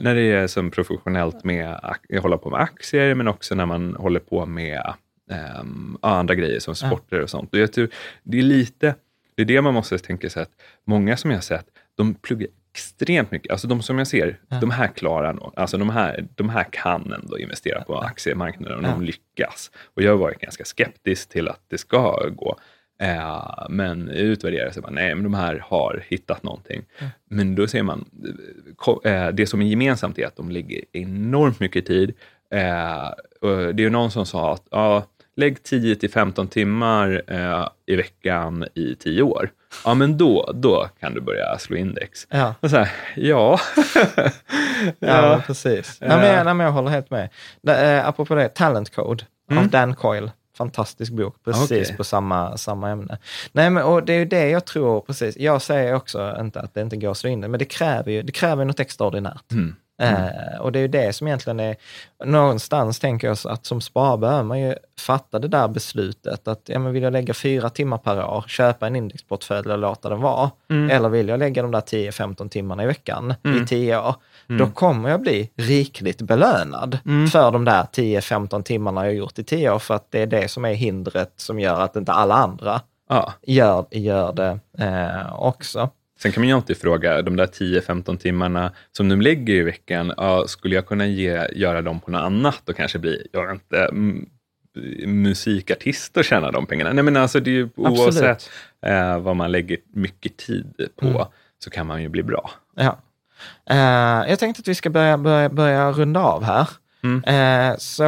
när 0.01 0.15
det 0.15 0.21
är 0.33 0.47
som 0.47 0.71
professionellt 0.71 1.45
med 1.45 1.69
att 1.83 2.23
hålla 2.23 2.39
på 2.39 2.51
med 2.51 2.61
aktier, 2.61 3.15
men 3.15 3.29
också 3.29 3.55
när 3.55 3.67
man 3.67 3.95
håller 3.95 4.21
på 4.21 4.47
med 4.47 4.83
ja, 6.03 6.09
andra 6.09 6.35
grejer 6.35 6.61
som 6.61 6.75
sporter 6.75 7.21
och 7.21 7.31
sånt. 7.31 7.53
Och 7.53 7.59
jag 7.59 7.73
tror 7.73 7.89
det 8.23 8.39
är 8.39 8.43
lite, 8.43 8.95
det 9.35 9.43
är 9.43 9.47
det 9.47 9.63
man 9.63 9.75
måste 9.75 9.99
tänka 9.99 10.31
sig 10.31 10.43
att 10.43 10.53
många 10.85 11.17
som 11.17 11.31
jag 11.31 11.37
har 11.37 11.43
sett, 11.43 11.67
de 11.95 12.15
pluggar 12.15 12.49
extremt 12.75 13.31
mycket. 13.31 13.53
Alltså 13.53 13.69
de 13.69 13.83
som 13.83 13.99
jag 13.99 14.07
ser, 14.07 14.41
de 14.61 14.71
här 14.71 14.89
klarar 14.89 15.33
nog, 15.33 15.53
alltså 15.57 15.79
de 15.79 15.91
här, 15.91 16.27
de 16.35 16.49
här 16.49 16.67
kan 16.71 17.13
ändå 17.13 17.39
investera 17.39 17.83
på 17.83 17.99
aktiemarknaden 17.99 18.77
och 18.77 18.83
de 18.83 19.03
lyckas. 19.03 19.71
Och 19.95 20.03
jag 20.03 20.11
har 20.11 20.19
varit 20.19 20.41
ganska 20.41 20.65
skeptisk 20.65 21.29
till 21.29 21.49
att 21.49 21.61
det 21.69 21.79
ska 21.79 22.29
gå. 22.29 22.59
Eh, 23.01 23.67
men 23.69 24.09
utvärderar 24.09 24.71
så 24.71 24.81
bara, 24.81 24.93
nej, 24.93 25.15
men 25.15 25.25
de 25.25 25.35
här 25.35 25.59
har 25.65 26.05
hittat 26.09 26.43
någonting. 26.43 26.85
Men 27.31 27.55
då 27.55 27.67
ser 27.67 27.83
man, 27.83 28.05
eh, 29.05 29.29
det 29.29 29.47
som 29.47 29.63
är 29.63 29.67
gemensamt 29.67 30.19
är 30.19 30.27
att 30.27 30.37
de 30.37 30.51
lägger 30.51 30.81
enormt 30.93 31.61
mycket 31.61 31.87
tid. 31.87 32.15
Eh, 32.51 33.11
det 33.75 33.85
är 33.85 33.91
någon 33.91 34.11
som 34.11 34.27
sa 34.27 34.53
att 34.53 34.67
ja, 34.71 35.07
lägg 35.37 35.63
10 35.63 35.97
till 35.97 36.11
15 36.11 36.49
timmar 36.49 37.23
eh, 37.27 37.69
i 37.87 37.97
veckan 37.97 38.65
i 38.75 38.95
10 38.95 39.23
år. 39.23 39.51
Ja, 39.85 39.95
men 39.95 40.19
då, 40.19 40.53
då 40.55 40.89
kan 41.01 41.15
du 41.15 41.21
börja 41.21 41.59
slå 41.59 41.77
index. 41.77 42.27
Ja. 42.31 42.55
Och 42.61 42.71
så 42.71 42.77
här, 42.77 42.93
ja. 43.17 43.61
Ja, 44.99 45.29
men 45.31 45.43
precis. 45.43 45.99
Nej, 46.01 46.11
men, 46.11 46.27
jag- 46.27 46.45
nej, 46.45 46.55
men 46.55 46.65
jag 46.67 46.73
håller 46.73 46.91
helt 46.91 47.11
med. 47.11 47.29
Det, 47.63 47.93
eh, 47.93 48.09
apropå 48.09 48.35
det, 48.35 48.49
Talent 48.49 48.95
Code 48.95 49.25
av 49.59 49.69
Dan 49.69 49.95
Coyle. 49.95 50.31
Fantastisk 50.57 51.13
bok, 51.13 51.37
precis 51.45 51.71
Okej. 51.71 51.97
på 51.97 52.05
samma, 52.05 52.57
samma 52.57 52.91
ämne. 52.91 53.19
Nej, 53.53 53.71
men 53.71 53.83
och 53.85 54.03
det 54.05 54.13
är 54.13 54.19
ju 54.19 54.25
det 54.25 54.49
jag 54.49 54.65
tror, 54.65 55.01
precis. 55.01 55.37
Jag 55.37 55.63
säger 55.63 55.95
också 55.95 56.37
inte 56.41 56.61
att 56.61 56.75
det 56.75 56.81
inte 56.81 56.97
går 56.97 57.11
att 57.11 57.17
slå 57.19 57.31
in 57.31 57.41
det, 57.41 57.49
men 57.49 57.59
det 57.59 57.65
kräver 57.65 58.13
ju 58.13 58.23
det 58.23 58.33
kräver 58.33 58.65
något 58.65 58.81
extraordinärt. 58.81 59.53
Mm. 59.53 59.77
Eh, 60.03 60.61
och 60.61 60.73
det 60.73 60.79
är 60.79 60.81
ju 60.81 60.89
det 60.89 61.13
som 61.13 61.27
egentligen 61.27 61.61
är, 61.61 61.77
någonstans 62.25 62.99
tänker 62.99 63.27
jag 63.27 63.37
att 63.45 63.67
som 63.67 63.81
sparare 63.81 64.19
behöver 64.19 64.43
man 64.43 64.61
ju 64.61 64.75
fatta 65.01 65.39
det 65.39 65.49
där 65.49 65.69
beslutet 65.69 66.49
att, 66.49 66.63
ja 66.65 66.79
men 66.79 66.93
vill 66.93 67.03
jag 67.03 67.13
lägga 67.13 67.35
fyra 67.35 67.71
timmar 67.71 67.99
per 67.99 68.25
år, 68.25 68.45
köpa 68.49 68.87
en 68.87 68.97
indexportfölj 68.97 69.73
och 69.73 69.79
låta 69.79 70.09
den 70.09 70.21
vara, 70.21 70.51
eller 70.91 71.09
vill 71.09 71.29
jag 71.29 71.39
lägga 71.39 71.63
de 71.63 71.71
där 71.71 71.81
10-15 71.81 72.49
timmarna 72.49 72.83
i 72.83 72.87
veckan 72.87 73.35
i 73.63 73.67
10 73.67 73.99
år, 73.99 74.15
då 74.47 74.67
kommer 74.67 75.11
jag 75.11 75.21
bli 75.21 75.51
rikligt 75.57 76.23
belönad 76.23 76.99
för 77.33 77.51
de 77.51 77.65
där 77.65 77.83
10-15 77.83 78.63
timmarna 78.63 79.05
jag 79.05 79.15
gjort 79.15 79.39
i 79.39 79.45
10 79.45 79.71
år, 79.71 79.79
för 79.79 79.95
att 79.95 80.11
det 80.11 80.23
är 80.23 80.27
det 80.27 80.49
som 80.49 80.65
är 80.65 80.75
hindret 80.75 81.33
som 81.37 81.61
gör 81.61 81.81
att 81.81 81.97
inte 81.97 82.13
alla 82.13 82.35
andra 82.35 82.81
ja. 83.09 83.33
gör, 83.43 83.87
gör 83.91 84.33
det 84.33 84.59
eh, 84.79 85.43
också. 85.43 85.91
Sen 86.19 86.33
kan 86.33 86.41
man 86.41 86.49
ju 86.49 86.55
alltid 86.55 86.77
fråga, 86.77 87.23
de 87.23 87.37
där 87.37 87.47
10-15 87.47 88.17
timmarna 88.17 88.73
som 88.93 89.09
de 89.09 89.21
lägger 89.21 89.55
i 89.55 89.63
veckan, 89.63 90.13
ja, 90.17 90.45
skulle 90.47 90.75
jag 90.75 90.87
kunna 90.87 91.07
ge, 91.07 91.49
göra 91.53 91.83
dem 91.83 92.01
på 92.01 92.11
något 92.11 92.21
annat 92.23 92.69
och 92.69 92.77
kanske 92.77 92.99
bli, 92.99 93.27
jag 93.33 93.47
vet 93.47 93.53
inte, 93.55 93.89
m- 93.93 94.27
musikartist 95.07 96.17
och 96.17 96.25
tjäna 96.25 96.51
de 96.51 96.67
pengarna? 96.67 96.93
Nej 96.93 97.05
men 97.05 97.17
alltså 97.17 97.41
det 97.41 97.51
är 97.51 97.53
ju 97.53 97.69
oavsett 97.77 98.51
eh, 98.87 99.19
vad 99.19 99.37
man 99.37 99.53
lägger 99.53 99.77
mycket 99.95 100.37
tid 100.37 100.89
på 100.97 101.07
Mm. 101.07 101.27
så 101.65 101.71
kan 101.71 101.87
man 101.87 102.03
ju 102.03 102.09
bli 102.09 102.23
bra. 102.23 102.51
Ja. 102.77 102.99
Eh, 103.71 104.31
jag 104.31 104.39
tänkte 104.39 104.61
att 104.61 104.69
vi 104.69 104.75
ska 104.75 104.91
börja, 104.91 105.19
börja, 105.19 105.49
börja 105.49 105.93
runda 105.93 106.21
av 106.21 106.45
här. 106.45 106.69
Mm. 107.05 107.25
Eh, 107.25 107.77
så 107.79 108.05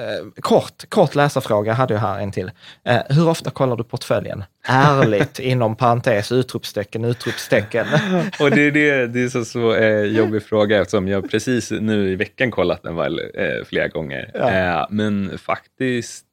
eh, 0.00 0.40
kort, 0.40 0.88
kort 0.88 1.14
läsarfråga 1.14 1.72
hade 1.72 1.94
jag 1.94 2.00
här 2.00 2.20
en 2.20 2.32
till. 2.32 2.50
Eh, 2.84 3.00
hur 3.08 3.28
ofta 3.28 3.50
kollar 3.50 3.76
du 3.76 3.84
portföljen? 3.84 4.44
Ärligt, 4.68 5.38
inom 5.38 5.76
parentes, 5.76 6.32
utropstecken, 6.32 7.04
utropstecken. 7.04 7.86
Och 8.40 8.50
det 8.50 8.66
är, 8.66 8.70
det, 8.70 9.06
det 9.06 9.22
är 9.22 9.28
så, 9.28 9.44
så 9.44 9.74
eh, 9.74 10.02
jobbig 10.02 10.42
fråga 10.42 10.80
eftersom 10.80 11.08
jag 11.08 11.30
precis 11.30 11.70
nu 11.70 12.12
i 12.12 12.16
veckan 12.16 12.50
kollat 12.50 12.82
den 12.82 12.96
väl, 12.96 13.18
eh, 13.18 13.64
flera 13.66 13.88
gånger. 13.88 14.30
Ja. 14.34 14.50
Eh, 14.50 14.86
men 14.90 15.38
faktiskt, 15.38 16.26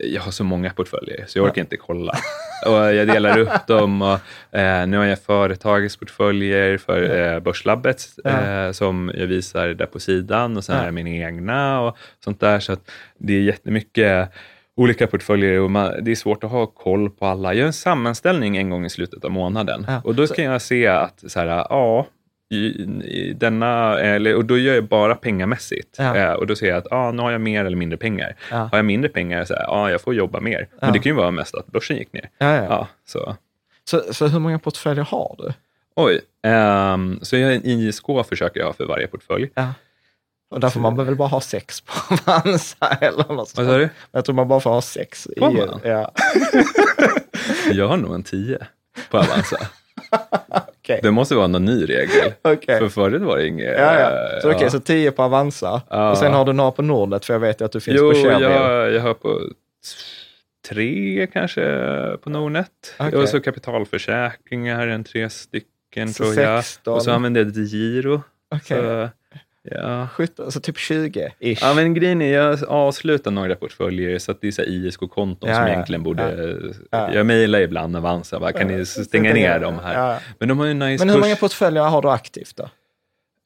jag 0.00 0.22
har 0.22 0.30
så 0.30 0.44
många 0.44 0.70
portföljer 0.70 1.24
så 1.26 1.38
jag 1.38 1.46
orkar 1.46 1.62
inte 1.62 1.76
kolla. 1.76 2.12
Och 2.66 2.72
jag 2.72 3.06
delar 3.08 3.38
upp 3.38 3.50
dem 3.66 4.02
och 4.02 4.18
eh, 4.58 4.86
nu 4.86 4.96
har 4.96 5.04
jag 5.04 5.18
företagets 5.22 5.96
portföljer 5.96 6.78
för 6.78 7.32
eh, 7.34 7.40
Börslabbet 7.40 8.02
eh, 8.24 8.70
som 8.72 9.12
jag 9.14 9.26
visar 9.26 9.68
där 9.68 9.86
på 9.86 10.00
sidan 10.00 10.56
och 10.56 10.64
sen 10.64 10.76
har 10.76 10.84
jag 10.84 10.94
mina 10.94 11.10
egna 11.10 11.80
och 11.80 11.96
sånt 12.24 12.40
där. 12.40 12.60
Så 12.60 12.72
att 12.72 12.90
det 13.18 13.32
är 13.32 13.40
jättemycket 13.40 14.30
olika 14.76 15.06
portföljer 15.06 15.60
och 15.60 15.70
man, 15.70 16.04
det 16.04 16.10
är 16.10 16.14
svårt 16.16 16.44
att 16.44 16.50
ha 16.50 16.66
koll 16.66 17.10
på 17.10 17.26
alla. 17.26 17.48
Jag 17.48 17.58
gör 17.58 17.66
en 17.66 17.72
sammanställning 17.72 18.56
en 18.56 18.70
gång 18.70 18.84
i 18.84 18.90
slutet 18.90 19.24
av 19.24 19.30
månaden 19.30 19.86
och 20.04 20.14
då 20.14 20.26
kan 20.26 20.44
jag 20.44 20.62
se 20.62 20.86
att 20.86 21.24
så 21.26 21.40
här, 21.40 21.46
ja, 21.46 22.06
i, 22.50 22.56
i 23.04 23.36
denna, 23.36 24.00
eller, 24.00 24.36
och 24.36 24.44
då 24.44 24.58
gör 24.58 24.74
jag 24.74 24.84
bara 24.84 25.14
pengamässigt. 25.14 25.96
Ja. 25.98 26.16
Eh, 26.16 26.32
och 26.32 26.46
då 26.46 26.56
ser 26.56 26.66
jag 26.66 26.78
att 26.78 26.92
ah, 26.92 27.10
nu 27.10 27.22
har 27.22 27.32
jag 27.32 27.40
mer 27.40 27.64
eller 27.64 27.76
mindre 27.76 27.96
pengar. 27.96 28.36
Ja. 28.50 28.56
Har 28.56 28.78
jag 28.78 28.84
mindre 28.84 29.10
pengar, 29.10 29.44
så 29.44 29.54
här, 29.54 29.66
ah, 29.68 29.90
jag 29.90 30.00
får 30.00 30.14
jobba 30.14 30.40
mer. 30.40 30.68
Ja. 30.70 30.76
Men 30.80 30.92
det 30.92 30.98
kan 30.98 31.10
ju 31.10 31.16
vara 31.16 31.30
mest 31.30 31.54
att 31.54 31.66
börsen 31.66 31.96
gick 31.96 32.12
ner. 32.12 32.30
Ja, 32.38 32.88
så. 33.06 33.36
Så, 33.84 34.14
så 34.14 34.26
hur 34.26 34.38
många 34.38 34.58
portföljer 34.58 35.04
har 35.04 35.34
du? 35.38 35.52
Oj, 35.96 36.20
ehm, 36.42 37.18
så 37.22 37.36
jag, 37.36 37.54
en 37.54 37.64
ISK 37.64 38.06
försöker 38.28 38.60
jag 38.60 38.66
ha 38.66 38.72
för 38.72 38.86
varje 38.86 39.06
portfölj. 39.06 39.50
Och 40.50 40.60
där 40.60 40.68
får 40.68 40.80
man 40.80 40.96
väl 40.96 41.16
bara 41.16 41.28
ha 41.28 41.40
sex 41.40 41.80
på 41.80 41.92
Avanza 42.14 42.86
eller 43.00 43.34
något 43.34 43.48
sånt. 43.48 43.56
Vad 43.56 43.66
sa 43.66 43.78
du? 43.78 43.88
Jag 44.12 44.24
tror 44.24 44.34
man 44.34 44.48
bara 44.48 44.60
får 44.60 44.70
ha 44.70 44.82
sex. 44.82 45.28
Får 45.38 45.50
man? 45.50 45.80
Ja. 45.84 46.12
Jag 47.72 47.88
har 47.88 47.96
nog 47.96 48.14
en 48.14 48.22
10 48.22 48.58
på 49.10 49.18
Avanza. 49.18 49.58
Okej. 50.84 51.00
Det 51.02 51.10
måste 51.10 51.34
vara 51.34 51.46
någon 51.46 51.64
ny 51.64 51.82
regel. 51.84 52.32
Okej. 52.42 52.78
För 52.78 52.88
förut 52.88 53.22
var 53.22 53.36
det 53.38 53.46
inget. 53.46 53.78
Ja, 53.78 54.00
ja. 54.00 54.40
Så 54.42 54.50
eh, 54.50 54.56
okej, 54.56 54.70
så 54.70 54.80
10 54.80 55.10
på 55.10 55.22
Avanza. 55.22 55.82
Ja. 55.90 56.10
Och 56.10 56.18
sen 56.18 56.32
har 56.32 56.44
du 56.44 56.52
några 56.52 56.70
på 56.70 56.82
Nordnet, 56.82 57.24
för 57.24 57.32
jag 57.32 57.40
vet 57.40 57.60
ju 57.60 57.64
att 57.64 57.72
du 57.72 57.80
finns 57.80 57.96
Jo, 58.00 58.10
på 58.10 58.16
Shareville. 58.16 58.50
jag, 58.50 58.92
jag 58.92 59.00
har 59.02 59.14
på 59.14 59.40
tre 60.68 61.26
kanske 61.32 61.62
på 62.22 62.30
Nordnet. 62.30 62.68
Okej. 62.98 63.18
Och 63.18 63.28
så 63.28 63.40
kapitalförsäkringar, 63.40 64.86
en 64.86 65.04
tre 65.04 65.30
stycken 65.30 66.08
Så 66.12 66.24
tror 66.24 66.40
jag. 66.40 66.64
16. 66.64 66.94
Och 66.94 67.02
så 67.02 67.10
använder 67.10 67.40
jag 67.44 67.50
giro. 67.50 68.22
Okej. 68.54 68.78
Så, 68.78 69.08
ja. 69.70 70.08
17, 70.12 70.52
så 70.52 70.60
typ 70.60 70.76
20-ish. 70.76 71.58
ja, 71.60 71.74
men 71.74 71.94
grejen 71.94 72.22
är 72.22 72.34
jag 72.34 72.58
avslutar 72.68 73.30
några 73.30 73.54
portföljer 73.56 74.18
så 74.18 74.30
att 74.32 74.40
det 74.40 74.46
är 74.48 74.52
så 74.52 74.62
ISK-konton 74.62 75.48
Ja, 75.48 75.54
som 75.54 75.64
ja. 75.66 75.68
egentligen 75.72 76.02
borde... 76.02 76.56
Ja. 76.90 77.14
Jag 77.14 77.26
mejlar 77.26 77.60
ibland 77.60 77.96
Avanza, 77.96 78.40
bara, 78.40 78.52
kan 78.52 78.66
ni 78.68 78.86
stänga 78.86 79.32
ner 79.34 79.58
dem 79.60 79.78
här? 79.78 79.94
Ja. 80.10 80.18
Men 80.38 80.48
de 80.48 80.58
har 80.58 80.66
ju 80.66 80.74
nice 80.74 81.04
Men 81.04 81.08
hur 81.08 81.16
kurs. 81.16 81.24
många 81.26 81.36
portföljer 81.36 81.82
har 81.82 82.02
du 82.02 82.10
aktivt 82.10 82.56
då? 82.56 82.68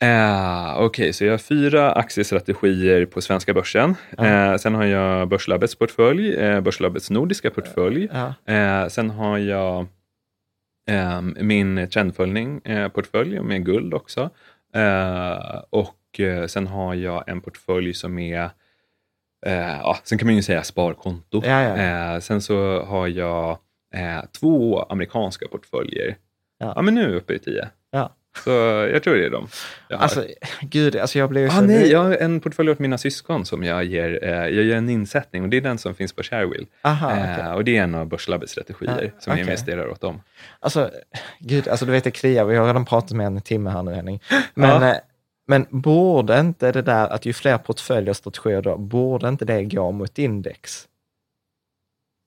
Eh, 0.07 0.79
Okej, 0.81 1.13
så 1.13 1.25
jag 1.25 1.33
har 1.33 1.39
fyra 1.39 1.93
aktiestrategier 1.93 3.07
på 3.07 3.21
svenska 3.21 3.55
börsen. 3.55 3.95
Eh, 4.19 4.57
sen 4.57 4.75
har 4.75 4.85
jag 4.85 5.29
Börslabbets 5.29 5.75
portfölj, 5.75 6.35
eh, 6.35 6.61
Börslabbets 6.61 7.11
nordiska 7.11 7.51
portfölj. 7.51 8.09
Sen 8.89 9.11
har 9.11 9.39
jag 9.39 9.87
eh, 10.91 11.21
min 11.41 11.89
trendföljning-portfölj 11.91 13.41
med 13.41 13.65
guld 13.65 13.95
också. 13.95 14.31
Och 15.71 15.95
sen 16.49 16.67
har 16.67 16.95
jag 16.95 17.29
en 17.29 17.41
portfölj 17.41 17.95
som 17.95 18.19
är, 18.19 18.51
eh, 19.47 19.79
ja, 19.83 19.99
sen 20.05 20.19
kan 20.19 20.27
man 20.27 20.37
ju 20.37 20.43
säga 20.43 20.63
sparkonto. 20.63 21.43
Ja, 21.45 21.63
ja. 21.63 21.77
Eh, 22.15 22.21
sen 22.21 22.41
så 22.43 22.83
har 22.85 23.09
jag 23.09 23.59
eh, 23.95 24.25
två 24.41 24.83
amerikanska 24.83 25.49
portföljer. 25.49 26.17
Ja. 26.59 26.73
Ja. 26.77 26.83
men 26.83 26.95
nu 26.95 27.05
är 27.05 27.09
vi 27.09 27.17
uppe 27.17 27.33
i 27.35 27.39
tio. 27.39 27.69
Ja. 27.91 28.15
Så 28.45 28.51
jag 28.93 29.03
tror 29.03 29.15
det 29.15 29.27
är 29.27 29.31
dem 29.31 29.49
jag. 29.89 30.01
Alltså, 30.01 30.25
gud, 30.61 30.97
alltså 30.97 31.19
jag 31.19 31.31
blev 31.31 31.45
ju 31.45 31.51
så... 31.51 31.57
Ah, 31.57 31.61
nej, 31.61 31.91
jag 31.91 32.05
har 32.05 32.17
en 32.17 32.41
portfölj 32.41 32.71
åt 32.71 32.79
mina 32.79 32.99
syskon 32.99 33.45
som 33.45 33.65
jag 33.65 33.85
ger. 33.85 34.25
Eh, 34.25 34.31
jag 34.31 34.65
gör 34.65 34.77
en 34.77 34.89
insättning 34.89 35.43
och 35.43 35.49
det 35.49 35.57
är 35.57 35.61
den 35.61 35.79
som 35.79 35.95
finns 35.95 36.13
på 36.13 36.23
Shareville. 36.23 36.67
Aha, 36.83 37.11
eh, 37.13 37.33
okej. 37.33 37.53
Och 37.53 37.65
det 37.65 37.77
är 37.77 37.83
en 37.83 37.95
av 37.95 38.07
Börslabbets 38.07 38.53
strategier 38.53 39.03
Ja, 39.03 39.11
som 39.21 39.31
jag 39.31 39.33
okej. 39.33 39.41
investerar 39.41 39.89
åt 39.89 40.01
dem. 40.01 40.21
Alltså, 40.61 40.91
gud, 41.39 41.69
alltså 41.69 41.87
du 41.87 41.93
vet 41.93 42.05
det 42.05 42.11
kliar. 42.11 42.45
Vi 42.45 42.57
har 42.57 42.67
redan 42.67 42.85
pratat 42.85 43.13
med 43.13 43.27
en 43.27 43.41
timme 43.41 43.71
här 43.71 43.83
nu 43.83 43.93
Henning. 43.93 44.23
Men, 44.55 44.83
Ja. 44.83 44.95
Men 45.49 45.67
borde 45.71 46.41
inte 46.41 46.73
det 46.73 46.83
där 46.83 47.09
att 47.09 47.27
ju 47.27 47.33
fler 47.33 47.59
portföljer 47.59 48.11
och 48.11 48.17
strategier 48.17 48.63
då, 48.63 48.77
borde 48.77 49.29
inte 49.29 49.45
det 49.45 49.65
gå 49.65 49.93
mot 49.93 50.19
index? 50.19 50.89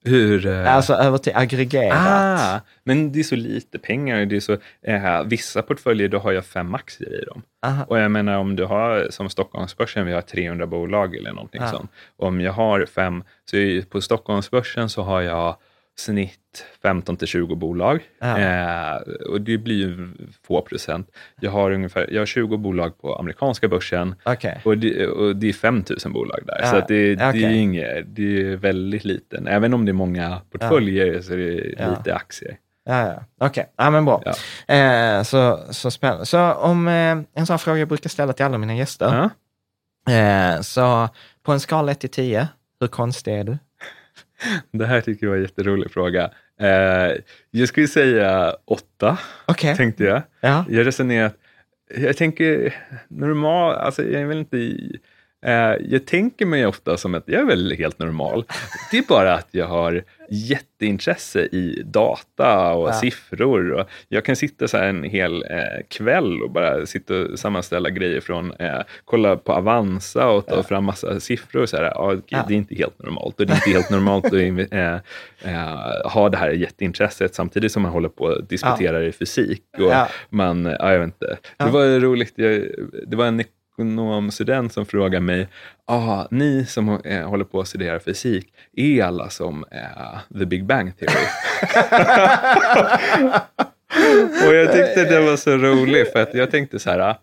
Hur... 0.05 0.47
eh, 0.47 0.75
Alltså 0.75 0.93
över 0.93 1.17
till 1.17 1.35
aggregerat. 1.35 1.97
ah, 1.99 2.59
men 2.83 3.11
det 3.11 3.19
är 3.19 3.23
så 3.23 3.35
lite 3.35 3.79
pengar. 3.79 4.25
Det 4.25 4.35
är 4.35 4.39
så, 4.39 4.57
eh, 4.81 5.23
vissa 5.23 5.61
portföljer, 5.61 6.07
då 6.07 6.19
har 6.19 6.31
jag 6.31 6.45
fem 6.45 6.75
aktier 6.75 7.21
i 7.21 7.25
dem. 7.25 7.41
Aha. 7.65 7.83
Och 7.87 7.99
jag 7.99 8.11
menar 8.11 8.37
om 8.37 8.55
du 8.55 8.65
har, 8.65 9.07
som 9.09 9.29
Stockholmsbörsen, 9.29 10.05
vi 10.05 10.13
har 10.13 10.21
300 10.21 10.67
bolag 10.67 11.15
eller 11.15 11.33
någonting 11.33 11.61
Ja. 11.61 11.67
sånt. 11.71 11.91
Om 12.17 12.41
jag 12.41 12.53
har 12.53 12.85
fem, 12.85 13.23
så 13.45 13.57
på 13.89 14.01
Stockholmsbörsen 14.01 14.89
så 14.89 15.01
har 15.03 15.21
jag 15.21 15.55
snitt 16.03 16.65
15 16.81 17.17
till 17.17 17.27
20 17.27 17.55
bolag. 17.55 17.99
Ja. 18.19 18.37
Eh, 18.39 18.95
och 19.29 19.41
det 19.41 19.57
blir 19.57 19.75
ju 19.75 20.07
få 20.47 20.61
procent. 20.61 21.09
Jag 21.39 21.51
har 21.51 21.71
ungefär 21.71 22.07
jag 22.11 22.21
har 22.21 22.25
20 22.25 22.57
bolag 22.57 22.97
på 23.01 23.15
amerikanska 23.15 23.67
börsen 23.67 24.15
Okej. 24.25 24.61
och 24.65 24.77
det, 24.77 25.07
och 25.07 25.35
det 25.35 25.49
är 25.49 25.53
5 25.53 25.83
000 26.05 26.13
bolag 26.13 26.39
där. 26.47 26.59
Ja, 26.61 26.67
Så 26.69 26.75
det, 26.87 27.15
det, 27.15 27.29
okej. 27.29 27.43
är 27.43 27.49
inget, 27.49 28.15
det 28.15 28.41
är 28.41 28.55
väldigt 28.55 29.03
liten. 29.05 29.47
Även 29.47 29.73
om 29.73 29.85
det 29.85 29.91
är 29.91 29.93
många 29.93 30.41
portföljer 30.51 31.21
så 31.21 31.33
är 31.33 31.37
det 31.37 31.75
Ja. 31.79 31.89
lite 31.97 32.15
aktier. 32.15 32.57
Ja, 32.85 33.07
ja. 33.07 33.47
Okej, 33.47 33.65
ja, 33.77 33.89
men 33.89 34.05
bra. 34.05 34.23
Ja. 34.67 34.75
Eh, 34.75 35.23
så, 35.23 35.59
så 35.69 35.91
spännande. 35.91 36.25
Så 36.25 36.51
om 36.53 36.87
eh, 36.87 37.17
en 37.33 37.45
sån 37.45 37.59
fråga 37.59 37.79
jag 37.79 37.87
brukar 37.87 38.09
ställa 38.09 38.33
till 38.33 38.45
alla 38.45 38.57
mina 38.57 38.75
gäster. 38.75 39.29
Ja. 40.05 40.13
Eh, 40.13 40.61
så 40.61 41.09
på 41.43 41.51
en 41.51 41.59
skala 41.59 41.91
1 41.91 41.99
till 41.99 42.09
10, 42.09 42.47
hur 42.79 42.87
konstig 42.87 43.33
är 43.33 43.43
du? 43.43 43.57
Det 44.71 44.85
här 44.85 45.01
tycker 45.01 45.25
jag 45.25 45.31
var 45.31 45.37
en 45.37 45.43
jätterolig 45.43 45.91
fråga. 45.91 46.31
Eh, 46.59 47.17
jag 47.51 47.67
skulle 47.67 47.87
säga 47.87 48.55
åtta, 48.65 49.17
Okej. 49.45 49.75
tänkte 49.75 50.03
jag. 50.03 50.21
Ja. 50.41 50.65
Jag 50.69 50.87
resonerar 50.87 51.31
jag 51.95 52.17
tänker 52.17 52.75
normal, 53.07 53.75
alltså 53.75 54.03
jag 54.03 54.21
är 54.21 54.25
väl 54.25 54.37
inte 54.37 54.57
i, 54.57 54.99
jag 55.89 56.05
tänker 56.07 56.45
mig 56.45 56.65
ofta 56.65 56.97
som 56.97 57.15
att 57.15 57.23
jag 57.25 57.41
är 57.41 57.45
väl 57.45 57.71
helt 57.77 57.99
normal. 57.99 58.45
Det 58.91 58.97
är 58.97 59.03
bara 59.07 59.33
att 59.33 59.47
jag 59.51 59.67
har 59.67 60.03
jätteintresse 60.29 61.39
i 61.41 61.81
data 61.85 62.73
och 62.73 62.89
Ja. 62.89 62.93
siffror. 62.93 63.71
Och 63.71 63.89
jag 64.07 64.25
kan 64.25 64.35
sitta 64.35 64.67
så 64.67 64.77
en 64.77 65.03
hel 65.03 65.43
eh, 65.43 65.85
kväll 65.87 66.41
och 66.41 66.51
bara 66.51 66.85
sitta 66.85 67.15
och 67.21 67.39
sammanställa 67.39 67.89
grejer 67.89 68.21
från, 68.21 68.51
eh, 68.51 68.81
kolla 69.05 69.35
på 69.35 69.53
Avanza 69.53 70.27
och 70.29 70.45
ta 70.47 70.63
fram 70.63 70.83
massa 70.83 71.19
siffror. 71.19 71.61
Och 71.61 71.69
så 71.69 71.77
här, 71.77 71.83
ja, 71.83 72.13
okej, 72.13 72.21
Ja. 72.27 72.45
Det 72.47 72.53
är 72.53 72.57
inte 72.57 72.75
helt 72.75 72.99
normalt 73.03 73.39
och 73.39 73.45
det 73.45 73.53
är 73.53 73.55
inte 73.55 73.69
helt 73.69 73.89
normalt 73.89 74.25
att 74.25 74.33
eh, 74.33 74.93
eh, 75.43 76.11
ha 76.11 76.29
det 76.29 76.37
här 76.37 76.49
jätteintresset 76.51 77.35
samtidigt 77.35 77.71
som 77.71 77.81
man 77.81 77.91
håller 77.91 78.09
på 78.09 78.23
och 78.23 78.43
disputerar 78.47 79.01
i 79.03 79.11
fysik. 79.11 79.63
Och 79.77 79.83
Ja. 79.83 80.07
man, 80.29 80.65
ja, 80.65 80.91
jag 80.91 80.99
vet 80.99 81.05
inte. 81.07 81.37
Ja. 81.57 81.65
Det 81.65 81.71
var 81.71 81.99
roligt, 81.99 82.33
jag, 82.35 82.61
det 83.07 83.15
var 83.15 83.25
en 83.25 83.37
ekonomstudent 83.81 84.73
som 84.73 84.85
frågade 84.85 85.19
mig, 85.25 85.47
ah, 85.85 86.25
ni 86.31 86.65
som 86.65 86.99
eh, 87.05 87.29
håller 87.29 87.45
på 87.45 87.59
att 87.59 87.67
studera 87.67 87.99
fysik, 87.99 88.47
är 88.77 89.03
alla 89.03 89.29
som 89.29 89.65
eh, 89.71 90.37
the 90.39 90.45
big 90.45 90.65
bang 90.65 90.93
theory? 90.97 91.25
och 94.47 94.55
jag 94.55 94.71
tyckte 94.73 95.05
det 95.05 95.21
var 95.21 95.37
så 95.37 95.51
roligt, 95.57 96.11
för 96.11 96.21
att 96.21 96.33
jag 96.33 96.51
tänkte 96.51 96.79
så 96.79 96.89
här, 96.89 96.99
ah, 96.99 97.15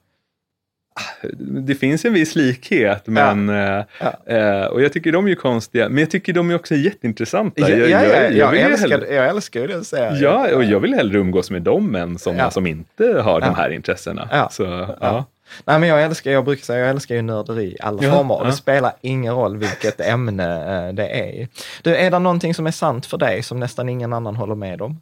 det 1.38 1.74
finns 1.74 2.04
en 2.04 2.12
viss 2.12 2.36
likhet, 2.36 3.02
men, 3.06 3.48
eh, 3.48 3.84
eh, 4.26 4.64
och 4.64 4.82
jag 4.82 4.92
tycker 4.92 5.12
de 5.12 5.24
är 5.24 5.28
ju 5.28 5.36
konstiga, 5.36 5.88
men 5.88 5.98
jag 5.98 6.10
tycker 6.10 6.32
de 6.32 6.50
är 6.50 6.54
också 6.54 6.74
jätteintressanta. 6.74 7.60
Ja, 7.60 7.68
Jag- 7.68 7.78
ja, 7.78 8.02
jag- 8.02 8.02
ja, 8.12 8.22
jag 8.22 8.32
jag, 8.32 8.54
ju 8.54 8.60
älskar, 8.60 8.88
hellre- 8.88 9.14
jag 9.14 9.28
älskar 9.28 9.60
ju 9.60 9.66
den 9.66 9.84
serien. 9.84 10.18
Ja, 10.20 10.54
och 10.54 10.64
jag 10.64 10.80
vill 10.80 10.94
hellre 10.94 11.18
umgås 11.18 11.50
med 11.50 11.62
dem 11.62 11.94
än 11.94 12.18
sådana 12.18 12.42
Ja. 12.42 12.50
som 12.50 12.66
inte 12.66 13.20
har 13.20 13.40
Ja. 13.40 13.46
de 13.46 13.54
här 13.54 13.70
intressena. 13.70 14.28
Ja. 14.32 14.48
Så, 14.52 14.64
ja. 15.00 15.24
Nej, 15.64 15.78
men 15.78 15.88
jag 15.88 16.02
älskar, 16.02 16.30
jag 16.30 16.44
brukar 16.44 16.64
säga, 16.64 16.78
jag 16.78 16.90
älskar 16.90 17.14
ju 17.14 17.22
nörderi 17.22 17.64
i 17.64 17.76
alla 17.80 18.02
Ja, 18.02 18.12
former. 18.12 18.34
Och 18.34 18.46
det 18.46 18.52
spelar 18.52 18.92
ingen 19.00 19.34
roll 19.34 19.56
vilket 19.56 20.00
ämne 20.00 20.86
eh, 20.88 20.94
det 20.94 21.08
är. 21.08 21.48
Du, 21.82 21.96
är 21.96 22.10
det 22.10 22.18
någonting 22.18 22.54
som 22.54 22.66
är 22.66 22.70
sant 22.70 23.06
för 23.06 23.18
dig 23.18 23.42
som 23.42 23.60
nästan 23.60 23.88
ingen 23.88 24.12
annan 24.12 24.36
håller 24.36 24.54
med 24.54 24.82
om? 24.82 25.00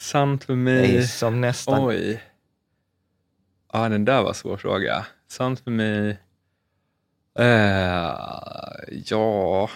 Sant 0.00 0.44
för 0.44 0.54
Nej. 0.54 0.92
mig. 0.92 1.08
Som 1.08 1.40
nästan... 1.40 1.86
Oj. 1.86 2.22
Ja, 3.72 3.88
den 3.88 4.04
där 4.04 4.22
var 4.22 4.32
svår 4.32 4.56
fråga. 4.56 5.06
Sant 5.28 5.60
för 5.60 5.70
mig. 5.70 6.18
Eh, 7.38 8.14
ja. 9.04 9.70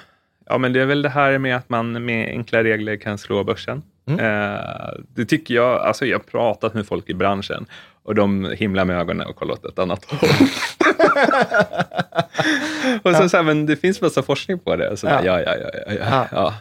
ja, 0.47 0.59
men 0.59 0.73
det 0.73 0.81
är 0.81 0.87
väl 0.87 1.03
det 1.03 1.09
här 1.09 1.39
med 1.39 1.57
att 1.57 1.69
man 1.69 2.05
med 2.05 2.29
enkla 2.29 2.65
regler 2.65 2.97
kan 2.97 3.19
slå 3.19 3.45
börsen. 3.45 3.83
Mm. 4.07 4.21
Eh, 4.21 4.61
det 5.09 5.25
tycker 5.25 5.55
jag, 5.55 5.81
alltså 5.81 6.07
jag 6.07 6.19
har 6.19 6.25
pratat 6.25 6.75
med 6.75 6.87
folk 6.87 7.09
i 7.11 7.15
branschen 7.15 7.67
och 8.05 8.15
de 8.15 8.45
himlar 8.45 8.85
med 8.85 8.97
ögonen 8.99 9.27
och 9.27 9.37
kollar 9.37 9.55
åt 9.55 9.65
ett 9.65 9.79
annat 9.79 10.05
håll. 10.05 10.31
och 13.03 13.15
så, 13.17 13.29
så 13.29 13.37
här, 13.37 13.43
men 13.45 13.67
det 13.67 13.77
finns 13.77 14.01
massa 14.01 14.23
forskning 14.23 14.59
på 14.59 14.77
det. 14.77 14.97
Så 14.97 15.07
Ja. 15.07 15.25
ja. 15.25 15.41
Ja, 15.41 15.57
ja, 15.57 15.71
ja, 15.75 15.93
ja, 15.93 15.95
Ja. 16.11 16.29
ja. 16.33 16.55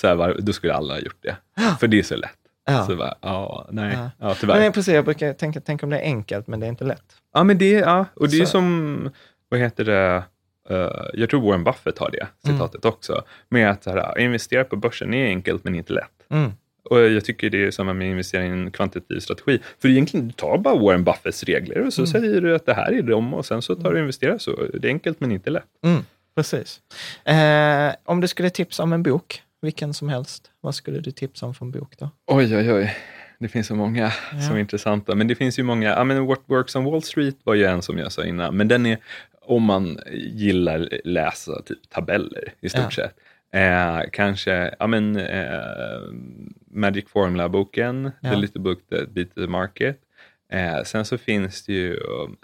Så 0.00 0.06
här, 0.06 0.36
då 0.38 0.52
skulle 0.52 0.74
alla 0.74 0.94
ha 0.94 1.00
gjort 1.00 1.22
det. 1.22 1.36
För 1.80 1.86
det 1.88 1.98
är 1.98 2.02
så 2.02 2.16
lätt. 2.16 2.30
Ja. 2.66 2.86
Så 2.86 2.96
bara, 2.96 3.14
ja, 3.20 3.68
nej, 3.70 3.94
Ja. 3.94 4.10
ja, 4.28 4.34
tyvärr. 4.34 4.60
Men 4.60 4.72
precis, 4.72 4.94
jag 4.94 5.04
brukar 5.04 5.32
tänka, 5.32 5.60
tänk 5.60 5.82
om 5.82 5.90
det 5.90 5.98
är 5.98 6.02
enkelt, 6.04 6.46
men 6.46 6.60
det 6.60 6.66
är 6.66 6.68
inte 6.68 6.84
lätt. 6.84 7.16
Ja, 7.34 7.44
men 7.44 7.58
det, 7.58 7.70
ja, 7.70 8.06
och 8.14 8.28
det 8.28 8.36
är 8.36 8.44
Så- 8.44 8.50
som, 8.50 9.10
vad 9.48 9.60
heter 9.60 9.84
det, 9.84 10.22
uh, 10.70 10.90
jag 11.14 11.30
tror 11.30 11.40
Warren 11.40 11.64
Buffett 11.64 11.98
har 11.98 12.10
det 12.10 12.26
citatet 12.50 12.84
mm. 12.84 12.94
också, 12.94 13.22
med 13.48 13.70
att 13.70 13.86
här, 13.86 14.18
investera 14.18 14.64
på 14.64 14.76
börsen 14.76 15.14
är 15.14 15.26
enkelt 15.26 15.64
men 15.64 15.74
inte 15.74 15.92
lätt. 15.92 16.10
Mm. 16.30 16.52
Och 16.90 17.00
jag 17.00 17.24
tycker 17.24 17.50
det 17.50 17.66
är 17.66 17.70
samma 17.70 17.92
med 17.92 18.10
investering 18.10 18.48
i 18.48 18.52
en 18.52 18.70
kvantitativ 18.70 19.20
strategi. 19.20 19.58
För 19.82 19.88
egentligen, 19.88 20.28
du 20.28 20.32
tar 20.32 20.58
bara 20.58 20.76
Warren 20.76 21.04
Buffetts 21.04 21.44
regler 21.44 21.86
och 21.86 21.92
så 21.92 22.00
mm. 22.00 22.06
säger 22.06 22.40
du 22.40 22.54
att 22.54 22.66
det 22.66 22.74
här 22.74 22.92
är 22.92 23.02
dem 23.02 23.34
och 23.34 23.46
sen 23.46 23.62
så 23.62 23.74
tar 23.74 23.90
du 23.90 23.96
och 23.96 24.00
investerar 24.00 24.38
så. 24.38 24.66
Det 24.74 24.88
är 24.88 24.92
enkelt 24.92 25.20
men 25.20 25.32
inte 25.32 25.50
lätt. 25.50 25.64
Mm, 25.84 26.02
precis. 26.34 26.80
Eh, 27.24 27.94
om 28.04 28.20
du 28.20 28.28
skulle 28.28 28.50
tipsa 28.50 28.82
om 28.82 28.92
en 28.92 29.02
bok, 29.02 29.42
vilken 29.62 29.94
som 29.94 30.08
helst, 30.08 30.50
vad 30.60 30.74
skulle 30.74 31.00
du 31.00 31.10
tipsa 31.10 31.46
om 31.46 31.54
för 31.54 31.64
en 31.64 31.70
bok 31.70 31.94
då? 31.98 32.10
Oj, 32.26 32.56
oj, 32.56 32.72
oj. 32.72 32.96
Det 33.38 33.48
finns 33.48 33.66
så 33.66 33.74
många 33.74 34.12
ja. 34.32 34.40
som 34.40 34.56
är 34.56 34.60
intressanta. 34.60 35.14
Men 35.14 35.28
det 35.28 35.34
finns 35.34 35.58
ju 35.58 35.62
många. 35.62 35.88
Ja, 35.88 36.04
men 36.04 36.26
What 36.26 36.40
Works 36.46 36.76
on 36.76 36.84
Wall 36.84 37.02
Street 37.02 37.36
var 37.44 37.54
ju 37.54 37.64
en 37.64 37.82
som 37.82 37.98
jag 37.98 38.12
sa 38.12 38.24
innan. 38.24 38.56
Men 38.56 38.68
den 38.68 38.86
är, 38.86 38.98
om 39.42 39.62
man 39.62 39.98
gillar 40.14 41.00
läsa 41.04 41.62
typ 41.62 41.90
tabeller 41.90 42.52
i 42.60 42.68
stort 42.68 42.82
ja. 42.82 42.90
sett. 42.90 43.14
Eh, 43.52 44.00
kanske, 44.12 44.74
ja 44.78 44.86
men 44.86 45.16
eh, 45.16 46.00
Magic 46.70 47.08
Formula-boken, 47.08 48.10
ja. 48.20 48.30
The 48.30 48.36
Little 48.36 48.60
Book 48.60 48.78
That 48.90 49.10
Beat 49.10 49.34
the 49.34 49.46
Market. 49.46 50.00
Eh, 50.52 50.82
sen 50.82 51.04
så 51.04 51.18
finns 51.18 51.64
det 51.64 51.72
ju 51.72 51.94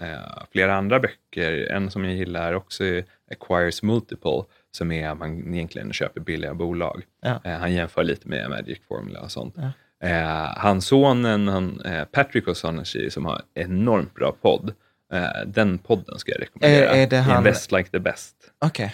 eh, 0.03 0.45
flera 0.53 0.75
andra 0.75 1.01
böcker. 1.01 1.73
En 1.73 1.91
som 1.91 2.05
jag 2.05 2.15
gillar 2.15 2.53
också 2.53 2.85
är 2.85 3.05
Acquires 3.31 3.83
Multiple, 3.83 4.43
som 4.71 4.93
är 4.93 5.09
att 5.09 5.19
man 5.19 5.55
egentligen 5.55 5.93
köper 5.93 6.21
billiga 6.21 6.55
bolag. 6.55 7.03
Ja. 7.23 7.41
Eh, 7.45 7.53
han 7.53 7.73
jämför 7.73 8.05
lite 8.05 8.29
med 8.29 8.51
Magic 8.51 8.79
Formula 8.89 9.21
och 9.21 9.31
sånt. 9.31 9.55
Ja. 9.57 9.73
Eh, 10.09 10.53
hans 10.57 10.87
sonen, 10.87 11.49
han, 11.49 11.83
Patrick 12.13 12.47
O'Shaughnessy, 12.47 13.11
som 13.11 13.27
har 13.27 13.43
enormt 13.55 14.15
bra 14.15 14.33
podd. 14.43 14.75
den 15.47 15.79
podden 15.79 16.19
ska 16.19 16.33
jag 16.33 16.41
rekommendera. 16.41 16.91
Är, 16.91 17.03
är 17.03 17.07
det 17.07 17.17
han... 17.19 17.39
Invest 17.39 17.73
like 17.73 17.91
the 17.91 17.99
best. 17.99 18.37
Okay 18.61 18.91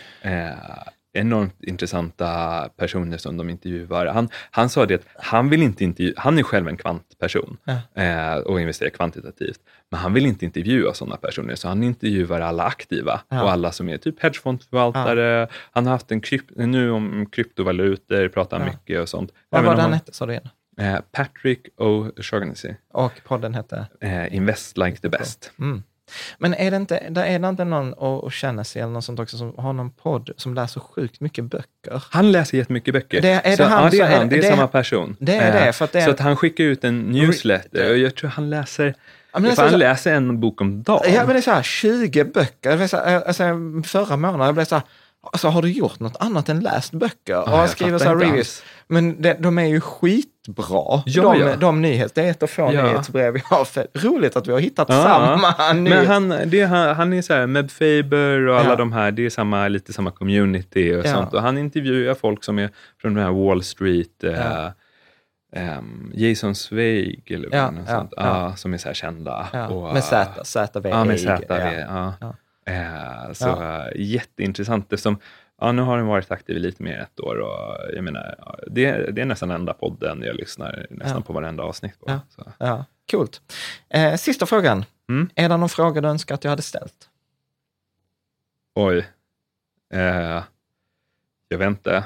enormt 1.12 1.64
intressanta 1.64 2.68
personer 2.76 3.18
som 3.18 3.36
de 3.36 3.51
intervjuar. 3.51 4.06
Han, 4.06 4.28
han 4.51 4.68
sa 4.68 4.86
det 4.86 4.94
att 4.94 5.06
han 5.16 5.51
vill 5.51 5.62
inte 5.62 5.85
intervjua, 5.85 6.14
han 6.16 6.39
är 6.39 6.43
själv 6.43 6.68
en 6.68 6.76
kvantperson 6.76 7.56
ja. 7.64 8.02
eh, 8.02 8.36
och 8.36 8.60
investerar 8.60 8.90
kvantitativt, 8.90 9.60
men 9.90 10.01
han 10.01 10.12
vill 10.12 10.26
inte 10.26 10.44
intervjua 10.44 10.94
sådana 10.94 11.16
personer, 11.16 11.55
så 11.55 11.68
han 11.68 11.82
intervjuar 11.82 12.40
alla 12.40 12.64
aktiva 12.64 13.20
ja. 13.28 13.43
och 13.43 13.51
alla 13.51 13.72
som 13.72 13.89
är 13.89 13.98
typ 13.98 14.22
hedgefondförvaltare. 14.22 15.40
Ja. 15.40 15.47
Han 15.70 15.86
har 15.86 15.93
haft 15.93 16.12
en 16.12 16.20
krypt, 16.20 16.51
nu 16.56 16.90
om 16.90 17.26
kryptovalutor, 17.32 18.28
pratar 18.28 18.64
mycket 18.64 19.01
och 19.01 19.09
sånt. 19.09 19.32
Vad 19.48 19.64
var 19.64 19.76
det 19.76 19.82
han 19.82 19.93
hette, 19.93 20.12
sa 20.12 20.26
du 20.26 20.32
igen? 20.32 20.48
Eh, 20.78 21.01
Patrick 21.12 21.68
O'Shaughnessy. 21.76 22.74
Och 22.93 23.12
podden 23.24 23.55
hette? 23.55 23.86
Eh, 24.01 24.35
Invest 24.35 24.78
like 24.78 24.97
the 24.97 25.09
best. 25.09 25.52
Mm. 25.59 25.82
Men 26.39 26.55
är 26.55 26.70
det 26.70 26.76
inte, 26.76 27.02
där 27.10 27.24
är 27.24 27.39
det 27.39 27.48
inte 27.48 27.64
någon 27.64 28.24
att 28.26 28.32
känna 28.32 28.64
sig 28.64 28.82
eller 28.82 28.93
något 28.93 29.05
sånt 29.05 29.20
också 29.20 29.36
som 29.36 29.55
har 29.59 29.72
någon 29.72 29.90
podd 29.90 30.30
som 30.36 30.55
läser 30.55 30.80
sjukt 30.80 31.20
mycket 31.20 31.44
böcker? 31.44 32.02
Han 32.10 32.32
läser 32.32 32.59
jättemycket 32.59 32.94
böcker. 32.94 33.20
Det, 33.20 33.40
är 33.44 33.56
det, 33.56 33.64
han, 33.64 33.85
ja, 33.85 33.90
det 33.90 34.01
är, 34.01 34.24
det 34.24 34.36
är, 34.36 34.43
det, 34.43 34.48
samma 34.48 34.68
person. 34.68 35.16
Det 35.20 35.36
är 35.36 35.66
det. 35.66 35.72
För 35.72 35.85
att 35.85 35.93
det 35.93 36.01
är, 36.01 36.05
så 36.05 36.10
att 36.10 36.20
han 36.20 36.36
skickar 36.36 36.64
ut 36.64 36.85
en 36.85 37.01
newsletter 37.01 37.90
och 37.90 37.98
jag 37.98 38.14
tror 38.14 38.30
han 38.30 38.51
läser 38.51 38.94
Ja, 39.32 39.39
men 39.39 39.56
han 39.56 39.78
läser 39.78 40.14
en 40.14 40.40
bok 40.40 40.60
om 40.60 40.82
dagen. 40.82 41.14
Ja, 41.14 41.24
men 41.24 41.28
det 41.28 41.39
är 41.39 41.40
så 41.40 41.51
här, 41.51 41.62
20 41.62 42.24
böcker. 42.24 42.70
Alltså, 42.70 43.44
förra 43.85 44.16
månaden 44.16 44.47
jag 44.47 44.55
blev 44.55 44.64
så 44.64 44.74
här, 44.74 44.85
alltså, 45.32 45.49
har 45.49 45.62
du 45.62 45.73
gjort 45.73 46.01
något 46.01 46.16
annat 46.20 46.49
än 46.49 46.61
läst 46.61 46.93
böcker? 46.93 47.40
och 47.40 47.49
han 47.49 47.69
skriver 47.69 47.99
så 47.99 48.05
här 48.05 48.16
reviews. 48.16 48.62
Men 48.86 49.23
det, 49.23 49.36
de 49.40 49.59
är 49.59 49.65
ju 49.65 49.81
skitbra, 49.81 51.03
ja, 51.07 51.23
de, 51.23 51.40
ja. 51.40 51.57
de 51.57 51.82
nyheter. 51.82 52.23
Det 52.23 52.27
är 52.27 52.31
ett 52.31 52.43
av 52.43 52.47
få 52.47 52.70
ja. 52.73 52.82
nyhetsbrev 52.82 53.35
vi 53.35 53.43
har. 53.45 53.65
För, 53.65 53.86
roligt 53.95 54.36
att 54.36 54.49
vi 54.49 54.53
har 54.53 54.61
hittat 54.61 54.89
ja. 54.89 55.03
samma 55.03 55.74
Men 55.74 56.07
han, 56.07 56.28
det, 56.28 56.65
han, 56.65 56.97
han 56.97 57.12
är 57.12 57.23
så 57.23 57.35
här, 57.35 57.47
Meb 57.47 57.70
Faber 57.70 58.47
och 58.47 58.61
alla 58.61 58.77
de 58.77 58.93
här, 58.93 59.11
det 59.11 59.27
är 59.27 59.31
samma, 59.31 59.69
lite 59.69 59.93
samma 59.93 60.11
community 60.11 60.95
och 60.95 61.07
sånt. 61.07 61.35
Och 61.35 61.43
han 61.43 61.59
intervjuar 61.59 62.15
folk 62.15 62.45
som 62.45 62.59
är 62.59 62.70
från 63.01 63.15
den 63.15 63.24
här 63.24 63.32
Wall 63.32 63.62
Street, 63.62 64.24
uh, 64.24 64.69
um, 65.78 66.12
Jason 66.15 66.55
Zweig 66.55 67.31
eller 67.31 67.49
ja, 67.53 67.70
något 67.70 67.89
sånt, 67.89 68.12
uh, 68.20 68.55
som 68.55 68.74
är 68.74 68.78
så 68.78 68.89
här 68.89 68.95
kända. 68.95 69.66
Och, 69.70 69.93
med 69.93 70.05
Z, 70.05 70.45
ZV. 70.45 70.89
Ja, 70.89 71.05
med 71.05 71.20
ZV. 71.20 71.53
Ja. 71.89 72.35
Uh, 72.69 73.32
så 73.32 73.62
uh, 73.62 73.86
jätteintressant 73.97 74.93
eftersom 74.93 75.19
Ja, 75.61 75.73
nu 75.73 75.82
har 75.82 75.97
den 75.97 76.07
varit 76.07 76.31
aktiv 76.31 76.57
i 76.57 76.61
lite 76.61 76.82
mer 76.82 76.95
än 76.95 77.03
ett 77.03 77.20
år 77.20 77.36
och 77.39 77.95
jag 77.95 78.05
menar, 78.05 78.35
det, 78.66 79.15
det 79.15 79.20
är 79.20 79.24
nästan 79.24 79.51
enda 79.51 79.73
podden 79.73 80.23
jag 80.23 80.36
lyssnar 80.36 80.86
nästan 80.90 81.16
ja. 81.19 81.23
på 81.23 81.32
varenda 81.32 81.62
avsnitt 81.62 82.01
på. 82.01 82.11
Ja, 82.11 82.20
så. 82.28 82.53
ja. 82.59 82.85
Coolt. 83.11 83.43
Eh, 83.89 84.16
sista 84.16 84.47
frågan. 84.47 84.85
Mm? 85.09 85.31
Är 85.35 85.49
det 85.49 85.57
någon 85.57 85.69
fråga 85.69 86.01
du 86.01 86.09
önskar 86.09 86.35
att 86.35 86.45
jag 86.45 86.51
hade 86.51 86.62
ställt? 86.62 87.09
Oj. 88.74 89.09
Eh, 89.95 90.43
jag 91.49 91.59
vet 91.59 91.69
inte. 91.69 92.05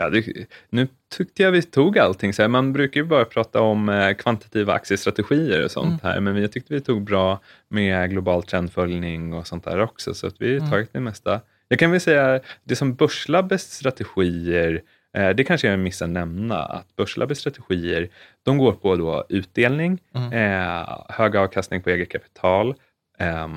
Ja, 0.00 0.10
det, 0.10 0.46
nu 0.70 0.88
tyckte 1.16 1.42
jag 1.42 1.52
vi 1.52 1.62
tog 1.62 1.98
allting. 1.98 2.32
Så 2.32 2.42
här, 2.42 2.48
man 2.48 2.72
brukar 2.72 3.00
ju 3.00 3.06
bara 3.06 3.24
prata 3.24 3.60
om 3.60 3.88
eh, 3.88 4.14
kvantitativa 4.14 4.72
aktiestrategier 4.72 5.64
och 5.64 5.70
sånt 5.70 6.02
mm. 6.02 6.12
här, 6.12 6.20
men 6.20 6.42
jag 6.42 6.52
tyckte 6.52 6.74
vi 6.74 6.80
tog 6.80 7.02
bra 7.02 7.40
med 7.68 8.10
global 8.10 8.42
trendföljning 8.42 9.32
och 9.32 9.46
sånt 9.46 9.64
där 9.64 9.80
också, 9.80 10.14
så 10.14 10.26
att 10.26 10.34
vi 10.38 10.50
har 10.50 10.58
mm. 10.58 10.70
tagit 10.70 10.92
det 10.92 11.00
mesta. 11.00 11.40
Jag 11.68 11.78
kan 11.78 11.90
väl 11.90 12.00
säga, 12.00 12.40
det 12.64 12.76
som 12.76 12.94
Börslabbets 12.94 13.72
strategier, 13.76 14.82
eh, 15.16 15.30
det 15.30 15.44
kanske 15.44 15.68
jag 15.68 15.78
missar 15.78 16.06
nämna, 16.06 16.58
att 16.58 16.96
Börslabbets 16.96 17.40
strategier, 17.40 18.08
de 18.42 18.58
går 18.58 18.72
på 18.72 18.96
då 18.96 19.24
utdelning, 19.28 19.98
mm. 20.14 20.32
eh, 20.32 20.98
hög 21.08 21.36
avkastning 21.36 21.82
på 21.82 21.90
eget 21.90 22.08
kapital, 22.08 22.74
eh, 23.18 23.48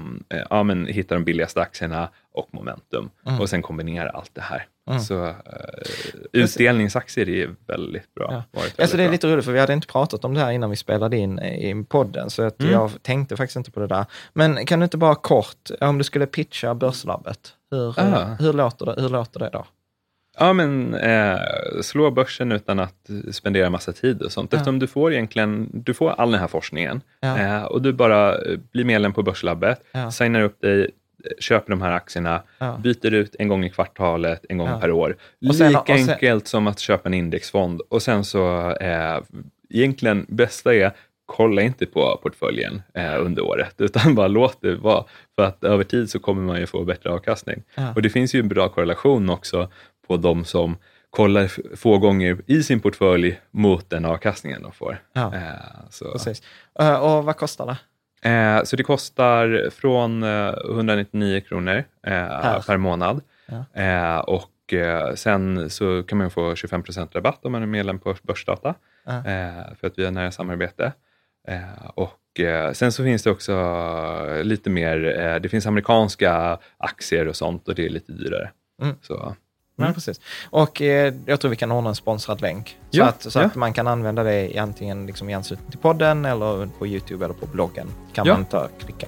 ja, 0.49 0.63
men 0.63 0.85
hitta 0.85 1.15
de 1.15 1.23
billigaste 1.23 1.61
aktierna 1.61 2.09
och 2.33 2.49
momentum 2.51 3.09
mm. 3.27 3.41
och 3.41 3.49
sen 3.49 3.61
kombinera 3.61 4.09
allt 4.09 4.35
det 4.35 4.41
här. 4.41 4.65
Mm. 4.89 5.01
Så 5.01 5.25
uh, 5.25 5.33
utdelningsaktier 6.31 7.29
är 7.29 7.55
väldigt 7.67 8.13
bra. 8.13 8.27
Ja. 8.31 8.59
Väldigt 8.59 8.79
alltså 8.79 8.97
det 8.97 9.03
är 9.03 9.09
lite 9.09 9.27
roligt, 9.27 9.45
för 9.45 9.51
vi 9.51 9.59
hade 9.59 9.73
inte 9.73 9.87
pratat 9.87 10.25
om 10.25 10.33
det 10.33 10.39
här 10.39 10.51
innan 10.51 10.69
vi 10.69 10.75
spelade 10.75 11.17
in 11.17 11.39
i 11.39 11.85
podden, 11.89 12.29
så 12.29 12.43
att 12.43 12.61
mm. 12.61 12.73
jag 12.73 12.91
tänkte 13.01 13.37
faktiskt 13.37 13.55
inte 13.55 13.71
på 13.71 13.79
det 13.79 13.87
där. 13.87 14.05
Men 14.33 14.65
kan 14.65 14.79
du 14.79 14.83
inte 14.83 14.97
bara 14.97 15.15
kort, 15.15 15.71
om 15.81 15.97
du 15.97 16.03
skulle 16.03 16.25
pitcha 16.25 16.75
Börslabbet, 16.75 17.53
hur, 17.71 17.93
hur, 18.39 18.53
låter, 18.53 18.85
det, 18.85 19.01
hur 19.01 19.09
låter 19.09 19.39
det 19.39 19.49
då? 19.49 19.65
Ja, 20.41 20.53
men 20.53 20.93
eh, 20.93 21.39
slå 21.81 22.11
börsen 22.11 22.51
utan 22.51 22.79
att 22.79 23.09
spendera 23.31 23.69
massa 23.69 23.93
tid 23.93 24.21
och 24.21 24.31
sånt. 24.31 24.53
Ja. 24.53 24.57
Eftersom 24.57 24.79
du 24.79 24.87
får 24.87 25.13
egentligen, 25.13 25.69
du 25.73 25.93
får 25.93 26.09
all 26.09 26.31
den 26.31 26.39
här 26.39 26.47
forskningen 26.47 27.01
ja. 27.19 27.37
eh, 27.37 27.63
och 27.63 27.81
du 27.81 27.93
bara 27.93 28.37
blir 28.71 28.85
medlem 28.85 29.13
på 29.13 29.23
Börslabbet, 29.23 29.81
ja. 29.91 30.11
signar 30.11 30.41
upp 30.41 30.61
dig, 30.61 30.89
köper 31.39 31.69
de 31.69 31.81
här 31.81 31.91
aktierna, 31.91 32.41
ja. 32.57 32.79
byter 32.83 33.13
ut 33.13 33.35
en 33.39 33.47
gång 33.47 33.65
i 33.65 33.69
kvartalet, 33.69 34.45
en 34.49 34.57
gång 34.57 34.81
per 34.81 34.91
år. 34.91 35.17
Sen, 35.57 35.67
Lika 35.67 35.97
sen, 35.97 36.09
enkelt 36.09 36.47
som 36.47 36.67
att 36.67 36.79
köpa 36.79 37.09
en 37.09 37.13
indexfond. 37.13 37.81
Och 37.89 38.01
sen 38.01 38.23
så, 38.25 38.71
eh, 38.71 39.19
egentligen 39.69 40.25
bästa 40.29 40.75
är, 40.75 40.91
kolla 41.25 41.61
inte 41.61 41.85
på 41.85 42.19
portföljen 42.23 42.81
eh, 42.93 43.25
under 43.25 43.41
året, 43.41 43.75
utan 43.81 44.15
bara 44.15 44.27
låt 44.27 44.61
det 44.61 44.75
vara. 44.75 45.05
För 45.35 45.43
att 45.43 45.63
över 45.63 45.83
tid 45.83 46.09
så 46.09 46.19
kommer 46.19 46.41
man 46.41 46.59
ju 46.59 46.65
få 46.65 46.83
bättre 46.83 47.09
avkastning. 47.09 47.63
Ja. 47.75 47.93
Och 47.95 48.01
det 48.01 48.09
finns 48.09 48.35
ju 48.35 48.39
en 48.39 48.47
bra 48.47 48.69
korrelation 48.69 49.29
också 49.29 49.69
på 50.07 50.17
de 50.17 50.45
som 50.45 50.77
kollar 51.09 51.75
få 51.75 51.97
gånger 51.97 52.41
i 52.47 52.63
sin 52.63 52.79
portfölj 52.79 53.39
mot 53.51 53.89
den 53.89 54.05
avkastningen 54.05 54.61
de 54.61 54.71
får. 54.71 55.03
Ja. 55.13 55.35
Eh, 55.35 55.89
så. 55.89 56.11
Precis. 56.11 56.41
Uh, 56.81 56.93
och 56.93 57.23
vad 57.23 57.37
kostar 57.37 57.65
det? 57.65 57.77
Eh, 58.29 58.63
så 58.63 58.75
det 58.75 58.83
kostar 58.83 59.69
från 59.69 60.23
eh, 60.23 60.53
199 60.69 61.41
kronor 61.41 61.83
eh, 62.07 62.65
per 62.65 62.77
månad. 62.77 63.21
Ja. 63.45 63.81
Eh, 63.81 64.17
och 64.17 64.73
eh, 64.73 65.13
sen 65.13 65.69
så 65.69 66.03
kan 66.03 66.17
man 66.17 66.31
få 66.31 66.53
25% 66.53 67.13
rabatt 67.13 67.45
om 67.45 67.51
man 67.51 67.61
är 67.61 67.67
medlem 67.67 67.99
på 67.99 68.15
Börsdata, 68.21 68.75
ja. 69.05 69.17
Eh, 69.17 69.75
för 69.79 69.87
att 69.87 69.99
vi 69.99 70.03
har 70.05 70.11
nära 70.11 70.31
samarbete. 70.31 70.93
och 71.93 72.17
sen 72.73 72.91
så 72.91 73.03
finns 73.03 73.23
det 73.23 73.31
också 73.31 73.53
lite 74.43 74.69
mer, 74.69 74.99
det 75.39 75.49
finns 75.49 75.65
amerikanska 75.65 76.59
aktier 76.77 77.27
och 77.27 77.35
sånt 77.35 77.67
och 77.67 77.75
det 77.75 77.85
är 77.85 77.89
lite 77.89 78.11
dyrare. 78.11 78.51
Mm. 78.81 78.95
Så. 79.01 79.35
Mm. 79.77 79.87
Ja, 79.89 79.93
precis. 79.93 80.21
Och 80.49 80.81
eh, 80.81 81.13
jag 81.25 81.39
tror 81.39 81.49
vi 81.49 81.55
kan 81.55 81.71
ordna 81.71 81.89
en 81.89 81.95
sponsrad 81.95 82.41
länk. 82.41 82.77
Så, 82.89 82.97
ja, 82.97 83.05
att, 83.05 83.31
så 83.31 83.39
ja. 83.39 83.45
att 83.45 83.55
man 83.55 83.73
kan 83.73 83.87
använda 83.87 84.23
det 84.23 84.57
antingen 84.57 85.05
liksom 85.05 85.29
i 85.29 85.33
anslutning 85.33 85.71
till 85.71 85.79
podden 85.79 86.25
eller 86.25 86.69
på 86.79 86.87
YouTube 86.87 87.25
eller 87.25 87.35
på 87.35 87.45
bloggen. 87.45 87.87
kan 88.13 88.27
ja. 88.27 88.33
man 88.33 88.45
ta 88.45 88.67
klicka. 88.79 89.07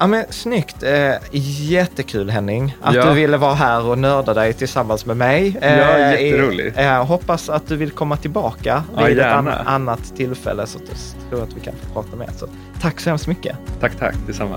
Ja, 0.00 0.06
men, 0.06 0.24
snyggt. 0.30 0.82
Eh, 0.82 1.12
jättekul 1.32 2.30
Henning 2.30 2.76
att 2.82 2.94
ja. 2.94 3.08
du 3.08 3.14
ville 3.14 3.36
vara 3.36 3.54
här 3.54 3.86
och 3.86 3.98
nörda 3.98 4.34
dig 4.34 4.52
tillsammans 4.52 5.06
med 5.06 5.16
mig. 5.16 5.56
Eh, 5.60 5.78
ja, 5.78 5.98
jätteroligt. 5.98 6.78
Eh, 6.78 7.04
hoppas 7.06 7.48
att 7.48 7.66
du 7.66 7.76
vill 7.76 7.90
komma 7.90 8.16
tillbaka 8.16 8.84
ja, 8.96 9.04
vid 9.04 9.16
gärna. 9.16 9.60
ett 9.60 9.66
annat 9.66 10.16
tillfälle 10.16 10.66
så 10.66 10.78
att 10.78 10.84
jag 10.88 11.30
tror 11.30 11.42
att 11.42 11.56
vi 11.56 11.60
kan 11.60 11.74
få 11.74 11.92
prata 11.92 12.16
mer. 12.16 12.30
Så, 12.36 12.48
tack 12.80 13.00
så 13.00 13.10
hemskt 13.10 13.26
mycket. 13.26 13.56
Tack, 13.80 13.98
tack. 13.98 14.14
Detsamma. 14.26 14.56